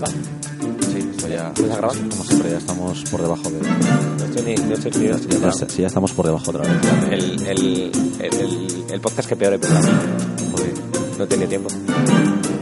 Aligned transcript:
¿Ya 0.00 0.06
hemos 0.06 0.14
empezado? 0.14 0.92
Sí, 0.92 0.98
esto 1.10 1.28
ya. 1.28 1.46
¿Empieza 1.48 1.74
a 1.74 1.76
grabar? 1.78 1.96
Como 1.96 2.24
siempre, 2.24 2.50
ya 2.50 2.58
estamos 2.58 3.04
por 3.10 3.22
debajo 3.22 3.50
de. 3.50 3.60
No 3.60 4.24
estoy 4.24 4.42
ni, 4.44 4.54
no 4.56 4.74
estoy 4.74 4.90
ni- 4.92 5.08
no 5.08 5.16
estoy 5.16 5.40
Ya, 5.40 5.52
sí, 5.68 5.82
ya 5.82 5.86
estamos 5.88 6.12
por 6.12 6.26
debajo 6.26 6.50
otra 6.50 6.62
vez. 6.62 6.72
el, 7.10 7.46
el, 7.46 7.92
el, 8.20 8.34
el, 8.34 8.84
el 8.90 9.00
podcast 9.00 9.28
que 9.28 9.36
peor 9.36 9.54
he 9.54 9.58
preparado. 9.58 9.88
Porque 10.52 10.72
No 11.18 11.26
tenía 11.26 11.48
tiempo. 11.48 11.68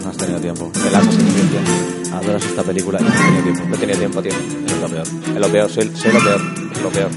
no 0.02 0.10
has 0.10 0.16
tenido 0.16 0.40
tiempo. 0.40 0.70
De 0.82 0.90
las 0.90 1.06
asistencias. 1.06 2.12
Adoras 2.12 2.44
esta 2.44 2.62
película 2.62 2.98
y 3.00 3.04
no 3.04 3.08
has 3.10 3.16
tenido 3.24 3.42
tiempo. 3.42 3.64
No 3.68 3.76
tenía 3.76 3.96
tiempo, 3.98 4.22
tío. 4.22 4.32
Es 4.32 4.80
lo 4.80 4.88
peor. 4.88 5.06
Es 5.34 5.40
lo 5.40 5.48
peor, 5.48 5.70
soy, 5.70 5.92
soy 5.96 6.12
lo 6.12 6.20
peor. 6.20 6.40
Es 6.74 6.82
lo 6.82 6.90
peor. 6.90 7.10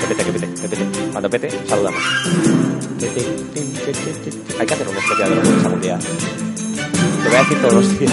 Que 0.00 0.06
pete, 0.14 0.24
que 0.24 0.32
pete, 0.32 0.54
que 0.62 0.68
pete. 0.68 0.84
Cuando 1.12 1.30
pete, 1.30 1.50
saludamos. 1.68 2.00
Hay 4.58 4.66
que 4.66 4.74
hacer 4.74 4.88
un 4.88 4.96
especial 4.96 5.30
de 5.30 5.36
los 5.36 5.44
Juegos 5.48 5.70
mundial. 5.70 6.00
Te 7.22 7.28
voy 7.28 7.36
a 7.36 7.40
decir 7.40 7.58
todos 7.60 7.74
los 7.74 7.98
días. 7.98 8.12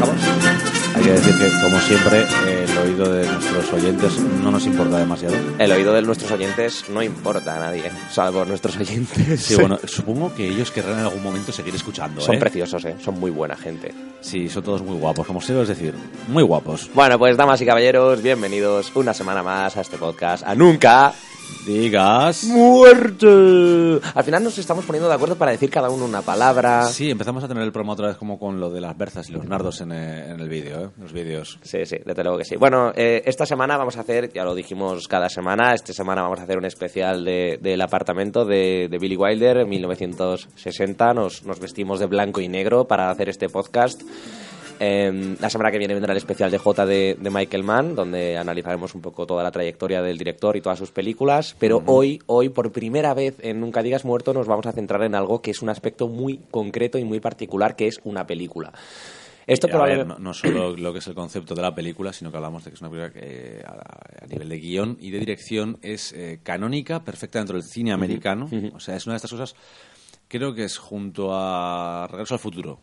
Vamos. 0.00 0.16
Hay 0.94 1.02
que 1.02 1.10
decir 1.10 1.34
que, 1.34 1.62
como 1.62 1.80
siempre, 1.80 2.26
eh, 2.46 2.63
oído 2.94 3.12
de 3.12 3.26
nuestros 3.26 3.72
oyentes 3.72 4.20
no 4.20 4.52
nos 4.52 4.66
importa 4.66 4.98
demasiado. 4.98 5.34
El 5.58 5.72
oído 5.72 5.92
de 5.92 6.02
nuestros 6.02 6.30
oyentes 6.30 6.84
no 6.88 7.02
importa 7.02 7.56
a 7.56 7.58
nadie, 7.58 7.90
salvo 8.10 8.44
nuestros 8.44 8.76
oyentes. 8.76 9.42
Sí, 9.42 9.56
bueno, 9.56 9.78
supongo 9.84 10.32
que 10.32 10.48
ellos 10.48 10.70
querrán 10.70 11.00
en 11.00 11.06
algún 11.06 11.22
momento 11.22 11.50
seguir 11.50 11.74
escuchando. 11.74 12.20
Son 12.20 12.36
¿eh? 12.36 12.38
preciosos, 12.38 12.84
¿eh? 12.84 12.94
Son 13.02 13.18
muy 13.18 13.32
buena 13.32 13.56
gente. 13.56 13.92
Sí, 14.20 14.48
son 14.48 14.62
todos 14.62 14.82
muy 14.82 14.96
guapos, 14.96 15.26
como 15.26 15.40
se 15.40 15.60
es 15.60 15.68
decir, 15.68 15.94
muy 16.28 16.44
guapos. 16.44 16.88
Bueno, 16.94 17.18
pues 17.18 17.36
damas 17.36 17.60
y 17.60 17.66
caballeros, 17.66 18.22
bienvenidos 18.22 18.92
una 18.94 19.12
semana 19.12 19.42
más 19.42 19.76
a 19.76 19.80
este 19.80 19.98
podcast. 19.98 20.44
A 20.44 20.54
nunca 20.54 21.12
Digas. 21.66 22.44
muerte. 22.44 24.00
Al 24.14 24.24
final 24.24 24.44
nos 24.44 24.58
estamos 24.58 24.84
poniendo 24.84 25.08
de 25.08 25.14
acuerdo 25.14 25.36
para 25.36 25.52
decir 25.52 25.70
cada 25.70 25.88
uno 25.90 26.04
una 26.04 26.22
palabra. 26.22 26.84
Sí, 26.86 27.10
empezamos 27.10 27.42
a 27.44 27.48
tener 27.48 27.62
el 27.62 27.72
programa 27.72 27.94
otra 27.94 28.08
vez 28.08 28.16
como 28.16 28.38
con 28.38 28.60
lo 28.60 28.70
de 28.70 28.80
las 28.80 28.96
berzas 28.96 29.28
y 29.30 29.32
los 29.32 29.46
nardos 29.46 29.80
en, 29.80 29.92
eh, 29.92 30.30
en 30.30 30.40
el 30.40 30.48
vídeo, 30.48 30.84
¿eh? 30.84 30.90
Los 31.00 31.12
vídeos. 31.12 31.58
Sí, 31.62 31.86
sí, 31.86 31.96
desde 32.04 32.22
luego 32.22 32.38
que 32.38 32.44
sí. 32.44 32.56
Bueno, 32.56 32.92
eh, 32.94 33.22
esta 33.24 33.46
semana 33.46 33.76
vamos 33.76 33.96
a 33.96 34.00
hacer, 34.00 34.32
ya 34.32 34.44
lo 34.44 34.54
dijimos 34.54 35.08
cada 35.08 35.28
semana, 35.28 35.72
esta 35.74 35.92
semana 35.92 36.22
vamos 36.22 36.40
a 36.40 36.42
hacer 36.44 36.58
un 36.58 36.64
especial 36.66 37.24
de- 37.24 37.58
del 37.60 37.80
apartamento 37.80 38.44
de, 38.44 38.88
de 38.90 38.98
Billy 38.98 39.16
Wilder 39.16 39.58
en 39.58 39.68
1960. 39.68 41.14
Nos, 41.14 41.44
nos 41.44 41.60
vestimos 41.60 41.98
de 42.00 42.06
blanco 42.06 42.40
y 42.40 42.48
negro 42.48 42.86
para 42.86 43.10
hacer 43.10 43.28
este 43.28 43.48
podcast. 43.48 44.02
Eh, 44.80 45.36
la 45.40 45.50
semana 45.50 45.70
que 45.70 45.78
viene 45.78 45.94
vendrá 45.94 46.12
el 46.12 46.18
especial 46.18 46.50
de 46.50 46.58
J 46.58 46.86
de, 46.86 47.16
de 47.18 47.30
Michael 47.30 47.62
Mann, 47.62 47.94
donde 47.94 48.36
analizaremos 48.36 48.94
un 48.94 49.00
poco 49.00 49.26
toda 49.26 49.42
la 49.42 49.50
trayectoria 49.50 50.02
del 50.02 50.18
director 50.18 50.56
y 50.56 50.60
todas 50.60 50.78
sus 50.78 50.90
películas. 50.90 51.56
Pero 51.58 51.82
hoy, 51.86 52.20
hoy, 52.26 52.48
por 52.48 52.72
primera 52.72 53.14
vez 53.14 53.36
en 53.40 53.60
Nunca 53.60 53.82
Digas 53.82 54.04
Muerto, 54.04 54.34
nos 54.34 54.46
vamos 54.46 54.66
a 54.66 54.72
centrar 54.72 55.02
en 55.02 55.14
algo 55.14 55.40
que 55.40 55.52
es 55.52 55.62
un 55.62 55.68
aspecto 55.68 56.08
muy 56.08 56.40
concreto 56.50 56.98
y 56.98 57.04
muy 57.04 57.20
particular, 57.20 57.76
que 57.76 57.86
es 57.86 58.00
una 58.04 58.26
película. 58.26 58.72
Esto 59.46 59.66
Eh, 59.66 59.68
ver, 59.68 59.72
probablemente... 59.72 60.14
no, 60.14 60.18
no 60.18 60.34
solo 60.34 60.76
lo 60.76 60.92
que 60.92 61.00
es 61.00 61.06
el 61.06 61.14
concepto 61.14 61.54
de 61.54 61.62
la 61.62 61.74
película, 61.74 62.12
sino 62.12 62.30
que 62.30 62.36
hablamos 62.38 62.64
de 62.64 62.70
que 62.70 62.74
es 62.76 62.80
una 62.80 62.90
película 62.90 63.12
que 63.12 63.58
eh, 63.58 63.62
a, 63.66 64.24
a 64.24 64.26
nivel 64.26 64.48
de 64.48 64.58
guion 64.58 64.96
y 65.00 65.10
de 65.10 65.18
dirección 65.18 65.78
es 65.82 66.12
eh, 66.12 66.40
canónica, 66.42 67.04
perfecta 67.04 67.38
dentro 67.38 67.56
del 67.56 67.64
cine 67.64 67.92
americano. 67.92 68.48
O 68.74 68.80
sea, 68.80 68.96
es 68.96 69.06
una 69.06 69.12
de 69.12 69.16
estas 69.16 69.30
cosas, 69.30 69.54
creo 70.28 70.54
que 70.54 70.64
es 70.64 70.78
junto 70.78 71.28
a 71.32 72.08
Regreso 72.10 72.34
al 72.34 72.40
Futuro 72.40 72.80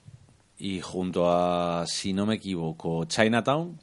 y 0.62 0.80
junto 0.80 1.28
a, 1.28 1.86
si 1.88 2.14
no 2.14 2.28
me 2.28 2.36
equivoco, 2.36 3.06
Chinatown, 3.06 3.80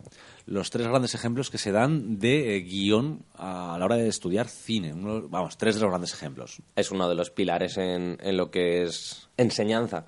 los 0.47 0.71
tres 0.71 0.87
grandes 0.87 1.12
ejemplos 1.15 1.50
que 1.50 1.59
se 1.59 1.72
dan 1.72 2.21
de 2.21 2.56
eh, 2.56 2.61
guion 2.61 3.25
a 3.34 3.77
la 3.78 3.84
hora 3.84 3.97
de 3.97 4.09
estudiar 4.09 4.47
cine. 4.47 4.94
Vamos, 4.94 5.59
tres 5.59 5.75
de 5.75 5.81
los 5.81 5.91
grandes 5.91 6.12
ejemplos. 6.15 6.62
es 6.77 6.91
uno 6.93 7.09
de 7.09 7.16
los 7.16 7.31
pilares 7.31 7.77
en, 7.78 8.16
en 8.21 8.37
lo 8.37 8.50
que 8.53 8.84
es 8.84 9.28
enseñanza. 9.37 10.06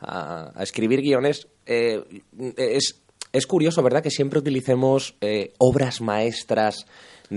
A, 0.00 0.50
a 0.58 0.62
escribir 0.64 1.00
guiones 1.00 1.46
eh, 1.64 2.02
es, 2.56 3.00
es 3.32 3.46
curioso, 3.46 3.80
¿verdad?, 3.84 4.02
que 4.02 4.10
siempre 4.10 4.40
utilicemos 4.40 5.14
eh, 5.20 5.52
obras 5.58 6.00
maestras 6.00 6.86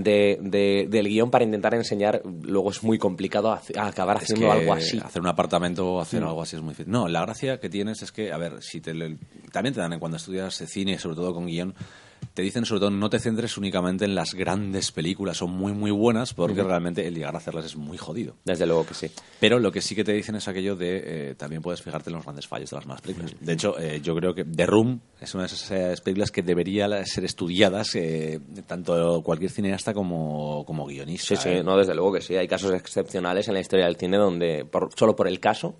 de, 0.02 0.38
de- 0.42 0.86
del 0.90 1.08
guion 1.08 1.30
para 1.30 1.44
intentar 1.44 1.74
enseñar. 1.74 2.22
Luego 2.42 2.70
es 2.70 2.82
muy 2.82 2.98
complicado 2.98 3.52
acabar 3.52 4.16
Es 4.18 4.24
haciendo 4.24 4.46
que 4.46 4.52
algo 4.52 4.72
así. 4.74 5.00
Hacer 5.02 5.22
un 5.22 5.28
apartamento 5.28 5.86
o 5.94 6.00
hacer 6.00 6.22
Mm. 6.22 6.26
algo 6.28 6.42
así 6.42 6.56
es 6.56 6.62
muy 6.62 6.70
difícil. 6.72 6.92
No, 6.92 7.08
la 7.08 7.22
gracia 7.22 7.58
que 7.60 7.68
tienes 7.68 8.02
es 8.02 8.12
que, 8.12 8.32
a 8.32 8.36
ver, 8.38 8.62
si 8.62 8.80
te 8.80 8.94
le- 8.94 9.16
también 9.52 9.74
te 9.74 9.80
dan 9.80 9.92
en 9.92 9.98
cuando 10.00 10.16
estudias 10.16 10.54
cine, 10.66 10.98
sobre 10.98 11.16
todo 11.16 11.32
con 11.34 11.46
guion, 11.46 11.74
te 12.36 12.42
dicen 12.42 12.66
sobre 12.66 12.80
todo 12.80 12.90
no 12.90 13.08
te 13.10 13.18
centres 13.18 13.56
únicamente 13.56 14.04
en 14.04 14.14
las 14.14 14.34
grandes 14.34 14.92
películas, 14.92 15.38
son 15.38 15.50
muy 15.52 15.72
muy 15.72 15.90
buenas 15.90 16.34
porque 16.34 16.62
realmente 16.62 17.06
el 17.06 17.14
llegar 17.14 17.34
a 17.34 17.38
hacerlas 17.38 17.64
es 17.64 17.76
muy 17.76 17.96
jodido. 17.96 18.36
Desde 18.44 18.66
luego 18.66 18.84
que 18.86 18.92
sí. 18.94 19.10
Pero 19.40 19.58
lo 19.58 19.72
que 19.72 19.80
sí 19.80 19.94
que 19.96 20.04
te 20.04 20.12
dicen 20.12 20.34
es 20.36 20.46
aquello 20.46 20.76
de 20.76 21.30
eh, 21.30 21.34
también 21.36 21.62
puedes 21.62 21.80
fijarte 21.82 22.10
en 22.10 22.16
los 22.16 22.24
grandes 22.24 22.46
fallos 22.46 22.68
de 22.70 22.76
las 22.76 22.86
más 22.86 23.00
películas. 23.00 23.32
De 23.40 23.52
hecho, 23.54 23.78
eh, 23.80 24.00
yo 24.02 24.14
creo 24.14 24.34
que 24.34 24.44
The 24.44 24.66
Room 24.66 25.00
es 25.18 25.34
una 25.34 25.44
de 25.46 25.54
esas 25.54 26.00
películas 26.02 26.30
que 26.30 26.42
debería 26.42 27.04
ser 27.06 27.24
estudiadas 27.24 27.94
eh, 27.94 28.38
tanto 28.66 29.22
cualquier 29.22 29.50
cineasta 29.50 29.94
como, 29.94 30.64
como 30.66 30.84
guionista. 30.86 31.36
Sí, 31.36 31.42
sí, 31.42 31.48
¿eh? 31.48 31.62
no, 31.64 31.76
desde 31.78 31.94
luego 31.94 32.12
que 32.12 32.20
sí. 32.20 32.36
Hay 32.36 32.46
casos 32.46 32.72
excepcionales 32.74 33.48
en 33.48 33.54
la 33.54 33.60
historia 33.60 33.86
del 33.86 33.96
cine 33.96 34.18
donde, 34.18 34.66
por- 34.66 34.90
solo 34.94 35.16
por 35.16 35.26
el 35.26 35.40
caso, 35.40 35.74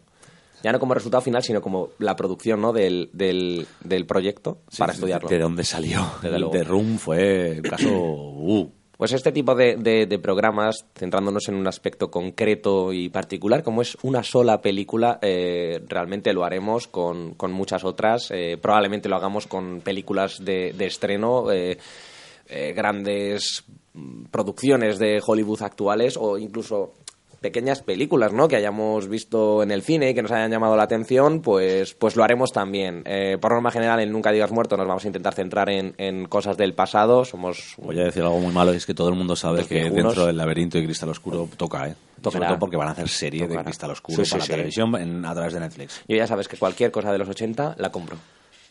ya 0.63 0.73
no 0.73 0.79
como 0.81 0.95
resultado 0.95 1.21
final, 1.23 1.43
sino 1.43 1.61
como 1.61 1.91
la 1.99 2.17
producción 2.17 2.61
¿no? 2.61 2.73
del, 2.73 3.11
del, 3.13 3.67
del 3.85 4.07
proyecto 4.07 4.59
Sí, 4.69 4.79
para 4.79 4.93
sí, 4.93 4.99
estudiarlo. 4.99 5.29
¿De 5.29 5.39
dónde 5.39 5.65
salió? 5.65 6.01
Desde 6.23 6.37
El 6.37 6.41
luego. 6.43 6.53
The 6.57 6.65
Room 6.65 6.99
fue 6.99 7.53
un 7.57 7.63
caso... 7.63 7.89
uh, 7.91 8.71
Pues 8.97 9.13
este 9.13 9.31
tipo 9.31 9.55
de, 9.55 9.77
de- 9.77 10.07
de 10.07 10.19
programas, 10.19 10.87
centrándonos 10.95 11.49
en 11.49 11.57
un 11.57 11.67
aspecto 11.69 12.11
concreto 12.11 12.93
y 12.95 13.11
particular, 13.11 13.63
como 13.63 13.83
es 13.83 13.99
una 14.03 14.23
sola 14.23 14.63
película, 14.63 15.19
eh, 15.21 15.83
realmente 15.87 16.33
lo 16.33 16.45
haremos 16.45 16.87
con, 16.89 17.35
con 17.35 17.53
muchas 17.53 17.85
otras. 17.85 18.31
eh, 18.31 18.57
probablemente 18.61 19.09
lo 19.11 19.17
hagamos 19.17 19.47
con 19.47 19.83
películas 19.83 20.43
de, 20.43 20.73
de 20.73 20.87
estreno, 20.87 21.53
eh, 21.53 21.77
eh, 22.49 22.73
grandes 22.75 23.65
mm, 23.93 24.25
producciones 24.31 24.99
de 24.99 25.21
Hollywood 25.25 25.63
actuales 25.63 26.17
o 26.19 26.39
incluso 26.39 26.95
pequeñas 27.47 27.81
películas, 27.83 28.33
¿no? 28.33 28.49
Que 28.49 28.57
hayamos 28.57 29.07
visto 29.09 29.63
en 29.63 29.71
el 29.71 29.83
cine 29.83 30.11
y 30.11 30.15
que 30.15 30.23
nos 30.23 30.33
hayan 30.33 30.51
llamado 30.51 30.77
la 30.77 30.83
atención, 30.83 31.43
pues, 31.43 31.95
pues 31.95 32.17
lo 32.17 32.25
haremos 32.25 32.51
también. 32.53 33.05
Eh, 33.07 33.39
por 33.41 33.53
norma 33.53 33.71
general, 33.71 34.01
en 34.01 34.11
Nunca 34.11 34.33
Digas 34.33 34.51
Muerto 34.51 34.77
nos 34.77 34.89
vamos 34.89 35.05
a 35.05 35.07
intentar 35.07 35.33
centrar 35.35 35.71
en, 35.71 35.95
en 35.99 36.27
cosas 36.27 36.57
del 36.57 36.75
pasado. 36.75 37.25
Somos 37.25 37.75
Voy 37.79 38.01
a 38.01 38.05
decir 38.05 38.23
algo 38.25 38.41
muy 38.41 38.53
malo 38.53 38.75
y 38.75 38.79
es 38.79 38.85
que 38.87 38.95
todo 38.95 39.09
el 39.11 39.15
mundo 39.15 39.37
sabe 39.37 39.65
que 39.65 39.89
dentro 39.91 40.27
del 40.27 40.37
laberinto 40.37 40.77
y 40.79 40.85
Cristal 40.85 41.11
Oscuro 41.11 41.49
toca, 41.57 41.89
¿eh? 41.89 41.95
Sobre 42.25 42.47
todo 42.47 42.59
porque 42.59 42.77
van 42.77 42.89
a 42.89 42.93
hacer 42.93 43.09
serie 43.09 43.47
de. 43.47 43.57
Cristal 43.63 43.93
Oscuro 43.93 44.25
Sí, 44.25 44.29
para 44.31 44.31
sí, 44.31 44.37
la 44.39 44.45
sí. 44.45 44.51
televisión 44.51 44.97
en- 44.97 45.25
a 45.25 45.33
través 45.35 45.53
de 45.53 45.61
Netflix. 45.61 46.03
Yo 46.09 46.17
ya 46.17 46.27
sabes 46.27 46.49
que 46.49 46.57
cualquier 46.57 46.91
cosa 46.91 47.13
de 47.13 47.19
los 47.19 47.29
80 47.29 47.77
la 47.79 47.91
compro. 47.93 48.17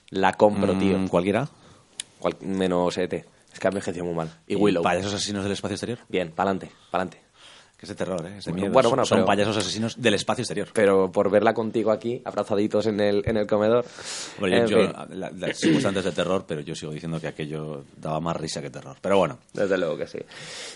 La 0.09 0.33
compro, 0.33 0.73
Mm, 0.75 0.79
tío. 0.79 0.97
¿Cualquiera? 1.09 1.47
Cual- 2.19 2.35
menos 2.41 2.97
ET. 2.97 3.13
Es 3.53 3.59
que 3.59 3.67
ha 3.67 3.69
envejecido 3.69 4.03
muy 4.03 4.13
mal. 4.15 4.29
Y 4.47 4.55
Willow. 4.55 4.83
¿Payasos 4.83 5.13
asesinos 5.13 5.43
del 5.43 5.53
espacio 5.53 5.75
exterior? 5.75 5.99
Bien, 6.09 6.31
pa'lante, 6.31 6.69
pa'lante. 6.91 7.21
Es 7.85 7.89
de 7.89 7.95
terror, 7.95 8.25
¿eh? 8.25 8.37
Es 8.39 8.45
de 8.45 8.53
miedo. 8.53 8.71
Bueno, 8.71 8.89
bueno, 8.89 9.05
son 9.05 9.17
pero- 9.19 9.25
payasos 9.27 9.57
asesinos 9.57 10.01
del 10.01 10.15
espacio 10.15 10.41
exterior. 10.41 10.67
Pero 10.73 11.11
por 11.11 11.29
verla 11.29 11.53
contigo 11.53 11.91
aquí, 11.91 12.21
abrazaditos 12.25 12.87
en 12.87 12.99
el, 12.99 13.21
en 13.25 13.37
el 13.37 13.47
comedor. 13.47 13.85
En 14.41 14.67
yo, 14.67 14.77
la- 14.81 15.07
la- 15.09 15.27
antes 15.27 16.03
de 16.03 16.11
terror, 16.11 16.45
pero 16.47 16.61
yo 16.61 16.75
sigo 16.75 16.91
diciendo 16.91 17.19
que 17.21 17.27
aquello 17.27 17.83
daba 17.97 18.19
más 18.19 18.35
risa 18.37 18.61
que 18.61 18.69
terror. 18.69 18.97
Pero 19.01 19.17
bueno, 19.17 19.37
Desde 19.53 19.77
luego 19.77 19.97
que 19.97 20.07
sí. 20.07 20.19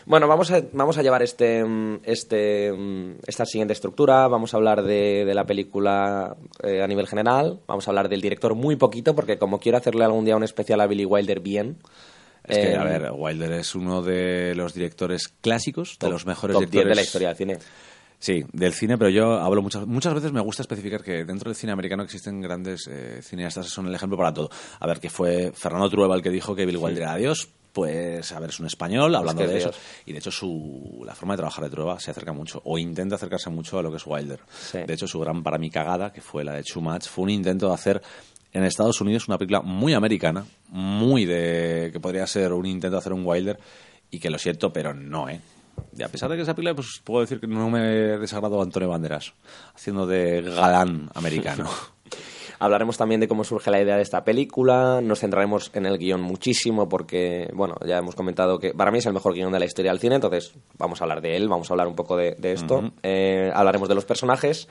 Bueno, 0.06 0.28
vamos 0.28 0.52
a, 0.52 0.62
vamos 0.74 0.98
a 0.98 1.02
llevar 1.04 1.24
este, 1.24 1.64
mm, 1.64 2.00
este, 2.04 2.72
mm, 2.72 3.16
esta 3.28 3.46
siguiente 3.46 3.74
estructura. 3.74 4.28
Vamos 4.28 4.54
a 4.54 4.58
hablar 4.58 4.84
de, 4.84 5.26
de 5.26 5.34
la 5.34 5.46
película 5.46 6.36
eh, 6.64 6.82
a 6.82 6.88
nivel 6.88 7.08
general. 7.08 7.60
Vamos 7.68 7.88
a 7.88 7.92
hablar 7.92 8.10
del 8.10 8.22
director 8.22 8.56
muy 8.56 8.76
poquito, 8.76 9.16
porque 9.16 9.38
como 9.38 9.60
quiero 9.60 9.78
hacerle 9.78 10.06
algún 10.06 10.26
día 10.26 10.36
un 10.36 10.44
especial 10.44 10.82
a 10.82 10.88
Billy 10.88 11.06
Wilder 11.06 11.40
bien. 11.40 11.78
Es 12.50 12.58
que, 12.58 12.72
eh, 12.72 12.76
a 12.76 12.84
ver, 12.84 13.12
Wilder 13.14 13.52
es 13.54 13.76
uno 13.76 14.02
de 14.02 14.56
los 14.56 14.74
directores 14.74 15.28
clásicos, 15.28 15.98
de 16.00 16.10
los 16.10 16.26
mejores 16.26 16.56
top 16.56 16.62
10 16.62 16.72
directores 16.72 16.90
de 16.90 16.96
la 16.96 17.06
historia 17.06 17.28
del 17.30 17.38
cine. 17.38 17.58
Sí, 18.20 18.44
del 18.52 18.74
cine, 18.74 18.98
pero 18.98 19.10
yo 19.10 19.40
hablo 19.40 19.62
muchas 19.62 19.88
muchas 19.88 20.14
veces 20.14 20.34
me 20.34 20.42
gusta 20.42 20.64
especificar 20.64 21.02
que 21.02 21.24
dentro 21.24 21.50
del 21.50 21.56
cine 21.56 21.72
americano 21.72 22.04
existen 22.04 22.42
grandes 22.42 22.86
eh, 22.92 23.22
cineastas 23.24 23.68
que 23.68 23.72
son 23.72 23.88
el 23.88 23.96
ejemplo 23.96 24.18
para 24.18 24.34
todo. 24.34 24.50
A 24.80 24.88
ver, 24.88 25.00
que 25.00 25.10
fue 25.10 25.54
Fernando 25.56 25.90
Trueba 25.90 26.16
el 26.16 26.22
que 26.22 26.30
dijo 26.30 26.54
que 26.54 26.66
Bill 26.66 26.78
Wilder 26.78 27.04
era 27.04 27.16
Dios, 27.16 27.48
pues 27.72 28.30
a 28.34 28.40
ver, 28.42 28.50
es 28.50 28.60
un 28.60 28.66
español 28.66 29.16
hablando 29.16 29.40
que 29.42 29.46
es 29.46 29.52
de 29.52 29.58
eso. 29.60 29.70
Dios. 29.70 29.82
Y 30.06 30.12
de 30.12 30.20
hecho 30.20 30.32
su 30.32 31.02
la 31.06 31.16
forma 31.16 31.36
de 31.36 31.38
trabajar 31.38 31.64
de 31.64 31.70
Trueba 31.70 31.98
se 32.00 32.12
acerca 32.12 32.34
mucho 32.34 32.62
o 32.66 32.78
intenta 32.78 33.16
acercarse 33.16 33.50
mucho 33.50 33.80
a 33.80 33.84
lo 33.84 33.90
que 33.90 33.98
es 33.98 34.04
Wilder. 34.06 34.42
Sí. 34.50 34.80
De 34.86 34.94
hecho, 34.94 35.08
su 35.08 35.20
gran 35.20 35.42
para 35.42 35.58
mí 35.58 35.70
cagada, 35.70 36.12
que 36.12 36.20
fue 36.20 36.44
la 36.44 36.54
de 36.54 36.64
Too 36.64 36.82
Much, 36.82 37.04
fue 37.04 37.24
un 37.24 37.30
intento 37.30 37.70
de 37.70 37.74
hacer 37.74 38.02
en 38.54 38.64
Estados 38.64 39.02
Unidos 39.02 39.28
una 39.28 39.38
película 39.38 39.62
muy 39.62 39.94
americana, 39.94 40.46
muy 40.70 41.26
de 41.26 41.90
que 41.92 42.00
podría 42.00 42.26
ser 42.28 42.54
un 42.54 42.66
intento 42.66 42.96
de 42.96 43.00
hacer 43.00 43.14
un 43.14 43.26
Wilder 43.26 43.60
y 44.12 44.20
que 44.20 44.30
lo 44.30 44.38
siento, 44.38 44.74
pero 44.74 44.94
no, 44.94 45.30
¿eh? 45.30 45.40
Y 45.98 46.04
a 46.04 46.10
pesar 46.10 46.30
de 46.30 46.36
que 46.36 46.42
esa 46.42 46.56
película, 46.56 46.76
pues 46.76 47.02
puedo 47.04 47.22
decir 47.22 47.40
que 47.40 47.48
no 47.48 47.70
me 47.70 47.80
desagradó 48.18 48.62
Antonio 48.62 48.90
Banderas, 48.90 49.34
haciendo 49.74 50.06
de 50.06 50.42
galán 50.42 51.10
americano. 51.14 51.70
Hablaremos 52.62 52.98
también 52.98 53.22
de 53.22 53.30
cómo 53.30 53.46
surge 53.46 53.72
la 53.72 53.82
idea 53.82 53.96
de 53.96 54.02
esta 54.02 54.26
película, 54.26 55.00
nos 55.02 55.22
centraremos 55.22 55.72
en 55.74 55.86
el 55.86 55.98
guion 55.98 56.20
muchísimo 56.20 56.90
porque, 56.90 57.50
bueno, 57.54 57.76
ya 57.88 57.98
hemos 57.98 58.16
comentado 58.16 58.60
que 58.60 58.74
para 58.74 58.92
mí 58.92 58.98
es 58.98 59.06
el 59.06 59.14
mejor 59.14 59.34
guion 59.34 59.54
de 59.54 59.60
la 59.60 59.66
historia 59.66 59.92
del 59.92 60.02
cine, 60.02 60.16
entonces 60.16 60.52
vamos 60.78 61.00
a 61.00 61.06
hablar 61.06 61.22
de 61.22 61.38
él, 61.38 61.48
vamos 61.48 61.70
a 61.70 61.74
hablar 61.74 61.88
un 61.88 61.96
poco 61.96 62.18
de, 62.18 62.36
de 62.38 62.52
esto, 62.52 62.92
Eh, 63.02 63.50
hablaremos 63.54 63.88
de 63.88 63.96
los 63.96 64.04
personajes 64.04 64.68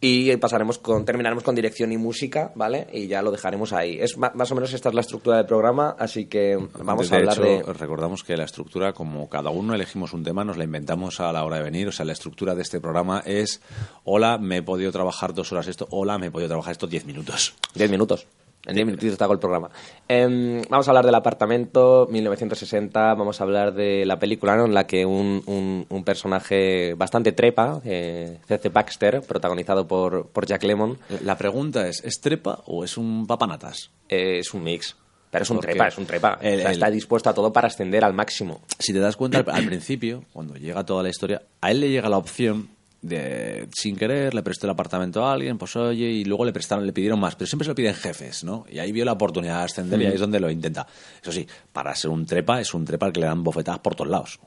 y 0.00 0.34
pasaremos 0.38 0.78
con, 0.78 1.04
terminaremos 1.04 1.44
con 1.44 1.54
dirección 1.54 1.92
y 1.92 1.98
música, 1.98 2.52
¿vale? 2.54 2.86
Y 2.92 3.06
ya 3.06 3.20
lo 3.20 3.30
dejaremos 3.30 3.72
ahí. 3.72 3.98
Es 4.00 4.16
más 4.16 4.50
o 4.50 4.54
menos 4.54 4.72
esta 4.72 4.88
es 4.88 4.94
la 4.94 5.02
estructura 5.02 5.36
del 5.36 5.46
programa, 5.46 5.94
así 5.98 6.26
que 6.26 6.56
vamos 6.82 7.10
de 7.10 7.16
a 7.16 7.18
hablar 7.18 7.34
hecho, 7.34 7.42
de... 7.42 7.72
recordamos 7.74 8.24
que 8.24 8.36
la 8.36 8.44
estructura, 8.44 8.94
como 8.94 9.28
cada 9.28 9.50
uno 9.50 9.74
elegimos 9.74 10.14
un 10.14 10.24
tema, 10.24 10.42
nos 10.42 10.56
la 10.56 10.64
inventamos 10.64 11.20
a 11.20 11.30
la 11.32 11.44
hora 11.44 11.58
de 11.58 11.64
venir. 11.64 11.88
O 11.88 11.92
sea, 11.92 12.06
la 12.06 12.12
estructura 12.12 12.54
de 12.54 12.62
este 12.62 12.80
programa 12.80 13.22
es: 13.26 13.60
Hola, 14.04 14.38
me 14.38 14.58
he 14.58 14.62
podido 14.62 14.90
trabajar 14.90 15.34
dos 15.34 15.52
horas 15.52 15.68
esto. 15.68 15.86
Hola, 15.90 16.18
me 16.18 16.26
he 16.26 16.30
podido 16.30 16.48
trabajar 16.48 16.72
esto 16.72 16.86
diez 16.86 17.04
minutos. 17.04 17.54
10 17.74 17.90
minutos. 17.90 18.26
En 18.66 18.74
10 18.74 18.86
minutitos 18.86 19.16
te 19.16 19.24
hago 19.24 19.32
el 19.32 19.38
programa. 19.38 19.70
Em, 20.06 20.60
vamos 20.68 20.86
a 20.86 20.90
hablar 20.90 21.06
del 21.06 21.14
apartamento 21.14 22.06
1960. 22.10 23.14
Vamos 23.14 23.40
a 23.40 23.44
hablar 23.44 23.72
de 23.72 24.04
la 24.04 24.18
película 24.18 24.54
¿no? 24.56 24.66
en 24.66 24.74
la 24.74 24.86
que 24.86 25.06
un, 25.06 25.42
un- 25.46 25.86
un 25.88 26.04
personaje 26.04 26.94
bastante 26.94 27.32
trepa, 27.32 27.80
eh, 27.84 28.38
C.C. 28.46 28.68
Baxter, 28.68 29.22
protagonizado 29.22 29.86
por, 29.88 30.26
por 30.28 30.46
Jack 30.46 30.62
Lemmon, 30.64 30.98
La 31.24 31.36
pregunta 31.38 31.88
es: 31.88 32.04
¿es 32.04 32.20
trepa 32.20 32.62
o 32.66 32.84
es 32.84 32.96
un 32.98 33.26
papanatas? 33.26 33.90
eh, 34.08 34.38
es 34.40 34.52
un 34.52 34.62
mix. 34.62 34.96
Pero 35.30 35.44
es 35.44 35.50
un 35.50 35.58
Porque 35.58 35.70
trepa, 35.72 35.86
es 35.88 35.96
un 35.96 36.06
trepa. 36.06 36.38
el- 36.42 36.58
O 36.58 36.60
sea, 36.62 36.66
el- 36.70 36.72
está 36.72 36.90
dispuesto 36.90 37.30
a 37.30 37.34
todo 37.34 37.52
para 37.52 37.68
ascender 37.68 38.04
al 38.04 38.12
máximo. 38.14 38.60
Si 38.78 38.92
te 38.92 38.98
das 38.98 39.16
cuenta, 39.16 39.38
al, 39.38 39.48
al 39.48 39.64
principio, 39.64 40.24
cuando 40.32 40.56
llega 40.56 40.84
toda 40.84 41.02
la 41.04 41.08
historia, 41.08 41.42
a 41.60 41.70
él 41.70 41.80
le 41.80 41.88
llega 41.88 42.08
la 42.08 42.18
opción 42.18 42.68
de, 43.02 43.68
sin 43.72 43.96
querer, 43.96 44.34
le 44.34 44.42
prestó 44.42 44.66
el 44.66 44.70
apartamento 44.72 45.24
a 45.24 45.32
alguien, 45.32 45.56
pues 45.58 45.74
oye, 45.76 46.06
y 46.06 46.24
luego 46.24 46.44
le 46.44 46.52
prestaron, 46.52 46.84
le 46.86 46.92
pidieron 46.92 47.18
más, 47.18 47.34
pero 47.36 47.46
siempre 47.46 47.64
se 47.64 47.70
lo 47.70 47.74
piden 47.74 47.94
jefes, 47.94 48.44
¿no? 48.44 48.66
Y 48.70 48.78
ahí 48.78 48.92
vio 48.92 49.04
la 49.04 49.12
oportunidad 49.12 49.58
de 49.58 49.64
ascender 49.64 50.00
y 50.02 50.06
ahí 50.06 50.14
es 50.14 50.20
donde 50.20 50.38
lo 50.40 50.50
intenta. 50.50 50.86
Eso 51.22 51.32
sí, 51.32 51.46
para 51.72 51.94
ser 51.94 52.10
un 52.10 52.26
trepa, 52.26 52.60
es 52.60 52.74
un 52.74 52.84
trepa 52.84 53.06
al 53.06 53.12
que 53.12 53.20
le 53.20 53.26
dan 53.26 53.42
bofetadas 53.42 53.80
por 53.80 53.94
todos 53.94 54.10
lados. 54.10 54.38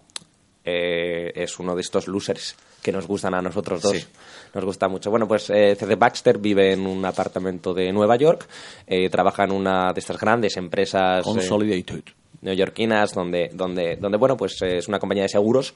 eh, 0.65 1.31
es 1.35 1.59
uno 1.59 1.75
de 1.75 1.81
estos 1.81 2.07
losers 2.07 2.55
que 2.81 2.91
nos 2.91 3.05
gustan 3.07 3.33
a 3.33 3.41
nosotros 3.41 3.81
dos. 3.81 3.97
Sí. 3.97 4.05
Nos 4.53 4.63
gusta 4.63 4.87
mucho. 4.87 5.09
Bueno, 5.09 5.27
pues 5.27 5.49
eh, 5.49 5.75
C.C. 5.77 5.95
Baxter 5.95 6.37
vive 6.37 6.73
en 6.73 6.85
un 6.85 7.03
apartamento 7.05 7.73
de 7.73 7.91
Nueva 7.91 8.15
York, 8.17 8.47
eh, 8.87 9.09
trabaja 9.09 9.43
en 9.45 9.51
una 9.51 9.91
de 9.93 9.99
estas 9.99 10.17
grandes 10.17 10.55
empresas 10.57 11.19
eh, 11.19 11.23
Consolidated. 11.23 12.03
neoyorquinas 12.41 13.13
donde, 13.13 13.49
donde, 13.53 13.97
donde 13.97 14.17
bueno, 14.17 14.37
pues 14.37 14.61
es 14.61 14.87
una 14.87 14.99
compañía 14.99 15.23
de 15.23 15.29
seguros. 15.29 15.73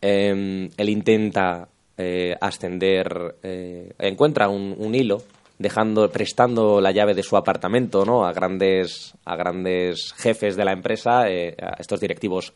Eh, 0.00 0.70
él 0.76 0.88
intenta 0.88 1.68
eh, 1.96 2.36
ascender, 2.40 3.36
eh, 3.42 3.92
encuentra 3.98 4.48
un, 4.48 4.94
hilo 4.94 5.22
dejando 5.58 6.10
prestando 6.10 6.80
la 6.80 6.90
llave 6.90 7.14
de 7.14 7.22
su 7.22 7.36
apartamento 7.36 8.04
¿no? 8.04 8.26
a 8.26 8.32
grandes 8.32 9.14
a 9.24 9.36
grandes 9.36 10.12
jefes 10.16 10.56
de 10.56 10.64
la 10.64 10.72
empresa 10.72 11.30
eh, 11.30 11.54
a 11.62 11.76
estos 11.78 12.00
directivos 12.00 12.52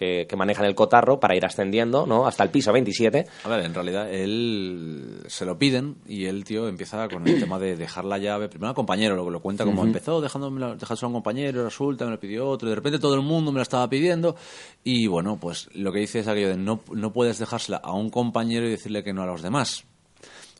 que, 0.00 0.26
que 0.26 0.34
manejan 0.34 0.64
el 0.64 0.74
cotarro 0.74 1.20
para 1.20 1.36
ir 1.36 1.44
ascendiendo 1.44 2.06
¿no? 2.06 2.26
hasta 2.26 2.42
el 2.42 2.48
piso 2.48 2.72
27 2.72 3.26
A 3.44 3.48
ver, 3.50 3.66
en 3.66 3.74
realidad 3.74 4.10
él 4.10 5.22
se 5.26 5.44
lo 5.44 5.58
piden 5.58 5.96
y 6.08 6.24
el 6.24 6.44
tío 6.44 6.68
empieza 6.68 7.06
con 7.08 7.28
el 7.28 7.38
tema 7.38 7.58
de 7.58 7.76
dejar 7.76 8.06
la 8.06 8.16
llave. 8.16 8.48
Primero 8.48 8.70
al 8.70 8.74
compañero, 8.74 9.14
lo, 9.14 9.28
lo 9.28 9.40
cuenta 9.40 9.66
como 9.66 9.84
empezó 9.84 10.22
dejándome 10.22 10.64
a 10.64 11.06
un 11.06 11.12
compañero, 11.12 11.64
resulta, 11.64 12.06
me 12.06 12.12
lo 12.12 12.18
pidió 12.18 12.48
otro, 12.48 12.68
y 12.68 12.70
de 12.70 12.76
repente 12.76 12.98
todo 12.98 13.14
el 13.14 13.20
mundo 13.20 13.52
me 13.52 13.58
lo 13.58 13.62
estaba 13.62 13.90
pidiendo. 13.90 14.36
Y 14.82 15.06
bueno, 15.06 15.36
pues 15.38 15.68
lo 15.74 15.92
que 15.92 15.98
dice 15.98 16.20
es 16.20 16.28
aquello 16.28 16.48
de 16.48 16.56
no, 16.56 16.80
no 16.90 17.12
puedes 17.12 17.38
dejársela 17.38 17.76
a 17.76 17.92
un 17.92 18.08
compañero 18.08 18.66
y 18.66 18.70
decirle 18.70 19.04
que 19.04 19.12
no 19.12 19.22
a 19.22 19.26
los 19.26 19.42
demás. 19.42 19.84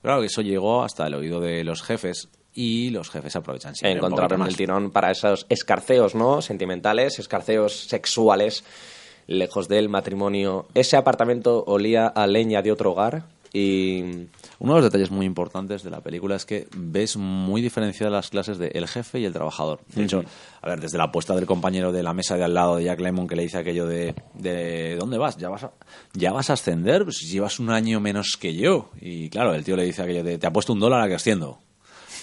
Claro 0.03 0.21
que 0.21 0.27
eso 0.27 0.43
llegó 0.43 0.83
hasta 0.83 1.07
el 1.07 1.15
oído 1.15 1.41
de 1.41 1.65
los 1.65 1.83
jefes 1.83 2.29
y 2.53 2.91
los 2.91 3.09
jefes 3.09 3.37
aprovechan 3.37 3.75
siempre. 3.75 3.97
encontraron 3.97 4.43
el 4.43 4.57
tirón 4.57 4.91
para 4.91 5.11
esos 5.11 5.47
escarceos 5.49 6.15
no 6.15 6.43
sentimentales 6.43 7.19
escarceos 7.19 7.87
sexuales 7.87 8.65
lejos 9.27 9.69
del 9.69 9.89
matrimonio 9.89 10.67
ese 10.75 10.97
apartamento 10.97 11.65
olía 11.67 12.07
a 12.07 12.27
leña 12.27 12.63
de 12.63 12.73
otro 12.73 12.93
hogar 12.93 13.25
y 13.53 14.03
Uno 14.61 14.75
de 14.75 14.81
los 14.81 14.85
detalles 14.85 15.11
muy 15.11 15.27
importantes 15.27 15.83
de 15.83 15.91
la 15.91 16.01
película 16.03 16.37
es 16.37 16.47
que 16.47 16.69
ves 16.77 17.17
muy 17.17 17.61
diferenciadas 17.61 18.13
las 18.13 18.31
clases 18.31 18.59
de 18.59 18.69
el 18.69 18.87
jefe 18.87 19.19
y 19.19 19.25
el 19.25 19.33
trabajador. 19.33 19.81
De 19.95 20.05
hecho, 20.05 20.23
a 20.63 20.69
ver, 20.69 20.81
desde 20.81 20.99
la 20.99 21.05
apuesta 21.05 21.35
del 21.35 21.47
compañero 21.47 21.91
de 21.91 22.03
la 22.03 22.15
mesa 22.15 22.37
de 22.37 22.45
al 22.45 22.55
lado 22.55 22.77
de 22.77 22.85
Jack 22.85 23.01
Lemmon 23.01 23.27
que 23.27 23.35
le 23.35 23.43
dice 23.43 23.59
aquello 23.59 23.87
de, 23.87 24.15
de 24.35 24.97
¿dónde 24.97 25.19
vas? 25.19 25.37
¿Ya 25.37 25.49
vas, 25.49 25.65
a, 25.65 25.73
¿Ya 26.13 26.33
vas 26.33 26.51
a 26.51 26.53
ascender? 26.53 27.05
Pues 27.05 27.21
llevas 27.21 27.59
un 27.59 27.71
año 27.71 27.99
menos 28.01 28.37
que 28.41 28.55
yo. 28.55 28.91
Y 29.01 29.29
claro, 29.31 29.55
el 29.55 29.65
tío 29.65 29.77
le 29.77 29.85
dice 29.85 30.03
aquello 30.03 30.23
de 30.23 30.39
te 30.39 30.47
ha 30.47 30.53
puesto 30.53 30.73
un 30.73 30.81
dólar 30.81 31.03
a 31.03 31.09
que 31.09 31.15
asciendo. 31.15 31.59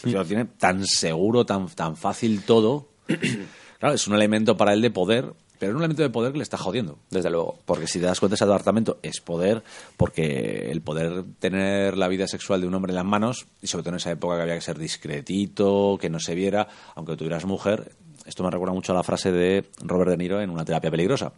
Tío 0.03 0.19
lo 0.19 0.25
tiene 0.25 0.45
tan 0.45 0.85
seguro, 0.85 1.45
tan, 1.45 1.67
tan 1.67 1.97
fácil 1.97 2.43
todo. 2.43 2.87
claro, 3.79 3.95
es 3.95 4.07
un 4.07 4.13
elemento 4.13 4.55
para 4.55 4.73
él 4.73 4.81
de 4.81 4.91
poder, 4.91 5.33
pero 5.59 5.71
es 5.71 5.75
un 5.75 5.81
elemento 5.81 6.03
de 6.03 6.09
poder 6.09 6.31
que 6.31 6.37
le 6.37 6.43
está 6.43 6.57
jodiendo. 6.57 6.97
desde 7.09 7.29
luego 7.29 7.59
Porque 7.65 7.87
si 7.87 7.99
te 7.99 8.05
das 8.05 8.19
cuenta, 8.19 8.35
ese 8.35 8.43
apartamento 8.43 8.99
es 9.01 9.21
poder, 9.21 9.63
porque 9.95 10.69
el 10.71 10.81
poder 10.81 11.23
tener 11.39 11.97
la 11.97 12.07
vida 12.07 12.27
sexual 12.27 12.61
de 12.61 12.67
un 12.67 12.75
hombre 12.75 12.91
en 12.91 12.95
las 12.97 13.05
manos, 13.05 13.47
y 13.61 13.67
sobre 13.67 13.83
todo 13.83 13.91
en 13.91 13.97
esa 13.97 14.11
época 14.11 14.35
que 14.35 14.41
había 14.43 14.55
que 14.55 14.61
ser 14.61 14.77
discretito, 14.77 15.97
que 15.99 16.09
no 16.09 16.19
se 16.19 16.35
viera, 16.35 16.67
aunque 16.95 17.15
tuvieras 17.15 17.45
mujer, 17.45 17.91
esto 18.25 18.43
me 18.43 18.51
recuerda 18.51 18.73
mucho 18.73 18.91
a 18.91 18.95
la 18.95 19.03
frase 19.03 19.31
de 19.31 19.65
Robert 19.81 20.11
De 20.11 20.17
Niro 20.17 20.41
en 20.41 20.49
Una 20.49 20.65
terapia 20.65 20.91
peligrosa. 20.91 21.31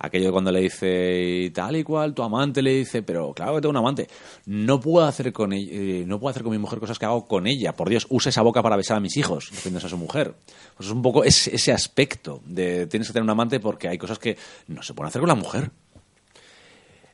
Aquello 0.00 0.26
de 0.26 0.32
cuando 0.32 0.52
le 0.52 0.60
dice 0.60 1.50
tal 1.54 1.76
y 1.76 1.82
cual, 1.82 2.14
tu 2.14 2.22
amante 2.22 2.62
le 2.62 2.72
dice, 2.72 3.02
pero 3.02 3.32
claro 3.34 3.56
que 3.56 3.60
tengo 3.62 3.70
un 3.70 3.78
amante, 3.78 4.06
no 4.46 4.78
puedo 4.78 5.04
hacer 5.04 5.32
con 5.32 5.52
ella, 5.52 5.72
eh, 5.72 6.04
no 6.06 6.20
puedo 6.20 6.30
hacer 6.30 6.44
con 6.44 6.52
mi 6.52 6.58
mujer 6.58 6.78
cosas 6.78 6.98
que 6.98 7.06
hago 7.06 7.26
con 7.26 7.46
ella. 7.46 7.74
Por 7.74 7.88
Dios, 7.88 8.06
usa 8.08 8.30
esa 8.30 8.42
boca 8.42 8.62
para 8.62 8.76
besar 8.76 8.96
a 8.96 9.00
mis 9.00 9.16
hijos, 9.16 9.50
refiriéndose 9.50 9.86
a 9.86 9.90
su 9.90 9.96
mujer. 9.96 10.34
Pues 10.76 10.88
es 10.88 10.94
un 10.94 11.02
poco 11.02 11.24
ese, 11.24 11.54
ese 11.54 11.72
aspecto 11.72 12.40
de 12.46 12.86
tienes 12.86 13.08
que 13.08 13.12
tener 13.12 13.24
un 13.24 13.30
amante 13.30 13.58
porque 13.58 13.88
hay 13.88 13.98
cosas 13.98 14.18
que 14.18 14.36
no 14.68 14.82
se 14.82 14.94
pueden 14.94 15.08
hacer 15.08 15.20
con 15.20 15.28
la 15.28 15.34
mujer. 15.34 15.70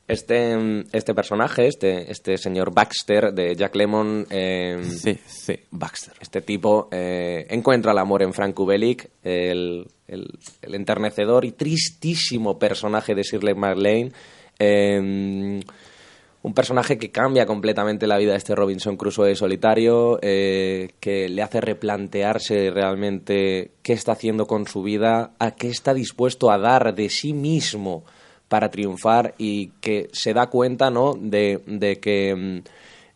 Este 0.07 0.83
este 0.93 1.13
personaje 1.15 1.67
este 1.67 2.11
este 2.11 2.37
señor 2.37 2.73
Baxter 2.73 3.33
de 3.33 3.55
Jack 3.55 3.75
Lemmon 3.75 4.27
eh, 4.29 4.77
C. 4.83 5.19
C. 5.25 5.63
Baxter. 5.71 6.13
este 6.21 6.41
tipo 6.41 6.87
eh, 6.91 7.47
encuentra 7.49 7.91
el 7.91 7.97
amor 7.97 8.21
en 8.21 8.33
Frank 8.33 8.53
Kubelik, 8.53 9.09
el, 9.23 9.87
el- 10.07 10.37
el 10.61 10.75
enternecedor 10.75 11.43
y 11.45 11.51
tristísimo 11.53 12.59
personaje 12.59 13.15
de 13.15 13.23
Shirley 13.23 13.55
MacLaine. 13.55 14.11
eh, 14.59 15.59
un 16.43 16.53
personaje 16.53 16.99
que 16.99 17.09
cambia 17.09 17.47
completamente 17.47 18.05
la 18.05 18.17
vida 18.19 18.33
de 18.33 18.37
este 18.37 18.53
Robinson 18.53 18.97
Crusoe 18.97 19.33
solitario, 19.35 20.19
eh, 20.21 20.89
que 20.99 21.27
le 21.27 21.41
hace 21.41 21.59
replantearse 21.59 22.69
realmente 22.69 23.71
qué 23.81 23.93
está 23.93 24.11
haciendo 24.11 24.45
con 24.45 24.67
su 24.67 24.83
vida, 24.83 25.31
a 25.39 25.55
qué 25.55 25.69
está 25.69 25.95
dispuesto 25.95 26.51
a 26.51 26.59
dar 26.59 26.93
de 26.93 27.09
sí 27.09 27.33
mismo 27.33 28.03
para 28.47 28.69
triunfar 28.69 29.33
y 29.37 29.67
que 29.81 30.09
se 30.13 30.33
da 30.33 30.47
cuenta 30.47 30.89
¿no? 30.89 31.13
de, 31.19 31.61
de 31.65 31.99
que 31.99 32.35
mm, 32.35 32.61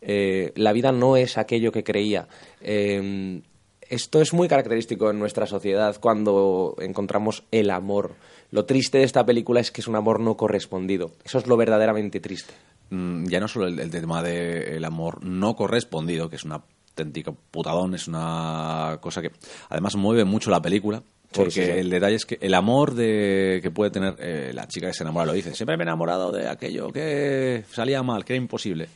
eh, 0.01 0.51
la 0.55 0.74
vida 0.74 0.91
no 0.91 1.17
es 1.17 1.38
aquello 1.38 1.71
que 1.71 1.83
creía. 1.83 2.27
Eh, 2.62 3.41
esto 3.89 4.21
es 4.21 4.33
muy 4.33 4.48
característico 4.48 5.09
en 5.09 5.17
nuestra 5.17 5.48
sociedad 5.48 5.98
cuando 6.00 6.75
encontramos 6.79 7.43
el 7.51 7.71
amor 7.71 8.13
Lo 8.51 8.65
triste 8.65 9.00
de 9.00 9.03
esta 9.03 9.25
película 9.25 9.59
es 9.59 9.71
que 9.71 9.81
es 9.81 9.88
un 9.88 9.95
amor 9.95 10.19
no 10.19 10.38
correspondido. 10.38 11.12
Eso 11.24 11.39
es 11.39 11.48
lo 11.48 11.57
verdaderamente 11.57 12.19
triste. 12.19 12.53
Mm, 12.91 13.25
ya 13.27 13.39
no 13.39 13.48
solo 13.48 13.67
el, 13.67 13.91
tema 13.91 14.24
del 14.24 14.83
amor 14.86 15.24
no 15.24 15.55
correspondido, 15.55 16.29
que 16.29 16.36
es 16.36 16.43
una 16.43 16.55
auténtica 16.55 17.31
putadón, 17.51 17.95
es 17.95 18.07
una 18.07 18.98
cosa 19.01 19.21
que 19.21 19.31
además 19.69 19.95
mueve 19.95 20.24
mucho 20.24 20.51
la 20.51 20.62
película. 20.62 21.01
Porque 21.31 21.51
Sí, 21.51 21.62
sí, 21.62 21.65
sí. 21.67 21.71
el 21.71 21.89
detalle 21.89 22.15
es 22.15 22.25
que 22.25 22.38
el 22.41 22.53
amor 22.55 22.95
de, 22.95 23.59
que 23.62 23.69
puede 23.69 23.91
tener 23.91 24.15
eh, 24.19 24.51
la 24.53 24.67
chica 24.67 24.88
que 24.88 24.93
se 24.93 25.03
enamora 25.03 25.27
lo 25.27 25.33
dice. 25.33 25.53
Siempre 25.53 25.77
me 25.77 25.83
he 25.83 25.86
enamorado 25.86 26.31
de 26.31 26.48
aquello 26.48 26.91
que 26.91 27.63
salía 27.71 28.01
mal, 28.01 28.25
que 28.25 28.33
era 28.33 28.41
imposible. 28.41 28.89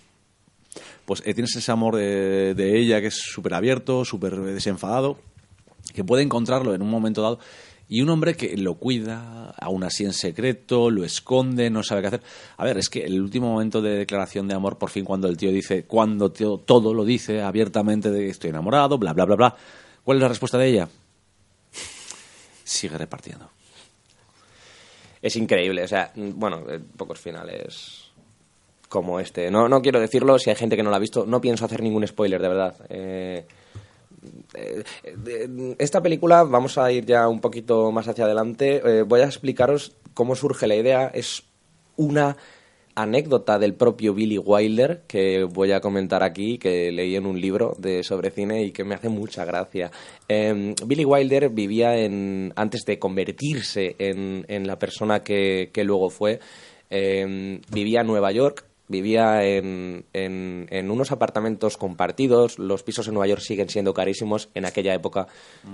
Pues 1.06 1.22
eh, 1.26 1.34
tienes 1.34 1.56
ese 1.56 1.72
amor 1.72 1.96
de, 1.96 2.56
de 2.56 2.80
ella 2.80 3.02
que 3.02 3.08
es 3.08 3.16
súper 3.18 3.54
abierto, 3.54 4.04
súper 4.04 4.36
desenfadado, 4.38 5.20
que 5.94 6.04
puede 6.04 6.24
encontrarlo 6.24 6.74
en 6.74 6.82
un 6.82 6.90
momento 6.90 7.22
dado. 7.22 7.40
Y 7.90 8.02
un 8.02 8.10
hombre 8.10 8.36
que 8.36 8.58
lo 8.58 8.76
cuida, 8.76 9.54
aún 9.60 9.84
así 9.84 10.04
en 10.04 10.14
secreto, 10.14 10.90
lo 10.90 11.04
esconde, 11.04 11.70
no 11.70 11.84
sabe 11.84 12.02
qué 12.02 12.08
hacer. 12.08 12.22
A 12.58 12.64
ver, 12.64 12.78
es 12.80 12.90
que 12.90 13.04
el 13.04 13.22
último 13.22 13.52
momento 13.52 13.82
de 13.82 13.98
declaración 13.98 14.48
de 14.48 14.56
amor, 14.56 14.80
por 14.80 14.90
fin, 14.90 15.06
cuando 15.06 15.28
el 15.28 15.38
tío 15.38 15.52
dice, 15.52 15.84
cuando 15.84 16.32
tío, 16.32 16.58
todo 16.58 16.94
lo 16.94 17.06
dice 17.06 17.44
abiertamente 17.44 18.10
de 18.10 18.30
estoy 18.30 18.50
enamorado, 18.50 18.98
bla, 18.98 19.14
bla, 19.14 19.26
bla, 19.26 19.36
bla. 19.36 19.56
¿Cuál 20.04 20.18
es 20.18 20.22
la 20.24 20.30
respuesta 20.30 20.58
de 20.58 20.70
ella? 20.70 20.90
Sigue 22.74 22.98
repartiendo. 22.98 23.52
Es 25.22 25.36
increíble, 25.36 25.84
o 25.84 25.88
sea, 25.88 26.12
bueno, 26.16 26.64
eh, 26.68 26.80
pocos 26.98 27.20
finales 27.20 28.10
como 28.90 29.20
este. 29.20 29.52
No, 29.52 29.70
no 29.70 29.80
quiero 29.82 30.00
decirlo, 30.00 30.40
si 30.40 30.50
hay 30.50 30.56
gente 30.56 30.76
que 30.76 30.82
no 30.82 30.90
lo 30.90 30.96
ha 30.96 31.00
visto, 31.00 31.24
no 31.28 31.40
pienso 31.40 31.66
hacer 31.66 31.84
ningún 31.84 32.06
spoiler, 32.08 32.42
de 32.42 32.48
verdad. 32.48 32.76
Eh, 32.90 33.46
eh, 34.56 35.76
esta 35.78 36.02
película, 36.02 36.44
vamos 36.44 36.80
a 36.80 36.92
ir 36.92 37.06
ya 37.06 37.28
un 37.28 37.42
poquito 37.42 37.92
más 37.92 38.08
hacia 38.08 38.26
adelante, 38.26 39.04
voy 39.04 39.22
a 39.22 39.26
explicaros 39.26 39.96
cómo 40.16 40.36
surge 40.36 40.66
la 40.66 40.76
idea. 40.76 41.12
Es 41.14 41.44
una 41.96 42.36
anécdota 42.96 43.60
del 43.60 43.74
propio 43.74 44.14
Billy 44.14 44.38
Wilder 44.38 45.04
que 45.08 45.44
voy 45.44 45.72
a 45.72 45.82
comentar 45.82 46.24
aquí, 46.24 46.58
que 46.58 46.92
leí 46.92 47.16
en 47.16 47.26
un 47.26 47.40
libro 47.40 47.76
de 47.78 48.04
sobre 48.04 48.32
cine 48.32 48.64
y 48.64 48.72
que 48.72 48.84
me 48.84 48.96
hace 48.96 49.10
mucha 49.10 49.46
gracia. 49.46 49.92
Eh, 50.28 50.74
Billy 50.86 51.06
Wilder 51.06 51.50
vivía 51.50 51.98
en 51.98 52.54
antes 52.56 52.86
de 52.86 53.00
convertirse 53.00 53.96
en, 54.00 54.46
en 54.48 54.68
la 54.68 54.78
persona 54.78 55.24
que, 55.24 55.70
que 55.74 55.84
luego 55.84 56.10
fue, 56.10 56.40
eh, 56.90 57.60
vivía 57.72 58.02
en 58.02 58.08
Nueva 58.08 58.32
York. 58.32 58.66
Vivía 58.90 59.44
en, 59.44 60.06
en, 60.12 60.68
en 60.70 60.92
unos 60.92 61.12
apartamentos 61.12 61.78
compartidos. 61.78 62.60
Los 62.60 62.84
pisos 62.84 63.08
en 63.08 63.14
Nueva 63.14 63.28
York 63.28 63.42
siguen 63.42 63.70
siendo 63.70 63.94
carísimos. 63.94 64.50
En 64.54 64.66
aquella 64.66 64.94
época 64.94 65.28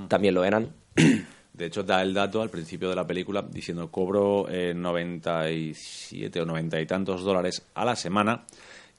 también 0.08 0.36
lo 0.36 0.46
eran. 0.46 0.74
De 1.60 1.66
hecho, 1.66 1.84
da 1.84 2.02
el 2.02 2.14
dato 2.14 2.42
al 2.42 2.50
principio 2.50 2.90
de 2.90 2.96
la 2.96 3.06
película 3.06 3.42
diciendo 3.42 3.92
cobro 3.92 4.48
eh, 4.50 4.74
97 4.74 6.40
o 6.40 6.46
90 6.46 6.80
y 6.80 6.86
tantos 6.86 7.22
dólares 7.22 7.64
a 7.74 7.84
la 7.84 7.98
semana 7.98 8.46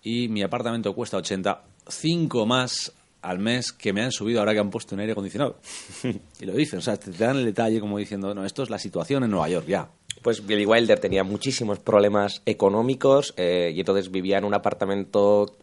y 0.02 0.29
mi 0.29 0.43
apartamento 0.43 0.95
cuesta 0.95 1.17
80, 1.17 1.62
5 1.88 2.45
más 2.45 2.93
al 3.23 3.38
mes 3.38 3.73
que 3.73 3.95
me 3.95 4.02
han 4.02 4.12
subido 4.12 4.40
ahora 4.40 4.52
que 4.52 4.59
han 4.59 4.69
puesto 4.69 4.95
un 4.95 5.00
aire 5.00 5.12
acondicionado. 5.12 5.57
y 6.40 6.45
lo 6.45 6.52
dicen, 6.52 6.81
o 6.81 6.83
sea, 6.83 6.99
te 6.99 7.11
dan 7.12 7.38
el 7.38 7.47
detalle 7.47 7.81
como 7.81 7.97
diciendo, 7.97 8.35
no, 8.35 8.45
esto 8.45 8.62
es 8.62 8.69
la 8.69 8.79
situación 8.79 9.25
en 9.25 9.31
Nueva 9.31 9.49
York 9.49 9.67
ya. 9.67 9.88
Pues 10.21 10.47
Billy 10.47 10.67
Wilder 10.67 11.00
tenía 11.00 11.25
muchísimos 11.25 11.79
problemas 11.79 12.43
económicos 12.45 13.33
eh, 13.38 13.73
y 13.75 13.81
entonces 13.81 14.11
vivía 14.11 14.37
en 14.37 14.45
un 14.45 14.52
apartamento 14.52 15.57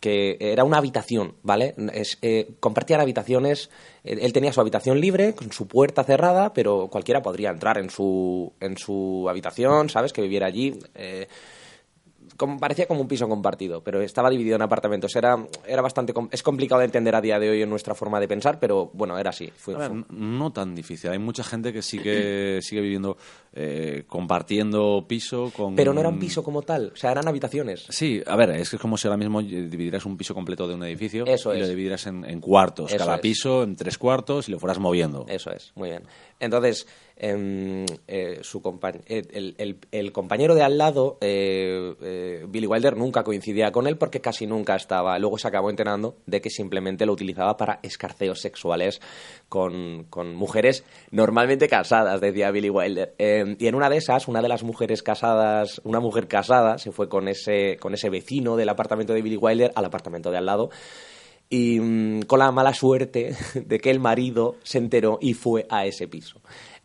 que 0.00 0.38
era 0.40 0.64
una 0.64 0.78
habitación, 0.78 1.34
¿vale? 1.42 1.74
Es, 1.92 2.18
eh, 2.22 2.48
compartían 2.58 3.00
habitaciones, 3.00 3.70
él, 4.02 4.32
tenía 4.32 4.52
su 4.52 4.60
habitación 4.60 5.00
libre, 5.00 5.34
con 5.34 5.52
su 5.52 5.68
puerta 5.68 6.04
cerrada, 6.04 6.52
pero 6.54 6.88
cualquiera 6.88 7.22
podría 7.22 7.50
entrar 7.50 7.78
en 7.78 7.90
su, 7.90 8.52
en 8.60 8.78
su 8.78 9.26
habitación, 9.28 9.90
¿sabes? 9.90 10.12
Que 10.12 10.22
viviera 10.22 10.46
allí. 10.46 10.78
eh, 10.94 11.28
como, 12.40 12.58
parecía 12.58 12.86
como 12.88 13.02
un 13.02 13.06
piso 13.06 13.28
compartido, 13.28 13.82
pero 13.84 14.00
estaba 14.00 14.30
dividido 14.30 14.56
en 14.56 14.62
apartamentos. 14.62 15.14
Era, 15.14 15.36
era 15.66 15.82
bastante... 15.82 16.12
Es 16.30 16.42
complicado 16.42 16.78
de 16.80 16.86
entender 16.86 17.14
a 17.14 17.20
día 17.20 17.38
de 17.38 17.50
hoy 17.50 17.60
en 17.62 17.68
nuestra 17.70 17.94
forma 17.94 18.18
de 18.18 18.26
pensar, 18.26 18.58
pero 18.58 18.90
bueno, 18.94 19.18
era 19.18 19.28
así. 19.30 19.52
Fue- 19.54 19.74
A 19.74 19.78
ver, 19.78 19.88
fue- 19.88 19.96
n- 19.98 20.06
no 20.10 20.50
tan 20.52 20.74
difícil. 20.74 21.10
Hay 21.10 21.18
mucha 21.18 21.44
gente 21.44 21.72
que 21.72 21.82
sigue, 21.82 22.58
sigue 22.62 22.80
viviendo, 22.80 23.16
eh, 23.52 24.04
compartiendo 24.06 25.04
piso 25.06 25.52
con... 25.54 25.74
Pero 25.76 25.92
no 25.92 26.00
era 26.00 26.08
un 26.08 26.18
piso 26.18 26.42
como 26.42 26.62
tal, 26.62 26.92
o 26.94 26.96
sea, 26.96 27.10
eran 27.12 27.28
habitaciones. 27.28 27.84
Sí, 27.90 28.22
a 28.26 28.36
ver, 28.36 28.50
es 28.50 28.70
que 28.70 28.76
es 28.76 28.82
como 28.82 28.96
si 28.96 29.06
ahora 29.08 29.18
mismo 29.18 29.40
eh, 29.40 29.44
dividieras 29.68 30.06
un 30.06 30.16
piso 30.16 30.34
completo 30.34 30.66
de 30.66 30.74
un 30.74 30.82
edificio 30.84 31.26
Eso 31.26 31.54
y 31.54 31.58
lo 31.60 31.68
dividieras 31.68 32.06
en, 32.06 32.24
en 32.24 32.40
cuartos, 32.40 32.90
Eso 32.92 32.98
cada 33.04 33.16
es. 33.16 33.20
piso 33.20 33.62
en 33.62 33.76
tres 33.76 33.98
cuartos 33.98 34.48
y 34.48 34.52
lo 34.52 34.58
fueras 34.58 34.78
moviendo. 34.78 35.26
Eso 35.28 35.50
es, 35.50 35.72
muy 35.74 35.90
bien. 35.90 36.04
Entonces, 36.38 36.86
em, 37.20 37.84
eh, 38.08 38.38
su 38.42 38.62
eh, 39.06 39.76
el, 39.90 40.12
compañero 40.12 40.54
de 40.54 40.62
al 40.62 40.78
lado, 40.78 41.18
eh, 41.20 42.44
Billy 42.48 42.66
Wilder, 42.66 42.96
nunca 42.96 43.22
coincidía 43.22 43.70
con 43.70 43.86
él 43.86 43.96
porque 43.96 44.20
casi 44.20 44.46
nunca 44.46 44.74
estaba. 44.74 45.18
Luego 45.18 45.38
se 45.38 45.46
acabó 45.46 45.70
enterando 45.70 46.16
de 46.26 46.40
que 46.40 46.50
simplemente 46.50 47.06
lo 47.06 47.12
utilizaba 47.12 47.56
para 47.56 47.78
escarceos 47.82 48.40
sexuales 48.40 49.00
con, 49.48 50.06
con 50.10 50.34
mujeres 50.34 50.84
normalmente 51.10 51.68
casadas, 51.68 52.20
decía 52.20 52.50
Billy 52.50 52.70
Wilder. 52.70 53.14
Em, 53.18 53.56
y 53.58 53.66
en 53.66 53.74
una 53.74 53.90
de 53.90 53.98
esas, 53.98 54.26
una 54.26 54.42
de 54.42 54.48
las 54.48 54.62
mujeres 54.62 55.02
casadas, 55.02 55.80
una 55.84 56.00
mujer 56.00 56.26
casada, 56.26 56.78
se 56.78 56.90
fue 56.90 57.08
con 57.08 57.28
ese, 57.28 57.76
con 57.78 57.94
ese 57.94 58.10
vecino 58.10 58.56
del 58.56 58.68
apartamento 58.70 59.12
de 59.12 59.22
Billy 59.22 59.36
Wilder 59.36 59.72
al 59.74 59.84
apartamento 59.84 60.30
de 60.30 60.38
al 60.38 60.46
lado 60.46 60.70
y 61.50 61.80
mm, 61.80 62.22
con 62.22 62.38
la 62.38 62.52
mala 62.52 62.72
suerte 62.72 63.36
de 63.54 63.78
que 63.80 63.90
el 63.90 64.00
marido 64.00 64.56
se 64.62 64.78
enteró 64.78 65.18
y 65.20 65.34
fue 65.34 65.66
a 65.68 65.84
ese 65.84 66.08
piso. 66.08 66.40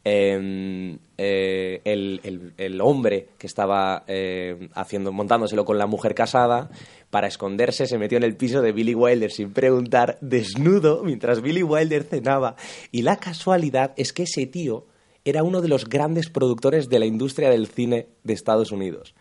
Eh, 0.07 0.97
eh, 1.17 1.81
el, 1.83 2.19
el- 2.23 2.53
el 2.57 2.79
hombre 2.81 3.29
que 3.39 3.47
estaba 3.47 4.03
eh, 4.07 4.69
haciendo, 4.75 5.11
montándoselo 5.11 5.65
con 5.65 5.77
la 5.79 5.87
mujer 5.87 6.13
casada, 6.13 6.69
para 7.09 7.27
esconderse 7.27 7.87
se 7.87 7.97
metió 7.97 8.17
en 8.17 8.23
el 8.23 8.35
piso 8.35 8.61
de 8.61 8.71
Billy 8.71 8.93
Wilder 8.93 9.31
sin 9.31 9.51
preguntar, 9.51 10.17
desnudo, 10.21 11.03
mientras 11.03 11.41
Billy 11.41 11.63
Wilder 11.63 12.03
cenaba. 12.03 12.55
Y 12.91 13.01
la 13.01 13.17
casualidad 13.17 13.93
es 13.97 14.13
que 14.13 14.23
ese 14.23 14.45
tío 14.45 14.85
era 15.23 15.41
uno 15.41 15.61
de 15.61 15.69
los 15.69 15.89
grandes 15.89 16.29
productores 16.29 16.87
de 16.87 16.99
la 16.99 17.05
industria 17.07 17.49
del 17.49 17.65
cine 17.67 18.05
de 18.23 18.33
Estados 18.33 18.71
Unidos. 18.71 19.15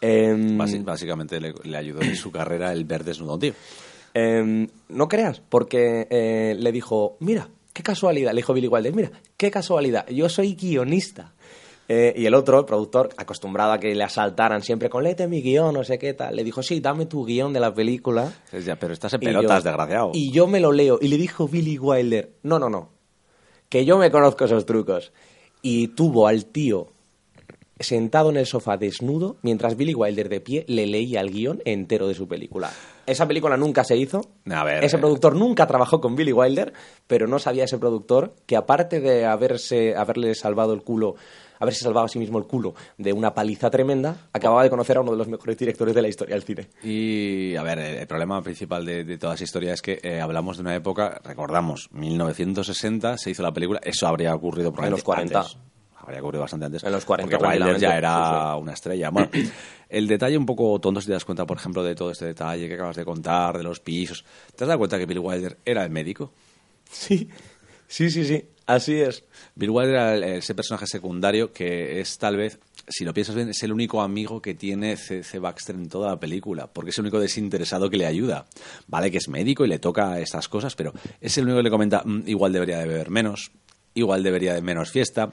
Em, 0.00 0.56
básicamente 0.84 1.40
le, 1.40 1.52
le 1.64 1.76
ayudó 1.76 2.02
en 2.02 2.14
su 2.14 2.30
carrera 2.30 2.72
el 2.72 2.84
ver 2.84 3.02
desnudo 3.04 3.36
tío. 3.38 3.52
No 4.88 5.08
creas, 5.08 5.40
porque 5.48 6.06
eh, 6.10 6.54
le 6.58 6.72
dijo, 6.72 7.16
mira, 7.20 7.48
qué 7.80 7.84
casualidad, 7.84 8.32
le 8.32 8.36
dijo 8.36 8.52
Billy 8.52 8.68
Wilder, 8.68 8.94
mira, 8.94 9.10
qué 9.38 9.50
casualidad, 9.50 10.06
yo 10.08 10.28
soy 10.28 10.54
guionista. 10.54 11.32
Eh, 11.88 12.12
y 12.16 12.26
el 12.26 12.34
otro, 12.34 12.58
el 12.60 12.66
productor, 12.66 13.08
acostumbrado 13.16 13.72
a 13.72 13.80
que 13.80 13.92
le 13.94 14.04
asaltaran 14.04 14.62
siempre 14.62 14.88
con 14.88 15.02
léete 15.02 15.26
mi 15.26 15.40
guion, 15.42 15.74
no 15.74 15.82
sé 15.82 15.98
qué 15.98 16.14
tal, 16.14 16.36
le 16.36 16.44
dijo, 16.44 16.62
sí, 16.62 16.78
dame 16.78 17.06
tu 17.06 17.24
guion 17.24 17.52
de 17.52 17.58
la 17.58 17.74
película. 17.74 18.32
Ya, 18.64 18.76
pero 18.76 18.92
estás 18.92 19.14
en 19.14 19.22
Y 19.22 19.26
pelotas, 19.26 19.64
yo- 19.64 19.70
desgraciado. 19.70 20.10
Y 20.14 20.30
yo 20.30 20.46
me 20.46 20.60
lo 20.60 20.70
leo. 20.70 20.98
Y 21.00 21.08
le 21.08 21.16
dijo 21.16 21.48
Billy 21.48 21.78
Wilder, 21.78 22.30
no, 22.44 22.58
no, 22.60 22.68
no, 22.70 22.90
que 23.68 23.84
yo 23.84 23.98
me 23.98 24.10
conozco 24.12 24.44
esos 24.44 24.66
trucos. 24.66 25.10
Y 25.62 25.88
tuvo 25.88 26.28
al 26.28 26.44
tío 26.46 26.86
sentado 27.80 28.30
en 28.30 28.36
el 28.36 28.46
sofá 28.46 28.76
desnudo, 28.76 29.36
mientras 29.42 29.76
Billy 29.76 29.94
Wilder 29.94 30.28
de 30.28 30.40
pie 30.40 30.64
le 30.68 30.86
leía 30.86 31.20
el 31.20 31.30
guion 31.30 31.62
entero 31.64 32.06
de 32.06 32.14
su 32.14 32.28
película. 32.28 32.70
Esa 33.06 33.26
película 33.26 33.56
nunca 33.56 33.82
se 33.82 33.96
hizo. 33.96 34.20
A 34.50 34.62
ver, 34.62 34.84
ese 34.84 34.96
eh. 34.96 35.00
productor 35.00 35.34
nunca 35.34 35.66
trabajó 35.66 36.00
con 36.00 36.14
Billy 36.14 36.32
Wilder, 36.32 36.72
pero 37.06 37.26
no 37.26 37.38
sabía 37.38 37.64
ese 37.64 37.78
productor 37.78 38.34
que 38.46 38.56
aparte 38.56 39.00
de 39.00 39.24
haberse, 39.24 39.96
haberle 39.96 40.34
salvado 40.34 40.74
el 40.74 40.82
culo, 40.82 41.16
haberse 41.58 41.82
salvado 41.82 42.06
a 42.06 42.08
sí 42.08 42.18
mismo 42.18 42.38
el 42.38 42.44
culo 42.44 42.74
de 42.98 43.12
una 43.12 43.34
paliza 43.34 43.70
tremenda, 43.70 44.28
acababa 44.32 44.62
de 44.62 44.70
conocer 44.70 44.96
a 44.98 45.00
uno 45.00 45.12
de 45.12 45.18
los 45.18 45.28
mejores 45.28 45.56
directores 45.56 45.94
de 45.94 46.02
la 46.02 46.08
historia 46.08 46.34
del 46.36 46.44
cine. 46.44 46.68
Y, 46.84 47.56
a 47.56 47.62
ver, 47.62 47.78
el, 47.78 48.06
problema 48.06 48.42
principal 48.42 48.84
de, 48.84 49.04
de 49.04 49.18
toda 49.18 49.34
esa 49.34 49.44
historia 49.44 49.72
es 49.72 49.82
que 49.82 49.98
eh, 50.02 50.20
hablamos 50.20 50.58
de 50.58 50.62
una 50.62 50.74
época, 50.74 51.20
recordamos, 51.24 51.88
1960 51.92 53.18
se 53.18 53.30
hizo 53.30 53.42
la 53.42 53.52
película, 53.52 53.80
eso 53.82 54.06
habría 54.06 54.34
ocurrido 54.34 54.72
probablemente 54.72 55.00
los 55.00 55.04
40. 55.04 55.38
antes. 55.38 55.69
Habría 56.00 56.20
ocurrido 56.20 56.40
bastante 56.42 56.66
antes. 56.66 56.82
En 56.82 56.92
los 56.92 57.04
40 57.04 57.38
Porque 57.38 57.46
Wilder 57.58 57.78
ya 57.78 57.96
era 57.96 58.56
una 58.56 58.72
estrella. 58.72 59.10
Bueno, 59.10 59.28
el 59.88 60.06
detalle 60.08 60.36
un 60.38 60.46
poco 60.46 60.78
tonto 60.80 61.00
si 61.00 61.06
te 61.08 61.12
das 61.12 61.24
cuenta, 61.24 61.46
por 61.46 61.58
ejemplo, 61.58 61.82
de 61.82 61.94
todo 61.94 62.10
este 62.10 62.26
detalle 62.26 62.68
que 62.68 62.74
acabas 62.74 62.96
de 62.96 63.04
contar, 63.04 63.56
de 63.58 63.62
los 63.62 63.80
pisos. 63.80 64.24
¿Te 64.56 64.64
has 64.64 64.68
dado 64.68 64.78
cuenta 64.78 64.98
que 64.98 65.06
Bill 65.06 65.18
Wilder 65.18 65.58
era 65.64 65.84
el 65.84 65.90
médico? 65.90 66.32
Sí, 66.90 67.28
sí, 67.86 68.10
sí, 68.10 68.24
sí, 68.24 68.44
así 68.66 68.94
es. 69.00 69.24
Bill 69.54 69.70
Wilder 69.70 69.94
era 69.94 70.36
ese 70.36 70.54
personaje 70.54 70.86
secundario 70.86 71.52
que 71.52 72.00
es 72.00 72.16
tal 72.18 72.36
vez, 72.36 72.58
si 72.88 73.04
lo 73.04 73.12
piensas 73.14 73.34
bien, 73.36 73.50
es 73.50 73.62
el 73.62 73.72
único 73.72 74.00
amigo 74.00 74.40
que 74.40 74.54
tiene 74.54 74.96
C.C. 74.96 75.38
Baxter 75.38 75.76
en 75.76 75.88
toda 75.88 76.08
la 76.08 76.18
película, 76.18 76.66
porque 76.66 76.90
es 76.90 76.98
el 76.98 77.02
único 77.02 77.20
desinteresado 77.20 77.90
que 77.90 77.98
le 77.98 78.06
ayuda. 78.06 78.46
Vale 78.88 79.10
que 79.10 79.18
es 79.18 79.28
médico 79.28 79.64
y 79.64 79.68
le 79.68 79.78
toca 79.78 80.18
estas 80.18 80.48
cosas, 80.48 80.74
pero 80.74 80.92
es 81.20 81.36
el 81.38 81.44
único 81.44 81.58
que 81.58 81.64
le 81.64 81.70
comenta, 81.70 82.02
"Mm, 82.04 82.22
igual 82.26 82.52
debería 82.52 82.78
de 82.78 82.88
beber 82.88 83.10
menos, 83.10 83.52
igual 83.94 84.22
debería 84.22 84.54
de 84.54 84.62
menos 84.62 84.90
fiesta, 84.90 85.32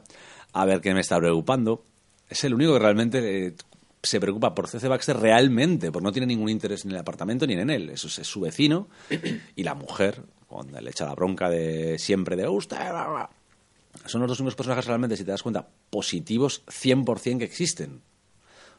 a 0.61 0.65
ver 0.65 0.81
qué 0.81 0.93
me 0.93 1.01
está 1.01 1.17
preocupando. 1.17 1.83
Es 2.29 2.43
el 2.43 2.53
único 2.53 2.73
que 2.73 2.79
realmente... 2.79 3.47
eh, 3.47 3.55
se 4.03 4.19
preocupa 4.19 4.53
por 4.53 4.67
C.C. 4.67 4.87
Baxter 4.87 5.17
realmente, 5.17 5.91
porque 5.91 6.03
no 6.03 6.11
tiene 6.11 6.27
ningún 6.27 6.49
interés 6.49 6.85
en 6.85 6.91
el 6.91 6.97
apartamento 6.97 7.45
ni 7.45 7.53
en 7.53 7.69
él. 7.69 7.89
Eso 7.89 8.07
es, 8.07 8.27
su 8.27 8.39
vecino 8.39 8.87
y 9.55 9.63
la 9.63 9.73
mujer, 9.73 10.23
cuando 10.47 10.79
le 10.79 10.91
echa 10.91 11.05
la 11.05 11.15
bronca 11.15 11.49
de 11.49 11.97
siempre 11.99 12.35
de 12.35 12.47
bla, 12.47 13.29
son 14.05 14.21
los 14.21 14.29
dos 14.29 14.39
únicos 14.39 14.55
personajes 14.55 14.85
realmente, 14.85 15.17
si 15.17 15.23
te 15.23 15.31
das 15.31 15.43
cuenta, 15.43 15.67
positivos 15.89 16.63
100% 16.67 17.39
que 17.39 17.45
existen. 17.45 18.01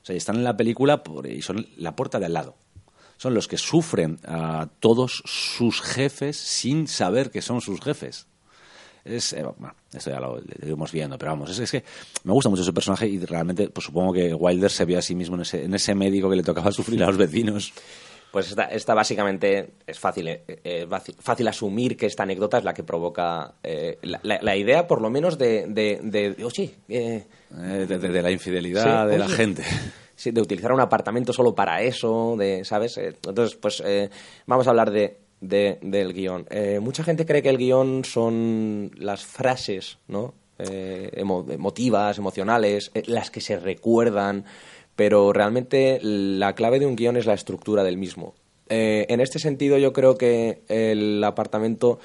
O 0.01 0.05
sea, 0.05 0.17
están 0.17 0.37
en 0.37 0.45
la 0.45 0.57
película 0.57 1.03
y 1.29 1.43
son 1.43 1.67
la 1.77 1.97
puerta 1.97 2.19
de 2.19 2.27
al 2.27 2.33
lado. 2.33 2.57
Son 3.17 3.35
los 3.35 3.49
que 3.49 3.59
sufren 3.59 4.21
a 4.25 4.69
todos 4.79 5.23
sus 5.27 5.83
jefes 5.83 6.37
sin 6.37 6.87
saber 6.87 7.31
que 7.31 7.43
son 7.43 7.61
sus 7.61 7.81
jefes. 7.81 8.28
Es, 9.09 9.33
eh, 9.33 9.43
bueno, 9.43 9.75
esto 9.93 10.11
ya 10.11 10.21
lo, 10.21 10.39
iremos 10.63 10.93
viendo, 10.93 11.17
pero 11.19 11.33
vamos, 11.33 11.59
es, 11.59 11.71
que 11.71 11.83
me 12.25 12.33
gusta 12.33 12.51
mucho 12.51 12.63
ese 12.63 12.73
personaje 12.73 13.09
y 13.09 13.19
realmente 13.25 13.69
pues 13.71 13.87
supongo 13.87 14.13
que 14.13 14.35
Wilder 14.35 14.71
se 14.71 14.85
vio 14.85 14.99
a 14.99 15.03
sí 15.03 15.15
mismo 15.15 15.37
en 15.37 15.43
ese, 15.43 15.65
en 15.65 15.75
ese 15.75 15.95
médico 15.95 16.29
que 16.29 16.37
le 16.37 16.43
tocaba 16.43 16.71
sufrir 16.73 17.03
a 17.03 17.07
los 17.07 17.17
vecinos. 17.17 17.73
Pues 18.31 18.55
esta, 18.71 18.95
básicamente 18.95 19.71
es 19.87 19.99
fácil, 19.99 20.29
eh, 20.29 20.43
eh, 20.47 20.87
fácil 21.19 21.49
asumir 21.49 21.97
que 21.97 22.07
esta 22.07 22.25
anécdota 22.25 22.59
es 22.59 22.65
la 22.65 22.75
que 22.75 22.83
provoca 22.83 23.55
eh, 23.63 23.99
la, 24.03 24.57
idea, 24.57 24.87
por 24.87 25.01
lo 25.01 25.09
menos, 25.09 25.39
de, 25.39 25.67
de, 25.67 25.99
de 26.03 26.45
oye... 26.45 26.75
de, 26.87 28.23
la 28.23 28.31
infidelidad 28.31 29.09
de 29.09 29.19
la 29.19 29.29
gente. 29.29 29.65
Sí, 30.15 30.31
de 30.31 30.43
utilizar 30.43 30.73
un 30.73 30.81
apartamento 30.81 31.33
solo 31.33 31.55
para 31.55 31.81
eso, 31.81 32.37
de, 32.37 32.65
¿sabes? 32.65 32.99
Entonces, 32.99 33.57
pues 33.57 33.83
vamos 34.47 34.67
a 34.67 34.71
hablar 34.71 34.91
de, 34.91 35.17
del 35.41 36.13
guion. 36.13 36.47
mucha 36.81 37.05
gente 37.05 37.25
cree 37.25 37.43
que 37.43 37.49
el 37.49 37.59
guion 37.59 38.05
son 38.05 38.91
las 38.97 39.25
frases, 39.25 39.99
¿no? 40.09 40.35
emotivas, 40.59 42.19
emocionales, 42.19 42.91
las 43.07 43.31
que 43.31 43.41
se 43.41 43.59
recuerdan 43.59 44.45
pero 44.99 45.33
realmente 45.33 46.01
la 46.03 46.57
clave 46.57 46.81
de 46.81 46.87
un 46.87 46.97
guion 46.97 47.17
es 47.17 47.25
la 47.25 47.35
estructura 47.35 47.85
del 47.85 47.97
mismo. 47.97 48.35
Eh, 48.69 49.07
en 49.09 49.21
este 49.21 49.39
sentido, 49.39 49.79
yo 49.79 49.93
creo 49.93 50.19
que 50.19 50.63
el 50.67 51.23
apartamento 51.23 52.01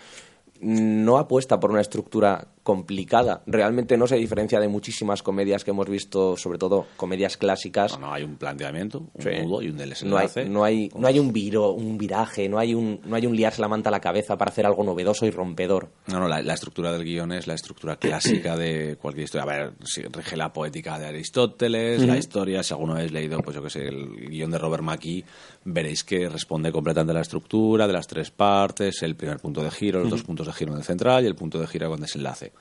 no 0.62 1.18
apuesta 1.18 1.60
por 1.60 1.72
una 1.72 1.82
estructura 1.82 2.50
complicada. 2.64 3.44
Realmente 3.46 3.98
no 3.98 4.08
se 4.08 4.16
diferencia 4.16 4.60
de 4.60 4.70
muchísimas 4.70 5.22
comedias 5.22 5.64
que 5.64 5.72
hemos 5.72 5.90
visto, 5.90 6.38
sobre 6.38 6.58
todo 6.58 6.88
comedias 6.96 7.38
clásicas. 7.38 8.00
No, 8.00 8.14
hay 8.14 8.24
un 8.24 8.38
planteamiento, 8.38 9.10
un 9.14 9.44
nudo 9.44 9.62
y 9.62 9.70
un 9.70 9.78
desenlace. 9.78 10.46
No 10.46 10.64
hay, 10.64 10.90
no 10.96 11.08
hay, 11.08 11.20
un, 11.20 11.34
viro, 11.34 11.72
un 11.72 11.98
viraje, 11.98 12.48
no 12.48 12.58
hay 12.58 12.74
un, 12.74 13.02
no 13.04 13.16
hay 13.16 13.28
un 13.28 13.36
liarse 13.36 13.62
la 13.62 13.68
manta 13.68 13.90
a 13.90 13.92
la 13.92 14.00
cabeza 14.00 14.38
para 14.38 14.50
hacer 14.50 14.66
algo 14.66 14.84
novedoso 14.84 15.26
y 15.26 15.32
rompedor. 15.32 15.90
No, 16.08 16.20
no, 16.20 16.28
la, 16.28 16.54
estructura 16.54 16.94
del 16.94 17.04
guion 17.04 17.34
es 17.34 17.48
la 17.48 17.56
estructura 17.56 17.98
clásica 17.98 18.56
de 18.56 18.98
cualquier 19.02 19.26
historia. 19.26 19.44
A 19.44 19.58
ver, 19.58 19.74
si 19.84 20.02
rige 20.04 20.38
la 20.38 20.54
poética 20.54 20.98
de 20.98 21.08
Aristóteles, 21.08 22.06
la 22.06 22.18
historia, 22.18 22.64
si 22.64 22.74
alguno 22.74 22.94
habéis 22.94 23.12
leído, 23.12 23.40
pues 23.40 23.56
yo 23.56 23.64
que 23.64 23.70
sé, 23.70 23.88
el 23.88 24.30
guion 24.30 24.52
de 24.52 24.58
Robert 24.58 24.84
McKee, 24.84 25.26
veréis 25.66 26.04
que 26.04 26.30
responde 26.30 26.72
completamente 26.72 27.12
a 27.12 27.16
la 27.16 27.22
estructura 27.22 27.88
de 27.88 27.94
las 27.94 28.08
tres 28.08 28.32
partes, 28.32 29.02
el 29.02 29.16
primer 29.16 29.40
punto 29.40 29.62
de 29.62 29.72
giro, 29.72 30.00
los 30.00 30.10
dos 30.10 30.24
puntos 30.24 30.48
de 30.48 30.54
giro 30.54 30.72
en 30.72 30.78
el 30.78 30.84
central 30.84 31.24
y 31.26 31.28
el 31.28 31.36
punto 31.36 31.60
de 31.60 31.68
giro 31.68 31.90
con 31.90 32.00
desenlace 32.00 32.53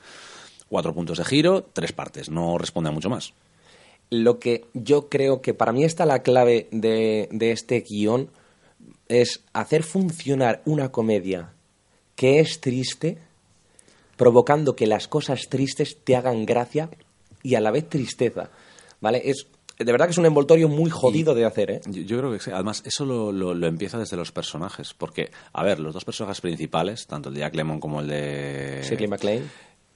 cuatro 0.73 0.95
puntos 0.95 1.19
de 1.19 1.25
giro, 1.25 1.69
tres 1.71 1.91
partes, 1.91 2.31
no 2.31 2.57
responde 2.57 2.89
a 2.89 2.93
mucho 2.93 3.07
más. 3.07 3.33
Lo 4.09 4.39
que 4.39 4.65
yo 4.73 5.07
creo 5.07 5.39
que 5.39 5.53
para 5.53 5.71
mí 5.71 5.83
está 5.83 6.07
la 6.07 6.23
clave 6.23 6.67
de, 6.71 7.29
este 7.39 7.81
guion 7.81 8.29
es 9.07 9.43
hacer 9.53 9.83
funcionar 9.83 10.63
una 10.65 10.91
comedia 10.91 11.53
que 12.15 12.39
es 12.39 12.59
triste, 12.59 13.19
provocando 14.17 14.75
que 14.75 14.87
las 14.87 15.07
cosas 15.07 15.47
tristes 15.47 15.97
te 16.03 16.15
hagan 16.15 16.45
gracia 16.45 16.89
y 17.43 17.53
a 17.53 17.61
la 17.61 17.69
vez 17.69 17.87
tristeza. 17.87 18.49
¿Vale? 18.99 19.21
Es, 19.25 19.45
de 19.77 19.91
verdad 19.91 20.07
que 20.07 20.13
es 20.13 20.17
un 20.17 20.25
envoltorio 20.25 20.69
muy 20.69 20.89
jodido 20.89 21.35
de 21.35 21.45
hacer, 21.45 21.69
¿eh? 21.69 21.81
Yo, 21.85 22.17
creo 22.17 22.31
que 22.31 22.39
sí. 22.39 22.49
Además, 22.51 22.81
eso 22.85 23.05
lo, 23.05 23.31
lo, 23.31 23.67
empieza 23.67 23.99
desde 23.99 24.17
los 24.17 24.31
personajes. 24.31 24.95
Porque, 24.95 25.29
a 25.51 25.63
ver, 25.63 25.79
los 25.79 25.93
dos 25.93 26.03
personajes 26.05 26.41
principales, 26.41 27.05
tanto 27.05 27.29
el 27.29 27.35
de 27.35 27.41
Jack 27.41 27.55
Lemmon 27.55 27.79
como 27.79 28.01
el 28.01 28.07
de... 28.07 28.81
Shirley 28.83 29.07
MacLaine 29.07 29.45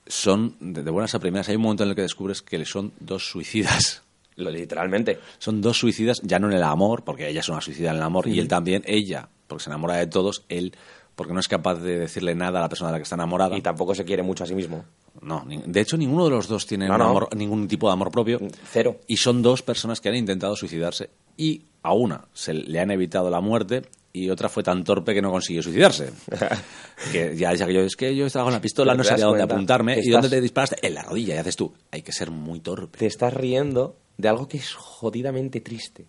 son, 0.08 0.56
de, 0.60 0.82
buenas 0.90 1.16
a 1.16 1.20
primeras, 1.20 1.50
hay 1.50 1.56
un 1.56 1.62
momento 1.62 1.84
en 1.84 1.90
el 1.90 1.96
que 1.96 2.02
descubres 2.02 2.42
que 2.42 2.64
son 2.66 2.94
dos 3.00 3.30
suicidas. 3.30 4.04
Literalmente. 4.36 5.20
Son 5.40 5.62
dos 5.62 5.80
suicidas, 5.80 6.22
ya 6.24 6.40
no 6.40 6.48
en 6.48 6.54
el 6.54 6.64
amor, 6.64 7.04
porque 7.04 7.28
ella 7.28 7.40
es 7.40 7.50
una 7.50 7.62
suicida 7.62 7.90
en 7.90 7.98
el 7.98 8.04
amor, 8.04 8.28
y 8.28 8.40
él 8.40 8.48
también, 8.48 8.84
ella, 8.86 9.30
porque 9.48 9.64
se 9.64 9.70
enamora 9.70 9.96
de 9.96 10.08
todos, 10.08 10.44
él, 10.50 10.74
porque 11.16 11.34
no 11.34 11.40
es 11.40 11.48
capaz 11.48 11.76
de 11.76 11.98
decirle 11.98 12.36
nada 12.36 12.60
a 12.60 12.62
la 12.62 12.70
persona 12.70 12.90
de 12.90 12.94
la 12.94 13.00
que 13.00 13.04
está 13.04 13.16
enamorada. 13.16 13.58
Y 13.58 13.62
tampoco 13.62 13.96
se 13.96 14.06
quiere 14.06 14.22
mucho 14.22 14.44
a 14.44 14.48
sí 14.48 14.54
mismo. 14.54 14.86
No, 15.22 15.44
de 15.48 15.82
hecho 15.82 15.98
ninguno 15.98 16.26
de 16.26 16.30
los 16.30 16.48
dos 16.48 16.68
tiene 16.68 16.88
ningún 17.36 17.68
tipo 17.68 17.88
de 17.88 17.94
amor 17.94 18.12
propio. 18.12 18.40
Cero. 18.72 19.00
Y 19.08 19.18
son 19.18 19.42
dos 19.42 19.64
personas 19.64 20.00
que 20.00 20.10
han 20.10 20.16
intentado 20.16 20.56
suicidarse 20.56 21.10
y 21.36 21.64
a 21.82 21.94
una 21.94 22.26
se 22.34 22.54
le 22.54 22.80
han 22.80 22.92
evitado 22.92 23.30
la 23.30 23.42
muerte 23.42 23.84
y 24.18 24.30
otra 24.30 24.50
fue 24.50 24.64
tan 24.64 24.84
torpe 24.84 25.14
que 25.14 25.22
no 25.22 25.32
consiguió 25.32 25.62
suicidarse. 25.62 26.12
que 27.12 27.36
ya 27.36 27.52
decía 27.52 27.68
que 27.68 27.74
yo, 27.74 27.82
es 27.82 27.96
que 27.96 28.16
yo 28.16 28.26
estaba 28.26 28.46
con 28.46 28.54
la 28.54 28.62
pistola, 28.62 28.96
no 28.96 29.04
sabía 29.04 29.26
dónde 29.26 29.44
apuntarme. 29.44 30.00
¿Y 30.02 30.10
dónde 30.10 30.30
te 30.30 30.42
disparaste? 30.42 30.78
En 30.86 30.94
la 30.94 31.04
rodilla. 31.04 31.36
Y 31.36 31.38
haces 31.38 31.56
tú, 31.56 31.74
hay 31.92 32.02
que 32.02 32.12
ser 32.12 32.32
muy 32.32 32.60
torpe. 32.60 32.98
Te 32.98 33.06
estás 33.06 33.34
riendo 33.34 33.98
de 34.18 34.28
algo 34.28 34.48
que 34.48 34.58
es 34.58 34.74
jodidamente 34.74 35.62
triste. 35.62 36.06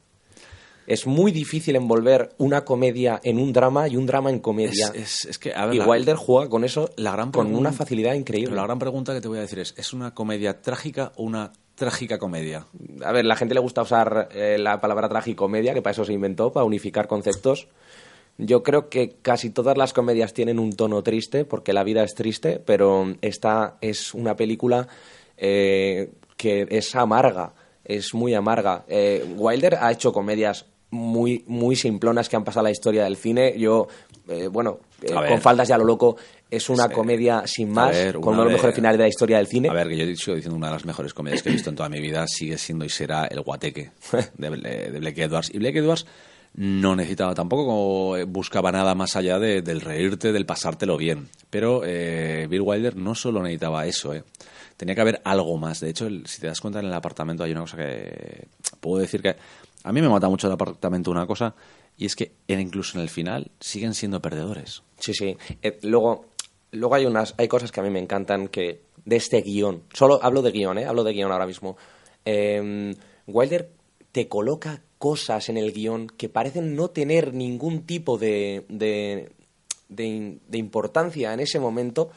Es 0.86 1.06
muy 1.06 1.32
difícil 1.32 1.76
envolver 1.76 2.30
una 2.38 2.64
comedia 2.64 3.20
en 3.22 3.38
un 3.38 3.52
drama 3.52 3.88
y 3.88 3.96
un 3.96 4.06
drama 4.06 4.30
en 4.30 4.38
comedia. 4.38 4.90
Es, 4.94 5.38
que, 5.38 5.52
y 5.72 5.80
Wilder 5.80 6.16
juega 6.16 6.48
con 6.48 6.64
eso 6.64 6.88
la 6.96 7.12
gran 7.12 7.30
con 7.30 7.54
una 7.54 7.72
facilidad 7.72 8.14
increíble. 8.14 8.56
La 8.56 8.62
gran 8.62 8.78
pregunta 8.78 9.12
que 9.12 9.20
te 9.20 9.28
voy 9.28 9.36
a 9.36 9.42
decir 9.42 9.58
es, 9.58 9.74
¿es 9.76 9.92
una 9.92 10.14
comedia 10.14 10.62
trágica 10.62 11.12
o 11.16 11.24
una 11.24 11.52
trágica 11.74 12.18
comedia? 12.18 12.64
A 13.04 13.12
ver, 13.12 13.26
la 13.26 13.36
gente 13.36 13.52
le 13.52 13.60
gusta 13.60 13.82
usar 13.82 14.30
eh, 14.32 14.56
la 14.58 14.80
palabra 14.80 15.10
tragicomedia, 15.10 15.74
que 15.74 15.82
para 15.82 15.92
eso 15.92 16.06
se 16.06 16.14
inventó, 16.14 16.52
para 16.52 16.64
unificar 16.64 17.06
conceptos. 17.06 17.68
Yo 18.40 18.62
creo 18.62 18.88
que 18.88 19.16
casi 19.20 19.50
todas 19.50 19.76
las 19.76 19.92
comedias 19.92 20.32
tienen 20.32 20.60
un 20.60 20.72
tono 20.72 21.02
triste, 21.02 21.44
porque 21.44 21.72
la 21.72 21.82
vida 21.82 22.04
es 22.04 22.14
triste, 22.14 22.62
pero 22.64 23.14
esta 23.20 23.78
es 23.80 24.14
una 24.14 24.36
película 24.36 24.86
eh, 25.36 26.12
que 26.36 26.64
es 26.70 26.94
amarga, 26.94 27.52
es 27.84 28.14
muy 28.14 28.34
amarga. 28.34 28.84
Eh, 28.86 29.26
Wilder 29.36 29.74
ha 29.80 29.90
hecho 29.90 30.12
comedias 30.12 30.66
muy, 30.90 31.42
muy 31.48 31.74
simplonas 31.74 32.28
que 32.28 32.36
han 32.36 32.44
pasado 32.44 32.60
a 32.60 32.68
la 32.68 32.70
historia 32.70 33.02
del 33.02 33.16
cine. 33.16 33.58
Yo, 33.58 33.88
eh, 34.28 34.46
bueno, 34.46 34.78
con 35.28 35.40
faldas 35.40 35.66
ya 35.66 35.76
lo 35.76 35.84
loco, 35.84 36.16
es 36.48 36.70
una 36.70 36.88
comedia 36.88 37.42
sin 37.44 37.70
más, 37.70 37.96
con 38.14 38.34
uno 38.34 38.44
de 38.44 38.44
los 38.44 38.52
mejores 38.52 38.76
finales 38.76 38.98
de 38.98 39.04
la 39.04 39.08
historia 39.08 39.38
del 39.38 39.48
cine. 39.48 39.68
A 39.68 39.72
ver, 39.72 39.88
que 39.88 39.96
yo 39.96 40.04
he 40.04 40.06
dicho 40.06 40.32
diciendo 40.36 40.56
una 40.56 40.68
de 40.68 40.74
las 40.74 40.84
mejores 40.84 41.12
comedias 41.12 41.42
que 41.42 41.48
he 41.48 41.52
visto 41.52 41.70
en 41.70 41.76
toda 41.76 41.88
mi 41.88 42.00
vida, 42.00 42.24
sigue 42.28 42.56
siendo 42.56 42.84
y 42.84 42.88
será 42.88 43.26
El 43.26 43.40
Guateque 43.40 43.90
de, 44.38 44.50
de 44.50 45.00
Blake 45.00 45.24
Edwards. 45.24 45.50
Y 45.52 45.58
Blake 45.58 45.80
Edwards 45.80 46.06
no 46.58 46.96
necesitaba 46.96 47.36
tampoco, 47.36 48.16
eh, 48.16 48.24
buscaba 48.24 48.72
nada 48.72 48.96
más 48.96 49.14
allá 49.14 49.38
de, 49.38 49.62
del 49.62 49.80
reírte, 49.80 50.32
del 50.32 50.44
pasártelo 50.44 50.96
bien. 50.96 51.28
Pero 51.50 51.82
eh, 51.84 52.48
Bill 52.50 52.62
Wilder 52.62 52.96
no 52.96 53.14
solo 53.14 53.40
necesitaba 53.40 53.86
eso, 53.86 54.12
eh. 54.12 54.24
tenía 54.76 54.96
que 54.96 55.00
haber 55.00 55.22
algo 55.24 55.56
más. 55.56 55.78
De 55.78 55.88
hecho, 55.88 56.08
si 56.24 56.40
te 56.40 56.48
das 56.48 56.60
cuenta 56.60 56.80
en 56.80 56.86
el 56.86 56.92
apartamento 56.92 57.44
hay 57.44 57.52
una 57.52 57.60
cosa 57.60 57.76
que 57.76 58.48
puedo 58.80 59.00
decir 59.00 59.22
que 59.22 59.36
a 59.84 59.92
mí 59.92 60.02
me 60.02 60.08
mata 60.08 60.28
mucho 60.28 60.48
el 60.48 60.52
apartamento 60.54 61.12
una 61.12 61.28
cosa 61.28 61.54
y 61.96 62.06
es 62.06 62.16
que 62.16 62.32
incluso 62.48 62.98
en 62.98 63.02
el 63.02 63.08
final 63.08 63.52
siguen 63.60 63.94
siendo 63.94 64.20
perdedores. 64.20 64.82
Sí, 64.98 65.14
sí. 65.14 65.36
luego, 65.82 66.26
luego 66.72 66.96
hay 66.96 67.06
unas, 67.06 67.36
hay 67.38 67.46
cosas 67.46 67.70
que 67.70 67.78
a 67.78 67.84
mí 67.84 67.90
me 67.90 68.00
encantan 68.00 68.48
que 68.48 68.82
de 69.04 69.14
este 69.14 69.42
guion. 69.42 69.84
Solo 69.92 70.18
hablo 70.24 70.42
de 70.42 70.50
guion, 70.50 70.78
¿eh? 70.78 70.86
Hablo 70.86 71.04
de 71.04 71.12
guion 71.12 71.30
ahora 71.30 71.46
mismo. 71.46 71.76
Wilder 73.28 73.70
te 74.10 74.26
coloca 74.26 74.82
cosas 74.98 75.48
en 75.48 75.56
el 75.56 75.72
guion 75.72 76.08
que 76.08 76.28
parecen 76.28 76.74
no 76.76 76.90
tener 76.90 77.32
ningún 77.32 77.84
tipo 77.84 78.18
de, 78.18 78.64
de, 78.68 79.30
de, 79.88 80.58
importancia 80.58 81.32
en 81.32 81.40
ese 81.40 81.60
momento, 81.60 82.10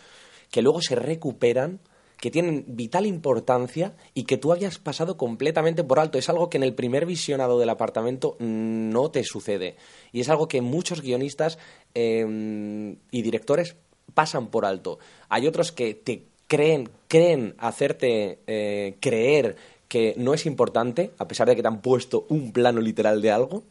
que 0.49 0.61
luego 0.61 0.81
se 0.81 0.95
recuperan 0.95 1.79
que 2.21 2.29
tienen 2.29 2.65
vital 2.67 3.07
importancia 3.07 3.95
y 4.13 4.25
que 4.25 4.37
tú 4.37 4.53
hayas 4.53 4.77
pasado 4.77 5.17
completamente 5.17 5.83
por 5.83 5.99
alto. 5.99 6.19
Es 6.19 6.29
algo 6.29 6.51
que 6.51 6.57
en 6.57 6.63
el 6.63 6.75
primer 6.75 7.07
visionado 7.07 7.57
del 7.57 7.69
apartamento 7.69 8.37
no 8.39 9.09
te 9.09 9.23
sucede. 9.23 9.75
Y 10.11 10.21
es 10.21 10.29
algo 10.29 10.47
que 10.47 10.61
muchos 10.61 11.01
guionistas 11.01 11.57
em, 11.95 12.97
y 13.09 13.23
directores 13.23 13.75
pasan 14.13 14.51
por 14.51 14.65
alto. 14.65 14.99
Hay 15.29 15.47
otros 15.47 15.71
que 15.71 15.95
te 15.95 16.25
creen, 16.45 16.89
creen 17.07 17.55
hacerte 17.57 18.37
eh, 18.45 18.97
creer 18.99 19.55
que 19.91 20.13
no 20.15 20.33
es 20.33 20.45
importante, 20.45 21.11
a 21.17 21.27
pesar 21.27 21.49
de 21.49 21.55
que 21.57 21.61
te 21.61 21.67
han 21.67 21.81
puesto 21.81 22.25
un 22.29 22.53
plano 22.53 22.79
literal 22.79 23.21
de 23.21 23.29
algo, 23.29 23.65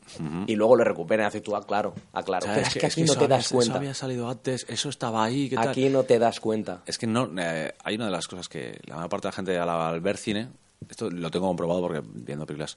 y 0.47 0.55
luego 0.55 0.77
lo 0.77 0.85
recuperen 0.85 1.25
y 1.25 1.27
haces 1.27 1.43
tú, 1.43 1.57
ah, 1.57 1.67
claro, 1.67 1.95
ah. 2.13 2.23
Pero 2.23 2.61
es, 2.61 2.75
que, 2.75 2.85
aquí 2.85 3.05
no 3.05 3.17
te 3.17 3.27
das 3.27 3.49
cuenta. 3.49 3.73
Eso 3.73 3.79
había 3.79 3.95
salido 3.95 4.29
antes, 4.29 4.67
eso 4.69 4.91
estaba 4.91 5.25
ahí. 5.25 5.49
¿qué 5.49 5.59
aquí 5.59 5.89
no 5.89 6.03
te 6.03 6.19
das 6.19 6.39
cuenta. 6.39 6.83
Es 6.85 6.99
que 6.99 7.07
no, 7.07 7.31
eh, 7.39 7.73
hay 7.83 7.95
una 7.95 8.05
de 8.05 8.11
las 8.11 8.29
cosas 8.29 8.51
que 8.51 8.79
la 8.85 8.97
mayor 8.97 9.09
parte 9.09 9.29
de 9.29 9.31
la 9.31 9.33
gente 9.33 9.59
al, 9.59 10.01
ver 10.03 10.19
cine, 10.19 10.49
esto 10.87 11.09
lo 11.09 11.31
tengo 11.31 11.47
comprobado 11.47 11.81
porque 11.81 12.03
viendo 12.05 12.45
películas, 12.45 12.77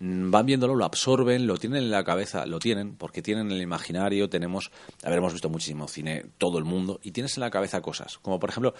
mm, 0.00 0.30
van 0.30 0.46
viéndolo, 0.46 0.74
lo 0.74 0.86
absorben, 0.86 1.46
lo 1.46 1.58
tienen 1.58 1.82
en 1.82 1.90
la 1.90 2.04
cabeza, 2.04 2.46
lo 2.46 2.58
tienen, 2.58 2.96
porque 2.96 3.20
tienen 3.20 3.48
en 3.48 3.52
el 3.52 3.60
imaginario, 3.60 4.30
tenemos, 4.30 4.70
a 5.04 5.10
ver, 5.10 5.18
hemos 5.18 5.34
visto 5.34 5.50
muchísimo 5.50 5.88
cine, 5.88 6.24
todo 6.38 6.56
el 6.56 6.64
mundo, 6.64 7.00
y 7.02 7.10
tienes 7.10 7.36
en 7.36 7.42
la 7.42 7.50
cabeza 7.50 7.82
cosas, 7.82 8.16
como 8.16 8.40
por 8.40 8.48
ejemplo, 8.48 8.72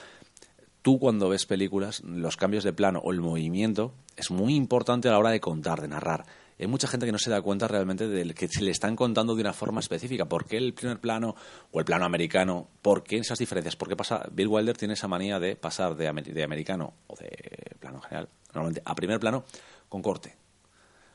tú 0.88 0.98
cuando 0.98 1.29
ves 1.29 1.44
películas, 1.44 2.01
los 2.03 2.38
cambios 2.38 2.64
de 2.64 2.72
plano 2.72 2.98
o 3.05 3.12
el 3.12 3.20
movimiento 3.20 3.92
es 4.16 4.31
muy 4.31 4.55
importante 4.55 5.07
a 5.07 5.11
la 5.11 5.18
hora 5.18 5.29
de 5.29 5.38
contar, 5.38 5.83
de 5.83 5.88
narrar. 5.88 6.24
hay 6.59 6.66
mucha 6.66 6.88
gente 6.88 7.05
que 7.05 7.12
no 7.12 7.18
se 7.18 7.29
da 7.29 7.42
cuenta 7.42 7.68
realmente 7.68 8.09
de 8.09 8.33
que 8.33 8.48
se 8.48 8.62
le 8.62 8.70
están 8.70 8.96
contando 8.96 9.35
de 9.35 9.42
una 9.42 9.53
forma 9.53 9.81
específica. 9.81 10.24
¿Por 10.24 10.46
qué 10.46 10.57
el 10.57 10.72
primer 10.72 10.98
plano 10.98 11.37
o 11.72 11.79
el 11.79 11.85
plano 11.85 12.07
americano? 12.07 12.68
¿Por 12.81 13.03
qué 13.03 13.18
esas 13.18 13.38
diferencias? 13.38 13.77
¿Por 13.77 13.87
qué 13.87 13.96
pasa? 13.96 14.27
Bill 14.33 14.48
Wilder 14.48 14.79
tiene 14.79 14.94
esa 14.94 15.09
manía 15.09 15.38
de 15.38 15.57
pasar 15.57 15.94
de, 15.94 16.09
americano 16.09 16.94
o 17.07 17.16
de 17.16 17.77
plano 17.79 18.01
general, 18.01 18.31
normalmente 18.55 18.81
a 18.83 18.94
primer 18.94 19.20
plano 19.20 19.44
con 19.90 20.01
corte. 20.01 20.37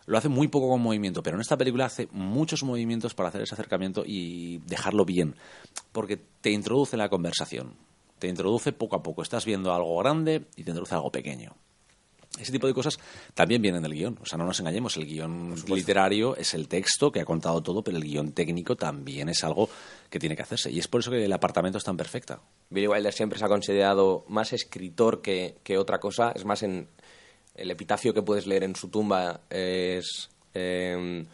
Lo 0.05 0.19
hace 0.19 0.29
muy 0.29 0.49
poco 0.49 0.69
con 0.69 0.83
movimiento, 0.83 1.23
pero 1.23 1.35
en 1.35 1.41
esta 1.41 1.57
película 1.57 1.85
hace 1.85 2.07
muchos 2.11 2.61
movimientos 2.61 3.15
para 3.15 3.29
hacer 3.29 3.41
ese 3.41 3.55
acercamiento 3.55 4.03
y 4.05 4.59
dejarlo 4.67 5.03
bien, 5.03 5.33
porque 5.91 6.17
te 6.41 6.51
introduce 6.51 6.95
en 6.95 6.99
la 6.99 7.09
conversación, 7.09 7.73
te 8.23 8.29
introduce 8.29 8.71
poco 8.71 8.95
a 8.95 9.03
poco. 9.03 9.21
Estás 9.21 9.43
viendo 9.43 9.73
algo 9.73 9.97
grande 9.97 10.45
y 10.55 10.63
te 10.63 10.71
introduce 10.71 10.95
algo 10.95 11.11
pequeño. 11.11 11.53
Ese 12.39 12.53
tipo 12.53 12.67
de 12.67 12.73
cosas 12.73 12.97
también 13.33 13.61
vienen 13.61 13.83
del 13.83 13.93
guion. 13.93 14.17
O 14.21 14.25
sea, 14.25 14.37
no 14.37 14.45
nos 14.45 14.57
engañemos, 14.61 14.95
el 14.95 15.05
guion 15.05 15.55
literario 15.67 16.37
es 16.37 16.53
el 16.53 16.69
texto 16.69 17.11
que 17.11 17.19
ha 17.19 17.25
contado 17.25 17.61
todo, 17.61 17.83
pero 17.83 17.97
el 17.97 18.03
guion 18.05 18.31
técnico 18.31 18.77
también 18.77 19.27
es 19.27 19.43
algo 19.43 19.67
que 20.09 20.19
tiene 20.19 20.37
que 20.37 20.41
hacerse. 20.41 20.71
Y 20.71 20.79
es 20.79 20.87
por 20.87 21.01
eso 21.01 21.11
que 21.11 21.25
el 21.25 21.33
apartamento 21.33 21.77
es 21.79 21.83
tan 21.83 21.97
perfecta. 21.97 22.39
Billy 22.69 22.87
Wilder 22.87 23.11
siempre 23.11 23.37
se 23.37 23.43
ha 23.43 23.49
considerado 23.49 24.23
más 24.29 24.53
escritor 24.53 25.21
que, 25.21 25.57
que 25.61 25.77
otra 25.77 25.99
cosa. 25.99 26.31
Es 26.33 26.45
más, 26.45 26.63
en 26.63 26.87
el 27.55 27.71
epitafio 27.71 28.13
que 28.13 28.21
puedes 28.21 28.47
leer 28.47 28.63
en 28.63 28.77
su 28.77 28.87
tumba 28.87 29.41
es... 29.49 30.29
Em, 30.53 31.25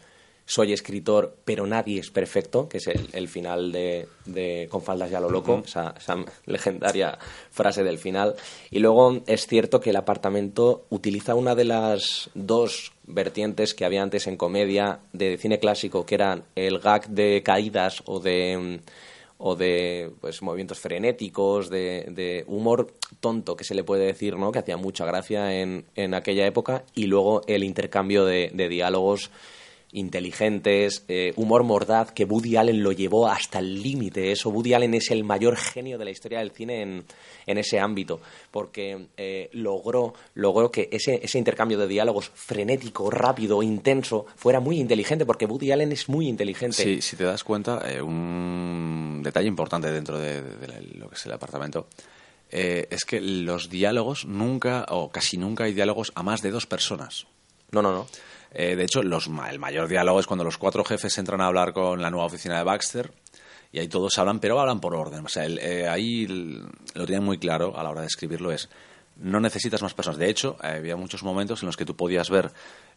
soy 0.50 0.72
escritor, 0.72 1.36
pero 1.44 1.64
nadie 1.64 2.00
es 2.00 2.10
perfecto, 2.10 2.68
que 2.68 2.78
es 2.78 2.88
el, 2.88 3.28
final 3.28 3.70
de, 3.70 4.66
Con 4.68 4.82
faldas 4.82 5.08
ya 5.08 5.20
lo 5.20 5.30
loco, 5.30 5.62
esa, 5.64 5.94
legendaria 6.44 7.16
frase 7.52 7.84
del 7.84 7.98
final. 7.98 8.34
Y 8.68 8.80
luego 8.80 9.20
es 9.28 9.46
cierto 9.46 9.78
que 9.78 9.90
el 9.90 9.96
apartamento 9.96 10.86
utiliza 10.90 11.36
una 11.36 11.54
de 11.54 11.66
las 11.66 12.30
dos 12.34 12.92
vertientes 13.04 13.74
que 13.74 13.84
había 13.84 14.02
antes 14.02 14.26
en 14.26 14.36
comedia 14.36 14.98
de 15.12 15.38
cine 15.38 15.60
clásico, 15.60 16.04
que 16.04 16.16
eran 16.16 16.42
el 16.56 16.80
gag 16.80 17.08
de 17.10 17.44
caídas 17.44 18.02
o 18.06 18.18
de 18.18 18.80
o 19.42 19.54
de 19.54 20.10
pues, 20.20 20.42
movimientos 20.42 20.80
frenéticos, 20.80 21.70
de, 21.70 22.44
humor 22.48 22.92
tonto 23.20 23.56
que 23.56 23.64
se 23.64 23.74
le 23.74 23.84
puede 23.84 24.04
decir, 24.04 24.36
¿no? 24.36 24.52
que 24.52 24.58
hacía 24.58 24.76
mucha 24.76 25.06
gracia 25.06 25.60
en, 25.60 25.86
en 25.94 26.12
aquella 26.12 26.44
época, 26.44 26.84
y 26.94 27.06
luego 27.06 27.40
el 27.46 27.64
intercambio 27.64 28.26
de, 28.26 28.50
de 28.52 28.68
diálogos 28.68 29.30
inteligentes, 29.92 31.04
eh, 31.08 31.32
humor 31.36 31.64
mordaz, 31.64 32.12
que 32.12 32.24
Woody 32.24 32.56
Allen 32.56 32.82
lo 32.82 32.92
llevó 32.92 33.28
hasta 33.28 33.58
el 33.58 33.82
límite. 33.82 34.30
Eso, 34.30 34.50
Woody 34.50 34.74
Allen 34.74 34.94
es 34.94 35.10
el 35.10 35.24
mayor 35.24 35.56
genio 35.56 35.98
de 35.98 36.04
la 36.04 36.10
historia 36.10 36.38
del 36.38 36.52
cine 36.52 36.82
en, 36.82 37.04
en 37.46 37.58
ese 37.58 37.80
ámbito, 37.80 38.20
porque 38.50 39.06
eh, 39.16 39.50
logró, 39.52 40.14
logró 40.34 40.70
que 40.70 40.88
ese, 40.92 41.20
ese 41.22 41.38
intercambio 41.38 41.78
de 41.78 41.88
diálogos 41.88 42.30
frenético, 42.34 43.10
rápido, 43.10 43.62
intenso, 43.62 44.26
fuera 44.36 44.60
muy 44.60 44.78
inteligente, 44.78 45.26
porque 45.26 45.46
Woody 45.46 45.72
Allen 45.72 45.92
es 45.92 46.08
muy 46.08 46.28
inteligente. 46.28 46.82
Sí, 46.82 47.00
si 47.00 47.16
te 47.16 47.24
das 47.24 47.42
cuenta, 47.42 47.82
eh, 47.90 48.00
un 48.00 49.20
detalle 49.24 49.48
importante 49.48 49.90
dentro 49.90 50.18
de, 50.18 50.42
lo 50.94 51.08
que 51.08 51.16
es 51.16 51.26
el 51.26 51.32
apartamento. 51.32 51.88
es 52.50 53.04
que 53.04 53.20
los 53.20 53.70
diálogos 53.70 54.24
nunca 54.24 54.86
o 54.88 55.10
casi 55.10 55.36
nunca 55.36 55.64
hay 55.64 55.72
diálogos 55.72 56.12
a 56.14 56.22
más 56.22 56.42
de 56.42 56.50
dos 56.50 56.66
personas. 56.66 57.26
No, 57.72 57.82
no, 57.82 57.92
no. 57.92 58.06
Eh, 58.52 58.76
de 58.76 58.84
hecho, 58.84 59.02
los, 59.02 59.28
el 59.48 59.58
mayor 59.58 59.88
diálogo 59.88 60.20
es 60.20 60.26
cuando 60.26 60.44
los 60.44 60.58
cuatro 60.58 60.84
jefes 60.84 61.16
entran 61.18 61.40
a 61.40 61.46
hablar 61.46 61.72
con 61.72 62.02
la 62.02 62.10
nueva 62.10 62.26
oficina 62.26 62.58
de 62.58 62.64
Baxter 62.64 63.12
y 63.72 63.78
ahí 63.78 63.88
todos 63.88 64.18
hablan, 64.18 64.40
pero 64.40 64.60
hablan 64.60 64.80
por 64.80 64.94
orden. 64.94 65.24
O 65.24 65.28
sea, 65.28 65.46
eh, 65.46 65.88
ahí 65.88 66.26
lo 66.26 67.06
tienen 67.06 67.24
muy 67.24 67.38
claro 67.38 67.78
a 67.78 67.82
la 67.82 67.90
hora 67.90 68.00
de 68.00 68.08
escribirlo 68.08 68.50
es 68.50 68.68
no 69.16 69.38
necesitas 69.38 69.82
más 69.82 69.94
personas. 69.94 70.18
De 70.18 70.30
hecho, 70.30 70.56
había 70.60 70.96
muchos 70.96 71.22
momentos 71.22 71.62
en 71.62 71.66
los 71.66 71.76
que 71.76 71.84
tú 71.84 71.94
podías 71.94 72.30
ver 72.30 72.50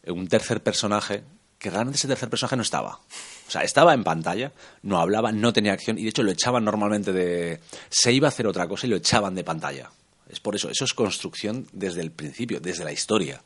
un 0.06 0.26
tercer 0.26 0.62
personaje 0.62 1.22
que 1.58 1.70
realmente 1.70 1.96
ese 1.96 2.08
tercer 2.08 2.28
personaje 2.28 2.56
no 2.56 2.62
estaba. 2.62 3.00
O 3.46 3.50
sea, 3.50 3.62
estaba 3.62 3.94
en 3.94 4.04
pantalla, 4.04 4.52
no 4.82 5.00
hablaba, 5.00 5.32
no 5.32 5.52
tenía 5.52 5.72
acción 5.72 5.98
y 5.98 6.02
de 6.02 6.10
hecho 6.10 6.22
lo 6.22 6.30
echaban 6.30 6.64
normalmente 6.64 7.12
de... 7.12 7.60
Se 7.88 8.12
iba 8.12 8.28
a 8.28 8.30
hacer 8.30 8.46
otra 8.46 8.66
cosa 8.68 8.86
y 8.86 8.90
lo 8.90 8.96
echaban 8.96 9.34
de 9.34 9.44
pantalla. 9.44 9.90
Es 10.28 10.40
por 10.40 10.56
eso, 10.56 10.68
eso 10.70 10.84
es 10.84 10.94
construcción 10.94 11.66
desde 11.72 12.00
el 12.00 12.10
principio, 12.10 12.60
desde 12.60 12.84
la 12.84 12.92
historia. 12.92 13.42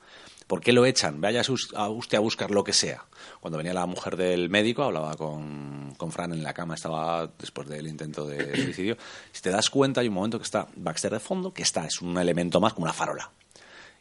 ¿Por 0.49 0.63
qué 0.63 0.73
lo 0.73 0.87
echan? 0.87 1.21
Vaya 1.21 1.43
usted 1.43 2.17
a 2.17 2.21
buscar 2.21 2.51
lo 2.51 2.65
que 2.65 2.73
sea. 2.73 3.05
Cuando 3.39 3.59
venía 3.59 3.75
la 3.75 3.85
mujer 3.85 4.17
del 4.17 4.49
médico, 4.49 4.83
hablaba 4.83 5.15
con, 5.15 5.95
con 5.99 6.11
Fran 6.11 6.33
en 6.33 6.43
la 6.43 6.55
cama, 6.55 6.75
estaba 6.75 7.31
después 7.39 7.69
del 7.69 7.87
intento 7.87 8.27
de 8.27 8.57
suicidio. 8.65 8.97
Si 9.31 9.43
te 9.43 9.51
das 9.51 9.69
cuenta, 9.69 10.01
hay 10.01 10.09
un 10.09 10.15
momento 10.15 10.39
que 10.39 10.45
está 10.45 10.67
Baxter 10.75 11.13
de 11.13 11.21
fondo, 11.21 11.53
que 11.53 11.63
está, 11.63 11.85
es 11.85 12.01
un 12.01 12.17
elemento 12.17 12.61
más 12.61 12.73
como 12.73 12.85
una 12.85 12.95
farola. 12.95 13.31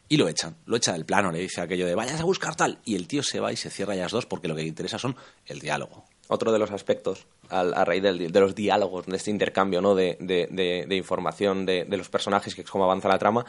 Y 0.08 0.16
lo 0.16 0.26
echan, 0.26 0.56
lo 0.64 0.76
echan 0.78 0.94
del 0.94 1.04
plano, 1.04 1.30
le 1.30 1.40
dice 1.40 1.60
aquello 1.60 1.86
de 1.86 1.94
vayas 1.94 2.18
a 2.18 2.24
buscar 2.24 2.56
tal. 2.56 2.78
Y 2.86 2.94
el 2.94 3.06
tío 3.06 3.22
se 3.22 3.40
va 3.40 3.52
y 3.52 3.56
se 3.56 3.68
cierra 3.68 3.94
ellas 3.94 4.10
dos 4.10 4.24
porque 4.24 4.48
lo 4.48 4.56
que 4.56 4.62
le 4.62 4.68
interesa 4.68 4.98
son 4.98 5.16
el 5.44 5.60
diálogo. 5.60 6.06
Otro 6.28 6.50
de 6.50 6.58
los 6.58 6.70
aspectos, 6.70 7.26
a, 7.50 7.84
raíz 7.84 8.02
de 8.02 8.40
los 8.40 8.54
diálogos, 8.54 9.04
de 9.04 9.16
este 9.16 9.30
intercambio 9.30 9.82
¿no? 9.82 9.94
de, 9.94 10.16
de 10.18 10.96
información 10.96 11.66
de, 11.66 11.84
los 11.90 12.08
personajes, 12.08 12.54
que 12.54 12.62
es 12.62 12.70
como 12.70 12.84
avanza 12.84 13.08
la 13.08 13.18
trama, 13.18 13.44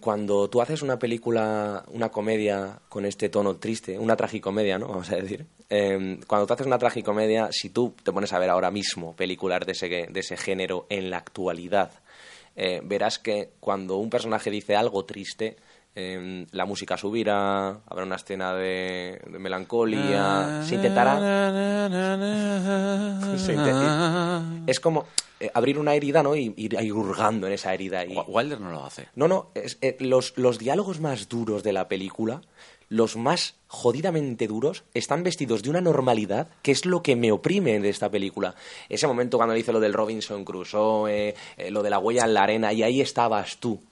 cuando 0.00 0.48
tú 0.48 0.62
haces 0.62 0.82
una 0.82 0.98
película, 0.98 1.84
una 1.88 2.10
comedia 2.10 2.78
con 2.88 3.04
este 3.04 3.28
tono 3.28 3.56
triste, 3.56 3.98
una 3.98 4.16
tragicomedia, 4.16 4.78
¿no? 4.78 4.88
Vamos 4.88 5.10
a 5.10 5.16
decir. 5.16 5.46
Em, 5.68 6.20
cuando 6.26 6.46
tú 6.46 6.54
haces 6.54 6.66
una 6.66 6.78
tragicomedia, 6.78 7.48
si 7.50 7.70
tú 7.70 7.94
te 8.02 8.12
pones 8.12 8.32
a 8.32 8.38
ver 8.38 8.50
ahora 8.50 8.70
mismo 8.70 9.16
películas 9.16 9.60
de 9.66 9.72
ese, 9.72 9.88
de 9.88 10.20
ese 10.20 10.36
género 10.36 10.86
en 10.88 11.10
la 11.10 11.18
actualidad, 11.18 11.90
eh, 12.54 12.80
verás 12.84 13.18
que 13.18 13.50
cuando 13.58 13.96
un 13.96 14.10
personaje 14.10 14.50
dice 14.50 14.76
algo 14.76 15.04
triste, 15.04 15.56
em, 15.96 16.46
la 16.52 16.64
música 16.64 16.96
subirá, 16.96 17.80
habrá 17.86 18.04
una 18.04 18.16
escena 18.16 18.54
de, 18.54 19.20
melancolía, 19.38 20.62
se 20.64 20.76
intentará... 20.76 21.18
es 24.66 24.80
como 24.80 25.06
eh, 25.44 25.50
abrir 25.52 25.78
una 25.78 25.94
herida 25.94 26.22
¿no? 26.22 26.34
y 26.34 26.54
ir, 26.56 26.92
hurgando 26.92 27.46
en 27.46 27.52
esa 27.52 27.74
herida. 27.74 28.04
Y... 28.06 28.16
Wilder 28.26 28.60
no 28.60 28.70
lo 28.70 28.84
hace. 28.84 29.08
No, 29.14 29.28
no, 29.28 29.50
eh, 29.54 29.96
los, 30.00 30.32
los 30.38 30.58
diálogos 30.58 31.00
más 31.00 31.28
duros 31.28 31.62
de 31.62 31.74
la 31.74 31.86
película, 31.86 32.40
los 32.88 33.16
más 33.16 33.56
jodidamente 33.66 34.46
duros, 34.46 34.84
están 34.94 35.22
vestidos 35.22 35.62
de 35.62 35.68
una 35.68 35.82
normalidad 35.82 36.48
que 36.62 36.72
es 36.72 36.86
lo 36.86 37.02
que 37.02 37.14
me 37.14 37.30
oprime 37.30 37.78
de 37.78 37.90
esta 37.90 38.10
película. 38.10 38.54
Ese 38.88 39.06
momento 39.06 39.36
cuando 39.36 39.54
dice 39.54 39.72
lo 39.72 39.80
del 39.80 39.92
Robinson 39.92 40.46
Crusoe, 40.46 41.34
eh, 41.58 41.70
lo 41.70 41.82
de 41.82 41.90
la 41.90 41.98
huella 41.98 42.24
en 42.24 42.32
la 42.32 42.44
arena, 42.44 42.72
y 42.72 42.82
ahí 42.82 43.02
estabas 43.02 43.58
tú. 43.58 43.82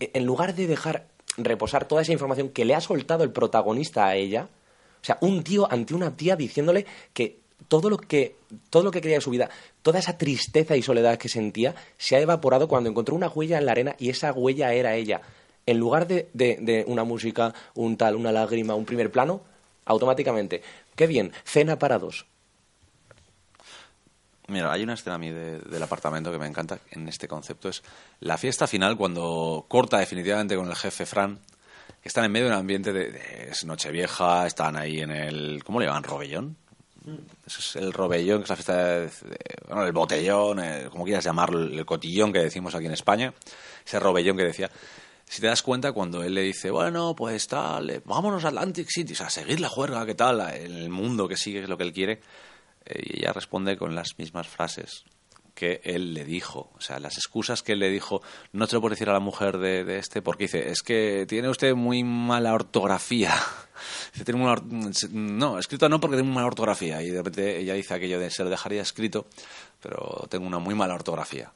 E, 0.00 0.10
en 0.14 0.24
lugar 0.24 0.56
de 0.56 0.66
dejar 0.66 1.06
reposar 1.36 1.86
toda 1.86 2.02
esa 2.02 2.12
información 2.12 2.48
que 2.48 2.64
le 2.64 2.74
ha 2.74 2.80
soltado 2.80 3.22
el 3.22 3.30
protagonista 3.30 4.06
a 4.06 4.16
ella, 4.16 4.48
o 5.00 5.04
sea, 5.04 5.18
un 5.20 5.44
tío 5.44 5.70
ante 5.70 5.94
una 5.94 6.16
tía 6.16 6.34
diciéndole 6.34 6.86
que 7.12 7.38
todo 7.66 7.90
lo 7.90 7.98
que 7.98 8.36
todo 8.70 8.84
lo 8.84 8.90
que 8.90 9.00
quería 9.00 9.18
de 9.18 9.22
su 9.22 9.30
vida, 9.30 9.50
toda 9.82 9.98
esa 9.98 10.16
tristeza 10.16 10.76
y 10.76 10.82
soledad 10.82 11.18
que 11.18 11.28
sentía, 11.28 11.74
se 11.96 12.16
ha 12.16 12.20
evaporado 12.20 12.68
cuando 12.68 12.88
encontró 12.88 13.14
una 13.14 13.28
huella 13.28 13.58
en 13.58 13.66
la 13.66 13.72
arena 13.72 13.96
y 13.98 14.10
esa 14.10 14.32
huella 14.32 14.72
era 14.72 14.94
ella. 14.94 15.20
En 15.66 15.78
lugar 15.78 16.06
de, 16.06 16.28
de, 16.32 16.84
una 16.86 17.04
música, 17.04 17.52
un 17.74 17.96
tal, 17.98 18.16
una 18.16 18.32
lágrima, 18.32 18.74
un 18.74 18.86
primer 18.86 19.10
plano, 19.10 19.42
automáticamente. 19.84 20.62
Qué 20.96 21.06
bien, 21.06 21.32
cena 21.44 21.78
para 21.78 21.98
dos. 21.98 22.24
Mira, 24.46 24.72
hay 24.72 24.82
una 24.82 24.94
escena 24.94 25.16
a 25.16 25.18
mí 25.18 25.30
del 25.30 25.82
apartamento 25.82 26.32
que 26.32 26.38
me 26.38 26.46
encanta 26.46 26.78
en 26.92 27.06
este 27.06 27.28
concepto. 27.28 27.68
Es 27.68 27.82
la 28.20 28.38
fiesta 28.38 28.66
final 28.66 28.96
cuando 28.96 29.66
corta 29.68 29.98
definitivamente 29.98 30.56
con 30.56 30.68
el 30.68 30.76
jefe 30.76 31.04
Fran. 31.04 31.38
Que 32.00 32.08
están 32.08 32.24
en 32.24 32.32
medio 32.32 32.46
de 32.46 32.52
un 32.52 32.58
ambiente 32.58 32.92
de, 32.92 33.10
de 33.10 33.48
es 33.50 33.64
Nochevieja, 33.66 34.46
están 34.46 34.76
ahí 34.76 35.00
en 35.00 35.10
el... 35.10 35.62
¿Cómo 35.64 35.80
le 35.80 35.86
llaman? 35.86 36.04
¿Robellón? 36.04 36.56
Es 37.46 37.76
el 37.76 37.92
robellón, 37.92 38.38
que 38.38 38.44
es 38.44 38.50
la 38.50 38.56
fiesta, 38.56 38.76
de, 38.76 39.10
bueno, 39.66 39.84
el 39.84 39.92
botellón, 39.92 40.60
como 40.90 41.04
quieras 41.04 41.24
llamarlo, 41.24 41.60
el 41.60 41.86
cotillón 41.86 42.32
que 42.32 42.40
decimos 42.40 42.74
aquí 42.74 42.86
en 42.86 42.92
España, 42.92 43.34
ese 43.84 43.98
robellón 43.98 44.36
que 44.36 44.44
decía. 44.44 44.70
Si 45.24 45.42
te 45.42 45.46
das 45.46 45.62
cuenta, 45.62 45.92
cuando 45.92 46.22
él 46.22 46.34
le 46.34 46.40
dice, 46.40 46.70
bueno, 46.70 47.14
pues 47.14 47.46
tal, 47.48 47.90
eh, 47.90 48.00
vámonos 48.04 48.44
a 48.46 48.48
Atlantic 48.48 48.88
City, 48.88 49.12
o 49.12 49.16
sea, 49.16 49.28
seguir 49.28 49.60
la 49.60 49.68
juerga, 49.68 50.06
¿qué 50.06 50.14
tal? 50.14 50.40
El 50.54 50.88
mundo 50.88 51.28
que 51.28 51.36
sigue 51.36 51.62
es 51.62 51.68
lo 51.68 51.76
que 51.76 51.84
él 51.84 51.92
quiere. 51.92 52.20
Eh, 52.86 53.02
y 53.04 53.18
ella 53.18 53.34
responde 53.34 53.76
con 53.76 53.94
las 53.94 54.18
mismas 54.18 54.48
frases 54.48 55.04
que 55.58 55.80
él 55.82 56.14
le 56.14 56.24
dijo. 56.24 56.70
O 56.76 56.80
sea, 56.80 57.00
las 57.00 57.18
excusas 57.18 57.64
que 57.64 57.72
él 57.72 57.80
le 57.80 57.90
dijo, 57.90 58.22
no 58.52 58.68
te 58.68 58.76
lo 58.76 58.80
puedo 58.80 58.94
decir 58.94 59.10
a 59.10 59.12
la 59.12 59.18
mujer 59.18 59.58
de, 59.58 59.82
de 59.82 59.98
este, 59.98 60.22
porque 60.22 60.44
dice, 60.44 60.70
es 60.70 60.82
que 60.82 61.26
tiene 61.28 61.48
usted 61.48 61.74
muy 61.74 62.04
mala 62.04 62.54
ortografía. 62.54 63.34
tiene 64.24 64.40
no, 65.10 65.58
escrito 65.58 65.88
no 65.88 65.98
porque 65.98 66.16
una 66.18 66.32
mala 66.32 66.46
ortografía. 66.46 67.02
Y 67.02 67.10
de 67.10 67.18
repente 67.18 67.58
ella 67.58 67.74
dice 67.74 67.94
aquello 67.94 68.20
de 68.20 68.30
se 68.30 68.44
lo 68.44 68.50
dejaría 68.50 68.82
escrito, 68.82 69.26
pero 69.82 70.28
tengo 70.30 70.46
una 70.46 70.60
muy 70.60 70.76
mala 70.76 70.94
ortografía. 70.94 71.52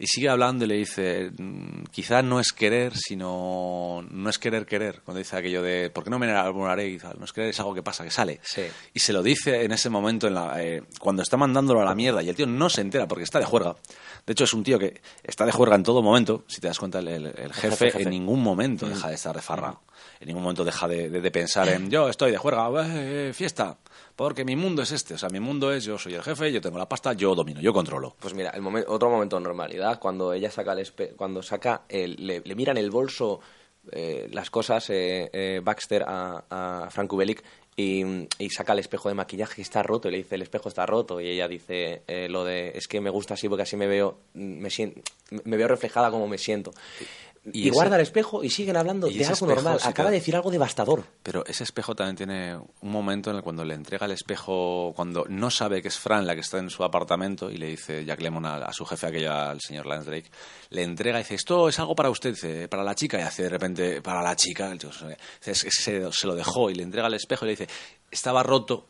Y 0.00 0.06
sigue 0.06 0.28
hablando 0.28 0.64
y 0.64 0.68
le 0.68 0.74
dice, 0.76 1.30
mm, 1.36 1.84
quizá 1.90 2.22
no 2.22 2.38
es 2.38 2.52
querer, 2.52 2.96
sino 2.96 4.04
no 4.10 4.30
es 4.30 4.38
querer 4.38 4.64
querer. 4.64 5.00
Cuando 5.04 5.18
dice 5.18 5.36
aquello 5.36 5.60
de, 5.62 5.90
¿por 5.90 6.04
qué 6.04 6.10
no 6.10 6.18
me 6.20 6.26
enamoraré? 6.30 6.88
Y 6.88 6.98
tal, 6.98 7.18
no 7.18 7.24
es 7.24 7.32
querer, 7.32 7.50
es 7.50 7.58
algo 7.58 7.74
que 7.74 7.82
pasa, 7.82 8.04
que 8.04 8.10
sale. 8.10 8.38
Sí. 8.44 8.62
Y 8.94 9.00
se 9.00 9.12
lo 9.12 9.22
dice 9.24 9.64
en 9.64 9.72
ese 9.72 9.90
momento, 9.90 10.28
en 10.28 10.34
la, 10.34 10.62
eh, 10.62 10.82
cuando 11.00 11.22
está 11.22 11.36
mandándolo 11.36 11.80
a 11.80 11.84
la 11.84 11.94
mierda. 11.96 12.22
Y 12.22 12.28
el 12.28 12.36
tío 12.36 12.46
no 12.46 12.70
se 12.70 12.80
entera 12.80 13.08
porque 13.08 13.24
está 13.24 13.40
de 13.40 13.44
juerga. 13.44 13.74
De 14.24 14.32
hecho, 14.32 14.44
es 14.44 14.54
un 14.54 14.62
tío 14.62 14.78
que 14.78 15.00
está 15.24 15.44
de 15.44 15.52
juerga 15.52 15.74
en 15.74 15.82
todo 15.82 16.00
momento. 16.02 16.44
Si 16.46 16.60
te 16.60 16.68
das 16.68 16.78
cuenta, 16.78 17.00
el, 17.00 17.08
el- 17.08 17.26
el 17.26 17.52
jefe, 17.52 17.86
jefe. 17.90 18.02
en 18.02 18.10
ningún 18.10 18.40
momento 18.42 18.88
deja 18.88 19.08
de 19.08 19.14
estar 19.16 19.34
de 19.34 19.42
farra. 19.42 19.78
En 20.20 20.28
ningún 20.28 20.42
momento 20.44 20.64
deja 20.64 20.86
de, 20.86 21.10
de- 21.10 21.20
de 21.20 21.30
pensar 21.32 21.68
en, 21.68 21.90
yo 21.90 22.08
estoy 22.08 22.30
de 22.30 22.36
juerga, 22.38 22.68
eh, 22.86 23.32
fiesta. 23.34 23.78
Porque 24.18 24.44
mi 24.44 24.56
mundo 24.56 24.82
es 24.82 24.90
este. 24.90 25.14
O 25.14 25.18
sea, 25.18 25.28
mi 25.28 25.38
mundo 25.38 25.72
es, 25.72 25.84
yo 25.84 25.96
soy 25.96 26.14
el 26.14 26.24
jefe, 26.24 26.50
yo 26.50 26.60
tengo 26.60 26.76
la 26.76 26.88
pasta, 26.88 27.12
yo 27.12 27.36
domino, 27.36 27.60
yo 27.60 27.72
controlo. 27.72 28.16
Pues 28.18 28.34
mira, 28.34 28.50
el 28.50 28.60
momen- 28.62 28.84
otro 28.88 29.08
momento 29.10 29.36
de 29.36 29.42
normalidad, 29.44 30.00
cuando 30.00 30.32
ella 30.32 30.50
saca 30.50 30.72
el 30.72 30.90
cuando 31.16 31.40
saca 31.40 31.82
el, 31.88 32.16
le, 32.26 32.40
le 32.40 32.54
mira 32.56 32.72
en 32.72 32.78
el 32.78 32.90
bolso 32.90 33.38
eh, 33.92 34.28
las 34.32 34.50
cosas 34.50 34.90
eh, 34.90 35.30
eh, 35.32 35.60
Baxter 35.62 36.02
a, 36.04 36.42
a 36.50 36.90
Frank 36.90 37.08
Kubelik 37.08 37.44
y, 37.76 38.02
y 38.40 38.50
saca 38.50 38.72
el 38.72 38.80
espejo 38.80 39.08
de 39.08 39.14
maquillaje 39.14 39.54
que 39.54 39.62
está 39.62 39.84
roto 39.84 40.08
y 40.08 40.10
le 40.10 40.16
dice 40.18 40.34
el 40.34 40.42
espejo 40.42 40.68
está 40.68 40.84
roto 40.84 41.20
y 41.20 41.28
ella 41.28 41.46
dice 41.46 42.02
eh, 42.08 42.28
lo 42.28 42.44
de 42.44 42.72
es 42.74 42.88
que 42.88 43.00
me 43.00 43.08
gusta 43.10 43.34
así 43.34 43.48
porque 43.48 43.62
así 43.62 43.76
me 43.76 43.86
veo 43.86 44.18
me 44.34 44.68
me 45.44 45.56
veo 45.56 45.68
reflejada 45.68 46.10
como 46.10 46.26
me 46.26 46.38
siento 46.38 46.72
y, 47.52 47.70
guarda 47.70 47.96
el 47.96 48.02
espejo 48.02 48.44
y 48.44 48.50
siguen 48.50 48.76
hablando 48.76 49.08
y 49.08 49.18
de 49.18 49.26
algo 49.26 49.46
normal. 49.46 49.78
acaba 49.82 50.10
de 50.10 50.16
decir 50.16 50.36
algo 50.36 50.50
devastador. 50.50 51.04
Pero 51.22 51.44
ese 51.46 51.64
espejo 51.64 51.94
también 51.94 52.16
tiene 52.16 52.56
un 52.56 52.90
momento 52.90 53.30
en 53.30 53.36
el 53.36 53.42
cuando 53.42 53.64
le 53.64 53.74
entrega 53.74 54.06
el 54.06 54.12
espejo, 54.12 54.92
cuando 54.94 55.24
no 55.28 55.50
sabe 55.50 55.82
que 55.82 55.88
es 55.88 55.98
Fran 55.98 56.26
la 56.26 56.34
que 56.34 56.40
está 56.40 56.58
en 56.58 56.70
su 56.70 56.84
apartamento 56.84 57.50
y 57.50 57.56
le 57.56 57.66
dice 57.66 58.04
Jack 58.04 58.20
Lemmon 58.20 58.46
a, 58.46 58.56
a 58.56 58.72
su 58.72 58.84
jefe, 58.84 59.06
aquello 59.06 59.32
al 59.32 59.60
señor 59.60 59.86
Lance 59.86 60.10
Drake, 60.10 60.30
le 60.70 60.82
entrega 60.82 61.18
y 61.18 61.22
dice, 61.22 61.34
esto 61.34 61.68
es 61.68 61.78
algo 61.78 61.94
para 61.94 62.10
usted, 62.10 62.30
dice, 62.30 62.68
para 62.68 62.84
la 62.84 62.94
chica, 62.94 63.18
y 63.18 63.22
hace 63.22 63.44
de 63.44 63.48
repente, 63.48 64.02
para 64.02 64.22
la 64.22 64.36
chica, 64.36 64.70
el 64.70 64.78
tío 64.78 64.90
se, 64.92 65.54
se, 65.54 66.12
se 66.12 66.26
lo 66.26 66.34
dejó 66.34 66.70
y 66.70 66.74
le 66.74 66.82
entrega 66.82 67.08
el 67.08 67.14
espejo 67.14 67.44
y 67.44 67.48
le 67.48 67.56
dice, 67.56 67.68
estaba 68.10 68.42
roto, 68.42 68.86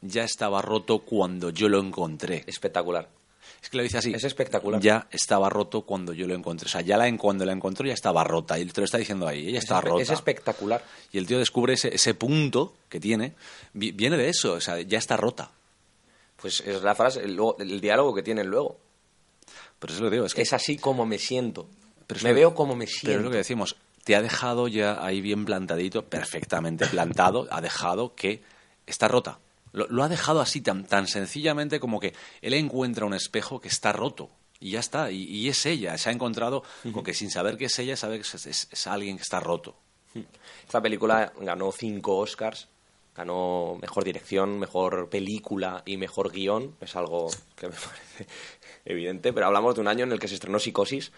ya 0.00 0.24
estaba 0.24 0.62
roto 0.62 1.00
cuando 1.00 1.50
yo 1.50 1.68
lo 1.68 1.78
encontré. 1.78 2.44
espectacular 2.46 3.19
Es 3.62 3.68
que 3.68 3.76
lo 3.76 3.82
dice 3.82 3.98
así. 3.98 4.12
Es 4.14 4.24
espectacular. 4.24 4.80
Ya 4.80 5.06
estaba 5.10 5.50
roto 5.50 5.82
cuando 5.82 6.12
yo 6.14 6.26
lo 6.26 6.34
encontré. 6.34 6.66
O 6.66 6.68
sea, 6.70 6.80
ya 6.80 6.96
la, 6.96 7.06
en- 7.08 7.18
cuando 7.18 7.44
la 7.44 7.52
encontró 7.52 7.86
ya 7.86 7.92
estaba 7.92 8.24
rota. 8.24 8.58
Y 8.58 8.64
te 8.66 8.80
lo 8.80 8.86
está 8.86 8.96
diciendo 8.98 9.26
ahí. 9.28 9.48
Ella 9.48 9.58
está 9.58 9.78
es, 9.78 9.84
espe- 9.84 9.88
rota. 9.88 10.02
es 10.02 10.10
espectacular 10.10 10.84
Y 11.12 11.18
el 11.18 11.26
tío 11.26 11.38
descubre 11.38 11.74
ese, 11.74 11.94
ese 11.94 12.14
punto 12.14 12.74
que 12.88 12.98
tiene. 13.00 13.34
Vi- 13.74 13.92
Viene 13.92 14.16
de 14.16 14.28
eso. 14.30 14.54
O 14.54 14.60
sea, 14.60 14.80
ya 14.80 14.98
está 14.98 15.16
rota. 15.18 15.50
pues 16.36 16.60
es 16.60 16.82
la 16.82 16.94
frase 16.94 17.20
el, 17.22 17.38
el 17.58 17.80
diálogo 17.82 18.14
que 18.14 18.22
tienen 18.22 18.46
luego 18.46 18.78
Pero 19.78 19.92
eso 19.92 19.98
es 19.98 20.04
lo 20.04 20.10
digo. 20.10 20.24
Es 20.24 20.32
que 20.34 20.42
es 20.42 20.52
así 20.54 20.76
como 20.78 21.04
me 21.04 21.18
siento. 21.18 21.68
Pero 22.06 22.20
me 22.22 22.30
lo- 22.30 22.34
veo 22.36 22.54
como 22.54 22.74
me 22.74 22.86
siento. 22.86 23.06
Pero 23.08 23.18
es 23.20 23.24
lo 23.24 23.30
que 23.30 23.36
decimos. 23.36 23.76
Te 24.04 24.16
ha 24.16 24.22
dejado 24.22 24.68
ya 24.68 25.04
ahí 25.04 25.20
bien 25.20 25.44
plantadito, 25.44 26.06
perfectamente 26.06 26.86
plantado. 26.86 27.46
ha 27.50 27.60
dejado 27.60 28.14
que 28.14 28.42
está 28.86 29.06
rota. 29.06 29.38
Lo, 29.72 29.86
lo 29.88 30.02
ha 30.02 30.08
dejado 30.08 30.40
así, 30.40 30.60
tan, 30.60 30.84
tan 30.84 31.06
sencillamente 31.06 31.78
como 31.80 32.00
que 32.00 32.14
él 32.42 32.54
encuentra 32.54 33.06
un 33.06 33.14
espejo 33.14 33.60
que 33.60 33.68
está 33.68 33.92
roto. 33.92 34.30
Y 34.58 34.72
ya 34.72 34.80
está. 34.80 35.10
Y, 35.10 35.22
y 35.24 35.48
es 35.48 35.64
ella. 35.66 35.96
Se 35.96 36.10
ha 36.10 36.12
encontrado 36.12 36.62
con 36.92 37.02
que 37.04 37.14
sin 37.14 37.30
saber 37.30 37.56
que 37.56 37.66
es 37.66 37.78
ella, 37.78 37.96
sabe 37.96 38.16
que 38.16 38.22
es, 38.22 38.46
es- 38.46 38.68
es 38.70 38.86
alguien 38.86 39.16
que 39.16 39.22
está 39.22 39.40
roto. 39.40 39.76
Esta 40.66 40.82
película 40.82 41.32
ganó 41.40 41.72
cinco 41.72 42.18
Oscars. 42.18 42.68
Ganó 43.16 43.76
mejor 43.80 44.04
dirección, 44.04 44.58
mejor 44.58 45.08
película 45.10 45.82
y 45.86 45.96
mejor 45.96 46.30
guion. 46.30 46.76
Es 46.80 46.94
algo 46.96 47.28
que 47.56 47.68
me 47.68 47.74
parece 47.74 48.26
evidente. 48.84 49.32
Pero 49.32 49.46
hablamos 49.46 49.74
de 49.74 49.80
un 49.80 49.88
año 49.88 50.04
en 50.04 50.12
el 50.12 50.18
que 50.20 50.28
se 50.28 50.34
estrenó 50.34 50.58
Psicosis, 50.58 51.10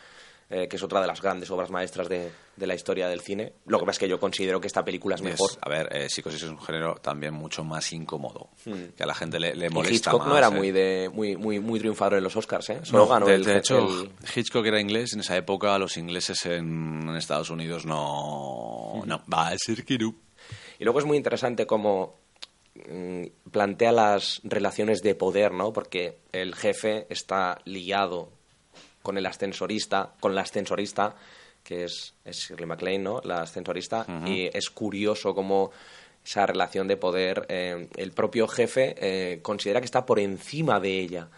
eh, 0.51 0.69
que 0.69 0.77
es 0.77 0.83
otra 0.83 1.01
de 1.01 1.07
las 1.07 1.21
grandes 1.23 1.51
obras 1.51 1.71
maestras 1.71 2.09
de, 2.09 2.31
de 2.57 2.67
la 2.67 2.75
historia 2.75 3.09
del 3.09 3.21
cine. 3.21 3.55
Lo 3.67 3.79
que 3.79 3.87
pasa 3.87 3.93
es 3.97 3.99
que 4.01 4.09
yo 4.09 4.21
considero 4.21 4.61
que 4.61 4.67
esta 4.67 4.85
película 4.85 5.15
es 5.15 5.23
mejor. 5.23 5.51
Es- 5.51 5.59
a 5.61 5.69
ver, 5.69 5.89
eh, 5.97 6.09
psicosis 6.11 6.43
es 6.43 6.49
un 6.51 6.61
género 6.61 6.95
también 6.97 7.33
mucho 7.35 7.65
más 7.65 7.93
incómodo. 7.93 8.51
Que 8.65 9.03
a 9.03 9.07
la 9.07 9.15
gente 9.15 9.41
le, 9.41 9.55
le 9.55 9.67
Y 9.67 9.71
molesta 9.71 10.11
Hitchcock 10.11 10.21
más. 10.21 10.29
no 10.29 10.39
era 10.39 10.49
eh. 10.49 10.51
muy, 10.51 10.71
de, 10.71 11.11
muy, 11.13 11.37
muy, 11.37 11.59
muy 11.61 11.79
triunfador 11.79 12.19
en 12.19 12.25
los 12.25 12.37
Oscars, 12.37 12.69
¿eh? 12.71 12.81
Solo 12.83 13.05
No, 13.05 13.09
ganó 13.11 13.27
de, 13.27 13.35
el- 13.37 13.45
de 13.45 13.59
hecho, 13.59 13.79
el- 13.79 14.11
Hitchcock 14.37 14.67
era 14.67 14.81
inglés. 14.81 15.15
En 15.15 15.21
esa 15.21 15.37
época, 15.37 15.79
los 15.79 15.97
ingleses 15.97 16.45
en, 16.47 17.01
en 17.09 17.17
Estados 17.17 17.49
Unidos 17.51 17.87
no. 17.87 19.03
No, 19.07 19.23
va 19.33 19.49
a 19.49 19.59
ser 19.59 19.85
que 19.85 19.97
no. 19.99 20.15
Y 20.79 20.85
luego 20.85 20.99
es 20.99 21.05
muy 21.05 21.17
interesante 21.17 21.67
cómo 21.67 22.19
mm, 22.89 23.25
plantea 23.51 23.93
las 23.93 24.41
relaciones 24.45 25.01
de 25.03 25.15
poder, 25.15 25.53
¿no? 25.53 25.73
Porque 25.73 26.19
el 26.33 26.55
jefe 26.55 27.07
está 27.09 27.59
liado 27.65 28.31
con 29.03 29.19
el 29.19 29.27
ascensorista, 29.27 30.13
con 30.21 30.35
la 30.35 30.43
ascensorista, 30.43 31.15
que 31.65 31.85
es, 31.85 32.15
es 32.25 32.37
Shirley 32.39 32.67
MacLaine, 32.67 33.03
¿no? 33.05 33.21
La 33.25 33.43
ascensorista, 33.43 34.05
y 34.27 34.47
es 34.57 34.71
curioso 34.71 35.35
cómo 35.35 35.71
esa 36.25 36.47
relación 36.47 36.87
de 36.89 36.97
poder, 36.97 37.47
eh, 37.49 37.89
el 37.97 38.13
propio 38.13 38.47
jefe 38.49 38.95
eh, 38.99 39.41
considera 39.43 39.81
que 39.81 39.87
está 39.87 40.07
por 40.07 40.19
encima 40.21 40.79
de 40.81 41.01
ella. 41.01 41.29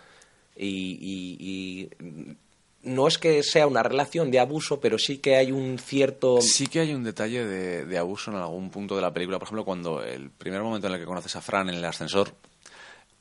Y, 0.56 0.98
y- 1.00 1.88
y, 2.00 2.36
no 2.82 3.08
es 3.08 3.16
que 3.16 3.42
sea 3.42 3.66
una 3.66 3.82
relación 3.82 4.30
de 4.30 4.38
abuso, 4.38 4.78
pero 4.78 4.98
sí 4.98 5.16
que 5.18 5.36
hay 5.36 5.50
un 5.52 5.78
cierto... 5.78 6.42
Sí 6.42 6.66
que 6.66 6.80
hay 6.80 6.92
un 6.92 7.02
detalle 7.02 7.44
de, 7.46 7.86
de 7.86 7.98
abuso 7.98 8.30
en 8.30 8.36
algún 8.36 8.68
punto 8.70 8.94
de 8.94 9.00
la 9.00 9.10
película. 9.12 9.38
Por 9.38 9.46
ejemplo, 9.46 9.64
cuando 9.64 10.02
el 10.02 10.30
primer 10.30 10.60
momento 10.62 10.86
en 10.88 10.92
el 10.94 11.00
que 11.00 11.06
conoces 11.06 11.34
a 11.34 11.40
Fran 11.40 11.70
en 11.70 11.76
el 11.76 11.84
ascensor, 11.86 12.34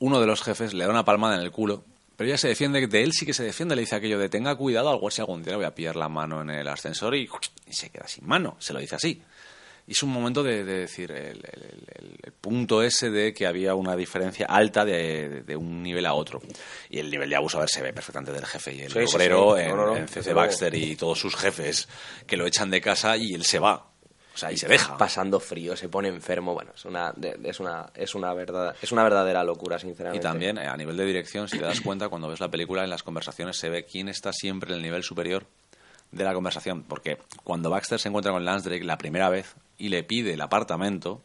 uno 0.00 0.20
de 0.20 0.26
los 0.26 0.42
jefes 0.42 0.74
le 0.74 0.84
da 0.84 0.90
una 0.90 1.06
palmada 1.06 1.36
en 1.36 1.40
el 1.40 1.50
culo, 1.50 1.82
pero 2.16 2.28
ella 2.28 2.38
se 2.38 2.48
defiende, 2.48 2.86
de 2.86 3.02
él 3.02 3.12
sí 3.12 3.26
que 3.26 3.34
se 3.34 3.42
defiende, 3.44 3.74
le 3.74 3.82
dice 3.82 3.96
aquello 3.96 4.18
de 4.18 4.28
tenga 4.28 4.54
cuidado, 4.56 4.90
algo 4.90 5.10
si 5.10 5.20
algún 5.20 5.42
día 5.42 5.52
le 5.52 5.56
voy 5.58 5.66
a 5.66 5.74
pillar 5.74 5.96
la 5.96 6.08
mano 6.08 6.40
en 6.42 6.50
el 6.50 6.68
ascensor 6.68 7.14
y, 7.14 7.28
y 7.66 7.72
se 7.72 7.90
queda 7.90 8.06
sin 8.08 8.26
mano, 8.26 8.56
se 8.60 8.72
lo 8.72 8.80
dice 8.80 8.94
así. 8.96 9.22
Y 9.86 9.92
es 9.92 10.02
un 10.02 10.08
momento 10.10 10.42
de, 10.42 10.64
de 10.64 10.78
decir, 10.78 11.10
el, 11.10 11.36
el- 11.36 11.86
el- 11.94 12.18
el 12.22 12.32
punto 12.32 12.82
ese 12.82 13.10
de 13.10 13.34
que 13.34 13.46
había 13.46 13.74
una 13.74 13.94
diferencia 13.96 14.46
alta 14.46 14.82
de, 14.86 15.42
de 15.42 15.56
un 15.56 15.82
nivel 15.82 16.06
a 16.06 16.14
otro. 16.14 16.40
Y 16.88 17.00
el 17.00 17.10
nivel 17.10 17.28
de 17.28 17.36
abuso, 17.36 17.58
a 17.58 17.60
ver, 17.60 17.68
se 17.68 17.82
ve 17.82 17.92
perfectamente 17.92 18.32
del 18.32 18.46
jefe 18.46 18.72
y 18.72 18.80
el 18.80 18.90
Sí, 18.92 18.98
obrero 19.14 19.56
sí. 19.56 19.62
en, 19.64 19.68
No, 19.68 19.76
no, 19.76 19.86
no, 19.88 19.96
en 19.98 20.08
CC. 20.08 20.32
Baxter 20.32 20.74
y 20.74 20.96
todos 20.96 21.18
sus 21.18 21.36
jefes 21.36 21.86
que 22.26 22.38
lo 22.38 22.46
echan 22.46 22.70
de 22.70 22.80
casa 22.80 23.18
y 23.18 23.34
él 23.34 23.44
se 23.44 23.58
va. 23.58 23.90
O 24.34 24.36
sea, 24.36 24.50
y 24.50 24.56
se 24.56 24.66
deja. 24.66 24.96
pasando 24.96 25.38
frío, 25.38 25.76
se 25.76 25.88
pone 25.88 26.08
enfermo, 26.08 26.54
bueno, 26.54 26.72
es 26.74 26.84
una 26.84 27.14
es 27.44 27.60
una 27.60 27.86
es 27.94 28.14
una 28.16 28.34
verdad, 28.34 28.74
es 28.82 28.90
una 28.90 29.04
verdadera 29.04 29.44
locura, 29.44 29.76
Y 29.76 29.80
sinceramente. 29.80 30.22
también, 30.26 30.58
eh, 30.58 30.66
a 30.66 30.76
nivel 30.76 30.96
de 30.96 31.04
dirección, 31.04 31.48
si 31.48 31.58
te 31.58 31.64
das 31.64 31.80
cuenta, 31.80 32.08
cuando 32.08 32.28
ves 32.28 32.40
la 32.40 32.48
película, 32.50 32.82
en 32.82 32.90
las 32.90 33.02
conversaciones 33.04 33.56
se 33.56 33.68
ve 33.70 33.84
quién 33.84 34.08
está 34.08 34.32
siempre 34.32 34.70
en 34.70 34.76
el 34.78 34.82
nivel 34.82 35.02
superior 35.04 35.46
de 36.10 36.24
la 36.24 36.34
conversación. 36.34 36.82
Porque 36.82 37.18
cuando 37.44 37.70
Baxter 37.70 37.98
se 38.00 38.08
encuentra 38.08 38.32
con 38.32 38.44
Lance 38.44 38.68
Drake 38.68 38.84
la 38.84 38.98
primera 38.98 39.28
vez 39.28 39.54
y 39.78 39.88
le 39.88 40.02
pide 40.02 40.34
el 40.34 40.40
apartamento, 40.40 41.22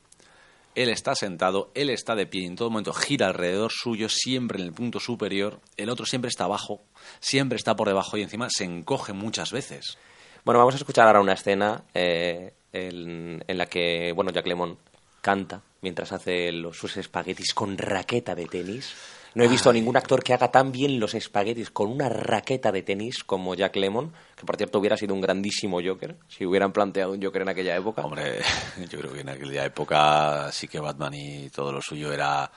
él 0.76 0.90
está 0.90 1.16
sentado, 1.16 1.72
él 1.74 1.90
está 1.90 2.16
de 2.16 2.28
pie 2.28 2.44
y 2.44 2.46
en 2.46 2.56
todo 2.56 2.70
momento 2.70 2.94
gira 2.94 3.28
alrededor 3.28 3.72
suyo, 3.72 4.08
siempre 4.08 4.60
en 4.60 4.66
el 4.66 4.72
punto 4.72 5.00
superior. 5.00 5.60
El 5.78 5.90
otro 5.90 6.06
siempre 6.06 6.30
está 6.30 6.44
abajo, 6.44 6.84
siempre 7.20 7.56
está 7.58 7.76
por 7.76 7.88
debajo 7.88 8.18
y 8.18 8.22
encima 8.22 8.48
se 8.50 8.66
encoge 8.66 9.14
muchas 9.14 9.52
veces. 9.52 9.98
Bueno, 10.46 10.60
vamos 10.60 10.76
a 10.76 10.78
escuchar 10.78 11.08
ahora 11.08 11.22
una 11.22 11.34
escena 11.34 11.84
eh, 11.94 12.54
en, 12.74 13.44
en 13.48 13.58
la 13.58 13.66
que, 13.66 14.12
bueno, 14.14 14.32
Jack 14.32 14.48
Lemmon 14.48 14.78
canta 15.22 15.62
mientras 15.82 16.12
hace 16.12 16.52
los, 16.52 16.78
sus 16.78 16.98
espaguetis 16.98 17.54
con 17.54 17.78
raqueta 17.78 18.36
de 18.36 18.46
tenis. 18.46 18.94
No 19.36 19.44
he 19.44 19.48
visto 19.48 19.70
a 19.70 19.74
ningún 19.74 19.96
actor 19.96 20.24
que 20.24 20.34
haga 20.34 20.52
tan 20.52 20.72
bien 20.72 21.00
los 21.00 21.14
espaguetis 21.14 21.70
con 21.70 21.92
una 21.92 22.10
raqueta 22.10 22.72
de 22.72 22.82
tenis 22.82 23.24
como 23.24 23.54
Jack 23.54 23.76
Lemmon, 23.76 24.12
que 24.36 24.46
por 24.46 24.58
cierto 24.58 24.80
hubiera 24.80 24.98
sido 24.98 25.14
un 25.14 25.22
grandísimo 25.22 25.80
Joker, 25.84 26.16
si 26.28 26.46
hubieran 26.46 26.74
planteado 26.74 27.12
un 27.14 27.22
Joker 27.22 27.44
en 27.44 27.50
aquella 27.50 27.76
época. 27.76 28.02
Hombre, 28.02 28.40
yo 28.90 29.00
creo 29.00 29.14
que 29.14 29.22
en 29.22 29.30
aquella 29.30 29.66
época 29.66 30.52
sí 30.52 30.68
que 30.68 30.80
Batman 30.80 31.14
y 31.14 31.50
todo 31.50 31.72
lo 31.72 31.82
suyo 31.82 32.12
era 32.12 32.50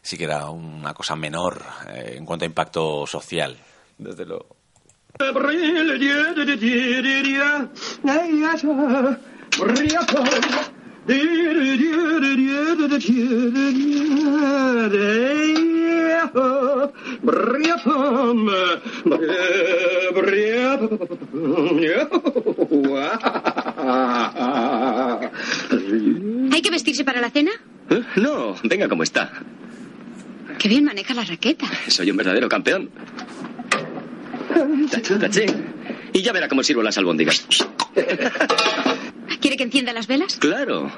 sí 0.00 0.16
que 0.16 0.24
era 0.24 0.48
una 0.48 0.94
cosa 0.94 1.14
menor 1.16 1.62
eh, 1.88 2.14
en 2.16 2.24
cuanto 2.24 2.44
a 2.44 2.46
impacto 2.46 3.06
social. 3.06 3.56
Desde 3.98 4.24
luego. 4.24 4.46
¿Hay 26.52 26.62
que 26.62 26.70
vestirse 26.70 27.04
para 27.04 27.20
la 27.20 27.30
cena? 27.30 27.50
¿Eh? 27.90 28.02
No, 28.16 28.54
venga 28.64 28.88
como 28.88 29.02
está. 29.02 29.32
Qué 30.58 30.68
bien 30.68 30.84
maneja 30.84 31.14
la 31.14 31.24
raqueta. 31.24 31.66
Soy 31.88 32.10
un 32.10 32.16
verdadero 32.16 32.48
campeón. 32.48 32.90
Y 36.12 36.22
ya 36.22 36.32
verá 36.32 36.48
cómo 36.48 36.62
sirvo 36.62 36.82
las 36.82 36.98
albóndigas. 36.98 37.46
¿Quiere 39.40 39.56
que 39.56 39.64
encienda 39.64 39.92
las 39.92 40.06
velas? 40.06 40.36
Claro. 40.36 40.90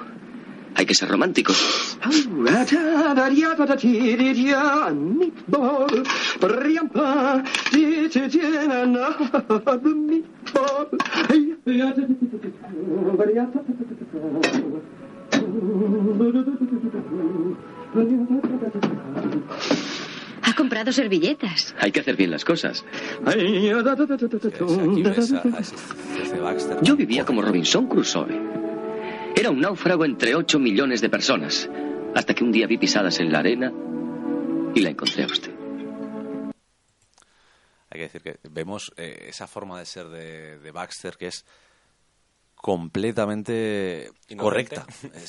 Hay 0.74 0.86
que 0.86 0.94
ser 0.94 1.08
románticos. 1.08 1.98
Ha 20.42 20.54
comprado 20.54 20.92
servilletas. 20.92 21.74
Hay 21.78 21.92
que 21.92 22.00
hacer 22.00 22.16
bien 22.16 22.30
las 22.30 22.44
cosas. 22.44 22.84
Yo 26.82 26.96
vivía 26.96 27.24
como 27.24 27.42
Robinson 27.42 27.86
Crusoe. 27.86 28.40
Era 29.36 29.50
un 29.50 29.60
náufrago 29.60 30.04
entre 30.04 30.34
8 30.34 30.58
millones 30.58 31.00
de 31.00 31.08
personas. 31.08 31.68
Hasta 32.14 32.34
que 32.34 32.42
un 32.42 32.52
día 32.52 32.66
vi 32.66 32.78
pisadas 32.78 33.20
en 33.20 33.30
la 33.32 33.38
arena 33.38 33.72
y 34.74 34.80
la 34.80 34.90
encontré 34.90 35.24
a 35.24 35.26
usted. 35.26 35.52
Hay 37.90 37.98
que 37.98 38.04
decir 38.04 38.22
que 38.22 38.38
vemos 38.48 38.92
eh, 38.96 39.26
esa 39.28 39.46
forma 39.46 39.78
de 39.78 39.86
ser 39.86 40.08
de, 40.08 40.58
de 40.58 40.70
Baxter 40.70 41.16
que 41.16 41.26
es 41.26 41.44
completamente 42.60 44.10
Inocente. 44.28 44.36
correcta. 44.36 44.86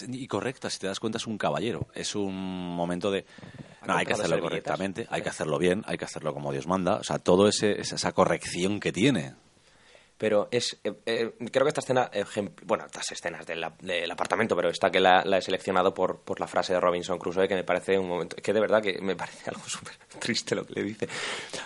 Y 0.09 0.27
correcta, 0.27 0.69
si 0.69 0.79
te 0.79 0.87
das 0.87 0.99
cuenta, 0.99 1.17
es 1.17 1.27
un 1.27 1.37
caballero. 1.37 1.87
Es 1.93 2.15
un 2.15 2.35
momento 2.75 3.11
de... 3.11 3.25
No, 3.87 3.95
hay 3.95 4.05
que 4.05 4.13
hacerlo 4.13 4.39
correctamente, 4.39 5.07
hay 5.09 5.21
que 5.21 5.29
hacerlo 5.29 5.57
bien, 5.57 5.83
hay 5.87 5.97
que 5.97 6.05
hacerlo 6.05 6.33
como 6.33 6.51
Dios 6.51 6.67
manda. 6.67 6.95
O 6.97 7.03
sea, 7.03 7.17
todo 7.19 7.47
ese, 7.47 7.79
esa, 7.81 8.11
corrección 8.11 8.79
que 8.79 8.91
tiene. 8.91 9.33
Pero 10.19 10.47
es. 10.51 10.77
eh, 10.83 10.93
eh, 11.07 11.31
creo 11.51 11.65
que 11.65 11.69
esta 11.69 11.81
escena. 11.81 12.11
bueno, 12.65 12.85
estas 12.85 13.11
escenas 13.11 13.43
del, 13.47 13.63
ap- 13.63 13.81
del 13.81 14.11
apartamento, 14.11 14.55
pero 14.55 14.69
esta 14.69 14.91
que 14.91 14.99
la, 14.99 15.23
la 15.25 15.39
he 15.39 15.41
seleccionado 15.41 15.95
por, 15.95 16.19
por 16.19 16.39
la 16.39 16.45
frase 16.47 16.73
de 16.73 16.79
Robinson 16.79 17.17
Crusoe, 17.17 17.47
que 17.47 17.55
me 17.55 17.63
parece 17.63 17.97
un 17.97 18.07
momento. 18.07 18.35
Que 18.35 18.53
de 18.53 18.59
verdad 18.59 18.83
que 18.83 19.01
me 19.01 19.15
parece 19.15 19.49
algo 19.49 19.67
súper 19.67 19.95
triste 20.19 20.53
lo 20.53 20.63
que 20.63 20.73
le 20.75 20.83
dice. 20.83 21.07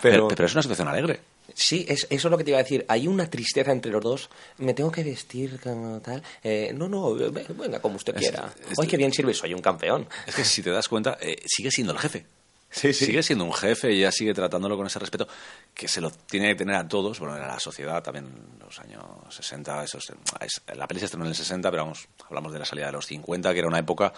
Pero. 0.00 0.28
pero 0.28 0.46
es 0.46 0.52
una 0.54 0.62
situación 0.62 0.88
alegre. 0.88 1.20
Sí, 1.58 1.86
es, 1.88 2.06
eso 2.10 2.28
es 2.28 2.30
lo 2.30 2.36
que 2.36 2.44
te 2.44 2.50
iba 2.50 2.58
a 2.60 2.62
decir. 2.62 2.84
Hay 2.86 3.08
una 3.08 3.30
tristeza 3.30 3.72
entre 3.72 3.90
los 3.90 4.04
dos. 4.04 4.28
Me 4.58 4.74
tengo 4.74 4.92
que 4.92 5.02
vestir 5.02 5.58
como 5.58 6.00
tal. 6.02 6.22
Eh, 6.44 6.70
no, 6.74 6.86
no, 6.86 7.14
ve- 7.14 7.30
venga, 7.30 7.80
como 7.80 7.96
usted 7.96 8.14
Es- 8.14 8.20
quiera. 8.20 8.52
es- 8.70 8.78
Ay, 8.78 8.86
qué 8.86 8.98
bien 8.98 9.10
sirve, 9.10 9.32
soy 9.32 9.54
un 9.54 9.62
campeón. 9.62 10.06
Es 10.26 10.34
que 10.34 10.44
si 10.44 10.62
te 10.62 10.70
das 10.70 10.86
cuenta, 10.86 11.16
eh, 11.18 11.42
sigue 11.46 11.70
siendo 11.70 11.94
el 11.94 11.98
jefe. 11.98 12.26
Sí, 12.68 12.92
sí. 12.92 13.06
Sigue 13.06 13.22
siendo 13.22 13.44
un 13.46 13.54
jefe 13.54 13.90
y 13.92 14.00
ya 14.00 14.12
sigue 14.12 14.34
tratándolo 14.34 14.76
con 14.76 14.86
ese 14.86 14.98
respeto 14.98 15.26
que 15.72 15.88
se 15.88 16.02
lo 16.02 16.10
tiene 16.10 16.48
que 16.48 16.56
tener 16.56 16.74
a 16.76 16.86
todos. 16.86 17.18
Bueno, 17.20 17.34
era 17.36 17.46
la 17.46 17.58
sociedad 17.60 18.02
también 18.02 18.26
en 18.26 18.58
los 18.58 18.78
años 18.80 19.02
60. 19.30 19.82
Esos, 19.82 20.04
es- 20.40 20.60
la 20.76 20.86
peli 20.86 21.00
se 21.00 21.06
estrenó 21.06 21.24
en 21.24 21.30
el 21.30 21.36
60, 21.36 21.70
pero 21.70 21.84
vamos, 21.84 22.06
hablamos 22.28 22.52
de 22.52 22.58
la 22.58 22.66
salida 22.66 22.86
de 22.86 22.92
los 22.92 23.06
50, 23.06 23.52
que 23.54 23.60
era 23.60 23.68
una 23.68 23.78
época 23.78 24.12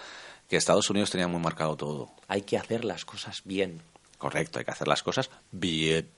que 0.49 0.57
Estados 0.57 0.89
Unidos 0.89 1.09
tenía 1.09 1.27
muy 1.29 1.39
marcado 1.39 1.77
todo. 1.77 2.11
Hay 2.27 2.41
que 2.41 2.57
hacer 2.57 2.83
las 2.83 3.05
cosas 3.05 3.41
bien. 3.45 3.81
Correcto, 4.17 4.59
hay 4.59 4.65
que 4.65 4.71
hacer 4.71 4.89
las 4.89 5.03
cosas 5.03 5.29
bien. 5.51 6.09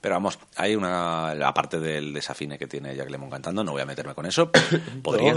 Pero 0.00 0.14
vamos, 0.14 0.38
hay 0.56 0.76
una. 0.76 1.34
La 1.34 1.52
parte 1.54 1.80
del 1.80 2.12
desafine 2.12 2.58
que 2.58 2.66
tiene 2.66 2.94
Jack 2.94 3.10
Lemmon 3.10 3.30
cantando, 3.30 3.64
no 3.64 3.72
voy 3.72 3.82
a 3.82 3.86
meterme 3.86 4.14
con 4.14 4.26
eso. 4.26 4.50
Podría. 5.02 5.32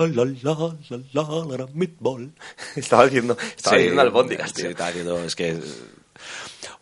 Estaba 2.76 3.06
diciendo, 3.06 3.38
estaba 3.56 3.76
Sí, 3.76 3.82
diciendo 3.84 4.02
albóndigas, 4.02 4.50
sí, 4.52 4.62
tío. 4.62 4.70
estaba 4.72 4.90
diciendo, 4.90 5.20
es 5.24 5.36
que... 5.36 5.60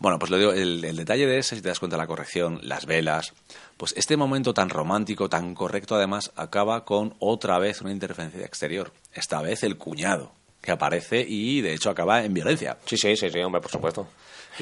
Bueno, 0.00 0.18
pues 0.18 0.30
lo 0.30 0.38
digo, 0.38 0.52
el, 0.52 0.84
el 0.84 0.96
detalle 0.96 1.26
de 1.26 1.38
ese, 1.38 1.56
si 1.56 1.62
te 1.62 1.68
das 1.68 1.78
cuenta, 1.78 1.96
la 1.96 2.06
corrección, 2.06 2.60
las 2.62 2.86
velas, 2.86 3.32
pues 3.76 3.94
este 3.96 4.16
momento 4.16 4.54
tan 4.54 4.70
romántico, 4.70 5.28
tan 5.28 5.54
correcto, 5.54 5.94
además, 5.96 6.32
acaba 6.36 6.84
con 6.84 7.14
otra 7.20 7.58
vez 7.58 7.80
una 7.80 7.92
interferencia 7.92 8.44
exterior. 8.44 8.92
Esta 9.12 9.40
vez 9.42 9.62
el 9.62 9.76
cuñado, 9.76 10.32
que 10.60 10.70
aparece 10.72 11.24
y, 11.28 11.60
de 11.60 11.74
hecho, 11.74 11.90
acaba 11.90 12.24
en 12.24 12.34
violencia. 12.34 12.78
Sí, 12.86 12.96
sí, 12.96 13.16
sí, 13.16 13.30
sí, 13.30 13.38
hombre, 13.40 13.60
por 13.60 13.70
supuesto. 13.70 14.08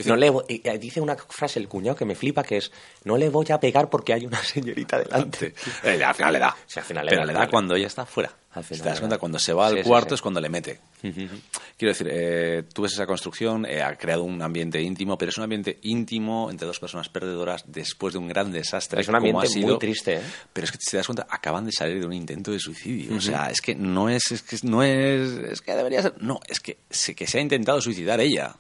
No 0.05 0.17
le 0.17 0.31
dice 0.79 1.01
una 1.01 1.17
frase 1.17 1.59
el 1.59 1.69
cuñado 1.69 1.97
que 1.97 2.05
me 2.05 2.15
flipa 2.15 2.43
que 2.43 2.59
es 2.59 2.71
no 3.05 3.17
le 3.17 3.29
voy 3.29 3.47
a 3.51 3.59
pegar 3.59 3.89
porque 3.89 4.13
hay 4.13 4.27
una 4.27 4.43
señorita 4.43 4.99
delante. 4.99 5.55
Eh, 5.83 6.03
al 6.05 6.15
final 6.15 6.33
le 6.33 6.39
da. 6.39 6.57
Sí, 6.67 6.79
al 6.81 6.85
final 6.85 7.05
le 7.07 7.11
Pero 7.11 7.23
da, 7.23 7.27
le 7.27 7.39
da 7.39 7.49
cuando 7.49 7.75
ella 7.75 7.87
está 7.87 8.05
fuera. 8.05 8.31
Al 8.53 8.65
final 8.65 8.83
te 8.85 8.89
das 8.89 8.99
cuenta, 9.01 9.19
cuando 9.19 9.39
se 9.39 9.53
va 9.53 9.67
al 9.67 9.77
Sí, 9.77 9.83
cuarto 9.83 10.15
es 10.15 10.23
cuando 10.23 10.41
le 10.41 10.49
mete. 10.49 10.81
Quiero 11.03 11.93
decir, 11.93 12.09
eh, 12.11 12.63
tú 12.73 12.83
ves 12.83 12.95
esa 12.95 13.07
construcción, 13.07 13.67
eh, 13.67 13.83
ha 13.83 13.95
creado 13.97 14.23
un 14.23 14.41
ambiente 14.41 14.81
íntimo, 14.81 15.19
pero 15.19 15.29
es 15.29 15.37
un 15.37 15.45
ambiente 15.45 15.79
íntimo 15.83 16.51
entre 16.51 16.67
dos 16.67 16.81
personas 16.81 17.11
perdedoras 17.11 17.65
después 17.67 18.15
de 18.15 18.19
un 18.19 18.29
gran 18.29 18.51
desastre. 18.51 19.03
Es 19.03 19.09
un 19.09 19.15
como 19.17 19.41
ha 19.41 19.43
ambiente 19.45 19.67
muy 19.67 19.79
triste, 19.79 20.15
¿eh? 20.15 20.21
Pero 20.55 20.65
es 20.65 20.73
que 20.73 20.79
si 20.81 20.93
te 20.93 20.97
das 20.97 21.07
cuenta, 21.07 21.27
acaban 21.29 21.67
de 21.67 21.73
salir 21.73 22.01
de 22.01 22.07
un 22.07 22.15
intento 22.15 22.51
de 22.51 22.59
suicidio. 22.59 23.15
O 23.17 23.21
sea, 23.21 23.51
es 23.51 23.61
que 23.61 23.75
no 23.75 24.09
es, 24.09 24.31
es 24.33 24.43
que 24.43 24.57
no 24.63 24.83
es, 24.83 25.33
es 25.33 25.61
que 25.61 25.75
debería 25.75 26.01
ser, 26.01 26.15
no, 26.23 26.41
es 26.49 26.61
que 26.61 26.79
se, 26.89 27.15
que 27.15 27.27
se 27.27 27.39
ha 27.39 27.43
intentado 27.43 27.81
suicidar 27.83 28.21
ella. 28.21 28.57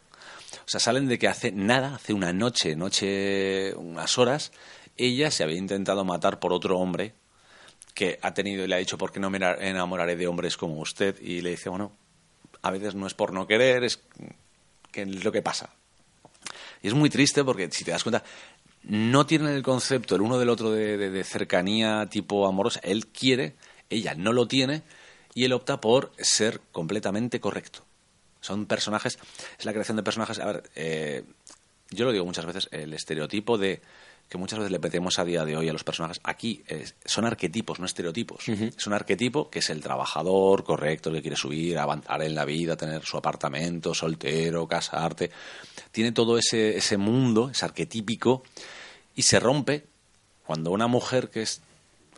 O 0.67 0.69
sea, 0.69 0.81
salen 0.81 1.07
de 1.07 1.19
que 1.19 1.29
hace 1.29 1.53
nada, 1.53 1.95
hace 1.95 2.13
una 2.13 2.33
noche, 2.33 2.75
noche, 2.75 3.73
unas 3.77 4.19
horas, 4.19 4.51
ella 4.97 5.31
se 5.31 5.45
había 5.45 5.59
intentado 5.59 6.05
matar 6.05 6.41
por 6.41 6.53
otro 6.53 6.79
hombre 6.79 7.15
que 7.95 8.19
ha 8.21 8.35
tenido 8.35 8.67
le 8.67 8.75
ha 8.75 8.79
dicho, 8.79 8.99
¿por 8.99 9.13
qué 9.13 9.21
no 9.21 9.31
me 9.31 9.39
enamoraré 9.39 10.17
de 10.17 10.27
hombres 10.27 10.57
como 10.57 10.81
usted? 10.81 11.21
Y 11.23 11.41
le 11.41 11.51
dice, 11.51 11.69
bueno, 11.69 11.93
a 12.63 12.71
veces 12.73 12.95
no 12.97 13.07
es 13.07 13.15
por 13.15 13.33
no 13.33 13.47
querer, 13.47 13.85
es 13.85 14.01
es 14.93 15.25
lo 15.25 15.31
que 15.31 15.43
pasa. 15.43 15.71
Y 16.83 16.89
es 16.89 16.95
muy 16.95 17.11
triste 17.11 17.45
porque, 17.45 17.71
si 17.71 17.85
te 17.85 17.93
das 17.93 18.03
cuenta, 18.03 18.25
no 18.83 19.25
tienen 19.25 19.49
el 19.55 19.63
concepto 19.63 20.17
el 20.17 20.23
uno 20.23 20.39
del 20.39 20.49
otro 20.49 20.73
de- 20.73 20.97
de 20.97 21.25
cercanía 21.25 22.07
tipo 22.11 22.47
amorosa. 22.49 22.81
Él 22.83 23.07
quiere, 23.07 23.55
ella 23.89 24.15
no 24.15 24.33
lo 24.33 24.49
tiene, 24.49 24.83
y 25.35 25.45
él 25.45 25.53
opta 25.53 25.81
por 25.81 26.13
ser 26.19 26.61
completamente 26.73 27.41
correcto. 27.41 27.86
Son 28.47 28.67
personajes, 28.67 29.19
es 29.59 29.65
la 29.65 29.73
creación 29.73 29.97
de 29.97 30.05
personajes. 30.05 30.39
A 30.39 30.47
ver, 30.47 30.63
eh, 30.77 31.25
yo 31.91 32.05
lo 32.05 32.13
digo 32.13 32.25
muchas 32.25 32.47
veces, 32.47 32.69
el 32.71 32.95
estereotipo 32.95 33.59
de 33.59 33.83
que 34.29 34.39
muchas 34.39 34.61
veces 34.61 34.71
le 34.71 34.79
metemos 34.79 35.19
a 35.19 35.25
día 35.25 35.45
de 35.45 35.57
hoy 35.57 35.69
a 35.69 35.73
los 35.73 35.83
personajes, 35.83 36.21
aquí 36.23 36.63
eh, 36.69 36.85
son 37.05 37.25
arquetipos, 37.25 37.81
no 37.81 37.87
estereotipos. 37.87 38.49
Es 38.49 38.87
un 38.87 38.93
arquetipo 38.93 39.51
que 39.51 39.59
es 39.61 39.71
el 39.71 39.81
trabajador 39.81 40.63
correcto, 40.63 41.11
el 41.11 41.17
que 41.17 41.23
quiere 41.23 41.37
subir, 41.37 41.79
avanzar 41.79 42.23
en 42.23 42.35
la 42.35 42.45
vida, 42.45 42.77
tener 42.77 43.05
su 43.05 43.17
apartamento, 43.17 43.95
soltero, 43.95 44.67
casarte. 44.67 45.31
Tiene 45.91 46.13
todo 46.13 46.39
ese, 46.39 46.77
ese 46.77 46.97
mundo, 46.97 47.51
es 47.51 47.63
arquetípico, 47.65 48.45
y 49.17 49.23
se 49.23 49.41
rompe 49.41 49.85
cuando 50.45 50.71
una 50.71 50.87
mujer 50.87 51.31
que 51.31 51.43
es 51.43 51.63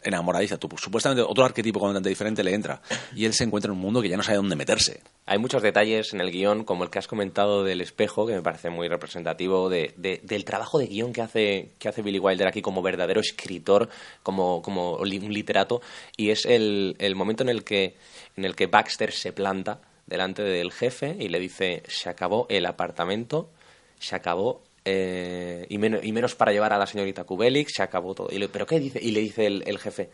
enamoradiza, 0.08 0.58
tú, 0.58 0.68
supuestamente 0.76 1.22
otro 1.22 1.44
arquetipo 1.44 1.80
completamente 1.80 2.08
diferente 2.08 2.42
le 2.44 2.54
entra, 2.54 2.80
y 3.14 3.24
él 3.24 3.32
se 3.32 3.44
encuentra 3.44 3.70
en 3.70 3.76
un 3.76 3.82
mundo 3.82 4.00
que 4.02 4.08
ya 4.08 4.16
no 4.16 4.22
sabe 4.22 4.36
dónde 4.36 4.56
meterse. 4.56 5.00
Hay 5.26 5.38
muchos 5.38 5.62
detalles 5.62 6.12
en 6.14 6.20
el 6.20 6.30
guion, 6.30 6.64
como 6.64 6.84
el 6.84 6.90
que 6.90 6.98
has 6.98 7.06
comentado 7.08 7.64
del 7.64 7.80
espejo, 7.80 8.26
que 8.26 8.34
me 8.34 8.42
parece 8.42 8.70
muy 8.70 8.88
representativo 8.88 9.68
de, 9.68 9.92
de- 9.96 10.20
del 10.22 10.44
trabajo 10.44 10.78
de 10.78 10.86
guion 10.86 11.12
que 11.12 11.22
hace, 11.22 11.72
que 11.78 11.88
hace 11.88 12.02
Billy 12.02 12.18
Wilder 12.18 12.48
aquí 12.48 12.62
como 12.62 12.82
verdadero 12.82 13.20
escritor, 13.20 13.88
como, 14.22 14.62
como 14.62 14.96
un 14.96 15.08
literato, 15.08 15.80
y 16.16 16.30
es 16.30 16.44
el, 16.46 16.96
el 16.98 17.14
momento 17.14 17.42
en 17.42 17.48
el, 17.50 17.64
que, 17.64 17.96
en 18.36 18.44
el 18.44 18.54
que 18.56 18.66
Baxter 18.66 19.12
se 19.12 19.32
planta 19.32 19.80
delante 20.06 20.42
del 20.42 20.72
jefe 20.72 21.16
y 21.20 21.28
le 21.28 21.38
dice, 21.38 21.82
se 21.86 22.08
acabó 22.08 22.46
el 22.48 22.64
apartamento, 22.66 23.50
se 23.98 24.16
acabó... 24.16 24.62
eh, 24.90 25.66
y, 25.68 25.76
menos, 25.78 26.02
y 26.02 26.12
menos 26.12 26.34
para 26.34 26.52
llevar 26.52 26.72
a 26.72 26.78
la 26.78 26.86
señorita 26.86 27.24
Kubelik, 27.24 27.68
se 27.68 27.82
acabó 27.82 28.14
todo. 28.14 28.28
Y 28.30 28.38
le- 28.38 28.48
¿Pero 28.48 28.64
qué 28.66 28.80
dice? 28.80 28.98
Y 29.02 29.10
le 29.10 29.20
dice 29.20 29.46
el, 29.46 29.62
el 29.66 29.78
jefe, 29.78 30.08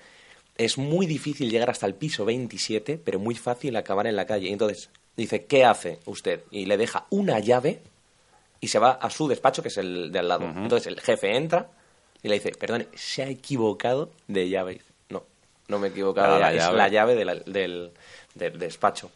es 0.56 0.78
muy 0.78 1.06
difícil 1.06 1.48
llegar 1.50 1.70
hasta 1.70 1.86
el 1.86 1.94
piso 1.94 2.24
27, 2.24 2.98
pero 3.04 3.18
muy 3.20 3.34
fácil 3.36 3.76
acabar 3.76 4.06
en 4.06 4.16
la 4.16 4.26
calle. 4.26 4.48
Y 4.48 4.52
entonces 4.52 4.90
dice, 5.16 5.44
¿qué 5.44 5.64
hace 5.64 6.00
usted? 6.06 6.40
Y 6.50 6.66
le 6.66 6.76
deja 6.76 7.06
una 7.10 7.38
llave 7.38 7.80
y 8.60 8.68
se 8.68 8.78
va 8.78 8.92
a 8.92 9.10
su 9.10 9.28
despacho, 9.28 9.62
que 9.62 9.68
es 9.68 9.76
el 9.78 10.10
de 10.10 10.18
al 10.18 10.28
lado. 10.28 10.44
Entonces 10.46 10.86
el 10.88 11.00
jefe 11.00 11.36
entra 11.36 11.68
y 12.22 12.28
le 12.28 12.34
dice, 12.34 12.50
perdone, 12.52 12.86
se 12.94 13.22
ha 13.22 13.28
equivocado 13.28 14.10
de 14.26 14.48
llave. 14.48 14.72
Y 14.72 14.74
dice, 14.78 14.90
No, 15.10 15.22
no 15.68 15.78
me 15.78 15.88
he 15.88 15.90
equivocado, 15.90 16.34
Ah, 16.36 16.38
la 16.40 16.52
es 16.52 16.58
llave. 16.62 16.78
la 16.78 16.88
llave 16.88 17.14
de 17.14 17.24
la- 17.24 17.34
del, 17.34 17.90
del 18.34 18.58
despacho. 18.58 19.10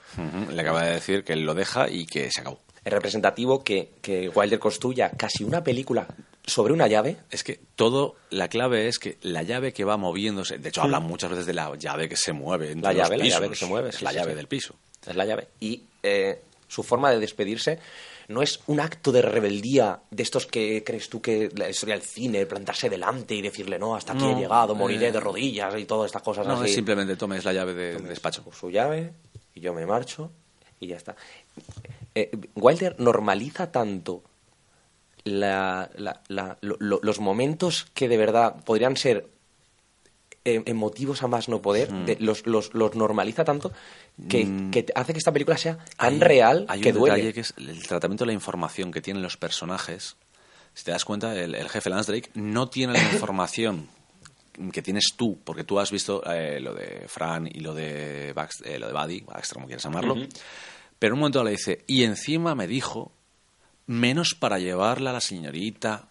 Le 0.52 0.60
acaba 0.60 0.84
de 0.84 0.92
decir 0.94 1.24
que 1.24 1.32
él 1.32 1.44
lo 1.44 1.54
deja 1.54 1.88
y 1.88 2.04
que 2.06 2.30
se 2.30 2.40
acabó. 2.42 2.60
Es 2.88 2.92
representativo 2.94 3.62
que, 3.62 3.90
que 4.00 4.30
Wilder 4.30 4.58
construya 4.58 5.10
casi 5.10 5.44
una 5.44 5.62
película 5.62 6.06
sobre 6.46 6.72
una 6.72 6.86
llave. 6.86 7.18
Es 7.30 7.44
que 7.44 7.60
todo, 7.76 8.16
la 8.30 8.48
clave 8.48 8.88
es 8.88 8.98
que 8.98 9.18
la 9.20 9.42
llave 9.42 9.74
que 9.74 9.84
va 9.84 9.98
moviéndose, 9.98 10.56
de 10.56 10.70
hecho 10.70 10.80
hablan 10.80 11.02
muchas 11.02 11.28
veces 11.28 11.44
de 11.44 11.52
la 11.52 11.76
llave 11.76 12.08
que 12.08 12.16
se 12.16 12.32
mueve 12.32 12.72
entre 12.72 12.84
La 12.84 12.92
los 12.94 13.02
llave, 13.02 13.18
la 13.18 13.24
llave 13.26 13.50
que 13.50 13.56
se 13.56 13.66
mueve, 13.66 13.90
es 13.90 14.00
la 14.00 14.08
sí, 14.08 14.16
llave 14.16 14.30
sí. 14.30 14.36
del 14.36 14.46
piso. 14.48 14.74
Es 15.06 15.14
la 15.16 15.26
llave. 15.26 15.48
Y 15.60 15.82
eh, 16.02 16.40
su 16.66 16.82
forma 16.82 17.10
de 17.10 17.18
despedirse 17.20 17.78
no 18.28 18.40
es 18.40 18.60
un 18.68 18.80
acto 18.80 19.12
de 19.12 19.20
rebeldía 19.20 20.00
de 20.10 20.22
estos 20.22 20.46
que 20.46 20.82
crees 20.82 21.10
tú 21.10 21.20
que 21.20 21.50
la 21.56 21.68
historia 21.68 21.94
del 21.94 22.04
cine, 22.06 22.46
plantarse 22.46 22.88
delante 22.88 23.34
y 23.34 23.42
decirle, 23.42 23.78
no, 23.78 23.94
hasta 23.96 24.14
aquí 24.14 24.22
No, 24.22 24.30
he 24.34 24.40
llegado, 24.40 24.74
moriré 24.74 25.08
eh, 25.08 25.12
de 25.12 25.20
rodillas 25.20 25.74
y 25.78 25.84
todas 25.84 26.06
estas 26.06 26.22
cosas 26.22 26.46
No, 26.46 26.54
así. 26.54 26.70
es 26.70 26.74
simplemente 26.74 27.16
tomes 27.16 27.44
la 27.44 27.52
llave 27.52 27.74
del 27.74 28.08
despacho. 28.08 28.42
Su 28.58 28.70
llave 28.70 29.12
y 29.54 29.60
yo 29.60 29.74
me 29.74 29.84
marcho 29.84 30.32
y 30.80 30.86
ya 30.86 30.96
está. 30.96 31.14
Eh, 32.18 32.30
Wilder 32.56 32.96
normaliza 32.98 33.70
tanto 33.70 34.22
la- 35.24 35.88
la- 35.96 36.20
la- 36.28 36.56
lo- 36.62 36.76
lo- 36.80 37.00
los 37.02 37.20
momentos 37.20 37.86
que 37.94 38.08
de 38.08 38.16
verdad 38.16 38.56
podrían 38.64 38.96
ser 38.96 39.28
eh, 40.44 40.62
emotivos 40.66 41.22
a 41.22 41.26
más 41.28 41.48
no 41.50 41.60
poder, 41.60 41.92
de- 41.92 42.16
los, 42.20 42.46
los, 42.46 42.72
los 42.72 42.94
normaliza 42.94 43.44
tanto 43.44 43.70
que, 44.30 44.46
Mm. 44.46 44.70
que 44.70 44.86
hace 44.94 45.12
que 45.12 45.18
esta 45.18 45.32
película 45.32 45.58
sea 45.58 45.76
tan 45.98 46.14
Hay- 46.14 46.20
real 46.20 46.64
hay 46.68 46.80
que 46.80 46.90
un 46.92 46.98
duele. 46.98 47.16
detalle 47.16 47.34
que 47.34 47.40
es 47.40 47.52
el 47.58 47.86
tratamiento 47.86 48.24
de 48.24 48.28
la 48.28 48.32
información 48.32 48.90
que 48.90 49.02
tienen 49.02 49.22
los 49.22 49.36
personajes. 49.36 50.16
Si 50.72 50.84
te 50.84 50.90
das 50.92 51.04
cuenta, 51.04 51.34
el, 51.36 51.54
el 51.54 51.68
jefe 51.68 51.90
Lance 51.90 52.10
Drake 52.12 52.30
no 52.34 52.68
tiene 52.70 52.94
la 52.94 53.02
información 53.12 53.88
que 54.72 54.80
tienes 54.80 55.12
tú, 55.16 55.38
porque 55.44 55.64
tú 55.64 55.78
has 55.80 55.90
visto 55.90 56.22
eh, 56.32 56.60
lo 56.60 56.72
de 56.72 57.04
Fran 57.08 57.46
y 57.46 57.60
lo 57.60 57.74
de 57.74 58.32
Bax- 58.34 58.62
eh, 58.64 58.78
lo 58.78 58.86
de 58.86 58.92
Buddy, 58.94 59.24
como 59.52 59.66
quieras 59.66 59.84
llamarlo. 59.84 60.16
Pero 60.98 61.14
un 61.14 61.20
momento 61.20 61.44
le 61.44 61.52
dice, 61.52 61.84
y 61.86 62.04
encima 62.04 62.54
me 62.54 62.66
dijo, 62.66 63.12
menos 63.86 64.34
para 64.34 64.58
llevarla 64.58 65.10
a 65.10 65.14
la 65.14 65.20
señorita 65.20 66.08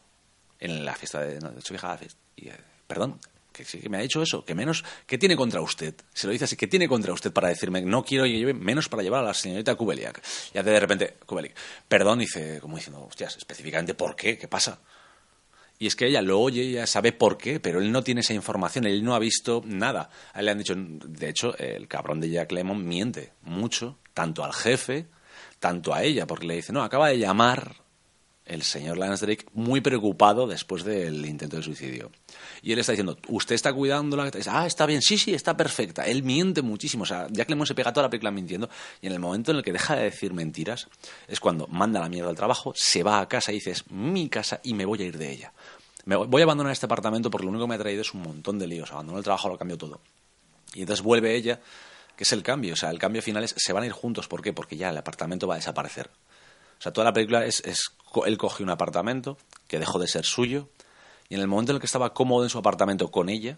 en 0.60 0.86
la 0.86 0.96
fiesta 0.96 1.22
de, 1.22 1.40
no, 1.40 1.50
de 1.52 1.62
su 1.62 1.74
hija. 1.74 2.00
Y, 2.36 2.50
eh, 2.50 2.56
perdón, 2.88 3.20
que 3.52 3.66
sí 3.66 3.80
que 3.80 3.90
me 3.90 3.98
ha 3.98 4.02
dicho 4.02 4.22
eso, 4.22 4.46
que 4.46 4.56
menos, 4.56 4.84
¿qué 5.06 5.18
tiene 5.18 5.36
contra 5.36 5.62
usted? 5.62 5.96
Se 6.14 6.28
lo 6.28 6.34
dice 6.34 6.46
así, 6.46 6.56
¿qué 6.56 6.68
tiene 6.68 6.88
contra 6.88 7.14
usted 7.14 7.32
para 7.32 7.50
decirme, 7.50 7.82
no 7.82 8.04
quiero 8.04 8.24
que 8.26 8.32
lleve 8.32 8.54
menos 8.54 8.88
para 8.88 9.04
llevar 9.04 9.24
a 9.24 9.28
la 9.28 9.34
señorita 9.34 9.76
Kubeliak? 9.76 10.22
Y 10.54 10.58
hace 10.58 10.70
de 10.70 10.80
repente, 10.80 11.18
Kubeliak, 11.26 11.56
perdón, 11.88 12.20
dice, 12.20 12.60
como 12.62 12.78
diciendo, 12.78 13.04
hostias, 13.04 13.36
específicamente, 13.38 13.94
¿por 13.94 14.16
qué? 14.16 14.38
¿Qué 14.38 14.48
pasa? 14.48 14.80
Y 15.80 15.86
es 15.86 15.96
que 15.96 16.08
ella 16.08 16.22
lo 16.22 16.40
oye, 16.40 16.64
ella 16.64 16.88
sabe 16.88 17.12
por 17.12 17.38
qué, 17.38 17.60
pero 17.60 17.80
él 17.80 17.92
no 17.92 18.04
tiene 18.04 18.22
esa 18.22 18.34
información, 18.34 18.86
él 18.86 19.04
no 19.04 19.14
ha 19.14 19.20
visto 19.20 19.62
nada. 19.66 20.10
Le 20.40 20.50
han 20.50 20.58
dicho, 20.58 20.74
de 20.76 21.30
hecho, 21.30 21.56
el 21.58 21.88
cabrón 21.88 22.20
de 22.20 22.32
Jack 22.32 22.52
Lemmon 22.52 22.88
miente 22.88 23.34
mucho, 23.44 24.00
tanto 24.18 24.44
al 24.44 24.52
jefe, 24.52 25.06
tanto 25.60 25.94
a 25.94 26.02
ella, 26.02 26.26
porque 26.26 26.48
le 26.48 26.56
dice, 26.56 26.74
no, 26.74 26.82
acaba 26.82 27.10
de 27.10 27.20
llamar 27.20 27.76
el 28.46 28.64
señor 28.64 28.98
Lance 28.98 29.24
Drake 29.28 29.46
muy 29.54 29.80
preocupado 29.80 30.48
después 30.48 30.84
del 30.84 31.24
intento 31.24 31.58
de 31.58 31.62
suicidio. 31.62 32.10
Y 32.64 32.72
él 32.72 32.80
está 32.80 32.94
diciendo, 32.94 33.16
¿usted 33.28 33.54
está 33.54 33.72
cuidándola? 33.74 34.32
Ah, 34.50 34.66
está 34.66 34.88
bien, 34.88 35.04
sí, 35.04 35.20
sí, 35.20 35.36
está 35.36 35.56
perfecta. 35.56 36.08
Él 36.08 36.24
miente 36.24 36.64
muchísimo. 36.64 37.04
O 37.04 37.06
sea, 37.06 37.28
Jack 37.30 37.48
Lemmon 37.48 37.68
se 37.68 37.76
pega 37.76 37.94
toda 37.94 38.08
la 38.08 38.10
película 38.10 38.32
mintiendo. 38.32 38.68
Y 39.02 39.06
en 39.06 39.14
el 39.14 39.20
momento 39.20 39.52
en 39.52 39.58
el 39.58 39.64
que 39.64 39.72
deja 39.72 39.96
de 39.96 40.06
decir 40.06 40.34
mentiras, 40.34 40.88
es 41.28 41.40
cuando 41.40 41.68
manda 41.68 42.00
la 42.00 42.10
mierda 42.10 42.32
al 42.32 42.36
trabajo, 42.36 42.74
se 42.76 43.04
va 43.04 43.20
a 43.20 43.28
casa 43.28 43.52
y 43.52 43.56
dice, 43.56 43.70
es 43.70 43.92
mi 43.92 44.30
casa 44.30 44.62
y 44.64 44.74
me 44.74 44.86
voy 44.86 45.04
a 45.04 45.06
ir 45.06 45.20
de 45.20 45.32
ella. 45.32 45.54
Me 46.06 46.16
voy 46.16 46.26
voy 46.26 46.42
a 46.42 46.46
abandonar 46.46 46.74
este 46.74 46.88
apartamento 46.88 47.30
porque 47.30 47.46
lo 47.46 47.52
único 47.52 47.66
que 47.66 47.70
me 47.70 47.76
ha 47.76 47.80
traído 47.80 48.02
es 48.02 48.16
un 48.16 48.24
montón 48.24 48.58
de 48.58 48.66
líos. 48.66 48.92
Abandono 48.92 49.20
el 49.20 49.24
trabajo, 49.24 49.48
lo 49.48 49.60
cambio 49.60 49.78
todo. 49.78 50.02
Y 50.74 50.82
entonces 50.82 51.04
vuelve 51.04 51.36
ella, 51.36 51.60
que 52.18 52.24
es 52.24 52.34
el 52.34 52.44
cambio. 52.44 52.74
O 52.74 52.76
sea, 52.76 52.90
el 52.90 53.00
cambio 53.00 53.22
final 53.22 53.44
es, 53.44 53.54
se 53.56 53.72
van 53.72 53.84
a 53.84 53.86
ir 53.86 53.94
juntos. 53.94 54.28
¿Por 54.28 54.42
qué? 54.42 54.52
Porque 54.52 54.76
ya 54.76 54.90
el 54.90 54.98
apartamento 54.98 55.48
va 55.48 55.54
a 55.54 55.58
desaparecer. 55.58 56.10
O 56.80 56.82
sea, 56.82 56.92
toda 56.92 57.06
la 57.06 57.14
película 57.14 57.46
es, 57.46 57.62
es 57.64 57.92
él 58.26 58.38
coge 58.38 58.64
un 58.64 58.70
apartamento 58.70 59.38
que 59.68 59.80
dejó 59.80 60.00
de 60.00 60.08
ser 60.08 60.26
suyo 60.26 60.70
y 61.30 61.36
en 61.36 61.42
el 61.42 61.48
momento 61.48 61.72
en 61.72 61.76
el 61.76 61.80
que 61.80 61.86
estaba 61.86 62.14
cómodo 62.14 62.44
en 62.44 62.50
su 62.50 62.58
apartamento 62.58 63.12
con 63.12 63.30
ella, 63.30 63.58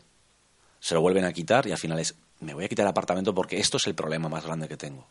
se 0.79 0.95
lo 0.95 1.01
vuelven 1.01 1.25
a 1.25 1.33
quitar 1.33 1.67
y 1.67 1.71
al 1.71 1.77
final 1.77 1.99
es, 1.99 2.15
me 2.39 2.53
voy 2.53 2.65
a 2.65 2.67
quitar 2.67 2.85
el 2.85 2.89
apartamento 2.89 3.33
porque 3.33 3.59
esto 3.59 3.77
es 3.77 3.87
el 3.87 3.95
problema 3.95 4.27
más 4.29 4.45
grande 4.45 4.67
que 4.67 4.77
tengo. 4.77 5.07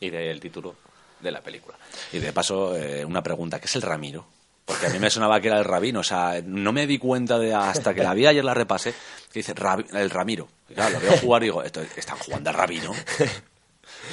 Y 0.00 0.10
del 0.10 0.40
título 0.40 0.76
de 1.20 1.30
la 1.30 1.40
película. 1.40 1.76
Y 2.12 2.18
de 2.18 2.32
paso, 2.32 2.76
eh, 2.76 3.04
una 3.04 3.22
pregunta, 3.22 3.58
¿qué 3.58 3.66
es 3.66 3.76
el 3.76 3.82
Ramiro? 3.82 4.26
Porque 4.66 4.86
a 4.86 4.90
mí 4.90 4.98
me 4.98 5.08
sonaba 5.10 5.40
que 5.40 5.46
era 5.48 5.58
el 5.58 5.64
rabino, 5.64 6.00
o 6.00 6.04
sea, 6.04 6.42
no 6.44 6.72
me 6.72 6.86
di 6.86 6.98
cuenta 6.98 7.38
de 7.38 7.54
hasta 7.54 7.94
que 7.94 8.02
la 8.02 8.12
vi 8.14 8.26
ayer 8.26 8.44
la 8.44 8.52
repasé, 8.52 8.92
que 9.32 9.38
dice 9.38 9.54
Rabi- 9.54 9.86
el 9.96 10.10
Ramiro. 10.10 10.48
Y 10.68 10.74
claro, 10.74 10.94
lo 10.94 11.00
veo 11.00 11.16
jugar 11.18 11.42
y 11.42 11.46
digo, 11.46 11.62
"Esto- 11.62 11.82
están 11.96 12.18
jugando 12.18 12.50
al 12.50 12.56
rabino. 12.56 12.92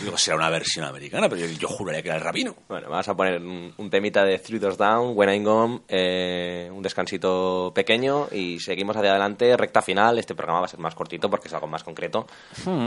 Y 0.01 0.05
digo, 0.05 0.17
será 0.17 0.37
una 0.37 0.49
versión 0.49 0.85
americana, 0.85 1.27
pero 1.29 1.41
yo, 1.45 1.47
yo 1.57 1.67
juraría 1.67 2.01
que 2.01 2.09
era 2.09 2.17
el 2.17 2.23
rabino. 2.23 2.55
Bueno, 2.67 2.89
vamos 2.89 3.07
a 3.07 3.15
poner 3.15 3.39
un, 3.41 3.73
un 3.77 3.89
temita 3.89 4.23
de 4.25 4.39
Three 4.39 4.57
Doors 4.59 4.77
Down, 4.77 5.13
When 5.15 5.29
I'm 5.29 5.43
Gone, 5.43 5.81
eh, 5.87 6.69
un 6.71 6.81
descansito 6.81 7.71
pequeño 7.75 8.27
y 8.31 8.59
seguimos 8.59 8.95
hacia 8.95 9.11
adelante, 9.11 9.55
recta 9.57 9.81
final. 9.81 10.17
Este 10.19 10.33
programa 10.35 10.61
va 10.61 10.65
a 10.65 10.69
ser 10.69 10.79
más 10.79 10.95
cortito 10.95 11.29
porque 11.29 11.47
es 11.47 11.53
algo 11.53 11.67
más 11.67 11.83
concreto, 11.83 12.25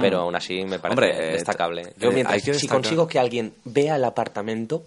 pero 0.01 0.21
aún 0.21 0.35
así 0.37 0.65
me 0.65 0.79
parece 0.79 1.01
Hombre, 1.01 1.11
eh, 1.31 1.33
destacable. 1.33 1.83
eh, 1.83 1.95
Yo 1.99 2.11
mientras, 2.13 2.35
hay 2.35 2.43
que 2.43 2.55
si 2.55 2.67
destacar- 2.67 2.83
consigo 2.83 3.07
que 3.09 3.19
alguien 3.19 3.55
vea 3.65 3.97
el 3.97 4.05
apartamento 4.05 4.83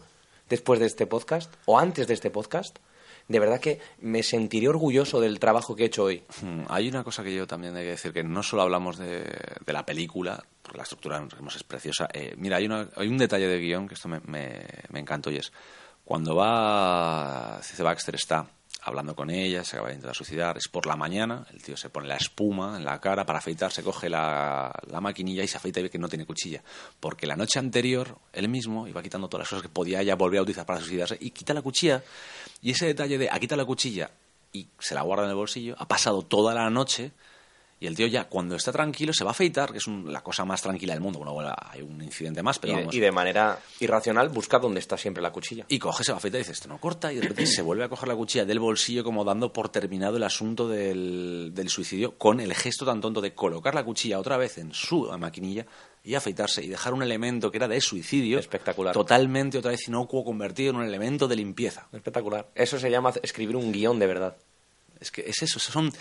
después 0.49 0.79
de 0.79 0.85
este 0.87 1.07
podcast 1.07 1.53
o 1.65 1.79
antes 1.79 2.07
de 2.07 2.13
este 2.13 2.29
podcast, 2.31 2.77
de 3.27 3.39
verdad 3.39 3.59
que 3.59 3.79
me 3.99 4.23
sentiré 4.23 4.67
orgulloso 4.67 5.21
del 5.21 5.39
trabajo 5.39 5.75
que 5.75 5.83
he 5.83 5.85
hecho 5.85 6.05
hoy. 6.05 6.23
Hmm, 6.41 6.63
Hay 6.67 6.89
una 6.89 7.03
cosa 7.03 7.23
que 7.23 7.33
yo 7.35 7.45
también 7.45 7.75
hay 7.75 7.83
que 7.83 7.91
decir, 7.91 8.11
que 8.11 8.23
no 8.23 8.41
solo 8.41 8.63
hablamos 8.63 8.97
de, 8.97 9.23
la 9.67 9.85
película, 9.85 10.43
porque 10.63 10.77
la 10.77 10.83
estructura 10.83 11.23
es 11.55 11.63
preciosa. 11.63 12.07
Eh, 12.11 12.33
mira, 12.37 12.57
hay, 12.57 12.65
una- 12.65 12.89
hay 12.95 13.07
un 13.07 13.17
detalle 13.19 13.47
de 13.47 13.59
guion 13.59 13.87
que 13.87 13.93
esto 13.93 14.07
me, 14.07 14.19
me, 14.25 14.99
encantó 14.99 15.29
y 15.29 15.37
es, 15.37 15.51
cuando 16.03 16.35
va, 16.35 17.59
Cice 17.61 17.83
Baxter 17.83 18.15
está 18.15 18.47
hablando 18.81 19.15
con 19.15 19.29
ella, 19.29 19.63
se 19.63 19.75
acaba 19.75 19.89
de 19.89 19.95
intentar 19.95 20.15
suicidar, 20.15 20.57
es 20.57 20.67
por 20.67 20.85
la 20.85 20.95
mañana, 20.95 21.45
el 21.51 21.61
tío 21.61 21.75
se 21.75 21.89
pone 21.89 22.07
la 22.07 22.15
espuma 22.15 22.77
en 22.77 22.85
la 22.85 22.99
cara 22.99 23.25
para 23.25 23.39
afeitarse, 23.39 23.83
coge 23.83 24.09
la, 24.09 24.71
la 24.87 25.01
maquinilla 25.01 25.43
y 25.43 25.47
se 25.47 25.57
afeita 25.57 25.79
y 25.79 25.83
ve 25.83 25.89
que 25.89 25.99
no 25.99 26.07
tiene 26.07 26.25
cuchilla. 26.25 26.63
Porque 26.99 27.27
la 27.27 27.35
noche 27.35 27.59
anterior, 27.59 28.17
él 28.33 28.49
mismo 28.49 28.87
iba 28.87 29.01
quitando 29.03 29.27
todas 29.27 29.43
las 29.43 29.49
cosas 29.49 29.63
que 29.63 29.69
podía 29.69 30.01
ya 30.03 30.15
volver 30.15 30.39
a 30.39 30.43
utilizar 30.43 30.65
para 30.65 30.79
suicidarse 30.79 31.17
y 31.19 31.31
quita 31.31 31.53
la 31.53 31.61
cuchilla. 31.61 32.03
Y 32.61 32.71
ese 32.71 32.85
detalle 32.85 33.17
de, 33.17 33.29
a 33.29 33.39
quita 33.39 33.55
la 33.55 33.65
cuchilla 33.65 34.11
y 34.51 34.67
se 34.79 34.95
la 34.95 35.01
guarda 35.01 35.25
en 35.25 35.29
el 35.29 35.35
bolsillo, 35.35 35.75
ha 35.77 35.87
pasado 35.87 36.23
toda 36.23 36.53
la 36.53 36.69
noche 36.69 37.11
y 37.81 37.87
el 37.87 37.95
tío 37.95 38.07
ya 38.07 38.25
cuando 38.25 38.55
está 38.55 38.71
tranquilo 38.71 39.13
se 39.13 39.23
va 39.23 39.29
a 39.29 39.31
afeitar, 39.31 39.71
que 39.71 39.77
es 39.77 39.87
un- 39.87 40.11
la 40.11 40.21
cosa 40.21 40.43
más 40.45 40.61
tranquila 40.61 40.93
del 40.93 41.01
mundo. 41.01 41.19
Bueno, 41.19 41.33
bueno, 41.33 41.53
hay 41.57 41.81
un 41.81 42.01
incidente 42.01 42.43
más, 42.43 42.59
pero 42.59 42.73
Y 42.73 42.75
de, 42.75 42.81
vamos. 42.81 42.95
y 42.95 42.99
de 42.99 43.11
manera 43.11 43.59
irracional 43.79 44.29
busca 44.29 44.59
dónde 44.59 44.79
está 44.81 44.97
siempre 44.97 45.23
la 45.23 45.31
cuchilla. 45.31 45.65
Y 45.69 45.79
coge, 45.79 46.03
se 46.03 46.11
va 46.11 46.17
a 46.17 46.19
afeitar 46.19 46.39
y 46.39 46.41
dice, 46.43 46.51
esto 46.51 46.67
no 46.67 46.77
corta, 46.79 47.11
y 47.13 47.15
de 47.15 47.21
repente 47.21 47.45
se 47.45 47.61
vuelve 47.61 47.85
a 47.85 47.89
coger 47.89 48.09
la 48.09 48.15
cuchilla 48.15 48.43
del 48.45 48.59
bolsillo 48.59 49.03
como 49.03 49.23
dando 49.23 49.53
por 49.53 49.69
terminado 49.69 50.17
el 50.17 50.23
asunto 50.23 50.67
del, 50.67 51.51
del 51.53 51.69
suicidio 51.69 52.17
con 52.17 52.39
el 52.39 52.53
gesto 52.53 52.85
tan 52.85 52.99
tonto 53.01 53.21
de 53.21 53.33
colocar 53.33 53.75
la 53.75 53.83
cuchilla 53.85 54.19
otra 54.19 54.35
vez 54.37 54.57
en 54.57 54.73
su 54.73 55.09
maquinilla 55.17 55.65
y 56.03 56.15
afeitarse 56.15 56.63
y 56.63 56.67
dejar 56.67 56.93
un 56.93 57.03
elemento 57.03 57.51
que 57.51 57.57
era 57.57 57.67
de 57.67 57.79
suicidio 57.81 58.39
Espectacular. 58.39 58.93
totalmente 58.93 59.57
otra 59.57 59.71
vez 59.71 59.87
inocuo 59.87 60.23
convertido 60.23 60.71
en 60.71 60.77
un 60.77 60.83
elemento 60.85 61.27
de 61.27 61.35
limpieza. 61.35 61.87
Espectacular. 61.93 62.47
Eso 62.55 62.79
se 62.79 62.89
llama 62.89 63.13
escribir 63.21 63.55
un 63.55 63.71
guion 63.71 63.99
de 63.99 64.07
verdad. 64.07 64.37
Es 64.99 65.11
que 65.11 65.21
es 65.21 65.41
eso, 65.41 65.59
son 65.59 65.91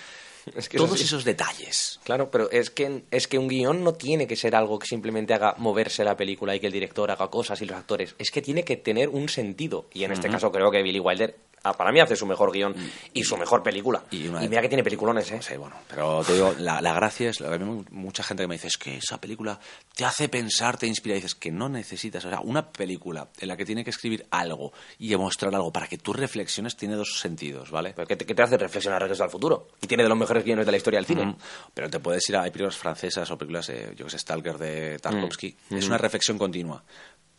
Es 0.57 0.69
que 0.69 0.77
es 0.77 0.83
todos 0.83 1.01
esos 1.01 1.25
detalles. 1.25 2.01
Claro, 2.05 2.31
pero 2.31 2.51
es 2.51 2.71
que, 2.71 3.05
es 3.11 3.29
que 3.29 3.39
un 3.39 3.49
guion 3.49 3.85
no 3.85 3.95
tiene 3.95 4.27
que 4.27 4.37
ser 4.37 4.55
algo 4.55 4.79
que 4.79 4.87
simplemente 4.87 5.35
haga 5.35 5.55
moverse 5.59 6.05
la 6.05 6.17
película 6.17 6.55
y 6.55 6.61
que 6.61 6.67
el 6.67 6.73
director 6.73 7.11
haga 7.11 7.29
cosas 7.29 7.61
y 7.63 7.67
los 7.67 7.77
actores. 7.77 8.15
Es 8.19 8.31
que 8.31 8.43
tiene 8.43 8.65
que 8.65 8.77
tener 8.77 9.09
un 9.09 9.29
sentido. 9.29 9.87
Y 9.93 10.05
en 10.05 10.13
este 10.13 10.29
caso 10.29 10.51
creo 10.51 10.71
que 10.71 10.83
Billy 10.83 11.01
Wilder, 11.01 11.37
para 11.73 11.93
mí, 11.93 12.01
hace 12.01 12.17
su 12.17 12.27
mejor 12.27 12.53
guion 12.53 12.75
y 13.13 13.25
su 13.25 13.37
mejor 13.37 13.63
película. 13.63 14.03
Y 14.45 14.49
mira 14.49 14.63
que 14.63 14.69
tiene 14.69 14.83
peliculones, 14.85 15.31
¿eh? 15.33 15.41
Sí, 15.43 15.57
bueno, 15.57 15.77
pero 15.89 16.23
te 16.25 16.35
digo, 16.35 16.55
la, 16.59 16.81
la 16.81 16.93
gracia 16.95 17.31
es, 17.31 17.41
mu- 17.41 17.85
mucha 17.91 18.23
gente 18.23 18.43
que 18.43 18.49
me 18.49 18.55
dice, 18.57 18.69
es 18.69 18.77
que 18.79 18.97
esa 18.99 19.21
película 19.21 19.59
te 19.95 20.05
hace 20.05 20.29
pensar, 20.29 20.77
te 20.77 20.87
inspira, 20.87 21.15
y 21.15 21.19
dices 21.19 21.35
que 21.35 21.51
no 21.51 21.69
necesitas, 21.69 22.25
o 22.25 22.31
sea, 22.31 22.41
una 22.41 22.71
película 22.71 23.29
en 23.41 23.49
la 23.49 23.57
que 23.57 23.65
tiene 23.65 23.85
que 23.85 23.91
escribir 23.91 24.27
algo 24.31 24.73
y 24.99 25.09
demostrar 25.09 25.55
algo 25.55 25.73
para 25.73 25.87
que 25.87 25.99
tú 25.99 26.13
reflexiones 26.13 26.77
tiene 26.77 26.95
dos 26.95 27.19
sentidos, 27.21 27.71
¿vale? 27.71 27.93
Pero 27.95 28.07
que 28.09 28.17
te, 28.17 28.25
que 28.27 28.35
te 28.35 28.43
hace 28.43 28.57
reflexionar 28.57 29.01
Regreso 29.03 29.25
al 29.25 29.31
futuro. 29.31 29.69
Y 29.83 29.87
tiene 29.87 30.03
de 30.03 30.09
los 30.09 30.19
mejores 30.19 30.45
guiones 30.45 30.67
de 30.67 30.73
la 30.73 30.79
historia 30.79 30.99
del 30.99 31.07
cine. 31.07 31.25
Mm, 31.27 31.37
Pero 31.75 31.89
te 31.91 32.01
puedes 32.01 32.29
ir 32.29 32.37
a 32.37 32.43
hay 32.43 32.51
películas 32.51 32.77
francesas 32.77 33.31
o 33.31 33.39
películas, 33.39 33.69
eh, 33.69 33.93
yo 33.97 34.05
que 34.07 34.11
sé, 34.11 34.19
Stalker 34.19 34.59
de 34.59 34.99
Tarkovsky. 34.99 35.57
Mm. 35.71 35.77
Es 35.77 35.87
una 35.89 35.99
reflexión 35.99 36.39
continua. 36.39 36.83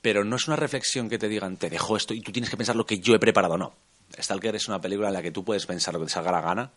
Pero 0.01 0.23
no 0.23 0.37
es 0.37 0.47
una 0.47 0.55
reflexión 0.55 1.09
que 1.09 1.17
te 1.17 1.27
digan, 1.27 1.57
te 1.57 1.69
dejo 1.69 1.97
esto 1.97 2.13
y 2.13 2.21
tú 2.21 2.31
tienes 2.31 2.49
que 2.49 2.55
pensar 2.57 2.75
lo 2.75 2.85
que 2.85 2.99
yo 2.99 3.13
he 3.15 3.19
preparado. 3.19 3.57
No. 3.57 3.73
Stalker 4.17 4.55
es 4.55 4.67
una 4.67 4.79
película 4.81 5.07
en 5.09 5.13
la 5.13 5.21
que 5.21 5.31
tú 5.31 5.43
puedes 5.43 5.65
pensar 5.65 5.93
lo 5.93 5.99
que 5.99 6.07
te 6.07 6.11
salga 6.11 6.31
la 6.31 6.41
gana. 6.41 6.71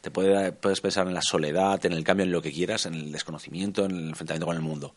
Te 0.00 0.10
puede- 0.10 0.52
puedes 0.52 0.80
pensar 0.80 1.06
en 1.06 1.14
la 1.14 1.22
soledad, 1.22 1.84
en 1.84 1.92
el 1.92 2.04
cambio, 2.04 2.24
en 2.24 2.32
lo 2.32 2.40
que 2.42 2.52
quieras, 2.52 2.86
en 2.86 2.94
el 2.94 3.12
desconocimiento, 3.12 3.84
en 3.84 3.90
el 3.92 4.08
enfrentamiento 4.08 4.46
con 4.46 4.56
el 4.56 4.62
mundo. 4.62 4.94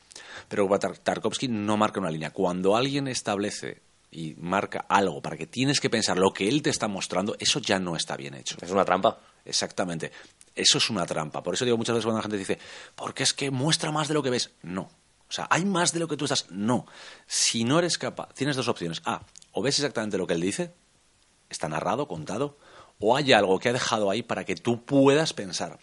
Pero 0.47 0.67
Tar- 0.79 0.97
Tarkovsky 0.97 1.47
no 1.47 1.77
marca 1.77 1.99
una 1.99 2.11
línea. 2.11 2.31
Cuando 2.31 2.75
alguien 2.75 3.07
establece 3.07 3.81
y 4.11 4.35
marca 4.39 4.85
algo 4.89 5.21
para 5.21 5.37
que 5.37 5.47
tienes 5.47 5.79
que 5.79 5.89
pensar 5.89 6.17
lo 6.17 6.33
que 6.33 6.47
él 6.49 6.61
te 6.61 6.69
está 6.69 6.87
mostrando, 6.87 7.35
eso 7.39 7.59
ya 7.59 7.79
no 7.79 7.95
está 7.95 8.17
bien 8.17 8.33
hecho. 8.33 8.57
Es 8.61 8.71
una 8.71 8.83
trampa. 8.85 9.19
Exactamente. 9.45 10.11
Eso 10.55 10.77
es 10.79 10.89
una 10.89 11.05
trampa. 11.05 11.41
Por 11.41 11.53
eso 11.53 11.65
digo 11.65 11.77
muchas 11.77 11.95
veces 11.95 12.05
cuando 12.05 12.19
la 12.19 12.23
gente 12.23 12.37
dice, 12.37 12.59
porque 12.95 13.23
es 13.23 13.33
que 13.33 13.51
muestra 13.51 13.91
más 13.91 14.07
de 14.07 14.13
lo 14.13 14.21
que 14.23 14.29
ves. 14.29 14.51
No. 14.63 14.81
O 15.29 15.33
sea, 15.33 15.47
¿hay 15.49 15.63
más 15.63 15.93
de 15.93 15.99
lo 16.01 16.07
que 16.09 16.17
tú 16.17 16.25
estás? 16.25 16.47
No. 16.51 16.85
Si 17.25 17.63
no 17.63 17.79
eres 17.79 17.97
capaz, 17.97 18.33
tienes 18.33 18.57
dos 18.57 18.67
opciones. 18.67 19.01
A, 19.05 19.21
o 19.53 19.61
ves 19.61 19.79
exactamente 19.79 20.17
lo 20.17 20.27
que 20.27 20.33
él 20.33 20.41
dice, 20.41 20.73
está 21.51 21.69
narrado, 21.69 22.07
contado, 22.07 22.57
o 22.99 23.15
hay 23.15 23.33
algo 23.33 23.59
que 23.59 23.69
ha 23.69 23.73
dejado 23.73 24.09
ahí 24.09 24.23
para 24.23 24.43
que 24.45 24.55
tú 24.55 24.83
puedas 24.85 25.33
pensar, 25.33 25.79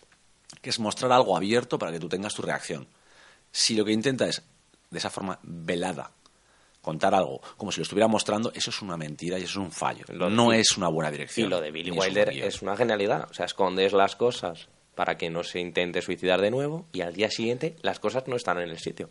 que 0.62 0.70
es 0.70 0.78
mostrar 0.78 1.12
algo 1.12 1.36
abierto 1.36 1.78
para 1.78 1.92
que 1.92 2.00
tú 2.00 2.08
tengas 2.08 2.34
tu 2.34 2.42
reacción. 2.42 2.86
Si 3.52 3.74
lo 3.76 3.84
que 3.84 3.92
intenta 3.92 4.26
es, 4.26 4.42
de 4.90 4.98
esa 4.98 5.10
forma 5.10 5.38
velada, 5.42 6.12
contar 6.80 7.14
algo 7.14 7.40
como 7.56 7.72
si 7.72 7.78
lo 7.80 7.82
estuviera 7.82 8.08
mostrando, 8.08 8.52
eso 8.54 8.70
es 8.70 8.80
una 8.82 8.96
mentira 8.96 9.38
y 9.38 9.42
eso 9.42 9.60
es 9.60 9.66
un 9.66 9.72
fallo. 9.72 10.04
Lo- 10.08 10.30
no 10.30 10.54
y- 10.54 10.58
es 10.58 10.76
una 10.76 10.88
buena 10.88 11.08
Y 11.10 11.12
dirección. 11.12 11.50
lo 11.50 11.60
de 11.60 11.70
Billy 11.70 11.90
un 11.90 11.98
Wilder 11.98 12.30
es 12.30 12.62
una 12.62 12.76
genialidad. 12.76 13.28
O 13.30 13.34
sea, 13.34 13.46
escondes 13.46 13.92
las 13.92 14.16
cosas 14.16 14.68
para 14.94 15.16
que 15.18 15.28
no 15.30 15.42
se 15.44 15.60
intente 15.60 16.00
suicidar 16.02 16.40
de 16.40 16.50
nuevo 16.50 16.86
y 16.92 17.02
al 17.02 17.14
día 17.14 17.30
siguiente 17.30 17.76
las 17.82 18.00
cosas 18.00 18.24
no 18.26 18.36
están 18.36 18.58
en 18.58 18.68
el 18.70 18.78
sitio. 18.78 19.10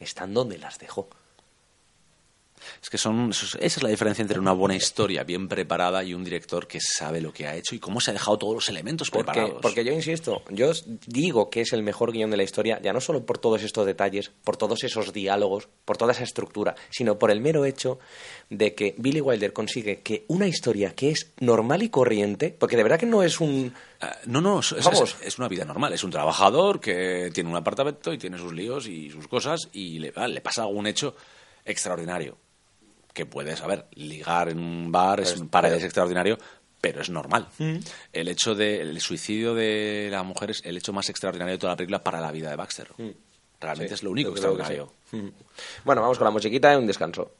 Están 0.00 0.34
donde 0.34 0.58
las 0.58 0.78
dejó. 0.78 1.08
Es 2.82 2.90
que 2.90 2.98
son, 2.98 3.30
esa 3.30 3.58
es 3.60 3.82
la 3.82 3.88
diferencia 3.88 4.22
entre 4.22 4.38
una 4.38 4.52
buena 4.52 4.74
historia 4.74 5.24
bien 5.24 5.48
preparada 5.48 6.02
y 6.04 6.14
un 6.14 6.24
director 6.24 6.66
que 6.66 6.80
sabe 6.80 7.20
lo 7.20 7.32
que 7.32 7.46
ha 7.46 7.56
hecho 7.56 7.74
y 7.74 7.78
cómo 7.78 8.00
se 8.00 8.10
ha 8.10 8.14
dejado 8.14 8.38
todos 8.38 8.54
los 8.54 8.68
elementos 8.68 9.10
porque, 9.10 9.32
preparados. 9.32 9.62
Porque 9.62 9.84
yo 9.84 9.92
insisto, 9.92 10.42
yo 10.50 10.72
digo 11.06 11.50
que 11.50 11.60
es 11.62 11.72
el 11.72 11.82
mejor 11.82 12.12
guion 12.12 12.30
de 12.30 12.36
la 12.36 12.42
historia, 12.42 12.80
ya 12.82 12.92
no 12.92 13.00
solo 13.00 13.24
por 13.24 13.38
todos 13.38 13.62
estos 13.62 13.86
detalles, 13.86 14.30
por 14.44 14.56
todos 14.56 14.84
esos 14.84 15.12
diálogos, 15.12 15.68
por 15.84 15.96
toda 15.96 16.12
esa 16.12 16.24
estructura, 16.24 16.74
sino 16.90 17.18
por 17.18 17.30
el 17.30 17.40
mero 17.40 17.64
hecho 17.64 17.98
de 18.50 18.74
que 18.74 18.94
Billy 18.98 19.20
Wilder 19.20 19.52
consigue 19.52 20.00
que 20.00 20.24
una 20.28 20.46
historia 20.46 20.94
que 20.94 21.10
es 21.10 21.32
normal 21.40 21.82
y 21.82 21.88
corriente, 21.88 22.54
porque 22.58 22.76
de 22.76 22.82
verdad 22.82 22.98
que 22.98 23.06
no 23.06 23.22
es 23.22 23.40
un... 23.40 23.74
Uh, 24.02 24.06
no, 24.26 24.40
no, 24.40 24.60
es, 24.60 24.72
es, 24.72 25.16
es, 25.22 25.38
una 25.38 25.48
vida 25.48 25.64
normal. 25.64 25.92
Es 25.92 26.04
un 26.04 26.10
trabajador 26.10 26.80
que 26.80 27.30
tiene 27.32 27.48
un 27.48 27.56
apartamento 27.56 28.12
y 28.12 28.18
tiene 28.18 28.36
sus 28.38 28.52
líos 28.52 28.86
y 28.86 29.10
sus 29.10 29.28
cosas 29.28 29.68
y 29.72 29.98
le, 29.98 30.12
le 30.28 30.40
pasa 30.40 30.62
algún 30.62 30.86
hecho 30.86 31.14
extraordinario 31.64 32.36
que 33.12 33.26
puedes, 33.26 33.62
a 33.62 33.66
ver, 33.66 33.86
ligar 33.94 34.48
en 34.48 34.58
un 34.58 34.90
bar 34.90 35.20
es, 35.20 35.34
para 35.50 35.68
él 35.68 35.74
es 35.74 35.84
extraordinario, 35.84 36.36
pero 36.80 37.00
es 37.00 37.08
normal. 37.08 37.48
Mm. 37.58 37.76
El 38.12 38.28
hecho 38.28 38.54
del 38.54 39.00
suicidio 39.00 39.54
de 39.54 40.08
la 40.10 40.22
mujer 40.24 40.50
es 40.50 40.62
el 40.64 40.76
hecho 40.76 40.92
más 40.92 41.08
extraordinario 41.08 41.52
de 41.52 41.58
toda 41.58 41.72
la 41.72 41.76
película 41.76 42.02
para 42.02 42.20
la 42.20 42.32
vida 42.32 42.50
de 42.50 42.56
Baxter. 42.56 42.88
Mm. 42.98 43.10
Realmente 43.60 43.88
sí, 43.88 43.94
es 43.94 44.02
lo 44.02 44.10
único 44.10 44.30
extraordinario. 44.30 44.92
Sí. 45.10 45.16
Mm. 45.16 45.32
Bueno, 45.84 46.02
vamos 46.02 46.18
con 46.18 46.24
la 46.24 46.32
musiquita 46.32 46.74
y 46.74 46.76
un 46.76 46.86
descanso. 46.86 47.30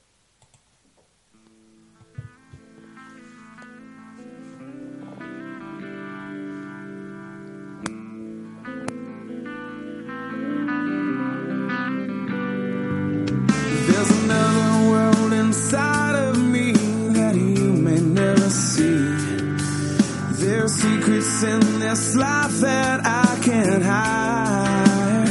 Secrets 21.24 21.42
in 21.42 21.80
this 21.80 22.14
life 22.16 22.60
that 22.60 23.00
I 23.04 23.38
can't 23.42 23.82
hide. 23.82 25.30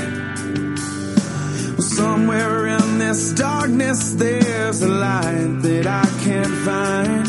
Somewhere 1.82 2.68
in 2.68 2.98
this 2.98 3.34
darkness, 3.34 4.14
there's 4.14 4.82
a 4.82 4.88
light 4.88 5.62
that 5.62 5.88
I 5.88 6.06
can't 6.24 6.56
find. 6.66 7.28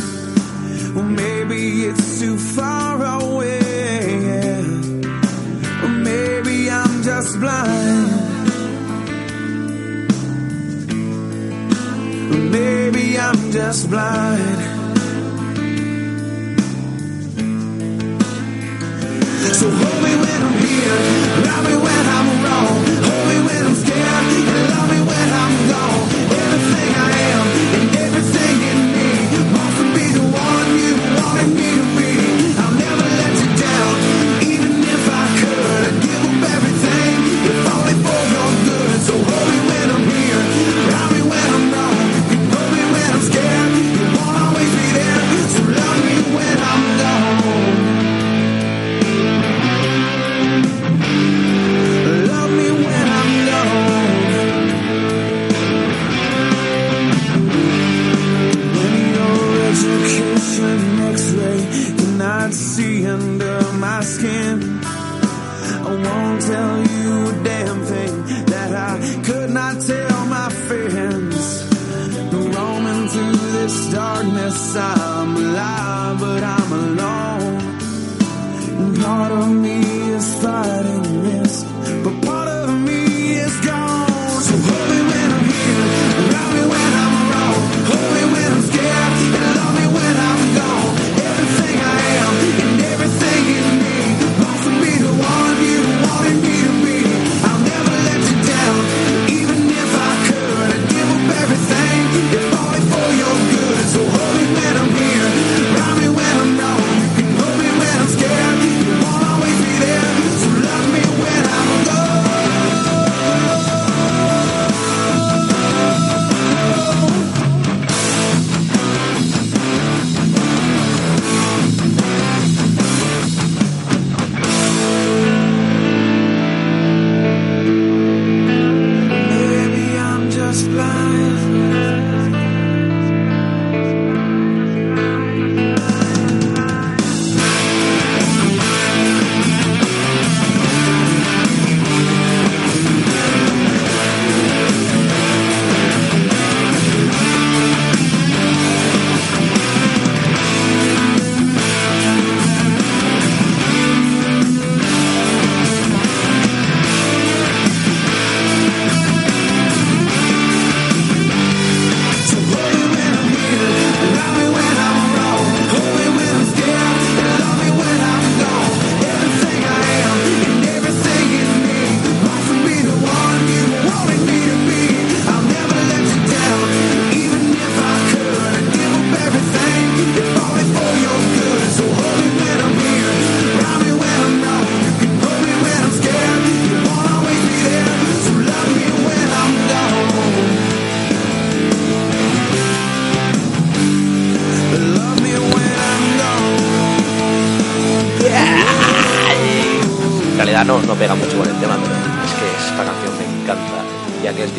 Maybe 1.16 1.84
it's 1.84 2.20
too 2.20 2.38
far 2.38 3.20
away. 3.20 4.60
Or 5.82 5.88
maybe 5.88 6.70
I'm 6.70 7.02
just 7.02 7.40
blind. 7.40 8.10
Maybe 12.50 13.18
I'm 13.18 13.50
just 13.50 13.90
blind. 13.90 14.73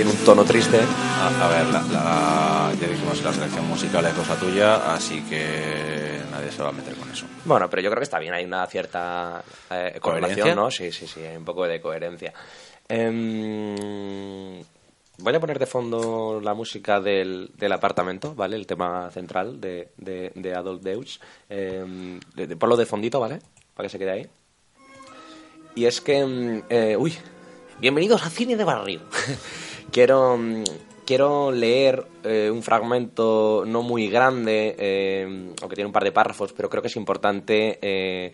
Tiene 0.05 0.19
un 0.19 0.25
tono 0.25 0.43
triste. 0.43 0.79
A, 0.79 1.45
a 1.45 1.49
ver, 1.49 1.67
la, 1.67 1.81
la- 1.83 2.73
ya 2.79 2.87
dijimos 2.87 3.17
que 3.17 3.23
la 3.23 3.33
selección 3.33 3.67
musical 3.67 4.05
es 4.05 4.13
cosa 4.13 4.35
tuya, 4.35 4.93
así 4.93 5.21
que 5.23 6.19
nadie 6.31 6.51
se 6.51 6.61
va 6.61 6.69
a 6.69 6.71
meter 6.73 6.93
con 6.95 7.09
eso. 7.09 7.25
Bueno, 7.45 7.69
pero 7.69 7.81
yo 7.81 7.89
creo 7.89 7.99
que 7.99 8.03
está 8.05 8.19
bien, 8.19 8.33
hay 8.33 8.45
una 8.45 8.65
cierta 8.67 9.43
eh, 9.71 9.97
correlación, 9.99 10.01
¿Coherencia? 10.01 10.55
¿no? 10.55 10.69
Sí, 10.71 10.91
sí, 10.91 11.07
sí, 11.07 11.21
hay 11.21 11.35
un 11.37 11.45
poco 11.45 11.65
de 11.67 11.79
coherencia. 11.81 12.33
Em, 12.87 14.63
Voy 15.17 15.33
a 15.33 15.39
poner 15.39 15.57
de 15.59 15.65
fondo 15.65 16.41
la 16.43 16.53
música 16.53 16.99
del, 16.99 17.49
del 17.55 17.71
apartamento, 17.71 18.35
¿vale? 18.35 18.57
El 18.57 18.67
tema 18.67 19.09
central 19.11 19.61
de, 19.61 19.93
de, 19.95 20.33
de 20.35 20.53
Adolf 20.53 20.81
Deutsch. 20.83 21.19
Eh, 21.49 22.19
de, 22.35 22.47
de- 22.47 22.55
ponlo 22.57 22.75
de 22.75 22.85
fondito, 22.85 23.21
¿vale? 23.21 23.39
Para 23.73 23.85
que 23.87 23.91
se 23.91 23.97
quede 23.97 24.11
ahí. 24.11 24.27
Y 25.75 25.85
es 25.85 26.01
que... 26.01 26.25
mm, 26.25 26.63
eh, 26.69 26.97
uy, 26.99 27.17
bienvenidos 27.79 28.25
a 28.25 28.29
Cine 28.29 28.57
de 28.57 28.65
Barrio. 28.65 28.99
quiero, 29.95 30.37
mm, 30.37 30.63
quiero 31.05 31.53
leer 31.53 32.05
eh, 32.25 32.51
un 32.51 32.61
fragmento 32.61 33.63
no 33.65 33.81
muy 33.81 34.09
grande, 34.09 34.75
eh, 34.77 35.53
aunque 35.61 35.75
tiene 35.75 35.87
un 35.87 35.93
par 35.93 36.03
de 36.03 36.11
párrafos, 36.11 36.51
pero 36.51 36.69
creo 36.69 36.81
que 36.81 36.89
es 36.89 36.97
importante 36.97 37.79
eh, 37.81 38.33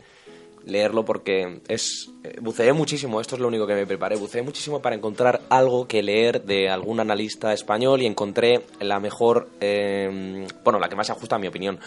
leerlo 0.65 1.05
porque 1.05 1.61
es... 1.67 2.09
eh, 2.23 2.37
buceé 2.41 2.73
muchísimo, 2.73 3.21
esto 3.21 3.35
es 3.35 3.41
lo 3.41 3.47
único 3.47 3.67
que 3.67 3.75
me 3.75 3.85
preparé, 3.85 4.15
buceé 4.15 4.41
muchísimo 4.41 4.81
para 4.81 4.95
encontrar 4.95 5.41
algo 5.49 5.87
que 5.87 6.01
leer 6.01 6.43
de 6.45 6.67
algún 6.67 6.99
analista 6.99 7.53
español 7.53 8.01
y 8.01 8.07
encontré 8.07 8.61
la 8.79 8.99
mejor, 8.99 9.47
eh, 9.59 10.47
bueno, 10.63 10.79
la 10.79 10.89
que 10.89 10.95
más 10.95 11.05
se 11.05 11.13
ajusta 11.13 11.35
a 11.35 11.39
mi 11.39 11.45
opinión. 11.45 11.79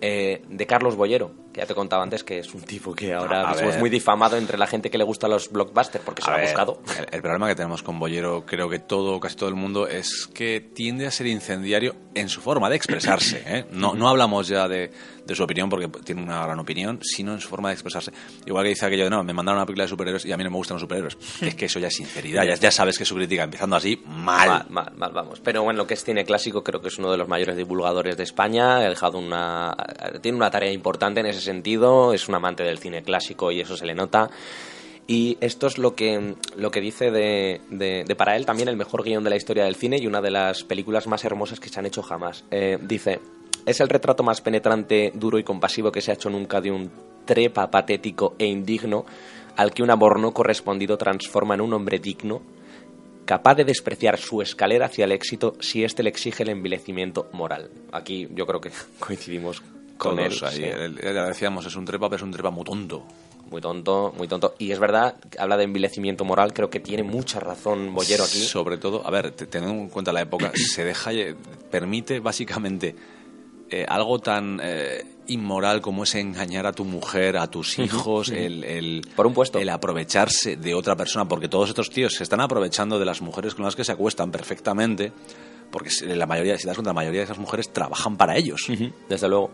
Eh, 0.00 0.42
de 0.48 0.66
Carlos 0.66 0.96
Bollero, 0.96 1.32
que 1.52 1.60
ya 1.60 1.66
te 1.66 1.74
contaba 1.74 2.02
antes 2.02 2.24
que 2.24 2.38
es 2.38 2.54
un 2.54 2.62
tipo 2.62 2.94
que 2.94 3.12
ahora 3.12 3.50
mismo 3.52 3.70
es 3.70 3.78
muy 3.78 3.90
difamado 3.90 4.36
entre 4.36 4.56
la 4.56 4.66
gente 4.66 4.90
que 4.90 4.98
le 4.98 5.04
gusta 5.04 5.28
los 5.28 5.50
blockbusters 5.50 6.04
porque 6.04 6.22
se 6.22 6.30
A 6.30 6.36
lo 6.36 6.38
ha 6.38 6.46
buscado. 6.46 6.82
El, 6.98 7.06
el 7.12 7.22
problema 7.22 7.48
que 7.48 7.54
tenemos 7.54 7.82
con 7.82 7.98
Bollero, 7.98 8.44
creo 8.46 8.68
que 8.68 8.78
todo, 8.78 9.18
casi 9.20 9.36
todo 9.36 9.48
el 9.48 9.56
mundo, 9.56 9.86
es 9.86 10.26
que 10.32 10.60
tiende 10.60 11.06
a 11.06 11.10
ser 11.10 11.26
incendiario 11.26 11.96
en 12.14 12.28
su 12.28 12.40
forma 12.40 12.70
de 12.70 12.76
expresarse. 12.76 13.42
¿eh? 13.46 13.66
No, 13.70 13.94
no 13.94 14.08
hablamos 14.08 14.48
ya 14.48 14.68
de, 14.68 14.90
de 15.30 15.36
su 15.36 15.42
opinión, 15.44 15.70
porque 15.70 15.88
tiene 16.04 16.22
una 16.22 16.44
gran 16.44 16.58
opinión, 16.58 16.98
sino 17.02 17.32
en 17.32 17.40
su 17.40 17.48
forma 17.48 17.68
de 17.68 17.74
expresarse. 17.74 18.12
Igual 18.44 18.64
que 18.64 18.70
dice 18.70 18.84
aquello 18.86 19.04
de, 19.04 19.10
no, 19.10 19.22
me 19.24 19.32
mandaron 19.32 19.58
una 19.58 19.66
película 19.66 19.84
de 19.84 19.88
superhéroes 19.88 20.26
y 20.26 20.32
a 20.32 20.36
mí 20.36 20.42
no 20.44 20.50
me 20.50 20.56
gustan 20.56 20.74
los 20.74 20.82
superhéroes. 20.82 21.16
Es 21.40 21.54
que 21.54 21.66
eso 21.66 21.78
ya 21.78 21.88
es 21.88 21.94
sinceridad, 21.94 22.44
ya, 22.44 22.54
ya 22.56 22.70
sabes 22.70 22.98
que 22.98 23.04
su 23.04 23.14
crítica, 23.14 23.44
empezando 23.44 23.76
así, 23.76 24.02
mal. 24.06 24.48
Mal, 24.48 24.66
mal, 24.70 24.92
mal, 24.96 25.12
vamos. 25.12 25.40
Pero 25.40 25.62
bueno, 25.62 25.78
lo 25.78 25.86
que 25.86 25.94
es 25.94 26.04
cine 26.04 26.24
clásico, 26.24 26.62
creo 26.64 26.80
que 26.82 26.88
es 26.88 26.98
uno 26.98 27.10
de 27.12 27.16
los 27.16 27.28
mayores 27.28 27.56
divulgadores 27.56 28.16
de 28.16 28.24
España. 28.24 28.76
Ha 28.78 28.88
dejado 28.88 29.18
una. 29.18 29.76
Tiene 30.20 30.36
una 30.36 30.50
tarea 30.50 30.72
importante 30.72 31.20
en 31.20 31.26
ese 31.26 31.40
sentido. 31.40 32.12
Es 32.12 32.28
un 32.28 32.34
amante 32.34 32.62
del 32.64 32.78
cine 32.78 33.02
clásico 33.02 33.52
y 33.52 33.60
eso 33.60 33.76
se 33.76 33.86
le 33.86 33.94
nota. 33.94 34.28
Y 35.06 35.38
esto 35.40 35.66
es 35.66 35.76
lo 35.78 35.96
que, 35.96 36.34
lo 36.56 36.70
que 36.70 36.80
dice 36.80 37.10
de, 37.10 37.60
de- 37.70 38.04
de 38.06 38.14
para 38.16 38.36
él 38.36 38.46
también 38.46 38.68
el 38.68 38.76
mejor 38.76 39.02
guion 39.02 39.24
de 39.24 39.30
la 39.30 39.36
historia 39.36 39.64
del 39.64 39.74
cine 39.74 39.96
y 40.00 40.06
una 40.06 40.20
de 40.20 40.30
las 40.30 40.62
películas 40.62 41.06
más 41.08 41.24
hermosas 41.24 41.58
que 41.58 41.68
se 41.68 41.80
han 41.80 41.86
hecho 41.86 42.02
jamás. 42.02 42.44
Eh, 42.50 42.78
dice: 42.80 43.20
Es 43.66 43.80
el 43.80 43.88
retrato 43.88 44.22
más 44.22 44.40
penetrante, 44.40 45.12
duro 45.14 45.38
y 45.38 45.44
compasivo 45.44 45.92
que 45.92 46.00
se 46.00 46.10
ha 46.10 46.14
hecho 46.14 46.30
nunca 46.30 46.60
de 46.60 46.70
un 46.70 46.90
trepa 47.24 47.70
patético 47.70 48.34
e 48.38 48.46
indigno 48.46 49.04
al 49.56 49.72
que 49.72 49.82
un 49.82 49.90
amor 49.90 50.18
no 50.18 50.32
correspondido 50.32 50.96
transforma 50.96 51.54
en 51.54 51.60
un 51.60 51.72
hombre 51.74 51.98
digno 51.98 52.40
capaz 53.26 53.54
de 53.54 53.64
despreciar 53.64 54.18
su 54.18 54.42
escalera 54.42 54.86
hacia 54.86 55.04
el 55.04 55.12
éxito 55.12 55.54
si 55.60 55.84
éste 55.84 56.02
le 56.02 56.08
exige 56.08 56.42
el 56.42 56.48
envilecimiento 56.48 57.28
moral. 57.32 57.70
Aquí 57.92 58.26
yo 58.34 58.46
creo 58.46 58.60
que 58.60 58.70
coincidimos 58.98 59.62
con 59.98 60.18
él. 60.18 60.30
Todos 60.30 60.42
ahí. 60.52 60.56
sí. 60.56 60.64
El- 60.64 60.96
Ya 61.00 61.26
decíamos, 61.26 61.66
es 61.66 61.76
un 61.76 61.84
trepa, 61.84 62.08
pero 62.08 62.16
es 62.16 62.22
un 62.22 62.32
trepa 62.32 62.50
muy 62.50 62.64
tonto. 62.64 63.04
Muy 63.50 63.60
tonto, 63.60 64.14
muy 64.16 64.26
tonto. 64.28 64.54
Y 64.58 64.70
es 64.72 64.78
verdad, 64.78 65.16
habla 65.38 65.56
de 65.56 65.64
envilecimiento 65.64 66.24
moral, 66.24 66.52
creo 66.52 66.70
que 66.70 66.78
tiene 66.80 67.02
mucha 67.02 67.40
razón 67.40 67.92
Bollero 67.94 68.24
aquí. 68.24 68.38
Sobre 68.38 68.78
todo, 68.78 69.04
a 69.06 69.10
ver, 69.10 69.32
te- 69.32 69.46
teniendo 69.46 69.80
en 69.82 69.88
cuenta 69.90 70.12
la 70.12 70.20
época, 70.22 70.52
se 70.54 70.84
deja, 70.84 71.12
eh, 71.12 71.34
permite 71.70 72.20
básicamente 72.20 72.94
eh, 73.70 73.84
algo 73.88 74.18
tan 74.18 74.60
eh, 74.62 75.04
inmoral 75.28 75.80
como 75.80 76.02
es 76.04 76.14
engañar 76.16 76.66
a 76.66 76.72
tu 76.72 76.84
mujer, 76.84 77.36
a 77.36 77.46
tus 77.48 77.78
hijos, 77.78 78.30
el, 78.30 78.64
el- 78.64 79.02
Por 79.14 79.26
un 79.26 79.34
puesto. 79.34 79.58
el 79.58 79.68
aprovecharse 79.68 80.56
de 80.56 80.74
otra 80.74 80.96
persona, 80.96 81.26
porque 81.28 81.48
todos 81.48 81.68
estos 81.68 81.90
tíos 81.90 82.14
se 82.14 82.22
están 82.24 82.40
aprovechando 82.40 82.98
de 82.98 83.04
las 83.04 83.20
mujeres 83.20 83.54
con 83.54 83.64
las 83.64 83.76
que 83.76 83.84
se 83.84 83.92
acuestan 83.92 84.30
perfectamente, 84.32 85.12
porque 85.70 85.90
la 86.06 86.26
mayoría, 86.26 86.56
si 86.56 86.62
te 86.62 86.68
das 86.68 86.76
cuenta, 86.76 86.90
la 86.90 86.94
mayoría 86.94 87.20
de 87.20 87.24
esas 87.26 87.38
mujeres 87.38 87.72
trabajan 87.72 88.16
para 88.16 88.36
ellos. 88.36 88.66
Desde 89.08 89.28
luego. 89.28 89.50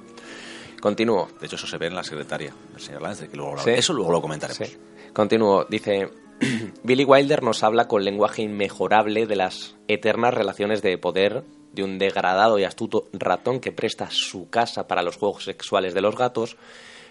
Continúo. 0.81 1.29
De 1.41 1.47
hecho, 1.47 1.57
eso 1.57 1.67
se 1.67 1.79
ve 1.79 1.87
en 1.87 1.95
la 1.95 2.05
secretaria 2.05 2.53
del 2.73 2.81
señor 2.81 3.03
Lance, 3.03 3.29
que 3.29 3.37
luego 3.37 3.57
lo- 3.57 3.63
Sí. 3.63 3.71
eso 3.71 3.93
luego 3.93 4.13
lo 4.13 4.21
comentaremos. 4.23 4.67
Sí. 4.69 4.77
Continúo. 5.13 5.65
Dice, 5.69 6.11
Billy 6.85 7.05
Wilder 7.05 7.43
nos 7.43 7.63
habla 7.63 7.89
con 7.89 8.05
lenguaje 8.05 8.43
inmejorable 8.43 9.27
de 9.27 9.37
las 9.37 9.75
eternas 9.89 10.35
relaciones 10.35 10.83
de 10.83 10.97
poder 10.99 11.45
de 11.77 11.85
un 11.85 11.99
degradado 11.99 12.59
y 12.59 12.65
astuto 12.65 13.07
ratón 13.13 13.61
que 13.61 13.71
presta 13.71 14.09
su 14.11 14.51
casa 14.51 14.89
para 14.89 15.03
los 15.03 15.17
juegos 15.17 15.45
sexuales 15.45 15.95
de 15.95 16.01
los 16.01 16.17
gatos 16.17 16.57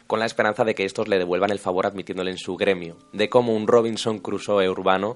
con 0.08 0.20
la 0.20 0.26
esperanza 0.26 0.66
de 0.66 0.76
que 0.76 0.84
estos 0.84 1.08
le 1.08 1.18
devuelvan 1.18 1.52
el 1.52 1.60
favor 1.60 1.86
admitiéndole 1.86 2.32
en 2.32 2.38
su 2.38 2.58
gremio, 2.58 2.98
de 3.14 3.30
cómo 3.30 3.56
un 3.56 3.68
Robinson 3.68 4.20
Crusoe 4.20 4.70
urbano 4.70 5.16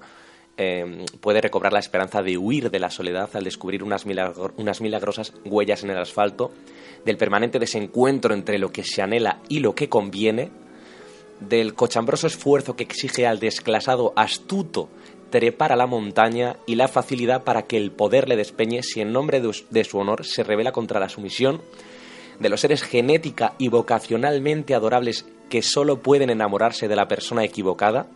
eh, 0.57 1.05
puede 1.21 1.41
recobrar 1.41 1.73
la 1.73 1.79
esperanza 1.79 2.21
de 2.21 2.37
huir 2.37 2.69
de 2.71 2.79
la 2.79 2.89
soledad 2.89 3.29
al 3.33 3.43
descubrir 3.43 3.83
unas, 3.83 4.05
milagro- 4.05 4.53
unas 4.57 4.81
milagrosas 4.81 5.33
huellas 5.45 5.83
en 5.83 5.91
el 5.91 5.97
asfalto, 5.97 6.51
del 7.05 7.17
permanente 7.17 7.59
desencuentro 7.59 8.33
entre 8.33 8.57
lo 8.59 8.71
que 8.71 8.83
se 8.83 9.01
anhela 9.01 9.39
y 9.47 9.59
lo 9.59 9.73
que 9.73 9.89
conviene, 9.89 10.51
del 11.39 11.73
cochambroso 11.75 12.27
esfuerzo 12.27 12.75
que 12.75 12.83
exige 12.83 13.25
al 13.25 13.39
desclasado 13.39 14.11
astuto 14.17 14.89
trepar 15.29 15.71
a 15.71 15.75
la 15.75 15.87
montaña 15.87 16.57
y 16.65 16.75
la 16.75 16.87
facilidad 16.87 17.43
para 17.43 17.63
que 17.63 17.77
el 17.77 17.91
poder 17.91 18.27
le 18.27 18.35
despeñe 18.35 18.83
si 18.83 19.01
en 19.01 19.11
nombre 19.13 19.41
de, 19.41 19.83
su 19.83 19.97
honor 19.97 20.25
se 20.25 20.43
revela 20.43 20.71
contra 20.71 20.99
la 20.99 21.09
sumisión, 21.09 21.61
de 22.39 22.49
los 22.49 22.61
seres 22.61 22.83
genética 22.83 23.53
y 23.57 23.67
vocacionalmente 23.67 24.73
adorables 24.73 25.25
que 25.49 25.61
solo 25.61 26.01
pueden 26.01 26.29
enamorarse 26.29 26.87
de 26.87 26.95
la 26.95 27.07
persona 27.07 27.43
equivocada, 27.43 28.07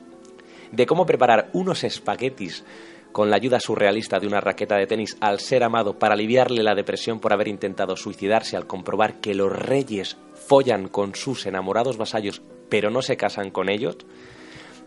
de 0.72 0.86
cómo 0.86 1.06
preparar 1.06 1.50
unos 1.54 1.84
espaguetis 1.84 2.64
con 3.12 3.30
la 3.30 3.36
ayuda 3.36 3.60
surrealista 3.60 4.20
de 4.20 4.28
una 4.28 4.42
raqueta 4.42 4.76
de 4.76 4.88
tenis 4.88 5.18
al 5.20 5.40
ser 5.40 5.64
amado 5.64 6.00
para 6.00 6.16
aliviarle 6.16 6.64
la 6.64 6.74
depresión 6.74 7.20
por 7.20 7.32
haber 7.32 7.48
intentado 7.48 7.96
suicidarse 7.96 8.58
al 8.58 8.66
comprobar 8.66 9.20
que 9.20 9.36
los 9.36 9.52
reyes 9.52 10.18
follan 10.48 10.88
con 10.88 11.14
sus 11.14 11.46
enamorados 11.46 11.98
vasallos 11.98 12.42
pero 12.70 12.90
no 12.90 13.04
se 13.04 13.18
casan 13.18 13.52
con 13.52 13.70
ellos, 13.70 13.98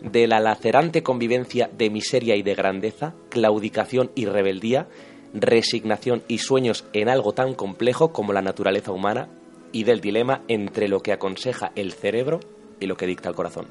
de 0.01 0.27
la 0.27 0.39
lacerante 0.39 1.03
convivencia 1.03 1.69
de 1.77 1.89
miseria 1.89 2.35
y 2.35 2.43
de 2.43 2.55
grandeza, 2.55 3.13
claudicación 3.29 4.11
y 4.15 4.25
rebeldía, 4.25 4.87
resignación 5.33 6.23
y 6.27 6.37
sueños 6.39 6.85
en 6.93 7.09
algo 7.09 7.33
tan 7.33 7.53
complejo 7.53 8.11
como 8.13 8.33
la 8.33 8.41
naturaleza 8.41 8.91
humana, 8.91 9.27
y 9.71 9.83
del 9.83 9.99
dilema 9.99 10.41
entre 10.47 10.87
lo 10.87 11.01
que 11.01 11.11
aconseja 11.11 11.71
el 11.75 11.91
cerebro 11.93 12.39
y 12.79 12.85
lo 12.85 12.95
que 12.95 13.05
dicta 13.05 13.27
el 13.29 13.35
corazón. 13.35 13.67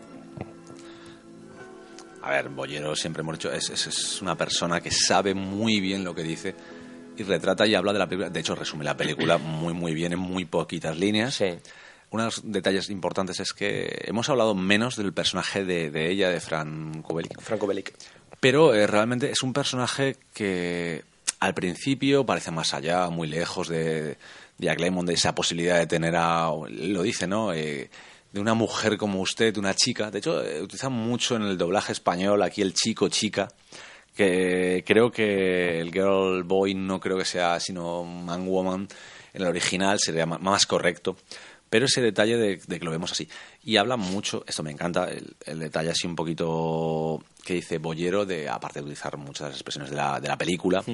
A 2.22 2.30
ver, 2.30 2.48
Bollero 2.48 2.94
siempre 2.96 3.20
hemos 3.22 3.38
dicho, 3.38 3.52
es, 3.52 3.70
es- 3.70 3.86
es 3.86 4.20
una 4.22 4.36
persona 4.36 4.80
que 4.80 4.90
sabe 4.90 5.32
muy 5.34 5.80
bien 5.80 6.04
lo 6.04 6.14
que 6.14 6.22
dice 6.22 6.54
y 7.16 7.22
retrata 7.22 7.66
y 7.66 7.74
habla 7.74 7.92
de 7.92 7.98
la 8.00 8.06
película. 8.06 8.30
De 8.30 8.40
hecho, 8.40 8.54
resume 8.54 8.84
la 8.84 8.96
película 8.96 9.38
muy, 9.38 9.72
muy 9.72 9.94
bien 9.94 10.12
en 10.12 10.18
muy 10.18 10.44
poquitas 10.44 10.98
líneas. 10.98 11.34
Sí. 11.34 11.46
Uno 12.10 12.22
de 12.22 12.26
los 12.26 12.40
detalles 12.44 12.88
importantes 12.90 13.40
es 13.40 13.52
que 13.52 14.04
hemos 14.04 14.28
hablado 14.28 14.54
menos 14.54 14.96
del 14.96 15.12
personaje 15.12 15.64
de, 15.64 15.90
de 15.90 16.10
ella, 16.10 16.30
de 16.30 16.40
Fran 16.40 17.02
Kubelik. 17.02 17.40
Franco 17.40 17.66
Bellic. 17.66 17.94
Pero 18.40 18.74
eh, 18.74 18.86
realmente 18.86 19.30
es 19.30 19.42
un 19.42 19.52
personaje 19.52 20.16
que 20.32 21.04
al 21.40 21.54
principio 21.54 22.24
parece 22.24 22.50
más 22.50 22.74
allá, 22.74 23.08
muy 23.10 23.28
lejos 23.28 23.68
de, 23.68 24.16
de 24.58 24.66
Jack 24.66 24.80
Lemmon, 24.80 25.06
de 25.06 25.14
esa 25.14 25.34
posibilidad 25.34 25.78
de 25.78 25.86
tener 25.86 26.14
a, 26.16 26.50
lo 26.68 27.02
dice, 27.02 27.26
¿no? 27.26 27.52
Eh, 27.52 27.90
de 28.32 28.40
una 28.40 28.54
mujer 28.54 28.98
como 28.98 29.20
usted, 29.20 29.54
de 29.54 29.60
una 29.60 29.74
chica. 29.74 30.10
De 30.10 30.18
hecho, 30.18 30.42
eh, 30.44 30.62
utilizan 30.62 30.92
mucho 30.92 31.36
en 31.36 31.42
el 31.42 31.58
doblaje 31.58 31.92
español 31.92 32.42
aquí 32.42 32.62
el 32.62 32.74
chico, 32.74 33.08
chica, 33.08 33.48
que 34.14 34.82
creo 34.86 35.10
que 35.10 35.80
el 35.80 35.92
girl, 35.92 36.42
boy 36.44 36.74
no 36.74 37.00
creo 37.00 37.18
que 37.18 37.24
sea 37.24 37.58
sino 37.60 38.04
man, 38.04 38.46
woman. 38.46 38.88
En 39.32 39.42
el 39.42 39.48
original 39.48 39.98
sería 40.00 40.24
más 40.24 40.66
correcto. 40.66 41.16
Pero 41.68 41.86
ese 41.86 42.00
detalle 42.00 42.36
de, 42.36 42.60
de 42.64 42.78
que 42.78 42.84
lo 42.84 42.90
vemos 42.90 43.12
así. 43.12 43.28
Y 43.64 43.76
habla 43.76 43.96
mucho, 43.96 44.44
esto 44.46 44.62
me 44.62 44.70
encanta, 44.70 45.10
el, 45.10 45.34
el 45.44 45.58
detalle 45.58 45.90
así 45.90 46.06
un 46.06 46.16
poquito 46.16 47.22
que 47.44 47.54
dice 47.54 47.78
Bollero, 47.78 48.26
de, 48.26 48.48
aparte 48.48 48.80
de 48.80 48.84
utilizar 48.84 49.16
muchas 49.16 49.46
de 49.46 49.50
las 49.50 49.56
expresiones 49.56 49.90
de 49.90 49.96
la, 49.96 50.20
de 50.20 50.28
la 50.28 50.36
película, 50.36 50.84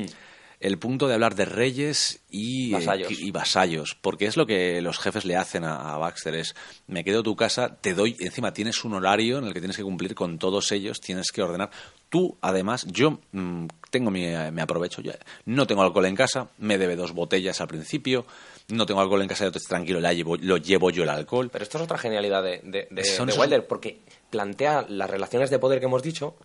el 0.61 0.79
punto 0.79 1.09
de 1.09 1.15
hablar 1.15 1.35
de 1.35 1.45
reyes 1.45 2.21
y 2.31 2.71
eh, 2.71 2.75
Vasallos. 2.75 3.11
y 3.11 3.31
vasallos, 3.33 3.97
porque 4.01 4.27
es 4.27 4.37
lo 4.37 4.47
que 4.47 4.81
los 4.81 4.99
jefes 4.99 5.25
le 5.25 5.35
hacen 5.35 5.65
a, 5.65 5.95
a 5.95 5.99
Baxter, 5.99 6.37
es 6.37 6.55
me 6.87 7.03
quedo 7.03 7.23
tu 7.23 7.35
casa, 7.35 7.77
te 7.81 7.95
doy, 7.95 8.17
encima 8.21 8.53
tienes 8.53 8.85
un 8.85 8.95
horario 8.95 9.39
en 9.39 9.45
el 9.47 9.55
que 9.55 9.61
tienes 9.61 9.77
que 9.77 9.83
cumplir 9.83 10.15
con 10.15 10.39
todos 10.39 10.71
ellos, 10.71 11.01
tienes 11.01 11.33
que 11.33 11.43
ordenar. 11.43 11.71
Tú, 12.09 12.39
además, 12.43 12.87
yo 12.87 13.19
mm, 13.33 13.67
tengo 13.91 14.11
mi, 14.11 14.25
eh, 14.27 14.51
me 14.53 14.63
aprovecho, 14.63 15.03
yo 15.03 15.13
no 15.47 15.67
tengo 15.67 15.83
alcohol 15.83 16.07
en 16.07 16.15
casa, 16.15 16.51
me 16.59 16.79
debe 16.79 16.95
dos 16.95 17.13
botellas 17.13 17.61
al 17.61 17.69
principio, 17.69 18.25
no 18.69 18.87
tengo 18.87 19.01
alcohol 19.01 19.23
en 19.23 19.29
casa, 19.29 19.45
yo 19.45 19.49
estoy 19.49 19.63
tranquilo, 19.63 20.01
la 20.01 20.13
llevo, 20.13 20.37
lo 20.37 20.57
llevo 20.57 20.91
yo 20.91 21.03
el 21.03 21.09
alcohol. 21.11 21.51
Pero 21.51 21.63
esto 21.65 21.79
es 21.79 21.85
otra 21.85 21.99
genialidad 21.99 22.43
de, 22.43 22.61
de, 22.63 22.89
esos- 23.01 23.37
Wilder, 23.39 23.67
porque 23.67 24.01
plantea 24.31 24.87
las 24.89 25.11
relaciones 25.11 25.51
de 25.51 25.59
poder 25.59 25.79
que 25.81 25.87
hemos 25.87 26.03
dicho, 26.03 26.37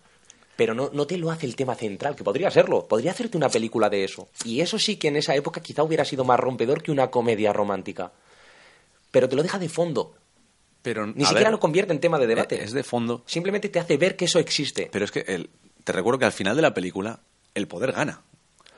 pero 0.56 0.74
no, 0.74 0.90
no 0.92 1.06
te 1.06 1.16
lo 1.16 1.30
hace 1.30 1.46
el 1.46 1.54
tema 1.56 1.74
central, 1.74 2.16
que 2.16 2.24
podría 2.24 2.50
serlo. 2.50 2.86
Podría 2.86 3.12
hacerte 3.12 3.36
una 3.36 3.48
película 3.48 3.88
de 3.88 4.04
eso. 4.04 4.28
Y 4.44 4.60
eso 4.60 4.78
sí 4.78 4.96
que 4.96 5.08
en 5.08 5.16
esa 5.16 5.34
época 5.36 5.62
quizá 5.62 5.82
hubiera 5.84 6.04
sido 6.04 6.24
más 6.24 6.38
rompedor 6.40 6.82
que 6.82 6.90
una 6.90 7.10
comedia 7.10 7.52
romántica. 7.52 8.12
Pero 9.10 9.28
te 9.28 9.36
lo 9.36 9.42
deja 9.42 9.58
de 9.58 9.68
fondo. 9.68 10.14
Pero, 10.82 11.06
Ni 11.06 11.24
siquiera 11.24 11.44
ver, 11.44 11.50
lo 11.52 11.60
convierte 11.60 11.92
en 11.92 12.00
tema 12.00 12.18
de 12.18 12.26
debate. 12.26 12.62
Es 12.62 12.72
de 12.72 12.82
fondo, 12.82 13.22
Simplemente 13.26 13.68
te 13.68 13.78
hace 13.78 13.96
ver 13.96 14.16
que 14.16 14.24
eso 14.26 14.38
existe. 14.38 14.88
pero 14.92 15.04
es 15.04 15.10
que 15.10 15.20
el- 15.28 15.50
te 15.84 15.92
recuerdo 15.92 16.18
que 16.18 16.24
al 16.26 16.32
final 16.32 16.56
de 16.56 16.62
la 16.62 16.74
película 16.74 17.20
el 17.54 17.66
poder 17.68 17.92
gana. 17.92 18.22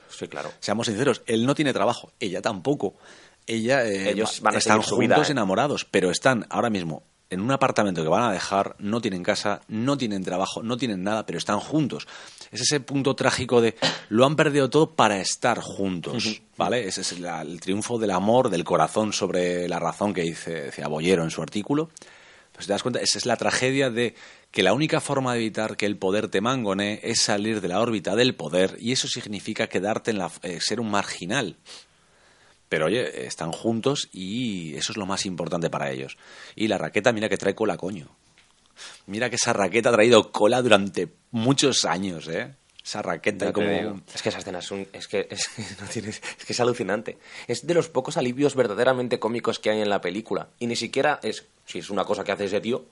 Sí, 0.09 0.27
claro. 0.27 0.51
Seamos 0.59 0.87
sinceros, 0.87 1.21
él 1.25 1.45
no 1.45 1.55
tiene 1.55 1.73
trabajo, 1.73 2.11
ella 2.19 2.41
tampoco. 2.41 2.95
Ella, 3.47 3.85
eh, 3.85 4.11
Ellos 4.11 4.39
van 4.41 4.55
a 4.55 4.57
están 4.59 4.77
juntos 4.81 4.99
vida, 4.99 5.15
¿eh? 5.29 5.31
enamorados, 5.31 5.85
pero 5.85 6.11
están 6.11 6.45
ahora 6.49 6.69
mismo 6.69 7.03
en 7.29 7.39
un 7.39 7.51
apartamento 7.51 8.03
que 8.03 8.09
van 8.09 8.23
a 8.23 8.31
dejar, 8.33 8.75
no 8.79 8.99
tienen 8.99 9.23
casa, 9.23 9.61
no 9.69 9.97
tienen 9.97 10.21
trabajo, 10.23 10.61
no 10.63 10.75
tienen 10.75 11.01
nada, 11.03 11.25
pero 11.25 11.37
están 11.37 11.59
juntos. 11.61 12.05
Es 12.51 12.59
ese 12.61 12.81
punto 12.81 13.15
trágico 13.15 13.61
de 13.61 13.75
lo 14.09 14.25
han 14.25 14.35
perdido 14.35 14.69
todo 14.69 14.91
para 14.95 15.19
estar 15.21 15.59
juntos, 15.61 16.41
¿vale? 16.57 16.87
Ese 16.87 17.01
es 17.01 17.19
la- 17.21 17.41
el 17.41 17.61
triunfo 17.61 17.97
del 17.99 18.11
amor, 18.11 18.49
del 18.49 18.65
corazón 18.65 19.13
sobre 19.13 19.69
la 19.69 19.79
razón 19.79 20.13
que 20.13 20.23
dice, 20.23 20.63
decía 20.63 20.87
Bollero 20.89 21.23
en 21.23 21.31
su 21.31 21.41
artículo. 21.41 21.89
Pues 22.51 22.67
te 22.67 22.73
das 22.73 22.83
cuenta, 22.83 22.99
esa 22.99 23.17
es 23.17 23.25
la 23.25 23.37
tragedia 23.37 23.89
de 23.89 24.13
que 24.51 24.61
la 24.61 24.73
única 24.73 24.99
forma 24.99 25.31
de 25.33 25.39
evitar 25.39 25.77
que 25.77 25.85
el 25.85 25.95
poder 25.97 26.27
te 26.27 26.41
mangonee 26.41 26.99
es 27.01 27.21
salir 27.21 27.61
de 27.61 27.69
la 27.69 27.79
órbita 27.79 28.13
del 28.17 28.35
poder 28.35 28.75
y 28.77 28.91
eso 28.91 29.07
significa 29.07 29.67
quedarte 29.67 30.11
en 30.11 30.17
la, 30.17 30.29
eh, 30.43 30.59
ser 30.59 30.81
un 30.81 30.91
marginal. 30.91 31.55
Pero 32.71 32.85
oye, 32.85 33.25
están 33.27 33.51
juntos 33.51 34.07
y 34.13 34.75
eso 34.77 34.93
es 34.93 34.97
lo 34.97 35.05
más 35.05 35.25
importante 35.25 35.69
para 35.69 35.91
ellos. 35.91 36.17
Y 36.55 36.69
la 36.69 36.77
raqueta, 36.77 37.11
mira 37.11 37.27
que 37.27 37.35
trae 37.37 37.53
cola, 37.53 37.75
coño. 37.75 38.07
Mira 39.07 39.29
que 39.29 39.35
esa 39.35 39.51
raqueta 39.51 39.89
ha 39.89 39.91
traído 39.91 40.31
cola 40.31 40.61
durante 40.61 41.09
muchos 41.31 41.83
años, 41.83 42.29
¿eh? 42.29 42.55
Esa 42.81 43.01
raqueta 43.01 43.47
te 43.47 43.51
como... 43.53 43.67
digo. 43.67 43.99
Es 44.15 44.21
que 44.21 44.29
esa 44.29 44.39
escena 44.39 44.59
es, 44.59 44.71
un- 44.71 44.87
es 44.93 45.09
que, 45.09 45.27
es, 45.29 45.49
que 45.49 45.61
no 45.81 45.87
tienes- 45.89 46.21
es 46.39 46.45
que 46.45 46.53
es 46.53 46.59
alucinante. 46.61 47.17
Es 47.45 47.67
de 47.67 47.73
los 47.73 47.89
pocos 47.89 48.15
alivios 48.15 48.55
verdaderamente 48.55 49.19
cómicos 49.19 49.59
que 49.59 49.69
hay 49.71 49.81
en 49.81 49.89
la 49.89 49.99
película. 49.99 50.47
Y 50.57 50.67
ni 50.67 50.77
siquiera 50.77 51.19
es, 51.23 51.43
si 51.65 51.79
es 51.79 51.89
una 51.89 52.05
cosa 52.05 52.23
que 52.23 52.31
hace 52.31 52.45
ese 52.45 52.61
tío, 52.61 52.85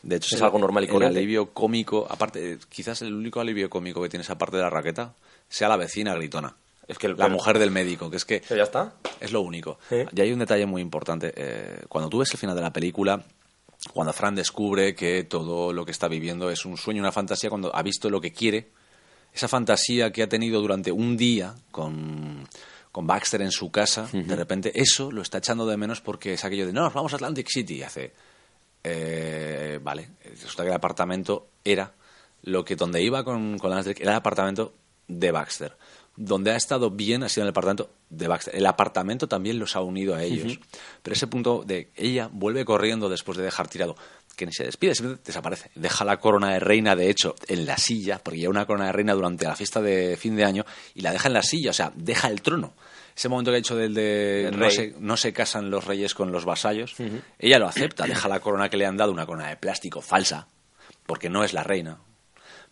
De 0.00 0.16
hecho, 0.16 0.36
Es 0.36 0.40
algo 0.42 0.58
normal 0.58 0.84
y 0.84 0.86
el 0.86 0.92
corriente. 0.92 1.18
alivio 1.18 1.50
cómico, 1.52 2.06
aparte, 2.08 2.56
quizás 2.70 3.02
el 3.02 3.12
único 3.12 3.40
alivio 3.40 3.68
cómico 3.68 4.00
que 4.00 4.08
tiene 4.08 4.22
esa 4.22 4.38
parte 4.38 4.56
de 4.56 4.62
la 4.62 4.70
raqueta 4.70 5.12
sea 5.50 5.68
la 5.68 5.76
vecina 5.76 6.14
gritona. 6.14 6.54
Es 6.88 6.98
que 6.98 7.06
el- 7.06 7.16
la 7.16 7.28
mujer 7.28 7.58
del 7.58 7.70
médico, 7.70 8.10
que 8.10 8.16
es 8.16 8.24
que 8.24 8.42
ya 8.48 8.62
está. 8.64 8.94
es 9.20 9.30
lo 9.30 9.42
único. 9.42 9.78
¿Sí? 9.88 9.96
Y 10.16 10.20
hay 10.22 10.32
un 10.32 10.38
detalle 10.40 10.66
muy 10.66 10.82
importante. 10.82 11.32
eh, 11.36 11.82
cuando 11.88 12.08
tú 12.08 12.18
ves 12.18 12.32
el 12.32 12.38
final 12.38 12.56
de 12.56 12.62
la 12.62 12.72
película, 12.72 13.22
cuando 13.92 14.12
Fran 14.12 14.34
descubre 14.34 14.94
que 14.94 15.22
todo 15.24 15.72
lo 15.72 15.84
que 15.84 15.92
está 15.92 16.08
viviendo 16.08 16.50
es 16.50 16.64
un 16.64 16.76
sueño, 16.76 17.00
una 17.02 17.12
fantasía, 17.12 17.48
cuando 17.50 17.74
ha 17.76 17.82
visto 17.82 18.08
lo 18.10 18.20
que 18.20 18.32
quiere, 18.32 18.70
esa 19.32 19.46
fantasía 19.48 20.10
que 20.10 20.22
ha 20.22 20.28
tenido 20.28 20.60
durante 20.60 20.90
un 20.90 21.16
día 21.16 21.54
con, 21.70 22.48
con 22.90 23.06
Baxter 23.06 23.42
en 23.42 23.52
su 23.52 23.70
casa, 23.70 24.08
de 24.12 24.34
repente 24.34 24.72
eso 24.74 25.12
lo 25.12 25.20
está 25.22 25.38
echando 25.38 25.66
de 25.66 25.76
menos 25.76 26.00
porque 26.00 26.32
es 26.32 26.44
aquello 26.44 26.66
de, 26.66 26.72
no, 26.72 26.80
nos 26.82 26.94
vamos 26.94 27.12
a 27.12 27.16
Atlantic 27.16 27.46
City. 27.48 27.76
Y 27.76 27.82
hace, 27.82 28.12
eh, 28.84 29.78
vale, 29.82 30.08
resulta 30.24 30.62
que 30.62 30.68
el 30.70 30.74
apartamento 30.74 31.48
era 31.64 31.92
lo 32.42 32.64
que 32.64 32.76
donde 32.76 33.02
iba 33.02 33.24
con, 33.24 33.58
con 33.58 33.70
Lance 33.70 33.90
Drake 33.90 34.02
era 34.02 34.12
el 34.12 34.18
apartamento 34.18 34.74
de 35.06 35.30
Baxter. 35.30 35.76
Donde 36.20 36.50
ha 36.50 36.56
estado 36.56 36.90
bien 36.90 37.22
ha 37.22 37.28
sido 37.28 37.42
en 37.42 37.46
el 37.46 37.50
apartamento 37.50 37.90
de 38.10 38.26
Baxter. 38.26 38.56
El 38.56 38.66
apartamento 38.66 39.28
también 39.28 39.60
los 39.60 39.76
ha 39.76 39.82
unido 39.82 40.16
a 40.16 40.22
ellos. 40.24 40.58
Pero 41.02 41.14
ese 41.14 41.28
punto 41.28 41.62
de 41.64 41.90
ella 41.94 42.28
vuelve 42.32 42.64
corriendo 42.64 43.08
después 43.08 43.38
de 43.38 43.44
dejar 43.44 43.68
tirado, 43.68 43.94
que 44.34 44.44
ni 44.44 44.52
se 44.52 44.64
despide, 44.64 44.96
simplemente 44.96 45.22
desaparece. 45.26 45.70
Deja 45.76 46.04
la 46.04 46.18
corona 46.18 46.52
de 46.52 46.58
reina, 46.58 46.96
de 46.96 47.08
hecho, 47.08 47.36
en 47.46 47.66
la 47.66 47.78
silla, 47.78 48.18
porque 48.18 48.40
lleva 48.40 48.50
una 48.50 48.66
corona 48.66 48.86
de 48.86 48.92
reina 48.92 49.14
durante 49.14 49.44
la 49.46 49.54
fiesta 49.54 49.80
de 49.80 50.16
fin 50.16 50.34
de 50.34 50.44
año, 50.44 50.66
y 50.94 51.02
la 51.02 51.12
deja 51.12 51.28
en 51.28 51.34
la 51.34 51.42
silla, 51.42 51.70
o 51.70 51.74
sea, 51.74 51.92
deja 51.94 52.28
el 52.28 52.42
trono. 52.42 52.74
Ese 53.16 53.28
momento 53.28 53.50
que 53.50 53.56
ha 53.56 53.58
dicho 53.58 53.76
del 53.76 53.94
de 53.94 54.50
no 54.56 54.70
se, 54.70 54.94
no 54.98 55.16
se 55.16 55.32
casan 55.32 55.70
los 55.70 55.84
reyes 55.84 56.14
con 56.14 56.32
los 56.32 56.44
vasallos, 56.44 56.94
ella 57.38 57.58
lo 57.58 57.66
acepta, 57.66 58.06
deja 58.06 58.28
la 58.28 58.40
corona 58.40 58.68
que 58.68 58.76
le 58.76 58.86
han 58.86 58.96
dado, 58.96 59.12
una 59.12 59.26
corona 59.26 59.48
de 59.48 59.56
plástico 59.56 60.00
falsa, 60.00 60.46
porque 61.04 61.28
no 61.28 61.44
es 61.44 61.52
la 61.52 61.64
reina. 61.64 61.98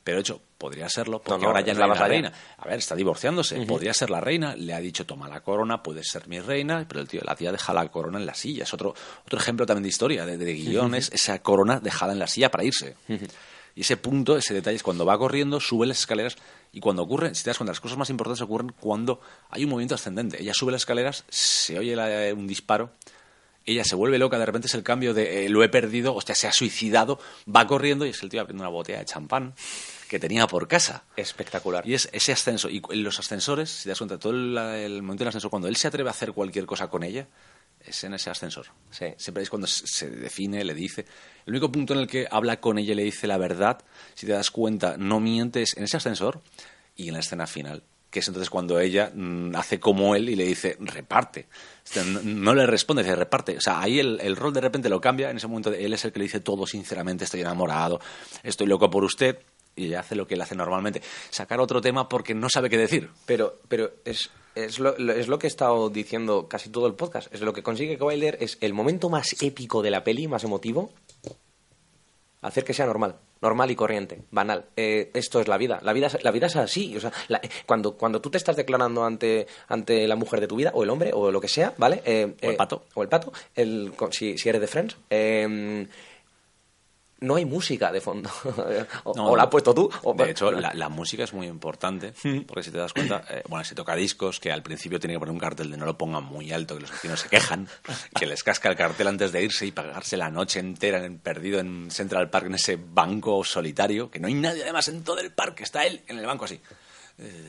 Pero 0.07 0.19
de 0.19 0.21
hecho, 0.21 0.41
podría 0.57 0.89
serlo, 0.89 1.21
porque 1.21 1.43
no, 1.43 1.49
ahora 1.49 1.63
ya 1.63 1.73
es 1.73 1.79
no 1.79 1.81
la 1.81 1.87
es 1.87 1.89
la 1.89 1.95
vasalla. 2.07 2.09
reina. 2.09 2.33
A 2.59 2.69
ver, 2.69 2.79
está 2.79 2.95
divorciándose, 2.95 3.57
podría 3.67 3.93
ser 3.93 4.09
la 4.09 4.21
reina, 4.21 4.55
le 4.55 4.73
ha 4.73 4.79
dicho 4.79 5.05
toma 5.05 5.29
la 5.29 5.41
corona, 5.41 5.83
puedes 5.83 6.09
ser 6.09 6.29
mi 6.29 6.39
reina, 6.39 6.87
pero 6.89 7.01
el 7.01 7.09
tío, 7.09 7.23
la 7.25 7.35
tía 7.35 7.51
deja 7.51 7.75
la 7.75 7.89
corona 7.91 8.17
en 8.21 8.25
la 8.25 8.35
silla. 8.35 8.63
Es 8.63 8.73
otro, 8.73 8.95
otro 9.27 9.37
ejemplo 9.41 9.67
también 9.67 9.83
de 9.83 9.89
historia, 9.89 10.25
de, 10.25 10.39
de 10.39 10.55
guiones, 10.55 11.11
esa 11.13 11.41
corona 11.41 11.81
dejada 11.81 12.13
en 12.13 12.21
la 12.21 12.29
silla 12.29 12.53
para 12.53 12.63
irse. 12.63 12.95
Y 13.75 13.81
ese 13.81 13.97
punto, 13.97 14.37
ese 14.39 14.55
detalle 14.55 14.77
es 14.77 14.85
cuando 14.85 15.05
va 15.05 15.19
corriendo, 15.19 15.59
sube 15.59 15.89
las 15.89 15.99
escaleras 15.99 16.37
y 16.73 16.79
cuando 16.79 17.03
ocurre, 17.03 17.35
si 17.35 17.43
te 17.43 17.51
das 17.51 17.59
cuenta, 17.59 17.73
las 17.73 17.81
cosas 17.81 17.99
más 17.99 18.09
importantes 18.09 18.41
ocurren 18.43 18.73
cuando 18.79 19.21
hay 19.51 19.65
un 19.65 19.71
movimiento 19.71 19.97
ascendente. 19.97 20.41
Ella 20.41 20.55
sube 20.55 20.71
las 20.71 20.83
escaleras, 20.83 21.25
se 21.29 21.79
oye 21.81 21.97
la- 21.97 22.33
un 22.33 22.47
disparo, 22.47 22.93
ella 23.67 23.83
se 23.83 23.97
vuelve 23.97 24.17
loca, 24.19 24.39
de 24.39 24.47
repente 24.47 24.69
es 24.69 24.75
el 24.75 24.85
cambio 24.85 25.13
de 25.13 25.45
eh, 25.47 25.49
lo 25.49 25.65
he 25.65 25.69
perdido, 25.69 26.15
hostia, 26.15 26.37
se 26.37 26.47
ha 26.47 26.53
suicidado, 26.53 27.19
va 27.55 27.67
corriendo 27.67 28.07
y 28.07 28.11
es 28.11 28.23
el 28.23 28.29
tío 28.29 28.41
abriendo 28.41 28.63
una 28.63 28.71
botella 28.71 29.01
de 29.01 29.05
champán 29.07 29.55
que 30.09 30.19
tenía 30.19 30.47
por 30.47 30.69
casa. 30.69 31.05
Espectacular. 31.17 31.87
Y 31.87 31.95
es 31.95 32.09
ese 32.13 32.33
ascenso. 32.33 32.69
Y 32.69 32.81
los 32.97 33.19
ascensores, 33.19 33.71
si 33.71 33.83
te 33.85 33.89
das 33.91 33.99
cuenta, 33.99 34.19
todo 34.19 34.33
el, 34.33 34.57
el 34.57 35.03
momento 35.03 35.25
del 35.25 35.29
ascensor, 35.29 35.51
cuando 35.51 35.69
él 35.69 35.77
se 35.77 35.89
atreve 35.89 36.09
a 36.09 36.13
hacer 36.13 36.33
cualquier 36.33 36.67
cosa 36.67 36.89
con 36.89 37.03
ella, 37.03 37.27
es 37.85 38.03
en 38.05 38.15
ese 38.15 38.31
ascensor. 38.31 38.67
Sí. 38.91 39.07
Siempre 39.17 39.43
es 39.43 39.51
cuando 39.51 39.67
se- 39.67 40.11
define, 40.11 40.65
le 40.65 40.75
dice. 40.75 41.05
El 41.47 41.53
único 41.55 41.71
punto 41.71 41.93
en 41.95 42.01
el 42.01 42.07
que 42.07 42.27
habla 42.31 42.61
con 42.61 42.79
ella 42.79 42.93
y 42.93 42.97
le 42.97 43.05
dice 43.05 43.27
la 43.27 43.37
verdad, 43.39 43.79
si 44.15 44.27
te 44.27 44.33
das 44.33 44.51
cuenta, 44.51 44.97
no 44.97 45.21
mientes 45.21 45.77
en 45.77 45.85
ese 45.85 45.97
ascensor 45.97 46.41
y 46.97 47.09
en 47.09 47.15
la 47.15 47.21
escena 47.21 47.47
final. 47.47 47.83
Que 48.11 48.21
es 48.21 48.29
entonces 48.29 48.49
cuando 48.51 48.79
ella 48.81 49.11
mm, 49.15 49.55
hace 49.57 49.79
como 49.79 50.15
él 50.17 50.31
y 50.31 50.37
le 50.37 50.45
dice, 50.45 50.77
reparte. 50.81 51.47
No, 51.97 52.21
no 52.23 52.55
le 52.55 52.65
responde, 52.67 53.03
dice, 53.03 53.15
reparte. 53.15 53.57
O 53.59 53.61
sea, 53.61 53.81
ahí 53.81 53.99
el, 54.01 54.19
el 54.21 54.37
rol 54.37 54.53
de 54.55 54.61
repente 54.63 54.89
lo 54.89 55.01
cambia. 55.01 55.31
En 55.31 55.37
ese 55.37 55.47
momento 55.47 55.73
él 55.73 55.93
es 55.93 56.05
el 56.05 56.13
que 56.13 56.21
le 56.21 56.25
dice 56.25 56.41
todo 56.41 56.67
sinceramente, 56.67 57.25
estoy 57.25 57.41
enamorado, 57.43 58.01
estoy 58.43 58.67
loco 58.69 58.89
por 58.91 59.05
usted. 59.05 59.39
Y 59.77 59.87
ella 59.87 60.01
hace 60.01 60.15
lo 60.17 60.27
que 60.27 60.35
él 60.35 60.41
hace 60.41 60.55
normalmente. 60.55 61.03
Sacar 61.31 61.61
otro 61.61 61.81
tema 61.83 62.09
porque 62.09 62.35
no 62.35 62.49
sabe 62.49 62.71
qué 62.71 62.79
decir. 62.79 63.11
Pero, 63.27 63.57
pero 63.69 63.93
es, 64.07 64.31
es, 64.55 64.79
lo, 64.79 64.97
es 64.97 65.29
lo 65.29 65.39
que 65.39 65.47
he 65.47 65.49
estado 65.49 65.91
diciendo 65.91 66.49
casi 66.49 66.71
todo 66.71 66.87
el 66.87 66.95
podcast. 66.95 67.33
Es 67.35 67.43
lo 67.43 67.53
que 67.53 67.63
consigue 67.63 67.99
que 67.99 68.03
Wilder 68.03 68.39
es 68.41 68.57
el 68.63 68.73
momento 68.73 69.11
más 69.11 69.37
épico 69.43 69.83
de 69.83 69.91
la 69.91 70.03
peli, 70.03 70.29
más 70.29 70.45
emotivo, 70.45 70.91
hacer 72.43 72.65
que 72.65 72.73
sea 72.75 72.87
normal. 72.87 73.17
Normal 73.43 73.71
y 73.71 73.77
corriente, 73.77 74.23
banal. 74.31 74.65
Eh, 74.77 75.11
esto 75.13 75.41
es 75.41 75.47
la 75.49 75.59
vida. 75.59 75.79
La 75.83 75.93
vida, 75.93 76.07
es- 76.07 76.25
la 76.25 76.31
vida 76.31 76.47
es 76.47 76.57
así. 76.57 76.97
O 76.97 77.01
sea, 77.01 77.13
la- 77.29 77.41
cuando, 77.67 77.99
cuando 77.99 78.23
tú 78.23 78.31
te 78.31 78.39
estás 78.39 78.57
declarando 78.57 79.05
ante, 79.05 79.47
ante 79.69 80.09
la 80.09 80.17
mujer 80.17 80.41
de 80.41 80.47
tu 80.49 80.57
vida, 80.57 80.71
o 80.75 80.85
el 80.85 80.89
hombre, 80.91 81.11
o 81.13 81.31
lo 81.31 81.39
que 81.41 81.49
sea, 81.49 81.75
¿vale? 81.77 82.01
Eh, 82.07 82.35
O 82.43 82.47
el 82.47 82.53
eh, 82.53 82.57
pato. 82.57 82.87
O 82.95 83.03
el 83.03 83.11
pato, 83.11 83.31
el, 83.55 83.93
si, 84.11 84.39
si 84.39 84.49
eres 84.49 84.63
de 84.63 84.67
Friends. 84.67 84.97
No 87.21 87.37
hay 87.37 87.45
música 87.45 87.91
de 87.93 88.01
fondo. 88.01 88.31
o, 89.05 89.15
No, 89.17 89.27
o 89.29 89.37
la 89.37 89.45
has 89.45 89.49
puesto 89.49 89.75
tú. 89.75 89.91
o- 90.03 90.15
de 90.15 90.31
hecho, 90.31 90.51
la, 90.53 90.73
la 90.75 90.89
música 90.89 91.25
es 91.25 91.33
muy 91.33 91.47
importante, 91.47 92.13
porque 92.47 92.63
si 92.63 92.71
te 92.71 92.79
das 92.79 92.93
cuenta, 92.93 93.25
eh, 93.31 93.43
bueno, 93.49 93.65
se 93.65 93.75
toca 93.75 93.95
discos 93.97 94.39
que 94.41 94.53
al 94.53 94.63
principio 94.63 95.01
tiene 95.01 95.15
que 95.15 95.19
poner 95.21 95.33
un 95.33 95.39
cartel 95.39 95.71
de 95.71 95.77
no 95.77 95.87
lo 95.87 95.97
pongan 95.97 96.25
muy 96.25 96.53
alto, 96.53 96.75
que 96.77 96.83
los 96.83 96.91
vecinos 96.91 97.21
se 97.21 97.29
quejan, 97.29 97.69
que 98.15 98.27
les 98.27 98.43
casca 98.45 98.69
el 98.69 98.77
cartel 98.77 99.07
antes 99.09 99.33
de 99.33 99.43
irse 99.43 99.65
y 99.67 99.73
pagarse 99.73 100.17
la 100.17 100.31
noche 100.31 100.61
entera 100.61 101.05
en, 101.05 101.19
perdido 101.19 101.59
en 101.61 101.91
Central 101.91 102.29
Park, 102.31 102.47
en 102.47 102.55
ese 102.57 102.77
banco 102.77 103.43
solitario, 103.45 104.11
que 104.11 104.19
no 104.21 104.29
hay 104.29 104.35
nadie 104.35 104.63
además 104.63 104.89
en 104.89 105.03
todo 105.03 105.21
el 105.21 105.33
parque, 105.33 105.63
está 105.65 105.87
él 105.87 106.03
en 106.09 106.19
el 106.19 106.27
banco 106.27 106.45
así. 106.45 106.61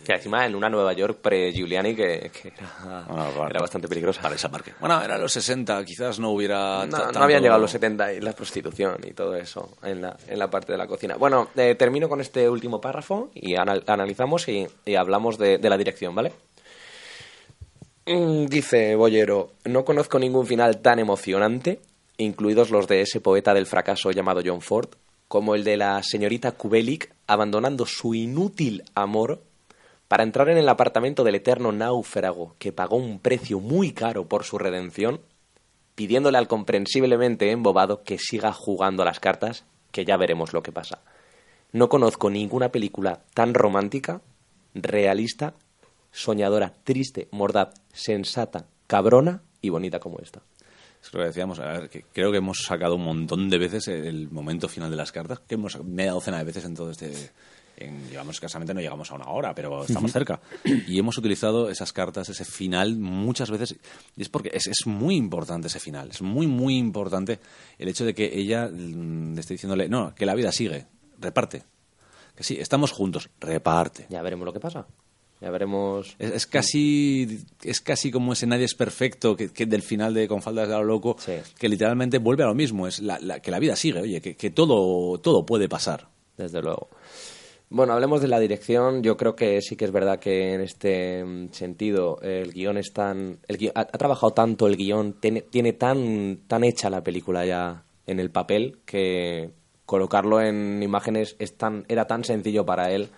Que 0.05 0.13
encima 0.13 0.45
en 0.45 0.55
una 0.55 0.69
Nueva 0.69 0.93
York 0.93 1.17
pre-Giuliani 1.21 1.93
que, 1.93 2.31
que 2.31 2.47
era, 2.47 3.03
Bueno, 3.09 3.31
bueno, 3.33 3.49
era 3.49 3.59
bastante 3.59 3.87
peligrosa. 3.89 4.21
Para 4.21 4.35
esa 4.35 4.49
parque. 4.49 4.71
Bueno, 4.79 5.01
era 5.03 5.17
los 5.17 5.31
60, 5.33 5.83
quizás 5.83 6.19
no 6.19 6.31
hubiera... 6.31 6.85
No, 6.85 6.97
habían 7.21 7.41
llegado 7.41 7.59
los 7.59 7.71
70 7.71 8.13
y 8.13 8.21
la 8.21 8.31
prostitución 8.31 8.97
y 9.05 9.11
todo 9.11 9.35
eso 9.35 9.77
en 9.83 10.01
la, 10.01 10.15
en 10.27 10.39
la 10.39 10.49
parte 10.49 10.71
de 10.71 10.77
la 10.77 10.87
cocina. 10.87 11.15
Bueno, 11.17 11.49
eh, 11.57 11.75
termino 11.75 12.07
con 12.07 12.21
este 12.21 12.49
último 12.49 12.79
párrafo 12.79 13.29
y 13.33 13.55
anal- 13.55 13.83
analizamos 13.87 14.47
y, 14.47 14.65
y 14.85 14.95
hablamos 14.95 15.37
de, 15.37 15.57
de 15.57 15.69
la 15.69 15.77
dirección, 15.77 16.15
¿vale? 16.15 16.31
Mm, 18.05 18.45
Dice 18.45 18.95
Bollero, 18.95 19.51
no 19.65 19.83
conozco 19.83 20.17
ningún 20.19 20.47
final 20.47 20.77
tan 20.81 20.99
emocionante, 20.99 21.81
incluidos 22.17 22.69
los 22.69 22.87
de 22.87 23.01
ese 23.01 23.19
poeta 23.19 23.53
del 23.53 23.65
fracaso 23.65 24.11
llamado 24.11 24.41
John 24.45 24.61
Ford, 24.61 24.89
como 25.27 25.55
el 25.55 25.65
de 25.65 25.75
la 25.75 26.01
señorita 26.03 26.53
Kubelik 26.53 27.11
abandonando 27.27 27.85
su 27.85 28.13
inútil 28.15 28.83
amor 28.95 29.41
para 30.07 30.23
entrar 30.23 30.49
en 30.49 30.57
el 30.57 30.69
apartamento 30.69 31.23
del 31.23 31.35
eterno 31.35 31.71
náufrago 31.71 32.55
que 32.59 32.71
pagó 32.71 32.97
un 32.97 33.19
precio 33.19 33.59
muy 33.59 33.91
caro 33.91 34.27
por 34.27 34.43
su 34.43 34.57
redención, 34.57 35.21
pidiéndole 35.95 36.37
al 36.37 36.47
comprensiblemente 36.47 37.51
embobado 37.51 38.03
que 38.03 38.17
siga 38.17 38.53
jugando 38.53 39.03
a 39.03 39.05
las 39.05 39.19
cartas, 39.19 39.65
que 39.91 40.05
ya 40.05 40.17
veremos 40.17 40.53
lo 40.53 40.63
que 40.63 40.71
pasa. 40.71 41.01
No 41.71 41.89
conozco 41.89 42.29
ninguna 42.29 42.69
película 42.69 43.23
tan 43.33 43.53
romántica, 43.53 44.21
realista, 44.73 45.53
soñadora, 46.11 46.73
triste, 46.83 47.27
mordaz, 47.31 47.73
sensata, 47.91 48.67
cabrona 48.87 49.41
y 49.61 49.69
bonita 49.69 49.99
como 49.99 50.19
esta. 50.19 50.41
Es 51.01 51.13
lo 51.13 51.19
que 51.19 51.27
decíamos, 51.27 51.59
a 51.59 51.65
ver, 51.65 51.89
que 51.89 52.03
creo 52.13 52.31
que 52.31 52.37
hemos 52.37 52.63
sacado 52.63 52.95
un 52.95 53.03
montón 53.03 53.49
de 53.49 53.57
veces 53.57 53.87
el 53.87 54.29
momento 54.29 54.67
final 54.67 54.89
de 54.89 54.97
las 54.97 55.11
cartas, 55.11 55.39
que 55.39 55.55
hemos 55.55 55.83
media 55.83 56.11
docena 56.11 56.37
de 56.37 56.43
veces 56.45 56.65
en 56.65 56.75
todo 56.75 56.91
este... 56.91 57.31
En, 57.79 58.09
llevamos 58.09 58.35
escasamente, 58.37 58.73
no 58.73 58.81
llegamos 58.81 59.11
a 59.11 59.15
una 59.15 59.27
hora, 59.29 59.53
pero 59.53 59.83
estamos 59.83 60.11
cerca. 60.11 60.39
Y 60.87 60.97
hemos 60.97 61.17
utilizado 61.17 61.69
esas 61.69 61.93
cartas, 61.93 62.27
ese 62.27 62.43
final, 62.43 62.97
muchas 62.97 63.51
veces. 63.51 63.75
Y 64.15 64.21
es 64.23 64.29
porque 64.29 64.49
es, 64.53 64.65
es 64.67 64.87
muy 64.87 65.15
importante 65.15 65.67
ese 65.67 65.79
final. 65.79 66.09
Es 66.09 66.21
muy, 66.21 66.47
muy 66.47 66.75
importante 66.77 67.39
el 67.77 67.87
hecho 67.87 68.03
de 68.03 68.13
que 68.15 68.31
ella 68.37 68.67
mm, 68.67 69.35
le 69.35 69.39
esté 69.41 69.53
diciéndole, 69.53 69.87
no, 69.89 70.15
que 70.15 70.25
la 70.25 70.33
vida 70.35 70.51
sigue, 70.51 70.87
reparte. 71.19 71.63
Que 72.35 72.43
sí, 72.43 72.57
estamos 72.59 72.91
juntos, 72.91 73.29
reparte. 73.39 74.07
Ya 74.09 74.21
veremos 74.21 74.45
lo 74.45 74.53
que 74.53 74.59
pasa. 74.59 74.87
Ya 75.39 75.51
veremos. 75.51 76.15
Es, 76.17 76.31
es 76.31 76.47
casi 76.47 77.45
es 77.61 77.79
casi 77.79 78.09
como 78.09 78.33
ese 78.33 78.47
Nadie 78.47 78.65
es 78.65 78.73
perfecto 78.73 79.35
que, 79.35 79.49
que 79.53 79.67
del 79.67 79.83
final 79.83 80.15
de 80.15 80.27
Con 80.27 80.41
faldas 80.41 80.67
de 80.67 80.73
lo 80.73 80.83
loco, 80.83 81.15
Sí. 81.19 81.33
que 81.59 81.69
literalmente 81.69 82.17
vuelve 82.17 82.41
a 82.43 82.47
lo 82.47 82.55
mismo. 82.55 82.87
Es 82.87 83.01
la, 83.01 83.19
la- 83.19 83.39
que 83.39 83.51
la 83.51 83.59
vida 83.59 83.75
sigue, 83.75 84.01
oye, 84.01 84.19
que, 84.19 84.35
que 84.35 84.49
todo, 84.49 85.19
todo 85.19 85.45
puede 85.45 85.69
pasar. 85.69 86.07
desde 86.37 86.59
luego. 86.61 86.89
Bueno, 87.69 87.93
hablemos 87.93 88.21
de 88.21 88.27
la 88.29 88.39
dirección. 88.39 89.03
Yo 89.03 89.17
creo 89.17 89.35
que 89.35 89.61
sí 89.61 89.75
que 89.75 89.85
es 89.85 89.91
verdad 89.91 90.19
que 90.19 90.53
en 90.53 90.61
este 90.61 91.23
mm, 91.23 91.49
sentido 91.51 92.17
el 92.21 92.53
guion 92.53 92.77
es 92.77 92.93
tan... 92.93 93.39
El 93.47 93.57
gui- 93.57 93.71
ha, 93.75 93.81
ha 93.81 93.85
trabajado 93.85 94.31
tanto 94.31 94.67
el 94.67 94.77
guion, 94.77 95.13
tiene, 95.19 95.41
tiene 95.41 95.73
tan, 95.73 96.39
tan 96.47 96.63
hecha 96.63 96.89
la 96.89 97.03
película 97.03 97.45
ya 97.45 97.83
en 98.05 98.19
el 98.21 98.29
papel 98.31 98.79
que 98.85 99.49
colocarlo 99.85 100.41
en 100.41 100.81
imágenes 100.81 101.35
es 101.39 101.57
tan, 101.57 101.83
era 101.89 102.07
tan 102.07 102.23
sencillo 102.23 102.65
para 102.65 102.91
él. 102.91 103.09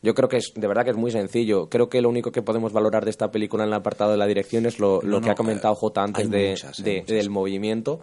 Yo 0.00 0.14
creo 0.14 0.28
que 0.28 0.36
es, 0.36 0.52
de 0.54 0.66
verdad 0.66 0.84
que 0.84 0.90
es 0.90 0.96
muy 0.96 1.10
sencillo. 1.10 1.68
Creo 1.68 1.88
que 1.88 2.00
lo 2.00 2.08
único 2.08 2.30
que 2.32 2.42
podemos 2.42 2.72
valorar 2.72 3.04
de 3.04 3.10
esta 3.10 3.30
película 3.30 3.64
en 3.64 3.68
el 3.70 3.74
apartado 3.74 4.10
de 4.12 4.16
la 4.16 4.26
dirección 4.26 4.66
es 4.66 4.78
lo, 4.80 5.00
lo 5.02 5.16
No, 5.16 5.20
que 5.20 5.26
no, 5.26 5.32
ha 5.32 5.36
comentado 5.36 5.74
eh, 5.74 5.78
J 5.80 6.02
antes 6.02 6.30
de, 6.30 6.50
muchas, 6.50 6.82
del 6.82 7.30
movimiento. 7.30 8.00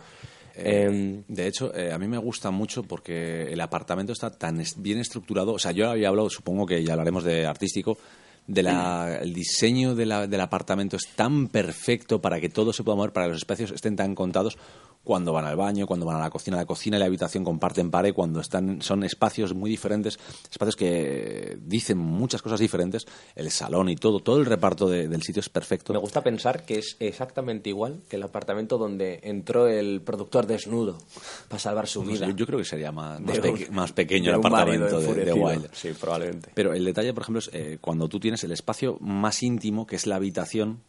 Em, 0.56 1.24
De 1.28 1.47
hecho, 1.47 1.74
eh, 1.76 1.91
a 1.91 1.97
mí 1.97 2.08
me 2.08 2.18
gusta 2.18 2.52
mucho 2.52 2.84
porque 2.84 3.43
el 3.52 3.62
apartamento 3.62 4.14
está 4.14 4.30
tan 4.32 4.62
bien 4.78 5.00
estructurado. 5.00 5.54
O 5.54 5.60
sea, 5.60 5.72
yo 5.72 5.89
había 5.89 6.10
hablado, 6.10 6.30
supongo 6.30 6.66
que 6.66 6.84
ya 6.84 6.93
hablaremos 6.93 7.24
de 7.24 7.45
artístico, 7.45 7.97
de 8.47 8.64
la, 8.64 9.20
el 9.22 9.34
diseño 9.34 9.93
de 9.93 10.06
la- 10.08 10.26
del 10.28 10.41
apartamento 10.41 10.97
es 10.97 11.08
tan 11.16 11.47
perfecto 11.50 12.20
para 12.20 12.39
que 12.41 12.50
todo 12.50 12.74
se 12.74 12.84
pueda 12.84 12.95
mover, 12.95 13.14
para 13.14 13.28
que 13.28 13.34
los 13.34 13.41
espacios 13.41 13.72
estén 13.72 13.95
tan 13.95 14.16
contados 14.16 14.58
cuando 15.04 15.34
van 15.34 15.45
al 15.45 15.56
baño, 15.56 15.88
cuando 15.88 16.06
van 16.06 16.18
a 16.18 16.20
la 16.20 16.30
cocina. 16.30 16.58
La 16.58 16.66
cocina 16.66 16.97
y 16.97 17.00
la 17.00 17.06
habitación 17.08 17.43
comparten 17.43 17.89
pared, 17.89 18.14
cuando 18.14 18.39
están, 18.41 18.82
son 18.82 19.04
espacios 19.04 19.56
muy 19.56 19.70
diferentes, 19.70 20.20
espacios 20.52 20.76
que 20.76 21.58
dicen 21.62 21.97
muchas 21.97 22.41
cosas 22.41 22.60
diferentes. 22.60 23.08
El 23.36 23.50
salón 23.50 23.89
y 23.89 23.95
todo, 23.95 24.20
todo 24.20 24.38
el 24.39 24.45
reparto 24.45 24.88
de- 24.88 25.08
del 25.08 25.24
sitio 25.24 25.39
es 25.39 25.50
perfecto. 25.50 25.93
Me 25.93 26.00
gusta 26.00 26.22
pensar 26.22 26.64
que 26.66 26.80
es 26.80 26.95
exactamente 27.00 27.70
igual 27.70 28.02
que 28.08 28.18
el 28.18 28.24
apartamento 28.24 28.78
donde 28.78 29.20
entró 29.24 29.68
el 29.68 30.02
productor 30.02 30.45
desnudo 30.45 30.97
para 31.47 31.60
salvar 31.60 31.88
su 31.88 32.04
vida. 32.04 32.28
yo, 32.28 32.36
yo 32.36 32.45
creo 32.45 32.60
que 32.60 32.66
sería 32.66 32.91
más, 32.91 33.20
más, 33.20 33.39
un- 33.39 33.95
pequeño 33.95 34.30
el 34.30 34.36
apartamento 34.36 35.00
de, 35.00 35.26
de. 35.26 35.34
Wilder. 35.34 35.72
Sí, 35.74 35.89
probablemente. 36.00 36.52
Pero 36.54 36.74
el 36.74 36.86
detalle, 36.86 37.14
por 37.14 37.24
ejemplo, 37.24 37.39
es 37.39 37.50
eh, 37.54 37.78
cuando 37.82 38.08
tú 38.10 38.20
tienes 38.20 38.43
el 38.43 38.52
espacio 38.52 38.97
más 39.00 39.41
íntimo, 39.43 39.88
que 39.88 39.95
es 39.95 40.06
la 40.06 40.16
habitación, 40.18 40.82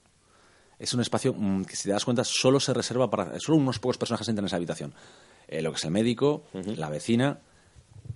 es 0.81 0.95
un 0.95 1.01
espacio 1.01 1.35
mm, 1.35 1.65
que, 1.65 1.77
si 1.77 1.85
te 1.85 1.91
das 1.91 2.05
cuenta, 2.05 2.25
solo 2.25 2.59
se 2.59 2.73
reserva 2.73 3.11
para... 3.11 3.39
Solo 3.39 3.59
unos 3.59 3.79
pocos 3.79 3.99
personajes 3.99 4.27
entran 4.29 4.45
en 4.45 4.47
esa 4.47 4.57
habitación. 4.57 4.95
Eh, 5.47 5.61
lo 5.61 5.71
que 5.71 5.77
es 5.77 5.85
el 5.85 5.91
médico, 5.91 6.45
la 6.55 6.89
vecina, 6.89 7.39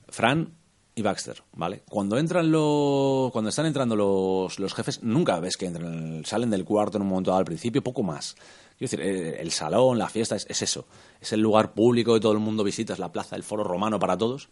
Fran 0.08 0.54
y 0.94 1.02
Baxter, 1.02 1.42
¿vale? 1.52 1.82
Cuando 1.88 2.16
entran 2.16 2.50
los... 2.50 3.30
Cuando 3.32 3.50
están 3.50 3.66
entrando 3.66 3.94
los, 3.96 4.58
los 4.58 4.74
jefes, 4.74 5.02
nunca 5.02 5.38
ves 5.40 5.58
que 5.58 5.66
entran, 5.66 6.24
salen 6.24 6.48
del 6.48 6.64
cuarto 6.64 6.96
en 6.96 7.02
un 7.02 7.08
momento 7.08 7.30
dado 7.30 7.40
al 7.40 7.44
principio, 7.44 7.82
poco 7.82 8.02
más. 8.02 8.34
Quiero 8.78 8.90
decir, 8.90 9.00
eh, 9.02 9.42
el 9.42 9.52
salón, 9.52 9.98
la 9.98 10.08
fiesta, 10.08 10.34
es, 10.34 10.46
es 10.48 10.62
eso. 10.62 10.86
Es 11.20 11.34
el 11.34 11.40
lugar 11.40 11.74
público 11.74 12.14
que 12.14 12.20
todo 12.20 12.32
el 12.32 12.38
mundo 12.38 12.64
visita, 12.64 12.94
es 12.94 12.98
la 12.98 13.12
plaza, 13.12 13.36
el 13.36 13.42
foro 13.42 13.62
romano 13.62 13.98
para 13.98 14.16
todos. 14.16 14.48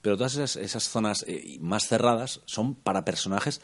Pero 0.00 0.16
todas 0.16 0.34
esas, 0.34 0.56
esas 0.56 0.88
zonas 0.88 1.24
eh, 1.28 1.58
más 1.60 1.86
cerradas 1.86 2.40
son 2.44 2.74
para 2.74 3.04
personajes 3.04 3.60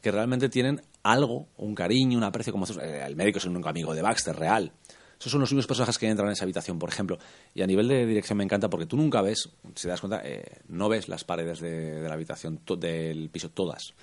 que 0.00 0.10
realmente 0.10 0.48
tienen 0.48 0.82
algo, 1.12 1.48
un 1.56 1.74
cariño, 1.74 2.18
un 2.18 2.24
aprecio, 2.24 2.52
como 2.52 2.66
eh, 2.66 3.02
el 3.06 3.16
médico 3.16 3.38
es 3.38 3.44
un 3.44 3.66
amigo 3.66 3.94
de 3.94 4.02
Baxter, 4.02 4.36
real. 4.36 4.72
Esos 5.18 5.32
son 5.32 5.40
los 5.40 5.50
únicos 5.50 5.66
personajes 5.66 5.96
que 5.96 6.08
entran 6.08 6.28
en 6.28 6.32
esa 6.32 6.44
habitación, 6.44 6.78
por 6.78 6.90
ejemplo. 6.90 7.18
Y 7.54 7.62
a 7.62 7.66
nivel 7.66 7.88
de 7.88 8.04
dirección 8.04 8.36
me 8.36 8.44
encanta 8.44 8.68
porque 8.68 8.84
tú 8.86 8.96
nunca 8.96 9.22
ves, 9.22 9.48
si 9.74 9.82
te 9.84 9.88
das 9.88 10.00
cuenta, 10.00 10.20
eh, 10.24 10.60
no 10.68 10.90
ves 10.90 11.08
las 11.08 11.24
paredes 11.24 11.60
de, 11.60 12.02
la 12.02 12.12
habitación, 12.12 12.60
del 12.78 13.30
piso, 13.30 13.48
todas. 13.50 13.94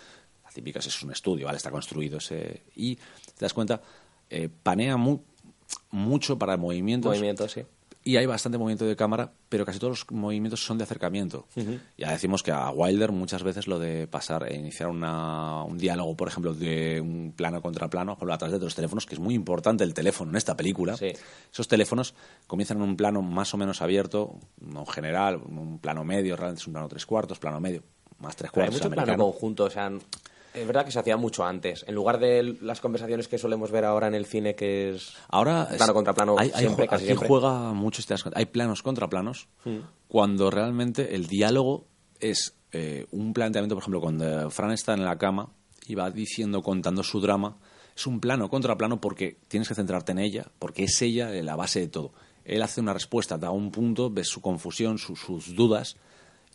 La 0.44 0.50
típica 0.50 0.80
es, 0.80 1.04
un 1.04 1.12
estudio, 1.12 1.46
¿vale? 1.46 1.58
Está 1.58 1.70
construido 1.70 2.18
ese... 2.18 2.64
Y 2.76 2.96
te 2.96 3.02
das 3.42 3.54
cuenta, 3.54 3.82
eh, 4.30 4.50
panea 4.64 4.98
mu- 4.98 5.20
mucho 5.92 6.40
para 6.40 6.58
movimientos. 6.58 7.10
Movimiento, 7.12 7.48
sí. 7.48 7.62
Y 8.06 8.18
hay 8.18 8.26
bastante 8.26 8.58
movimiento 8.58 8.86
de 8.86 8.98
cámara, 8.98 9.32
pero 9.48 9.66
casi 9.66 9.80
todos 9.80 9.92
los 10.10 10.12
movimientos 10.12 10.66
son 10.66 10.78
de 10.78 10.84
acercamiento. 10.84 11.48
Ya 11.98 12.12
decimos 12.12 12.44
que 12.44 12.52
a 12.52 12.70
Wilder 12.70 13.14
muchas 13.14 13.44
veces 13.44 13.66
lo 13.66 13.80
de 13.80 14.08
pasar 14.08 14.52
e 14.52 14.56
iniciar 14.56 14.90
una- 14.90 15.64
un 15.64 15.78
diálogo, 15.78 16.14
por 16.18 16.28
ejemplo, 16.28 16.54
de 16.54 17.00
un 17.00 17.32
plano 17.34 17.62
contra 17.62 17.90
plano, 17.90 18.18
por 18.18 18.30
a 18.30 18.38
través 18.38 18.60
de 18.60 18.66
los 18.66 18.76
teléfonos, 18.76 19.06
que 19.06 19.16
es 19.16 19.20
muy 19.22 19.34
importante 19.36 19.86
el 19.86 19.94
teléfono 19.94 20.32
en 20.32 20.36
esta 20.36 20.58
película. 20.58 20.98
Sí. 20.98 21.14
Esos 21.52 21.70
teléfonos 21.70 22.14
comienzan 22.46 22.78
en 22.78 22.84
un 22.84 22.98
plano 22.98 23.22
más 23.22 23.54
o 23.54 23.58
menos 23.58 23.82
abierto, 23.82 24.36
no 24.60 24.86
general, 24.86 25.38
un 25.38 25.80
plano 25.80 26.04
medio, 26.04 26.36
realmente 26.36 26.60
es 26.62 26.68
un 26.68 26.74
plano 26.74 26.90
tres 26.90 27.06
cuartos, 27.06 27.40
plano 27.40 27.62
medio, 27.62 27.84
más 28.20 28.36
tres 28.36 28.52
Pero 28.52 28.64
hay 28.66 28.70
cuartos. 28.72 28.92
mucho 28.92 29.02
plano 29.06 29.24
conjunto, 29.24 29.64
o 29.64 29.70
sea, 29.70 29.90
es 30.54 30.66
verdad 30.68 30.86
que 30.86 30.92
se 30.92 31.00
hacía 31.00 31.18
mucho 31.18 31.44
antes. 31.46 31.84
En 31.88 31.96
lugar 31.96 32.20
de 32.20 32.58
las 32.62 32.80
conversaciones 32.82 33.28
que 33.28 33.38
solemos 33.38 33.72
ver 33.72 33.86
ahora 33.86 34.08
en 34.08 34.16
el 34.16 34.26
cine, 34.26 34.56
que 34.56 34.92
es 34.96 35.14
Ahora 35.30 35.68
plano 35.70 35.84
es- 35.86 35.92
contra 35.92 36.14
plano 36.14 36.36
hay- 36.38 36.52
hay 36.54 36.60
siempre, 36.62 36.86
ju- 36.86 36.90
casi 36.90 37.04
aquí 37.04 37.08
siempre. 37.08 37.28
juega 37.28 37.74
mucho, 37.74 38.02
si 38.02 38.08
te 38.08 38.14
das 38.14 38.24
cuenta, 38.24 38.40
hay 38.40 38.46
planos 38.46 38.82
contra 38.84 39.10
planos, 39.10 39.48
cuando 40.08 40.50
realmente 40.52 41.16
el 41.16 41.28
diálogo 41.28 41.88
es 42.20 42.56
eh, 42.76 43.06
un 43.12 43.34
planteamiento, 43.34 43.76
por 43.76 43.84
ejemplo, 43.84 44.02
cuando 44.02 44.50
Fran 44.50 44.72
está 44.72 44.94
en 44.96 45.06
la 45.06 45.18
cama 45.20 45.50
y 45.86 45.94
va 45.96 46.10
diciendo, 46.10 46.64
contando 46.64 47.04
su 47.04 47.20
drama, 47.22 47.58
es 47.96 48.08
un 48.08 48.20
plano 48.20 48.50
contra 48.50 48.76
plano 48.78 49.00
porque 49.00 49.38
tienes 49.48 49.68
que 49.68 49.76
centrarte 49.76 50.12
en 50.14 50.18
ella, 50.20 50.48
porque 50.58 50.86
es 50.86 51.00
ella 51.04 51.30
la 51.44 51.56
base 51.56 51.82
de 51.82 51.88
todo. 51.88 52.14
Él 52.46 52.64
hace 52.64 52.82
una 52.82 52.92
respuesta, 52.94 53.38
da 53.38 53.52
un 53.52 53.70
punto, 53.72 54.10
ves 54.10 54.28
su 54.28 54.42
confusión, 54.42 54.98
su- 54.98 55.16
sus 55.16 55.56
dudas, 55.56 55.98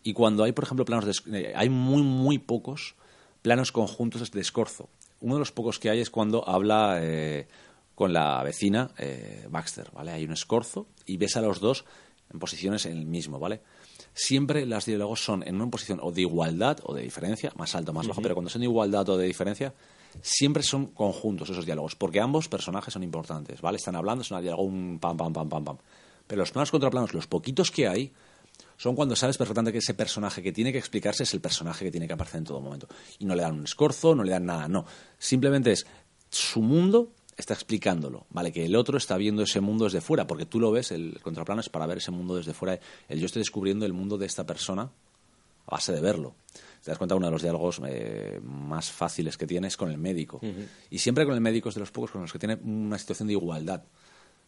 y 0.03 0.13
cuando 0.13 0.43
hay, 0.43 0.51
por 0.53 0.65
ejemplo, 0.65 0.85
planos 0.85 1.05
de... 1.25 1.41
eh, 1.41 1.53
hay 1.55 1.69
muy, 1.69 2.03
muy 2.03 2.39
pocos 2.39 2.97
planos 3.43 3.73
conjuntos 3.73 4.31
de 4.31 4.41
escorzo. 4.41 4.89
Uno 5.21 5.35
de 5.35 5.41
los 5.41 5.53
pocos 5.53 5.79
que 5.79 5.91
hay 5.91 6.01
es 6.01 6.11
cuando 6.11 6.49
habla 6.49 6.99
eh, 7.01 7.49
con 7.95 8.13
la 8.13 8.43
vecina 8.43 8.91
eh, 8.99 9.47
Baxter, 9.51 9.91
¿vale? 9.93 10.13
Hay 10.13 10.25
un 10.25 10.33
escorzo 10.33 10.87
y 11.07 11.17
ves 11.17 11.37
a 11.37 11.41
los 11.41 11.61
dos 11.61 11.85
en 12.33 12.39
posiciones 12.39 12.87
en 12.87 12.93
el 12.93 13.07
mismo, 13.07 13.39
¿vale? 13.39 13.63
Siempre 14.15 14.67
los 14.67 14.85
diálogos 14.85 15.25
son 15.25 15.47
en 15.47 15.57
una 15.57 15.71
posición 15.71 16.01
o 16.03 16.13
de 16.13 16.23
igualdad 16.23 16.79
o 16.85 16.95
de 16.95 17.03
diferencia, 17.03 17.53
más 17.57 17.75
alto, 17.75 17.93
más 17.93 18.07
bajo, 18.07 18.21
pero 18.21 18.35
cuando 18.35 18.51
son 18.51 18.61
de 18.61 18.67
igualdad 18.67 19.09
o 19.09 19.17
de 19.17 19.27
diferencia, 19.27 19.75
siempre 20.23 20.63
son 20.63 20.87
conjuntos 20.87 21.51
esos 21.51 21.65
diálogos, 21.65 21.95
porque 21.95 22.21
ambos 22.21 22.49
personajes 22.49 22.93
son 22.93 23.03
importantes, 23.03 23.61
¿vale? 23.61 23.77
Están 23.77 23.97
hablando, 23.97 24.23
es 24.23 24.31
un 24.31 24.41
diálogo, 24.41 24.63
un 24.65 24.99
pam, 25.01 25.17
pam, 25.17 25.33
pam, 25.33 25.49
pam, 25.49 25.65
pam. 25.65 25.79
Pero 26.27 26.41
los 26.41 26.51
planos 26.51 26.71
contra 26.71 26.91
planos, 26.91 27.15
los 27.15 27.27
poquitos 27.27 27.71
que 27.71 27.89
hay, 27.89 28.13
son 28.77 28.95
cuando 28.95 29.17
sabes 29.17 29.37
perfectamente 29.37 29.73
que 29.73 29.79
ese 29.79 29.95
personaje 29.95 30.43
que 30.43 30.53
tiene 30.53 30.73
que 30.73 30.79
explicarse 30.79 31.25
es 31.25 31.35
el 31.35 31.41
personaje 31.41 31.85
que 31.85 31.91
tiene 31.91 32.07
que 32.07 32.13
aparecer 32.13 32.39
en 32.39 32.45
todo 32.45 32.61
momento. 32.61 32.89
Y 33.19 33.25
no 33.25 33.35
le 33.35 33.43
dan 33.43 33.55
un 33.55 33.65
escorzo, 33.65 34.15
no 34.15 34.23
le 34.23 34.33
dan 34.33 34.47
nada, 34.47 34.69
no. 34.69 34.85
Simplemente 35.19 35.73
es 35.73 35.87
su 36.31 36.63
mundo 36.63 37.13
está 37.39 37.55
explicándolo, 37.55 38.27
¿vale? 38.31 38.53
Que 38.53 38.65
el 38.65 38.75
otro 38.75 38.99
está 38.99 39.17
viendo 39.17 39.43
ese 39.43 39.61
mundo 39.61 39.85
desde 39.85 40.01
fuera, 40.01 40.27
porque 40.27 40.45
tú 40.45 40.59
lo 40.59 40.73
ves, 40.73 40.91
el 40.91 41.21
contraplano 41.23 41.61
es 41.61 41.69
para 41.69 41.87
ver 41.87 41.99
ese 41.99 42.11
mundo 42.11 42.37
desde 42.37 42.53
fuera. 42.53 42.81
El 43.09 43.21
yo 43.21 43.27
estoy 43.27 43.41
descubriendo 43.41 43.87
el 43.87 43.93
mundo 43.93 44.19
de 44.19 44.27
esta 44.27 44.45
persona 44.45 44.83
a 44.83 45.71
base 45.71 45.93
de 45.93 46.01
verlo. 46.01 46.35
Te 46.83 46.91
das 46.91 46.99
cuenta, 46.99 47.15
uno 47.15 47.27
de 47.27 47.33
los 47.33 47.43
diálogos 47.43 47.81
eh, 47.87 48.41
más 48.43 48.91
fáciles 48.91 49.37
que 49.37 49.47
tiene 49.47 49.69
es 49.69 49.77
con 49.77 49.91
el 49.91 49.99
médico. 49.99 50.41
Y 50.91 50.99
siempre 50.99 51.25
con 51.25 51.35
el 51.35 51.41
médico 51.41 51.69
es 51.69 51.77
de 51.77 51.81
los 51.81 51.93
pocos 51.93 52.11
con 52.11 52.23
los 52.23 52.33
que 52.33 52.39
tiene 52.39 52.57
una 52.57 52.99
situación 52.99 53.29
de 53.29 53.35
igualdad. 53.35 53.83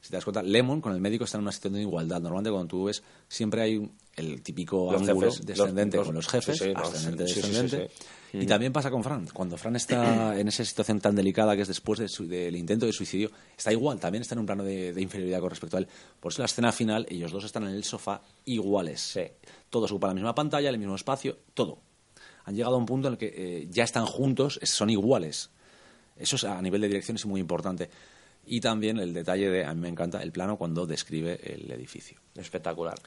Si 0.00 0.08
te 0.10 0.16
das 0.16 0.24
cuenta, 0.24 0.42
Lemon 0.42 0.80
con 0.80 0.94
el 0.94 1.00
médico 1.00 1.24
está 1.24 1.36
en 1.36 1.42
una 1.42 1.52
situación 1.52 1.74
de 1.74 1.82
igualdad. 1.82 2.20
Normalmente 2.20 2.50
cuando 2.50 2.68
tú 2.68 2.84
ves, 2.84 3.02
siempre 3.28 3.60
hay 3.62 3.76
un- 3.76 3.92
el 4.16 4.40
típico 4.42 4.90
Los 4.92 5.02
ángulo 5.08 5.30
jefes, 5.30 5.46
descendente 5.46 5.96
los- 5.98 6.06
con 6.06 6.14
los 6.14 6.26
jefes, 6.28 6.58
sí, 6.58 6.64
sí, 6.64 6.72
no, 6.74 6.80
ascendente, 6.80 7.26
sí, 7.28 7.34
descendente. 7.42 7.90
Y 8.32 8.46
también 8.46 8.72
pasa 8.72 8.90
con 8.90 9.02
Fran. 9.04 9.26
Cuando 9.32 9.56
Fran 9.58 9.76
está 9.76 10.38
en 10.40 10.48
esa 10.48 10.64
situación 10.64 11.00
tan 11.00 11.14
delicada 11.14 11.54
que 11.54 11.62
es 11.62 11.68
después 11.68 11.98
de 12.00 12.08
su- 12.08 12.26
del 12.26 12.56
intento 12.56 12.86
de 12.86 12.92
suicidio, 12.92 13.30
está 13.58 13.72
igual, 13.72 14.00
también 14.00 14.22
está 14.22 14.34
en 14.34 14.38
un 14.40 14.46
plano 14.46 14.64
de, 14.64 14.92
de 14.94 15.02
inferioridad 15.02 15.40
con 15.40 15.50
respecto 15.50 15.76
a 15.76 15.80
él. 15.80 15.88
Por 16.18 16.32
eso 16.32 16.40
la 16.40 16.46
escena 16.46 16.72
final, 16.72 17.06
ellos 17.10 17.30
dos 17.30 17.44
están 17.44 17.64
en 17.64 17.70
el 17.74 17.84
sofá 17.84 18.22
iguales. 18.46 19.00
Todos 19.68 19.90
ocupan 19.90 20.10
la 20.10 20.14
misma 20.14 20.34
pantalla, 20.34 20.70
el 20.70 20.78
mismo 20.78 20.94
espacio, 20.94 21.38
todo. 21.54 21.78
Han 22.46 22.56
llegado 22.56 22.76
a 22.76 22.78
un 22.78 22.86
punto 22.86 23.08
en 23.08 23.14
el 23.14 23.18
que 23.18 23.32
eh, 23.36 23.68
ya 23.70 23.84
están 23.84 24.06
juntos, 24.06 24.58
son 24.62 24.88
iguales. 24.88 25.50
Eso 26.16 26.36
es, 26.36 26.44
a 26.44 26.60
nivel 26.62 26.80
de 26.80 26.88
dirección 26.88 27.16
es 27.16 27.26
muy 27.26 27.40
importante. 27.40 27.90
Y 28.52 28.60
también 28.60 28.98
el 28.98 29.14
detalle 29.14 29.48
de, 29.48 29.64
a 29.64 29.72
mí 29.74 29.80
me 29.80 29.88
encanta, 29.88 30.20
el 30.20 30.32
plano 30.32 30.56
cuando 30.56 30.84
describe 30.84 31.38
el 31.44 31.70
edificio. 31.70 32.18
Espectacular. 32.34 32.98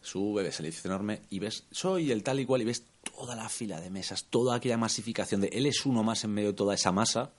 Sube, 0.00 0.44
ves 0.44 0.60
el 0.60 0.66
edificio 0.66 0.88
enorme 0.90 1.22
y 1.28 1.40
ves, 1.40 1.64
soy 1.72 2.12
el 2.12 2.22
tal 2.22 2.38
y 2.38 2.46
cual, 2.46 2.62
y 2.62 2.66
ves 2.66 2.84
toda 3.16 3.34
la 3.34 3.48
fila 3.48 3.80
de 3.80 3.90
mesas, 3.90 4.26
toda 4.30 4.54
aquella 4.54 4.76
masificación 4.76 5.40
de 5.40 5.48
él 5.48 5.66
es 5.66 5.84
uno 5.86 6.04
más 6.04 6.22
en 6.22 6.30
medio 6.30 6.50
de 6.50 6.54
toda 6.54 6.74
esa 6.74 6.92
masa, 6.92 7.30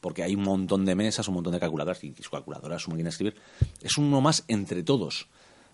porque 0.00 0.22
hay 0.22 0.36
un 0.36 0.42
montón 0.42 0.84
de 0.84 0.94
mesas, 0.94 1.26
un 1.26 1.34
montón 1.34 1.54
de 1.54 1.58
calculadoras, 1.58 2.04
y 2.04 2.14
su 2.22 2.30
calculadora, 2.30 2.78
su 2.78 2.90
máquina 2.90 3.08
de 3.08 3.10
escribir, 3.10 3.34
es 3.82 3.98
uno 3.98 4.20
más 4.20 4.44
entre 4.46 4.84
todos. 4.84 5.26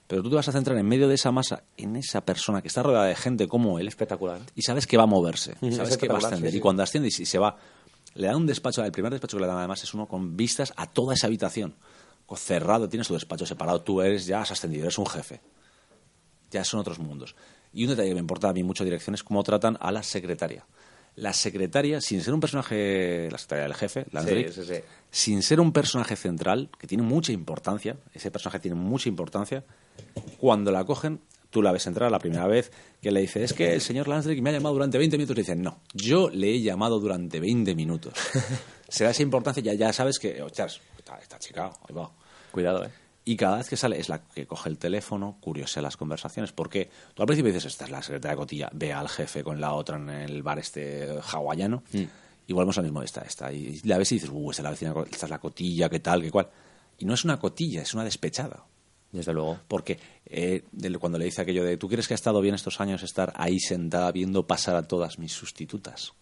Pero 0.07 0.23
tú 0.23 0.31
te 0.31 0.37
vas 0.37 0.49
a 0.49 0.53
centrar 0.53 0.79
en 0.79 0.87
medio 0.89 1.09
de 1.09 1.15
esa 1.15 1.31
masa, 1.31 1.65
en 1.77 1.97
esa 1.97 2.23
persona 2.25 2.63
que 2.63 2.69
está 2.69 2.83
rodeada 2.83 3.05
de 3.07 3.17
gente 3.17 3.49
como 3.49 3.79
él, 3.79 3.89
Espectacular. 3.89 4.41
y 4.55 4.63
sabes 4.63 4.87
que 4.87 4.97
va 4.97 5.03
a 5.03 5.07
moverse, 5.07 5.57
sabes 5.73 5.99
que 5.99 6.09
va 6.09 6.15
a 6.15 6.19
ascender. 6.19 6.53
sí, 6.53 6.57
Y 6.57 6.61
cuando 6.61 6.83
asciende 6.83 7.09
y 7.09 7.11
se 7.11 7.39
va, 7.39 7.59
le 8.15 8.27
da 8.27 8.37
un 8.37 8.47
despacho, 8.47 8.85
el 8.85 8.93
primer 8.93 9.13
despacho 9.13 9.37
que 9.37 9.43
le 9.43 9.47
dan 9.49 9.59
además 9.59 9.83
es 9.83 9.93
uno 9.95 10.07
con 10.07 10.37
vistas 10.37 10.73
a 10.77 10.87
toda 10.91 11.15
esa 11.15 11.27
habitación. 11.27 11.75
Cerrado, 12.37 12.89
tienes 12.89 13.07
tu 13.07 13.15
despacho 13.15 13.47
separado, 13.47 13.83
tú 13.83 14.01
eres, 14.03 14.27
ya 14.27 14.41
has 14.41 14.51
ascendido, 14.51 14.85
eres 14.85 14.99
un 14.99 15.07
jefe. 15.07 15.41
Ya 16.51 16.65
son 16.65 16.81
otros 16.81 16.99
mundos. 16.99 17.37
Y 17.73 17.85
un 17.85 17.91
detalle 17.91 18.09
que 18.09 18.15
me 18.15 18.21
importa 18.21 18.49
a 18.49 18.53
mí 18.53 18.63
mucho 18.65 18.83
dirección 18.85 19.15
es 19.15 19.23
cómo 19.23 19.43
tratan 19.45 19.77
a 19.81 19.93
la 19.93 20.03
secretaria. 20.03 20.65
la 21.17 21.33
secretaria, 21.33 22.01
sin 22.01 22.23
ser 22.23 22.35
un 22.35 22.41
personaje, 22.41 23.29
la 23.31 23.39
secretaria 23.39 23.65
del 23.65 23.75
jefe, 23.75 24.05
Sí, 24.25 24.53
sí, 24.53 24.65
sí. 24.65 24.81
sin 25.13 25.43
ser 25.45 25.61
un 25.61 25.71
personaje 25.73 26.17
central, 26.17 26.71
que 26.77 26.89
tiene 26.89 27.05
mucha 27.05 27.31
importancia, 27.31 27.97
ese 28.13 28.33
personaje 28.33 28.59
tiene 28.59 28.75
mucha 28.75 29.09
importancia, 29.09 29.63
cuando 30.39 30.73
la 30.73 30.85
cogen, 30.85 31.21
tú 31.55 31.63
la 31.63 31.71
ves 31.71 31.87
entrar 31.87 32.11
la 32.11 32.19
primera 32.19 32.49
vez, 32.49 32.73
que 33.01 33.13
le 33.13 33.21
dice, 33.21 33.45
es 33.45 33.53
que 33.53 33.75
el 33.75 33.81
señor 33.81 34.09
Lansdrick 34.09 34.43
me 34.43 34.51
ha 34.51 34.55
llamado 34.55 34.75
durante 34.75 34.99
20 34.99 35.17
minutos, 35.17 35.37
y 35.37 35.41
dicen, 35.43 35.63
no, 35.63 35.79
yo 35.93 36.29
le 36.29 36.51
he 36.51 36.61
llamado 36.61 36.99
durante 36.99 37.39
20 37.39 37.77
minutos. 37.77 38.13
Se 38.89 39.05
da 39.05 39.11
esa 39.11 39.23
importancia, 39.23 39.63
ya, 39.63 39.73
ya 39.75 39.93
sabes 39.93 40.19
que, 40.19 40.43
ostras, 40.43 40.81
esta, 40.99 41.17
esta 41.19 41.39
chica, 41.39 41.71
ahí 41.89 41.95
va. 41.95 42.11
Cuidado, 42.51 42.85
¿eh? 42.85 42.91
Y 43.25 43.37
cada 43.37 43.59
vez 43.59 43.69
que 43.69 43.77
sale 43.77 44.01
es 44.01 44.09
la 44.09 44.21
que 44.21 44.47
coge 44.47 44.69
el 44.69 44.79
teléfono, 44.79 45.39
curiosea 45.41 45.81
las 45.81 45.97
conversaciones, 45.97 46.51
porque 46.51 46.91
tú 47.15 47.23
al 47.23 47.27
principio 47.27 47.53
dices, 47.53 47.73
esta 47.73 47.85
es 47.85 47.91
la 47.93 48.03
secretaria 48.03 48.37
Cotilla, 48.37 48.71
ve 48.73 48.93
al 48.93 49.09
jefe 49.09 49.45
con 49.45 49.61
la 49.61 49.75
otra 49.75 49.97
en 49.97 50.11
el 50.11 50.43
bar 50.43 50.59
este 50.59 51.09
hawaiano, 51.33 51.85
y 51.93 52.53
volvemos 52.53 52.77
al 52.79 52.85
mismo, 52.85 53.01
esta, 53.01 53.21
esta, 53.21 53.53
y 53.53 53.81
la 53.85 53.97
ves 53.97 54.11
y 54.11 54.17
dices, 54.17 54.31
uh, 54.33 54.51
esta 54.51 54.63
es 54.63 54.65
la 54.65 54.71
vecina, 54.71 54.95
esta 55.09 55.27
es 55.27 55.31
la 55.31 55.39
cotilla, 55.39 55.89
qué 55.89 56.01
tal, 56.01 56.21
qué 56.21 56.33
cual. 56.33 56.49
Y 56.99 57.05
no 57.05 57.15
es 57.15 57.25
una 57.25 57.39
cotilla, 57.39 57.81
es 57.81 57.95
una 57.95 58.03
despechada. 58.03 58.65
Desde 59.15 59.33
luego. 59.33 59.59
Porque 59.69 59.99
eh, 60.27 60.65
cuando 61.01 61.19
le 61.19 61.25
dice 61.25 61.41
aquello 61.41 61.65
de, 61.65 61.77
¿tú 61.77 61.89
crees 61.89 62.09
que 62.09 62.15
ha 62.15 62.17
estado 62.17 62.41
bien 62.41 62.55
estos 62.55 62.81
años 62.81 63.03
estar 63.05 63.33
ahí 63.37 63.61
sentada 63.61 64.11
viendo 64.11 64.47
pasar 64.47 64.75
a 64.77 64.83
todas 64.83 65.19
mis 65.21 65.33
sustitutas? 65.33 66.13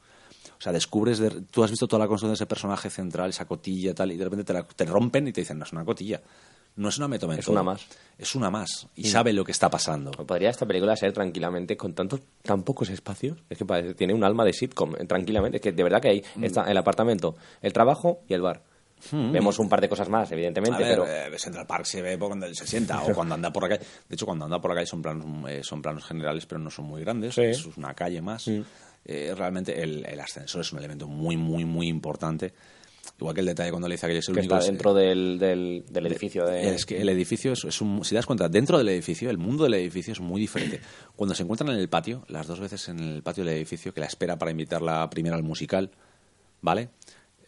O 0.58 0.60
sea, 0.62 0.72
descubres, 0.72 1.18
de- 1.18 1.40
tú 1.50 1.64
has 1.64 1.70
visto 1.70 1.88
toda 1.88 2.00
la 2.00 2.06
construcción 2.06 2.30
de 2.32 2.34
ese 2.34 2.46
personaje 2.46 2.90
central, 2.90 3.30
esa 3.30 3.46
cotilla 3.46 3.94
tal, 3.94 4.12
y 4.12 4.16
de 4.16 4.24
repente 4.24 4.44
te, 4.44 4.52
la- 4.52 4.62
te 4.66 4.84
rompen 4.84 5.26
y 5.26 5.32
te 5.32 5.40
dicen, 5.40 5.58
no 5.58 5.64
es 5.64 5.72
una 5.72 5.84
cotilla, 5.86 6.20
no 6.76 6.88
es 6.90 6.98
una 6.98 7.08
metome 7.08 7.36
Es 7.38 7.48
una 7.48 7.62
más. 7.62 7.80
Es 8.18 8.34
una 8.34 8.50
más. 8.50 8.86
Y 8.94 9.04
sabe 9.08 9.32
lo 9.32 9.44
que 9.44 9.52
está 9.52 9.70
pasando. 9.70 10.10
Podría 10.10 10.50
esta 10.50 10.66
película 10.66 10.94
ser 10.96 11.12
tranquilamente 11.14 11.76
con 11.78 11.94
tantos 11.94 12.20
tan 12.42 12.62
pocos 12.62 12.90
espacios. 12.90 13.38
Es 13.48 13.56
que 13.58 13.64
parece- 13.64 13.94
tiene 13.94 14.12
un 14.14 14.22
alma 14.22 14.44
de 14.44 14.52
sitcom, 14.52 14.94
eh, 14.98 15.06
tranquilamente. 15.06 15.56
Es 15.56 15.62
que 15.62 15.72
de 15.72 15.82
verdad 15.82 16.00
que 16.02 16.08
hay 16.10 16.22
Mm. 16.36 16.44
está 16.44 16.70
el 16.70 16.76
apartamento, 16.76 17.36
el 17.62 17.72
trabajo 17.72 18.20
y 18.28 18.34
el 18.34 18.42
bar. 18.42 18.62
Vemos 19.10 19.58
un 19.58 19.68
par 19.68 19.80
de 19.80 19.88
cosas 19.88 20.08
más, 20.08 20.30
evidentemente, 20.32 20.84
A 20.84 20.86
ver, 20.86 20.98
pero 21.00 21.06
eh, 21.34 21.38
Central 21.38 21.66
Park 21.66 21.84
se 21.84 22.00
ve 22.02 22.18
cuando 22.18 22.46
él 22.46 22.54
se 22.54 22.66
sienta 22.66 23.02
o 23.02 23.12
cuando 23.14 23.34
anda 23.34 23.52
por 23.52 23.64
la 23.64 23.70
calle. 23.70 23.84
De 24.08 24.14
hecho, 24.14 24.26
cuando 24.26 24.44
anda 24.44 24.60
por 24.60 24.70
la 24.70 24.76
calle 24.76 24.86
son 24.86 25.02
planos, 25.02 25.26
eh, 25.50 25.60
son 25.64 25.82
planos 25.82 26.04
generales, 26.04 26.46
pero 26.46 26.60
no 26.60 26.70
son 26.70 26.84
muy 26.86 27.00
grandes. 27.02 27.34
Sí. 27.34 27.40
Mm. 27.42 27.44
Es 27.50 27.66
una 27.76 27.94
calle 27.94 28.22
más. 28.22 28.48
Eh, 29.04 29.34
realmente 29.36 29.82
el, 29.82 30.06
el 30.06 30.20
ascensor 30.20 30.60
es 30.60 30.72
un 30.72 30.78
elemento 30.78 31.08
muy, 31.08 31.36
muy, 31.36 31.64
muy 31.64 31.88
importante. 31.88 32.52
Igual 33.18 33.34
que 33.34 33.40
el 33.40 33.46
detalle 33.46 33.70
cuando 33.70 33.88
le 33.88 33.94
dice 33.94 34.06
que 34.06 34.18
es 34.18 34.28
el 34.28 34.34
que 34.34 34.40
único... 34.40 34.54
está 34.54 34.64
es- 34.64 34.70
dentro 34.72 34.94
del, 34.94 35.38
del, 35.38 35.84
del 35.90 36.06
edificio. 36.06 36.46
De... 36.46 36.74
Es 36.74 36.86
que 36.86 37.00
el 37.00 37.08
edificio 37.08 37.52
es, 37.52 37.64
es 37.64 37.80
un... 37.80 38.04
Si 38.04 38.14
das 38.14 38.26
cuenta, 38.26 38.48
dentro 38.48 38.78
del 38.78 38.88
edificio, 38.88 39.28
el 39.30 39.38
mundo 39.38 39.64
del 39.64 39.74
edificio 39.74 40.12
es 40.12 40.20
muy 40.20 40.40
diferente. 40.40 40.80
Cuando 41.16 41.34
se 41.34 41.42
encuentran 41.42 41.70
en 41.70 41.78
el 41.78 41.88
patio, 41.88 42.24
las 42.28 42.46
dos 42.46 42.60
veces 42.60 42.88
en 42.88 43.00
el 43.00 43.22
patio 43.22 43.44
del 43.44 43.54
edificio, 43.54 43.92
que 43.92 44.00
la 44.00 44.06
espera 44.06 44.38
para 44.38 44.52
invitarla 44.52 45.08
primero 45.10 45.34
al 45.34 45.42
musical, 45.42 45.90
¿vale? 46.60 46.90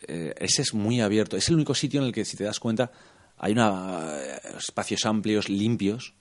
Eh, 0.06 0.34
ese 0.38 0.62
es 0.62 0.74
muy 0.74 1.00
abierto. 1.00 1.36
Es 1.36 1.48
el 1.48 1.54
único 1.56 1.74
sitio 1.74 2.00
en 2.00 2.06
el 2.06 2.12
que, 2.12 2.24
si 2.24 2.36
te 2.36 2.44
das 2.44 2.60
cuenta, 2.60 2.90
hay 3.38 3.52
una, 3.52 4.16
eh, 4.18 4.40
espacios 4.58 5.04
amplios, 5.06 5.48
limpios, 5.48 6.14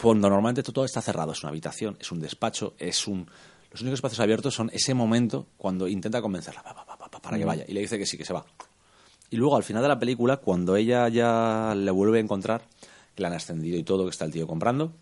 cuando 0.00 0.28
normalmente 0.28 0.62
todo 0.62 0.84
está 0.84 1.00
cerrado. 1.00 1.32
Es 1.32 1.42
una 1.42 1.50
habitación, 1.50 1.96
es 2.00 2.10
un 2.12 2.20
despacho, 2.20 2.74
es 2.78 3.06
un... 3.06 3.28
Los 3.70 3.80
únicos 3.80 3.98
espacios 3.98 4.20
abiertos 4.20 4.54
son 4.54 4.70
ese 4.72 4.92
momento 4.92 5.46
cuando 5.56 5.88
intenta 5.88 6.20
convencerla 6.20 6.62
pa, 6.62 6.74
pa, 6.74 6.84
pa, 6.84 6.98
pa, 6.98 7.10
pa, 7.10 7.20
para 7.20 7.38
que 7.38 7.44
vaya. 7.44 7.64
Y 7.66 7.72
le 7.72 7.80
dice 7.80 7.98
que 7.98 8.04
sí, 8.04 8.18
que 8.18 8.24
se 8.24 8.34
va. 8.34 8.44
Y 9.30 9.36
luego, 9.36 9.56
al 9.56 9.62
final 9.62 9.82
de 9.82 9.88
la 9.88 9.98
película, 9.98 10.36
cuando 10.36 10.76
ella 10.76 11.08
ya 11.08 11.74
le 11.74 11.90
vuelve 11.90 12.18
a 12.18 12.20
encontrar, 12.20 12.62
que 13.14 13.22
le 13.22 13.28
han 13.28 13.32
ascendido 13.32 13.78
y 13.78 13.82
todo, 13.82 14.04
que 14.04 14.10
está 14.10 14.26
el 14.26 14.32
tío 14.32 14.46
comprando, 14.46 14.92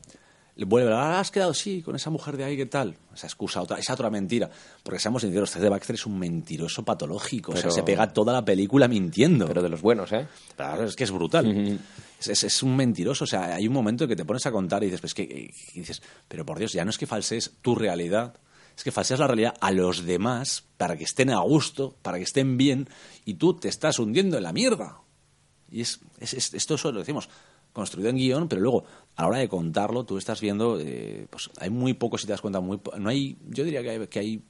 vuelve 0.64 0.92
"Ah, 0.92 1.20
has 1.20 1.30
quedado, 1.30 1.54
sí, 1.54 1.82
con 1.82 1.96
esa 1.96 2.10
mujer 2.10 2.36
de 2.36 2.44
ahí, 2.44 2.56
¿qué 2.56 2.66
tal? 2.66 2.96
Esa 3.14 3.26
excusa, 3.26 3.62
otra, 3.62 3.78
esa 3.78 3.94
otra 3.94 4.10
mentira. 4.10 4.50
Porque 4.82 4.98
seamos 4.98 5.22
sinceros, 5.22 5.54
de 5.54 5.68
Baxter 5.68 5.94
es 5.94 6.06
un 6.06 6.18
mentiroso 6.18 6.84
patológico. 6.84 7.52
O 7.52 7.56
sea, 7.56 7.70
se 7.70 7.82
pega 7.82 8.12
toda 8.12 8.32
la 8.32 8.44
película 8.44 8.88
mintiendo. 8.88 9.46
Pero 9.46 9.62
de 9.62 9.68
los 9.68 9.80
buenos, 9.82 10.12
¿eh? 10.12 10.26
Claro, 10.56 10.84
es 10.84 10.96
que 10.96 11.04
es 11.04 11.10
brutal. 11.10 11.78
es, 12.20 12.28
es- 12.28 12.44
es 12.44 12.62
un 12.62 12.76
mentiroso. 12.76 13.24
O 13.24 13.26
sea, 13.26 13.54
hay 13.54 13.66
un 13.66 13.72
momento 13.74 14.04
en 14.04 14.10
que 14.10 14.16
te 14.16 14.24
pones 14.24 14.44
a 14.46 14.52
contar 14.52 14.82
y 14.82 14.86
dices, 14.86 15.00
pues 15.00 15.14
que 15.14 15.22
y 15.74 15.78
dices, 15.80 16.02
pero 16.28 16.44
por 16.44 16.58
Dios, 16.58 16.72
ya 16.72 16.84
no 16.84 16.90
es 16.90 16.98
que 16.98 17.06
falsees 17.06 17.52
tu 17.62 17.74
realidad, 17.74 18.34
es 18.76 18.84
que 18.84 18.92
falseas 18.92 19.20
la 19.20 19.26
realidad 19.26 19.54
a 19.60 19.72
los 19.72 20.04
demás 20.04 20.64
para 20.76 20.96
que 20.96 21.04
estén 21.04 21.30
a 21.30 21.40
gusto, 21.40 21.96
para 22.02 22.18
que 22.18 22.24
estén 22.24 22.56
bien, 22.56 22.88
y 23.24 23.34
tú 23.34 23.54
te 23.54 23.68
estás 23.68 23.98
hundiendo 23.98 24.36
en 24.36 24.42
la 24.42 24.52
mierda. 24.52 24.98
Y 25.70 25.82
es, 25.82 26.00
es- 26.18 26.34
es- 26.34 26.54
esto 26.54 26.74
eso 26.74 26.90
lo 26.92 26.98
decimos, 27.00 27.28
construido 27.72 28.10
en 28.10 28.16
guion, 28.16 28.48
pero 28.48 28.60
luego, 28.62 28.84
a 29.16 29.22
la 29.22 29.28
hora 29.28 29.38
de 29.38 29.48
contarlo, 29.48 30.04
tú 30.04 30.18
estás 30.18 30.40
viendo, 30.40 30.78
eh, 30.80 31.26
pues 31.30 31.50
hay 31.58 31.70
muy 31.70 31.94
poco, 31.94 32.18
si 32.18 32.26
te 32.26 32.32
das 32.32 32.40
cuenta, 32.40 32.60
muy 32.60 32.78
po- 32.78 32.96
no 32.98 33.08
hay, 33.08 33.36
yo 33.48 33.64
diría 33.64 33.82
que 33.82 33.90
hay, 33.90 34.06
que 34.06 34.18
hay 34.18 34.42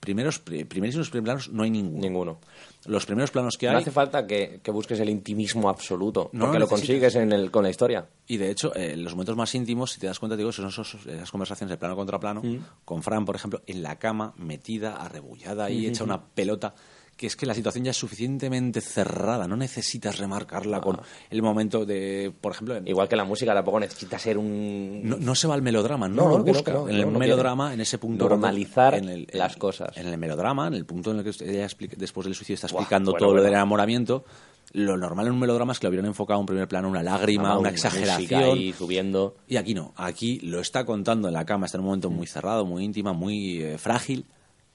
primeros, 0.00 0.40
pri- 0.40 0.64
primerísimos 0.64 1.10
planos, 1.10 1.48
no 1.50 1.62
hay 1.62 1.70
ninguno. 1.70 2.00
Ninguno. 2.02 2.38
Los 2.86 3.06
primeros 3.06 3.30
planos 3.30 3.56
que 3.56 3.66
No 3.66 3.76
hay... 3.76 3.82
hace 3.82 3.92
falta 3.92 4.26
que, 4.26 4.58
que 4.60 4.70
busques 4.72 4.98
el 4.98 5.08
intimismo 5.08 5.68
absoluto, 5.68 6.28
No 6.32 6.46
porque 6.46 6.58
lo 6.58 6.64
lo 6.64 6.68
consigues 6.68 7.14
en 7.14 7.30
el, 7.30 7.52
con 7.52 7.62
la 7.62 7.70
historia. 7.70 8.08
Y 8.26 8.36
de 8.36 8.50
hecho, 8.50 8.74
eh, 8.74 8.96
los 8.96 9.12
momentos 9.14 9.36
más 9.36 9.54
íntimos, 9.54 9.92
si 9.92 10.00
te 10.00 10.08
das 10.08 10.18
cuenta, 10.18 10.36
digo, 10.36 10.50
son 10.50 10.66
esos- 10.66 11.06
esas 11.06 11.30
conversaciones 11.30 11.70
de 11.70 11.76
plano 11.78 11.94
contra 11.94 12.18
plano, 12.18 12.42
con 12.84 13.02
Fran, 13.04 13.24
por 13.24 13.36
ejemplo, 13.36 13.62
en 13.66 13.82
la 13.84 13.96
cama, 14.00 14.34
metida, 14.36 14.96
arrebullada 14.96 15.70
y 15.70 15.86
hecha 15.86 16.02
una 16.02 16.20
pelota, 16.20 16.74
que 17.16 17.26
es 17.26 17.36
que 17.36 17.46
la 17.46 17.54
situación 17.54 17.84
ya 17.84 17.92
es 17.92 17.96
suficientemente 17.96 18.80
cerrada, 18.80 19.46
no 19.46 19.56
necesitas 19.56 20.18
remarcarla 20.18 20.80
con 20.80 21.00
el 21.30 21.42
momento 21.42 21.84
de, 21.84 22.32
por 22.40 22.52
ejemplo, 22.52 22.76
en- 22.76 22.88
Igual 22.88 23.08
que 23.08 23.14
la 23.16 23.24
música 23.24 23.54
tampoco 23.54 23.78
necesita 23.78 24.18
ser 24.18 24.38
un... 24.38 25.02
no, 25.04 25.16
no 25.18 25.34
se 25.34 25.46
va 25.46 25.54
al 25.54 25.62
melodrama, 25.62 26.08
no, 26.08 26.24
No, 26.28 26.38
lo 26.38 26.44
busca. 26.44 26.72
no, 26.72 26.88
en 26.88 26.96
el 26.96 27.06
melodrama, 27.06 27.72
en 27.74 27.80
ese 27.80 27.98
punto... 27.98 28.28
Normalizar 28.28 28.94
en 28.94 29.08
el- 29.08 29.28
las 29.34 29.56
cosas. 29.56 29.96
En 29.96 30.08
el 30.08 30.18
melodrama, 30.18 30.66
en 30.66 30.74
el 30.74 30.84
punto 30.84 31.12
en 31.12 31.18
el 31.18 31.24
que 31.24 31.44
ella 31.44 31.64
explica- 31.64 31.96
después 31.98 32.24
del 32.24 32.34
suicidio 32.34 32.54
está 32.56 32.66
explicando 32.66 33.12
bueno, 33.12 33.24
todo 33.26 33.36
lo 33.36 33.42
del 33.42 33.52
enamoramiento, 33.52 34.24
lo 34.72 34.96
normal 34.96 35.26
en 35.26 35.34
un 35.34 35.38
melodrama 35.38 35.72
es 35.74 35.78
que 35.78 35.86
lo 35.86 35.90
hubieran 35.90 36.06
enfocado 36.06 36.38
en 36.38 36.42
un 36.42 36.46
primer 36.46 36.66
plano, 36.66 36.88
una 36.88 37.02
lágrima, 37.02 37.50
Además, 37.52 37.60
una 37.60 37.70
música 37.72 37.88
exageración. 37.88 38.42
ahí 38.42 38.72
subiendo. 38.72 39.36
Y 39.46 39.56
aquí 39.58 39.74
no, 39.74 39.92
aquí 39.96 40.40
lo 40.40 40.60
está 40.60 40.84
contando 40.86 41.28
en 41.28 41.34
la 41.34 41.44
cama, 41.44 41.66
está 41.66 41.76
en 41.76 41.82
un 41.82 41.86
momento 41.86 42.10
muy 42.10 42.26
cerrado, 42.26 42.64
muy 42.64 42.82
íntima, 42.82 43.12
muy 43.12 43.62
eh, 43.62 43.76
frágil, 43.78 44.24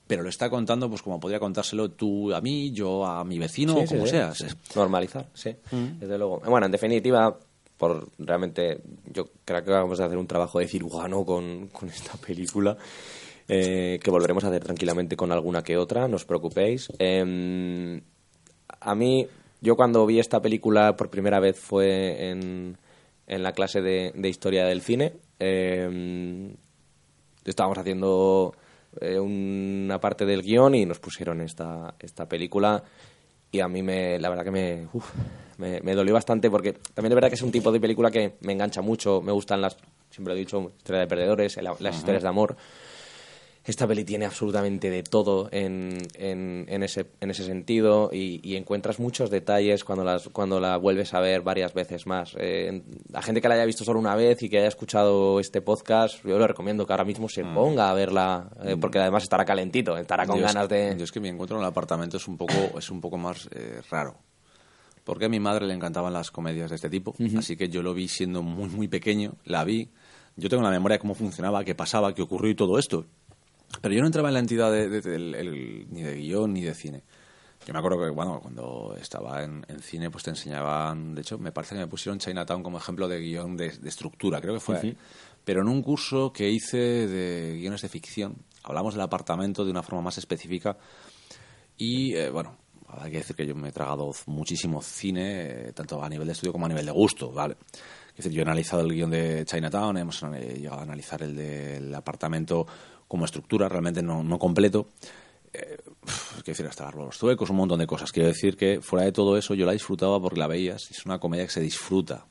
pero 0.07 0.23
lo 0.23 0.29
está 0.29 0.49
contando 0.49 0.89
pues 0.89 1.01
como 1.01 1.19
podría 1.19 1.39
contárselo 1.39 1.91
tú 1.91 2.33
a 2.33 2.41
mí, 2.41 2.71
yo 2.71 3.05
a 3.05 3.23
mi 3.23 3.37
vecino, 3.37 3.73
Sí, 3.73 3.79
o 3.83 3.85
como 3.87 4.05
sí. 4.05 4.11
sea. 4.11 4.33
Sí. 4.33 4.45
Normalizar, 4.75 5.27
sí. 5.33 5.55
Desde 5.99 6.17
luego. 6.17 6.41
Bueno, 6.45 6.65
en 6.65 6.71
definitiva, 6.71 7.37
por 7.77 8.07
realmente, 8.17 8.81
yo 9.13 9.25
creo 9.45 9.63
que 9.63 9.71
vamos 9.71 9.99
a 9.99 10.05
hacer 10.05 10.17
un 10.17 10.27
trabajo 10.27 10.59
de 10.59 10.67
cirujano 10.67 11.25
con, 11.25 11.67
con 11.67 11.89
esta 11.89 12.13
película. 12.25 12.77
eh, 13.49 13.99
que 14.03 14.11
volveremos 14.11 14.43
a 14.43 14.47
hacer 14.49 14.63
tranquilamente 14.63 15.15
con 15.15 15.31
alguna 15.31 15.63
que 15.63 15.77
otra, 15.77 16.07
no 16.07 16.15
os 16.17 16.25
preocupéis. 16.25 16.89
Eh, 16.99 18.01
a 18.81 18.93
mí, 18.95 19.25
yo 19.61 19.75
cuando 19.75 20.05
vi 20.05 20.19
esta 20.19 20.41
película 20.41 20.95
por 20.97 21.09
primera 21.09 21.39
vez 21.39 21.57
fue 21.57 22.29
en, 22.29 22.77
en 23.25 23.43
la 23.43 23.53
clase 23.53 23.81
de, 23.81 24.11
de 24.15 24.27
historia 24.29 24.65
del 24.65 24.81
cine. 24.81 25.13
Eh, 25.39 26.53
estábamos 27.45 27.77
haciendo 27.77 28.53
eh, 29.01 29.19
una 29.19 29.99
parte 29.99 30.25
del 30.25 30.41
guion 30.41 30.75
y 30.75 30.85
nos 30.85 30.99
pusieron 30.99 31.41
esta, 31.41 31.93
esta 31.99 32.27
película 32.27 32.83
y 33.51 33.59
a 33.59 33.67
mí 33.67 33.81
me, 33.83 34.19
la 34.19 34.29
verdad 34.29 34.43
que 34.43 34.51
me, 34.51 34.87
uf, 34.93 35.09
me, 35.57 35.79
me 35.81 35.95
dolió 35.95 36.13
bastante 36.13 36.49
porque 36.51 36.73
también 36.93 37.11
es 37.11 37.15
verdad 37.15 37.29
que 37.29 37.35
es 37.35 37.41
un 37.41 37.51
tipo 37.51 37.71
de 37.71 37.79
película 37.79 38.11
que 38.11 38.35
me 38.41 38.53
engancha 38.53 38.81
mucho, 38.81 39.21
me 39.21 39.31
gustan 39.31 39.61
las, 39.61 39.77
siempre 40.09 40.33
lo 40.33 40.37
he 40.37 40.39
dicho, 40.39 40.71
historias 40.77 41.03
de 41.03 41.07
perdedores, 41.07 41.57
la- 41.61 41.75
las 41.79 41.95
historias 41.97 42.23
de 42.23 42.29
amor. 42.29 42.55
Esta 43.67 43.85
peli 43.85 44.05
tiene 44.05 44.25
absolutamente 44.25 44.89
de 44.89 45.03
todo 45.03 45.49
en, 45.51 45.97
en, 46.15 46.65
en 46.69 46.83
ese, 46.83 47.07
en 47.19 47.31
ese 47.31 47.43
sentido 47.43 48.09
y, 48.13 48.39
y 48.41 48.55
encuentras 48.55 48.97
muchos 48.97 49.29
detalles 49.29 49.83
cuando, 49.83 50.05
las, 50.05 50.29
cuando 50.29 50.61
la 50.61 50.77
vuelves 50.77 51.13
a 51.13 51.19
ver 51.19 51.41
varias 51.41 51.73
veces 51.73 52.07
más. 52.07 52.33
Eh, 52.39 52.81
a 53.13 53.21
gente 53.21 53.41
que 53.41 53.49
la 53.49 53.55
haya 53.55 53.65
visto 53.65 53.83
solo 53.83 53.99
una 53.99 54.15
vez 54.15 54.41
y 54.41 54.47
que 54.49 54.59
haya 54.59 54.69
escuchado 54.69 55.41
este 55.41 55.59
podcast, 55.61 56.23
yo 56.25 56.39
le 56.39 56.47
recomiendo 56.47 56.87
que 56.87 56.93
ahora 56.93 57.03
mismo 57.03 57.27
se 57.27 57.43
ponga 57.43 57.89
a 57.89 57.93
verla, 57.93 58.49
eh, 58.63 58.77
porque 58.79 58.99
además 58.99 59.23
estará 59.23 59.43
calentito, 59.43 59.97
estará 59.97 60.25
con 60.25 60.39
yo 60.39 60.45
es- 60.45 60.53
ganas 60.53 60.69
de... 60.69 60.95
Yo 60.97 61.03
es 61.03 61.11
que 61.11 61.19
mi 61.19 61.27
encuentro 61.27 61.57
en 61.57 61.63
el 61.63 61.67
apartamento 61.67 62.15
es 62.15 62.27
un 62.29 62.37
poco, 62.37 62.53
es 62.79 62.89
un 62.89 63.01
poco 63.01 63.17
más 63.17 63.49
eh, 63.51 63.81
raro. 63.91 64.15
Porque 65.03 65.25
a 65.25 65.29
mi 65.29 65.41
madre 65.41 65.67
le 65.67 65.73
encantaban 65.73 66.13
las 66.13 66.31
comedias 66.31 66.69
de 66.69 66.77
este 66.77 66.89
tipo, 66.89 67.15
así 67.37 67.57
que 67.57 67.67
yo 67.67 67.83
lo 67.83 67.93
vi 67.93 68.07
siendo 68.07 68.41
muy, 68.43 68.69
muy 68.69 68.87
pequeño, 68.87 69.33
la 69.43 69.65
vi. 69.65 69.89
Yo 70.37 70.47
tengo 70.47 70.63
la 70.63 70.69
memoria 70.69 70.95
de 70.95 70.99
cómo 70.99 71.15
funcionaba, 71.15 71.65
qué 71.65 71.75
pasaba, 71.75 72.13
qué 72.15 72.21
ocurrió 72.21 72.51
y 72.51 72.55
todo 72.55 72.79
esto. 72.79 73.05
Pero 73.81 73.93
yo 73.93 74.01
no 74.01 74.07
entraba 74.07 74.29
en 74.29 74.33
la 74.33 74.39
entidad 74.39 74.71
de, 74.71 74.89
de- 74.89 75.01
del- 75.01 75.35
el- 75.35 75.87
ni 75.91 76.01
de 76.01 76.15
guion 76.15 76.53
ni 76.53 76.61
de 76.63 76.73
cine. 76.73 77.03
Yo 77.65 77.73
me 77.73 77.79
acuerdo 77.79 77.99
que, 78.03 78.09
bueno, 78.11 78.39
cuando 78.41 78.95
estaba 78.99 79.43
en, 79.43 79.65
en 79.67 79.79
cine, 79.81 80.09
pues 80.09 80.23
te 80.23 80.29
enseñaban, 80.29 81.13
de 81.15 81.21
hecho, 81.21 81.37
me 81.37 81.51
parece 81.51 81.75
que 81.75 81.81
me 81.81 81.87
pusieron 81.87 82.17
Chinatown 82.17 82.63
como 82.63 82.77
ejemplo 82.77 83.07
de 83.09 83.19
guion 83.19 83.57
de, 83.57 83.71
de 83.71 83.89
estructura, 83.89 84.39
creo 84.39 84.53
que 84.53 84.59
fue. 84.61 84.75
Pero 85.43 85.61
en 85.61 85.67
un 85.67 85.81
curso 85.81 86.31
que 86.31 86.49
hice 86.49 86.77
de 86.77 87.57
guiones 87.57 87.81
de 87.81 87.89
ficción, 87.89 88.35
hablamos 88.63 88.93
del 88.93 89.01
apartamento 89.01 89.65
de 89.65 89.71
una 89.71 89.83
forma 89.83 90.01
más 90.01 90.17
específica 90.17 90.77
y, 91.77 92.15
eh, 92.15 92.29
bueno, 92.29 92.55
hay 92.89 93.11
que 93.11 93.17
decir 93.17 93.35
que 93.35 93.45
yo 93.45 93.55
me 93.55 93.69
he 93.69 93.71
tragado 93.71 94.11
muchísimo 94.27 94.81
cine, 94.81 95.67
eh, 95.69 95.73
tanto 95.73 96.01
a 96.01 96.09
nivel 96.09 96.27
de 96.27 96.33
estudio 96.33 96.53
como 96.53 96.65
a 96.65 96.69
nivel 96.69 96.85
de 96.85 96.91
gusto, 96.91 97.31
¿vale? 97.31 97.57
Es 98.09 98.17
decir, 98.23 98.31
yo 98.31 98.39
he 98.39 98.43
analizado 98.45 98.81
el 98.81 98.93
guion 98.93 99.11
de 99.11 99.43
Chinatown, 99.45 99.97
hemos 99.97 100.23
eh, 100.23 100.55
llegado 100.57 100.79
a 100.79 100.83
analizar 100.83 101.21
el 101.21 101.35
del 101.35 101.93
apartamento 101.93 102.65
como 103.07 103.25
estructura, 103.25 103.69
realmente 103.69 104.01
no, 104.01 104.23
no 104.23 104.39
completo. 104.39 104.89
eh, 105.53 105.77
quiero 106.43 106.43
decir, 106.45 106.65
hasta 106.67 106.91
los 106.91 107.17
zuecos, 107.17 107.49
un 107.49 107.57
montón 107.57 107.79
de 107.79 107.87
cosas. 107.87 108.11
Quiero 108.11 108.29
decir 108.29 108.57
que 108.57 108.81
fuera 108.81 109.05
de 109.05 109.11
todo 109.11 109.37
eso 109.37 109.53
yo 109.53 109.65
la 109.65 109.71
disfrutaba 109.71 110.19
porque 110.21 110.39
la 110.39 110.47
veías. 110.47 110.89
Es 110.91 111.05
una 111.05 111.19
comedia 111.19 111.45
que 111.45 111.51
se 111.51 111.61
disfruta. 111.61 112.25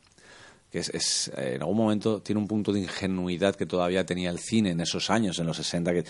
Que 0.71 0.81
es, 0.81 0.89
es, 0.91 1.29
eh, 1.37 1.55
en 1.55 1.63
algún 1.63 1.77
momento 1.77 2.21
tiene 2.21 2.41
un 2.41 2.49
punto 2.49 2.73
de 2.73 2.81
ingenuidad 2.81 3.55
que 3.55 3.67
todavía 3.67 4.05
tenía 4.05 4.31
el 4.31 4.39
cine 4.39 4.71
en 4.71 4.81
esos 4.81 5.11
años, 5.11 5.39
en 5.39 5.47
los 5.47 5.57
60, 5.57 5.93
que 5.93 6.05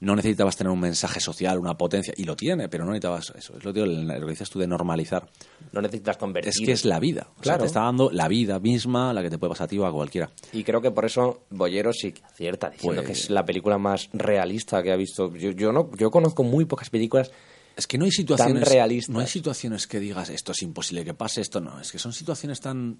no 0.00 0.14
necesitabas 0.16 0.56
tener 0.56 0.70
un 0.72 0.80
mensaje 0.80 1.20
social, 1.20 1.58
una 1.58 1.76
potencia, 1.78 2.12
y 2.16 2.24
lo 2.24 2.36
tiene, 2.36 2.68
pero 2.68 2.84
no 2.84 2.90
necesitabas 2.92 3.32
eso. 3.36 3.56
Es 3.56 3.64
lo, 3.64 3.72
tío, 3.72 3.86
lo 3.86 4.26
que 4.26 4.30
dices 4.30 4.50
tú 4.50 4.58
de 4.58 4.66
normalizar. 4.66 5.28
No 5.72 5.80
necesitas 5.80 6.16
convertir. 6.16 6.50
Es 6.50 6.58
que 6.64 6.72
es 6.72 6.84
la 6.84 6.98
vida. 7.00 7.28
O 7.30 7.34
sea, 7.36 7.42
Claro. 7.42 7.60
te 7.60 7.66
está 7.66 7.80
dando 7.80 8.10
la 8.10 8.28
vida 8.28 8.58
misma, 8.60 9.12
la 9.12 9.22
que 9.22 9.30
te 9.30 9.38
puede 9.38 9.50
pasar 9.50 9.64
a 9.64 9.68
ti 9.68 9.78
o 9.78 9.86
a 9.86 9.92
cualquiera. 9.92 10.30
Y 10.52 10.62
creo 10.64 10.80
que 10.80 10.90
por 10.90 11.04
eso 11.04 11.44
Bollero 11.50 11.92
sí 11.92 12.12
que 12.12 12.22
acierta, 12.24 12.70
diciendo 12.70 13.02
Pues- 13.02 13.06
que 13.06 13.12
es 13.24 13.30
la 13.30 13.44
película 13.44 13.78
más 13.78 14.08
realista 14.12 14.82
que 14.82 14.92
ha 14.92 14.96
visto. 14.96 15.34
Yo, 15.34 15.50
yo 15.52 15.72
no, 15.72 15.90
yo 15.96 16.10
conozco 16.10 16.42
muy 16.44 16.64
pocas 16.66 16.90
películas. 16.90 17.30
Es 17.76 17.86
que 17.88 17.98
no 17.98 18.04
hay 18.04 18.12
situaciones 18.12 18.68
realistas. 18.68 19.12
No 19.12 19.20
hay 19.20 19.26
situaciones 19.26 19.86
que 19.88 19.98
digas 19.98 20.28
esto 20.30 20.52
es 20.52 20.62
imposible 20.62 21.04
que 21.04 21.12
pase, 21.14 21.40
esto 21.40 21.60
no. 21.60 21.80
Es 21.80 21.90
que 21.90 21.98
son 21.98 22.12
situaciones 22.12 22.60
tan 22.60 22.98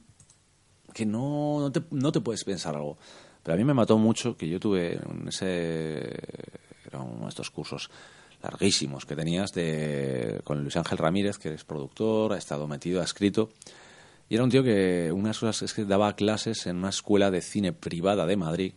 que 0.93 1.07
no, 1.07 1.61
no, 1.61 1.71
te, 1.73 1.83
no 1.91 2.11
te 2.13 2.21
puedes 2.21 2.45
pensar 2.45 2.75
algo. 2.77 2.99
Pero 3.43 3.55
a 3.55 3.57
mí 3.59 3.65
me 3.65 3.75
mató 3.75 3.99
mucho 3.99 4.37
que 4.37 4.49
yo 4.49 4.59
tuve 4.59 4.95
en 4.95 5.29
ese 5.29 6.01
estos 7.29 7.51
cursos 7.51 7.91
larguísimos 8.43 9.07
que 9.07 9.17
tenías 9.17 9.53
de 9.53 10.41
con 10.45 10.63
Luis 10.63 10.77
Ángel 10.77 10.99
Ramírez, 10.99 11.39
que 11.39 11.55
es 11.55 11.65
productor, 11.65 12.35
ha 12.35 12.39
estado 12.39 12.69
metido, 12.69 13.01
ha 13.01 13.05
escrito. 13.05 13.51
Y 14.29 14.35
era 14.35 14.45
un 14.45 14.51
tío 14.51 14.63
que 14.63 15.11
unas 15.13 15.39
cosas 15.39 15.63
es 15.63 15.75
que 15.75 15.85
daba 15.85 16.15
clases 16.17 16.67
en 16.67 16.77
una 16.77 16.91
escuela 16.91 17.31
de 17.31 17.41
cine 17.41 17.73
privada 17.73 18.27
de 18.27 18.37
Madrid. 18.37 18.75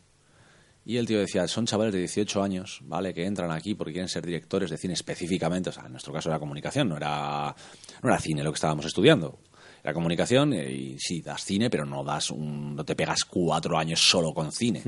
Y 0.86 0.96
el 0.98 1.06
tío 1.06 1.20
decía, 1.20 1.46
son 1.50 1.66
chavales 1.66 1.94
de 1.94 2.00
18 2.00 2.42
años, 2.42 2.80
¿vale? 2.86 3.14
Que 3.14 3.26
entran 3.26 3.52
aquí 3.52 3.76
porque 3.76 3.92
quieren 3.92 4.08
ser 4.08 4.26
directores 4.26 4.70
de 4.70 4.78
cine 4.78 4.94
específicamente. 4.94 5.70
O 5.70 5.74
sea, 5.74 5.86
en 5.86 5.92
nuestro 5.92 6.14
caso 6.14 6.30
era 6.30 6.40
comunicación, 6.40 6.88
no 6.88 6.96
era, 6.96 7.54
no 8.02 8.10
era 8.10 8.20
cine 8.20 8.42
lo 8.42 8.52
que 8.52 8.56
estábamos 8.56 8.86
estudiando. 8.86 9.40
Era 9.84 9.94
comunicación 9.94 10.54
y, 10.54 10.60
y 10.60 11.00
sí, 11.00 11.22
das 11.22 11.44
cine, 11.44 11.70
pero 11.70 11.86
no 11.86 12.06
das 12.06 12.32
un, 12.32 12.74
no 12.74 12.86
te 12.86 12.96
pegas 12.96 13.26
cuatro 13.26 13.78
años 13.78 14.00
solo 14.00 14.34
con 14.34 14.54
cine. 14.54 14.82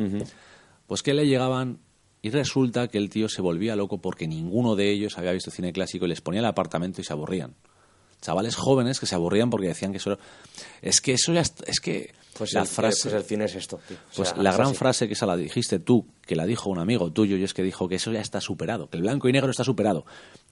Pues 0.87 1.03
que 1.03 1.13
le 1.13 1.27
llegaban 1.27 1.79
y 2.21 2.29
resulta 2.31 2.87
que 2.87 2.97
el 2.97 3.09
tío 3.09 3.29
se 3.29 3.41
volvía 3.41 3.75
loco 3.75 3.99
porque 3.99 4.27
ninguno 4.27 4.75
de 4.75 4.89
ellos 4.91 5.17
había 5.17 5.31
visto 5.31 5.51
cine 5.51 5.71
clásico 5.73 6.05
y 6.05 6.09
les 6.09 6.21
ponía 6.21 6.39
el 6.41 6.45
apartamento 6.45 7.01
y 7.01 7.03
se 7.03 7.13
aburrían. 7.13 7.55
Chavales 8.21 8.55
jóvenes 8.57 8.99
que 8.99 9.05
se 9.05 9.15
aburrían 9.15 9.49
porque 9.49 9.67
decían 9.67 9.91
que 9.91 9.97
eso 9.97 10.11
era- 10.11 10.19
es 10.81 10.99
que 10.99 11.13
eso 11.13 11.31
ya 11.31 11.39
es 11.41 11.79
que 11.79 12.13
Pues, 12.37 12.51
la 12.53 12.61
el, 12.61 12.67
frase 12.67 13.03
pues 13.09 13.13
el 13.15 13.23
cine 13.23 13.45
es 13.45 13.55
esto. 13.55 13.79
tío. 13.87 13.95
O 13.95 14.15
pues 14.17 14.29
sea, 14.29 14.37
la 14.43 14.49
es 14.49 14.55
gran 14.57 14.67
así. 14.69 14.75
frase 14.77 15.07
que 15.07 15.13
esa 15.13 15.25
la 15.25 15.37
dijiste 15.37 15.79
tú, 15.79 16.05
que 16.25 16.35
la 16.35 16.45
dijo 16.45 16.69
un 16.69 16.79
amigo 16.79 17.11
tuyo, 17.13 17.37
y 17.37 17.43
es 17.43 17.53
que 17.53 17.63
dijo 17.63 17.87
que 17.87 17.95
eso 17.95 18.11
ya 18.11 18.19
está 18.19 18.41
superado, 18.41 18.89
que 18.89 18.97
el 18.97 19.03
blanco 19.03 19.29
y 19.29 19.31
negro 19.31 19.49
está 19.51 19.63
superado, 19.63 20.05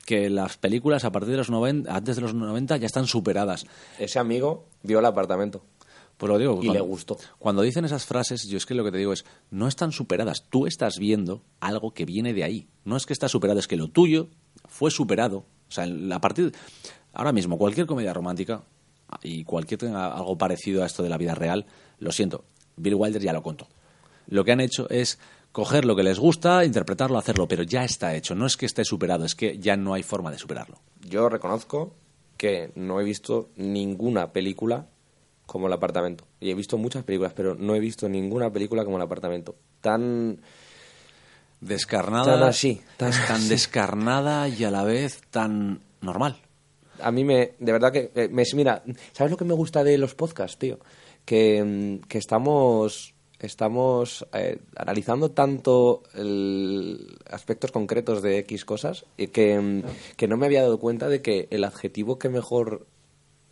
que 0.05 0.29
las 0.29 0.55
películas 0.57 1.03
a 1.03 1.11
partir 1.11 1.31
de 1.31 1.37
los 1.37 1.49
90, 1.49 1.93
antes 1.93 2.15
de 2.15 2.21
los 2.21 2.33
90 2.33 2.77
ya 2.77 2.85
están 2.85 3.05
superadas. 3.07 3.65
Ese 3.99 4.17
amigo 4.19 4.65
vio 4.83 4.99
el 4.99 5.05
apartamento. 5.05 5.61
Pues 6.17 6.31
lo 6.31 6.37
digo. 6.37 6.59
Y 6.63 6.69
le 6.69 6.81
gustó. 6.81 7.17
Cuando 7.37 7.61
dicen 7.61 7.85
esas 7.85 8.05
frases, 8.05 8.47
yo 8.47 8.57
es 8.57 8.65
que 8.65 8.73
lo 8.73 8.83
que 8.83 8.91
te 8.91 8.97
digo 8.97 9.13
es, 9.13 9.23
no 9.51 9.67
están 9.67 9.91
superadas. 9.91 10.45
Tú 10.49 10.65
estás 10.65 10.97
viendo 10.97 11.43
algo 11.59 11.91
que 11.91 12.05
viene 12.05 12.33
de 12.33 12.43
ahí. 12.43 12.67
No 12.85 12.97
es 12.97 13.05
que 13.05 13.13
está 13.13 13.29
superado, 13.29 13.59
es 13.59 13.67
que 13.67 13.77
lo 13.77 13.87
tuyo 13.87 14.29
fue 14.67 14.89
superado. 14.89 15.45
O 15.69 15.71
sea, 15.71 15.85
a 16.11 16.21
partir 16.21 16.53
ahora 17.13 17.31
mismo 17.31 17.57
cualquier 17.57 17.85
comedia 17.85 18.13
romántica 18.13 18.63
y 19.21 19.43
cualquier 19.43 19.79
tenga 19.79 20.07
algo 20.07 20.37
parecido 20.37 20.83
a 20.83 20.85
esto 20.85 21.03
de 21.03 21.09
la 21.09 21.17
vida 21.17 21.35
real, 21.35 21.65
lo 21.99 22.11
siento, 22.11 22.45
Bill 22.75 22.95
Wilder 22.95 23.21
ya 23.21 23.33
lo 23.33 23.43
contó. 23.43 23.67
Lo 24.27 24.43
que 24.43 24.51
han 24.51 24.59
hecho 24.59 24.89
es 24.89 25.19
coger 25.51 25.85
lo 25.85 25.95
que 25.95 26.03
les 26.03 26.19
gusta, 26.19 26.65
interpretarlo, 26.65 27.17
hacerlo, 27.17 27.47
pero 27.47 27.63
ya 27.63 27.83
está 27.83 28.15
hecho. 28.15 28.35
No 28.35 28.45
es 28.45 28.57
que 28.57 28.65
esté 28.65 28.83
superado, 28.83 29.25
es 29.25 29.35
que 29.35 29.57
ya 29.57 29.77
no 29.77 29.93
hay 29.93 30.03
forma 30.03 30.31
de 30.31 30.37
superarlo. 30.37 30.79
Yo 31.07 31.29
reconozco 31.29 31.95
que 32.37 32.71
no 32.75 32.99
he 32.99 33.03
visto 33.03 33.49
ninguna 33.55 34.31
película 34.33 34.87
como 35.47 35.65
El 35.65 35.73
apartamento. 35.73 36.25
Y 36.39 36.51
he 36.51 36.53
visto 36.53 36.77
muchas 36.77 37.03
películas, 37.03 37.33
pero 37.35 37.55
no 37.55 37.73
he 37.73 37.79
visto 37.79 38.07
ninguna 38.07 38.51
película 38.51 38.83
como 38.85 38.97
El 38.97 39.03
apartamento. 39.03 39.55
Tan... 39.81 40.39
Descarnada. 41.59 42.25
Tan 42.39 42.43
así, 42.43 42.81
tan 42.97 43.09
es 43.09 43.15
tan 43.27 43.37
así. 43.37 43.49
descarnada 43.49 44.47
y 44.47 44.63
a 44.63 44.69
la 44.71 44.83
vez 44.83 45.21
tan 45.31 45.81
normal. 46.01 46.37
A 47.01 47.11
mí 47.11 47.23
me... 47.23 47.53
De 47.59 47.71
verdad 47.71 47.91
que... 47.91 48.11
eh, 48.13 48.27
me, 48.31 48.43
mira, 48.53 48.83
¿sabes 49.13 49.31
lo 49.31 49.37
que 49.37 49.45
me 49.45 49.53
gusta 49.55 49.83
de 49.83 49.97
los 49.97 50.13
podcasts, 50.13 50.57
tío? 50.57 50.79
Que, 51.25 51.63
mm, 51.63 52.07
que 52.07 52.17
estamos... 52.19 53.13
Estamos 53.39 54.25
eh, 54.33 54.57
analizando 54.75 55.29
tanto 55.29 56.01
el- 56.15 57.19
aspectos 57.29 57.71
concretos 57.71 58.23
de 58.23 58.39
X 58.39 58.65
cosas 58.65 59.05
y 59.15 59.27
que, 59.27 59.59
mm, 59.59 59.83
que 60.15 60.27
no 60.27 60.37
me 60.37 60.47
había 60.47 60.63
dado 60.63 60.79
cuenta 60.79 61.07
de 61.07 61.21
que 61.21 61.47
el 61.51 61.63
adjetivo 61.63 62.17
que 62.17 62.29
mejor 62.29 62.87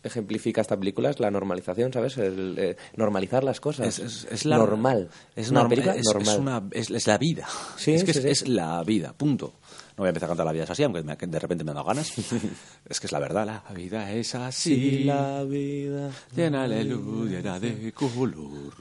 ejemplifica 0.06 0.60
esta 0.60 0.76
película 0.76 1.10
es 1.10 1.20
la 1.20 1.30
normalización, 1.30 1.92
¿sabes? 1.92 2.16
El, 2.18 2.54
eh, 2.58 2.76
normalizar 2.96 3.44
las 3.44 3.60
cosas. 3.60 3.86
Es, 3.86 3.98
es- 3.98 4.26
es 4.30 4.44
la- 4.44 4.56
normal. 4.58 5.08
Es 5.34 5.50
una 5.50 5.60
norm- 5.62 5.68
película 5.70 5.94
es- 5.96 6.04
normal. 6.04 6.28
Es, 6.72 6.90
una- 6.90 6.96
es- 6.98 7.06
la 7.06 7.18
vida. 7.18 7.46
Sí, 7.76 7.92
es 7.94 8.04
que 8.04 8.12
sí, 8.12 8.18
es, 8.20 8.24
sí. 8.24 8.30
es 8.44 8.48
la 8.48 8.82
vida, 8.84 9.12
punto. 9.12 9.54
No 9.96 10.02
voy 10.02 10.08
a 10.08 10.10
empezar 10.10 10.26
a 10.26 10.30
cantar 10.32 10.44
La 10.44 10.52
vida 10.52 10.64
es 10.64 10.70
así, 10.70 10.82
aunque 10.82 11.02
me- 11.02 11.16
de 11.16 11.38
repente 11.38 11.64
me 11.64 11.70
han 11.70 11.76
dado 11.76 11.86
ganas. 11.86 12.12
es 12.88 13.00
que 13.00 13.06
es 13.06 13.12
la 13.12 13.18
verdad, 13.18 13.46
la 13.46 13.62
vida 13.74 14.12
es 14.12 14.34
así. 14.34 15.04
la 15.04 15.42
vida. 15.44 16.10
Llena 16.34 16.68
de 16.68 16.84
luz, 16.84 17.30
llena 17.30 17.58
de 17.58 17.92
color. 17.92 18.72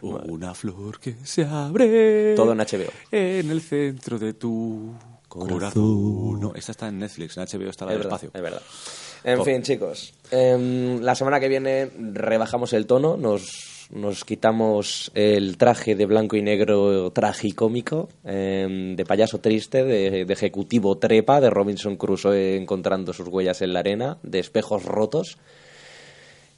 Una 0.00 0.54
flor 0.54 1.00
que 1.00 1.16
se 1.24 1.44
abre. 1.44 2.34
Todo 2.36 2.52
en 2.52 2.58
HBO. 2.58 2.90
En 3.10 3.50
el 3.50 3.60
centro 3.62 4.16
de 4.18 4.34
tu 4.34 4.94
corazón. 5.26 6.40
No, 6.40 6.52
esta 6.54 6.72
está 6.72 6.88
en 6.88 6.98
Netflix, 7.00 7.36
en 7.36 7.44
HBO 7.46 7.68
está 7.70 7.84
la 7.86 7.92
Es 7.92 7.98
del 7.98 8.06
verdad, 8.06 8.24
espacio. 8.24 8.30
es 8.32 8.42
verdad. 8.42 8.62
En 9.24 9.44
fin, 9.44 9.62
chicos. 9.62 10.14
em, 10.30 11.00
la 11.00 11.14
semana 11.14 11.40
que 11.40 11.48
viene 11.48 11.88
rebajamos 12.12 12.72
el 12.72 12.86
tono, 12.86 13.16
nos, 13.16 13.88
nos 13.90 14.24
quitamos 14.24 15.10
el 15.14 15.56
traje 15.56 15.94
de 15.94 16.06
blanco 16.06 16.36
y 16.36 16.42
negro 16.42 17.10
tragicómico, 17.10 18.08
em, 18.24 18.96
de 18.96 19.04
payaso 19.04 19.38
triste, 19.40 19.84
de, 19.84 20.24
de 20.24 20.32
ejecutivo 20.32 20.98
trepa, 20.98 21.40
de 21.40 21.50
Robinson 21.50 21.96
Crusoe 21.96 22.56
encontrando 22.56 23.12
sus 23.12 23.28
huellas 23.28 23.60
en 23.62 23.72
la 23.72 23.80
arena, 23.80 24.18
de 24.22 24.38
espejos 24.38 24.84
rotos, 24.84 25.36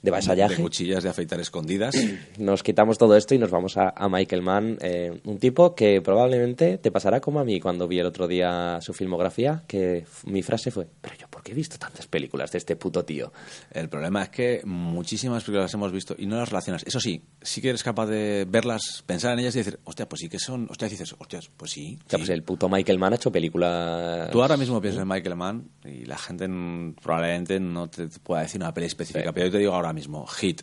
de 0.03 0.07
De 0.07 0.11
vasallaje. 0.11 0.61
cuchillas 0.61 1.03
de 1.05 1.11
afeitar 1.11 1.41
escondidas. 1.41 1.95
Nos 2.39 2.63
quitamos 2.63 2.99
todo 2.99 3.17
esto 3.17 3.35
y 3.35 3.39
nos 3.39 3.51
vamos 3.51 3.77
a, 3.77 3.91
a 3.97 4.09
Michael 4.09 4.43
Mann, 4.43 4.77
eh, 4.81 5.21
un 5.25 5.39
tipo 5.39 5.75
que 5.77 6.01
probablemente 6.03 6.79
te 6.79 6.91
pasará 6.91 7.21
como 7.21 7.39
a 7.39 7.45
mí 7.45 7.61
cuando 7.61 7.87
vi 7.87 8.01
el 8.01 8.07
otro 8.07 8.27
día 8.27 8.79
su 8.81 8.93
filmografía, 8.93 9.63
que 9.69 10.05
mi 10.27 10.43
frase 10.43 10.71
fue, 10.73 10.89
pero 11.01 11.15
yo, 11.17 11.29
¿por 11.29 11.43
qué 11.43 11.53
he 11.53 11.55
visto 11.55 11.79
tantas 11.79 12.07
películas 12.09 12.51
de 12.51 12.59
este 12.59 12.75
puto 12.77 13.05
tío? 13.05 13.33
El 13.71 13.89
problema 13.89 14.25
es 14.25 14.29
que 14.31 14.61
muchísimas 14.65 15.45
películas 15.45 15.67
las 15.67 15.75
hemos 15.75 15.93
visto 15.93 16.15
y 16.19 16.27
no 16.27 16.37
las 16.37 16.49
relacionas. 16.49 16.83
Eso 16.85 16.99
sí, 16.99 17.23
sí 17.41 17.61
que 17.61 17.69
eres 17.69 17.83
capaz 17.85 18.07
de 18.07 18.45
verlas, 18.49 19.05
pensar 19.07 19.33
en 19.35 19.39
ellas 19.39 19.55
y 19.55 19.59
decir, 19.59 19.79
hostia, 19.85 20.09
pues 20.09 20.21
sí 20.21 20.29
que 20.29 20.39
son. 20.41 20.67
Hostia, 20.69 20.89
dices, 20.89 21.15
hostias, 21.19 21.49
pues 21.57 21.71
sí. 21.71 21.99
O 22.07 22.11
sea, 22.11 22.19
sí". 22.19 22.25
pues 22.25 22.31
el 22.31 22.43
puto 22.43 22.69
Michael 22.69 22.99
Mann 22.99 23.13
ha 23.13 23.17
hecho 23.17 23.31
películas... 23.31 24.31
Tú 24.31 24.43
ahora 24.43 24.57
mismo 24.57 24.81
piensas 24.81 25.03
en 25.03 25.09
Michael 25.09 25.37
Mann 25.37 25.69
y 25.85 26.05
la 26.07 26.19
gente 26.19 26.49
mm, 26.49 26.95
probablemente 27.03 27.61
no 27.61 27.89
te 27.89 28.09
pueda 28.23 28.43
decir 28.43 28.61
una 28.61 28.75
peli 28.75 28.87
específica, 28.87 29.27
Sí. 29.29 29.31
pero 29.35 29.47
yo 29.47 29.53
te 29.53 29.59
digo 29.59 29.73
ahora 29.75 29.92
mismo, 29.93 30.27
Hit, 30.27 30.63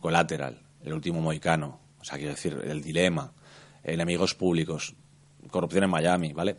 Collateral, 0.00 0.60
El 0.82 0.92
último 0.92 1.20
Moicano, 1.20 1.80
o 2.00 2.04
sea, 2.04 2.18
quiero 2.18 2.34
decir, 2.34 2.58
El 2.64 2.82
Dilema, 2.82 3.32
Enemigos 3.82 4.34
Públicos, 4.34 4.94
Corrupción 5.50 5.84
en 5.84 5.90
Miami, 5.90 6.32
¿vale? 6.32 6.56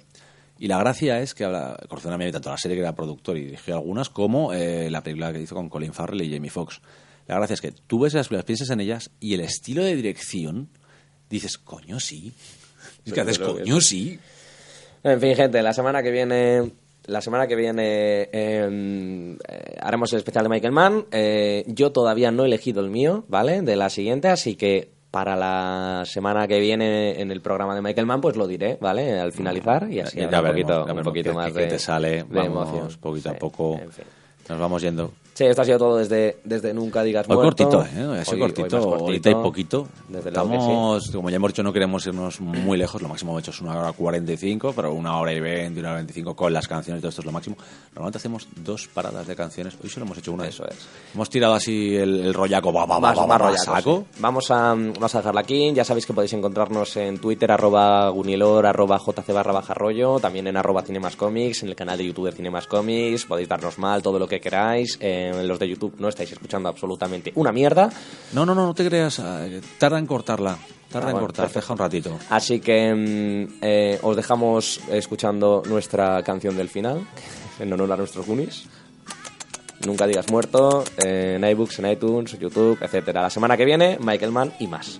Y 0.57 0.67
la 0.67 0.77
gracia 0.79 1.21
es 1.21 1.33
que 1.33 1.45
habla, 1.45 1.77
Corrupción 1.87 2.13
en 2.13 2.19
Miami, 2.19 2.33
tanto 2.33 2.49
la 2.49 2.57
serie 2.57 2.75
que 2.75 2.81
era 2.81 2.95
productor 2.95 3.37
y 3.37 3.45
dirigió 3.45 3.75
algunas, 3.75 4.09
como 4.09 4.53
eh, 4.53 4.89
la 4.89 5.01
película 5.01 5.31
que 5.31 5.41
hizo 5.41 5.55
con 5.55 5.69
Colin 5.69 5.93
Farrell 5.93 6.21
y 6.21 6.33
Jamie 6.33 6.49
Foxx. 6.49 6.81
La 7.27 7.35
gracia 7.35 7.53
es 7.53 7.61
que 7.61 7.71
tú 7.71 7.99
ves 7.99 8.13
las 8.13 8.27
películas, 8.27 8.45
piensas 8.45 8.69
en 8.71 8.81
ellas 8.81 9.11
y 9.19 9.35
el 9.35 9.41
estilo 9.41 9.83
de 9.83 9.95
dirección, 9.95 10.69
dices, 11.29 11.57
coño, 11.57 11.99
sí. 11.99 12.33
Es 13.05 13.13
que 13.13 13.21
haces, 13.21 13.39
coño, 13.39 13.79
sí. 13.79 14.19
En 15.03 15.21
fin, 15.21 15.35
gente, 15.35 15.61
la 15.61 15.73
semana 15.73 16.03
que 16.03 16.11
viene... 16.11 16.71
La 17.09 17.21
semana 17.21 17.47
que 17.47 17.55
viene 17.55 18.29
em, 18.31 19.33
eh, 19.33 19.37
haremos 19.81 20.11
el 20.13 20.19
especial 20.19 20.43
de 20.43 20.49
Michael 20.49 20.73
Mann. 20.73 21.05
Eh, 21.11 21.63
yo 21.67 21.91
todavía 21.91 22.31
no 22.31 22.43
he 22.43 22.47
elegido 22.47 22.81
el 22.81 22.89
mío, 22.89 23.25
¿vale? 23.27 23.61
De 23.61 23.75
la 23.75 23.89
siguiente, 23.89 24.27
así 24.27 24.55
que 24.55 24.91
para 25.11 25.35
la 25.35 26.03
semana 26.05 26.47
que 26.47 26.59
viene 26.59 27.19
en 27.19 27.31
el 27.31 27.41
programa 27.41 27.73
de 27.73 27.81
Michael 27.81 28.05
Mann, 28.05 28.21
pues 28.21 28.35
lo 28.35 28.45
diré, 28.47 28.77
¿vale? 28.79 29.19
Al 29.19 29.31
finalizar 29.31 29.87
y 29.91 29.99
así 30.01 30.17
Ya- 30.17 30.29
ya 30.29 30.37
un 30.39 30.43
veremos, 30.45 30.51
poquito, 30.51 30.85
ya 30.87 30.93
un 30.93 31.01
poquito 31.03 31.33
más 31.33 31.51
qué 31.51 31.59
de, 31.61 31.67
te 31.67 31.79
sale, 31.79 32.09
de 32.09 32.23
vamos 32.29 32.69
emoción. 32.69 32.99
poquito 33.01 33.29
a 33.31 33.33
poco. 33.33 33.79
en 33.81 33.91
fin. 33.91 34.05
Nos 34.47 34.59
vamos 34.59 34.81
yendo. 34.81 35.11
Sí, 35.39 35.45
esto 35.45 35.61
ha 35.61 35.65
sido 35.65 35.77
todo 35.77 35.95
desde, 35.95 36.35
desde 36.43 36.73
Nunca 36.73 37.01
Digas 37.01 37.25
Hoy 37.29 37.37
Muerto. 37.37 37.63
cortito, 37.69 37.81
¿eh? 37.97 38.19
Ha 38.19 38.25
sido 38.25 38.35
Hoy- 38.35 38.51
cortito, 38.51 38.77
ahorita 38.77 39.29
y 39.29 39.35
poquito. 39.35 39.87
Desde 40.09 40.23
sí. 40.23 40.27
Estamos, 40.27 41.11
como 41.11 41.29
ya 41.29 41.37
hemos 41.37 41.51
dicho, 41.53 41.63
no 41.63 41.71
queremos 41.71 42.05
irnos 42.05 42.41
muy 42.41 42.77
lejos. 42.77 43.01
Lo 43.01 43.07
máximo 43.07 43.39
hecho 43.39 43.51
es 43.51 43.61
una 43.61 43.79
hora 43.79 43.93
45, 43.93 44.73
pero 44.75 44.91
una 44.91 45.17
hora 45.17 45.31
y 45.31 45.39
20, 45.39 45.79
una 45.79 45.91
hora 45.91 45.95
25 45.99 46.35
con 46.35 46.51
las 46.51 46.67
canciones, 46.67 47.01
todo 47.01 47.07
esto 47.07 47.21
es 47.21 47.25
lo 47.25 47.31
máximo. 47.31 47.55
Normalmente 47.95 48.17
hacemos 48.17 48.49
dos 48.57 48.89
paradas 48.93 49.27
de 49.27 49.35
canciones. 49.37 49.77
Hoy 49.81 49.89
solo 49.89 50.07
hemos 50.07 50.17
hecho 50.17 50.33
una. 50.33 50.45
Eso 50.45 50.65
es. 50.67 50.75
Hemos 51.15 51.29
tirado 51.29 51.53
así 51.53 51.95
el, 51.95 52.19
el 52.19 52.33
rollaco, 52.33 52.73
va, 52.73 52.85
va, 52.85 52.99
Más, 52.99 53.17
va, 53.17 53.25
más 53.25 53.41
va, 53.41 53.45
rollacos, 53.45 53.63
saco. 53.63 54.03
sí. 54.13 54.19
Vamos 54.19 54.51
a, 54.51 54.73
vamos 54.75 55.15
a 55.15 55.19
dejarla 55.19 55.39
aquí. 55.39 55.71
Ya 55.73 55.85
sabéis 55.85 56.05
que 56.05 56.11
podéis 56.11 56.33
encontrarnos 56.33 56.97
en 56.97 57.17
Twitter, 57.17 57.49
arroba 57.49 58.09
Gunilor, 58.09 58.65
arroba 58.65 58.97
JC 58.97 59.31
barra 59.31 59.53
baja 59.53 59.73
rollo, 59.73 60.19
también 60.19 60.47
en 60.47 60.57
arroba 60.57 60.81
Cinemas 60.81 61.15
Comics, 61.15 61.63
en 61.63 61.69
el 61.69 61.77
canal 61.77 61.97
de 61.97 62.07
YouTube 62.07 62.25
de 62.25 62.33
Cinemas 62.33 62.67
Comics. 62.67 63.23
Podéis 63.23 63.47
darnos 63.47 63.77
mal 63.77 64.01
todo 64.01 64.19
lo 64.19 64.27
que 64.27 64.41
queráis. 64.41 64.97
Eh, 64.99 65.28
en 65.29 65.47
los 65.47 65.59
de 65.59 65.67
YouTube 65.69 65.95
no 65.99 66.09
estáis 66.09 66.31
escuchando 66.31 66.69
absolutamente 66.69 67.31
una 67.35 67.51
mierda. 67.51 67.89
No, 68.33 68.45
no, 68.45 68.53
no, 68.55 68.65
no 68.67 68.73
te 68.73 68.85
creas. 68.87 69.19
eh, 69.19 69.61
Tarda 69.77 69.99
en 69.99 70.05
cortarla. 70.05 70.57
Tarda 70.89 71.07
Ah, 71.07 71.11
en 71.11 71.13
bueno, 71.15 71.27
cortar, 71.27 71.45
perfecto. 71.45 71.59
deja 71.61 71.73
un 71.73 71.79
ratito. 71.79 72.19
Así 72.29 72.59
que 72.59 72.93
mm, 72.95 73.57
eh, 73.61 73.99
os 74.01 74.15
dejamos 74.15 74.81
escuchando 74.89 75.61
nuestra 75.67 76.23
canción 76.23 76.57
del 76.57 76.69
final, 76.69 77.05
en 77.59 77.71
honor 77.73 77.91
a 77.93 77.97
nuestros 77.97 78.25
Goonies. 78.25 78.65
Nunca 79.85 80.05
digas 80.07 80.29
muerto, 80.29 80.83
eh, 81.05 81.35
en 81.37 81.43
iBooks, 81.49 81.79
en 81.79 81.91
iTunes, 81.91 82.37
YouTube, 82.37 82.77
etcétera. 82.81 83.21
La 83.21 83.29
semana 83.29 83.55
que 83.55 83.63
viene, 83.65 83.97
Michael 84.01 84.31
Mann 84.31 84.53
y 84.59 84.67
más. 84.67 84.99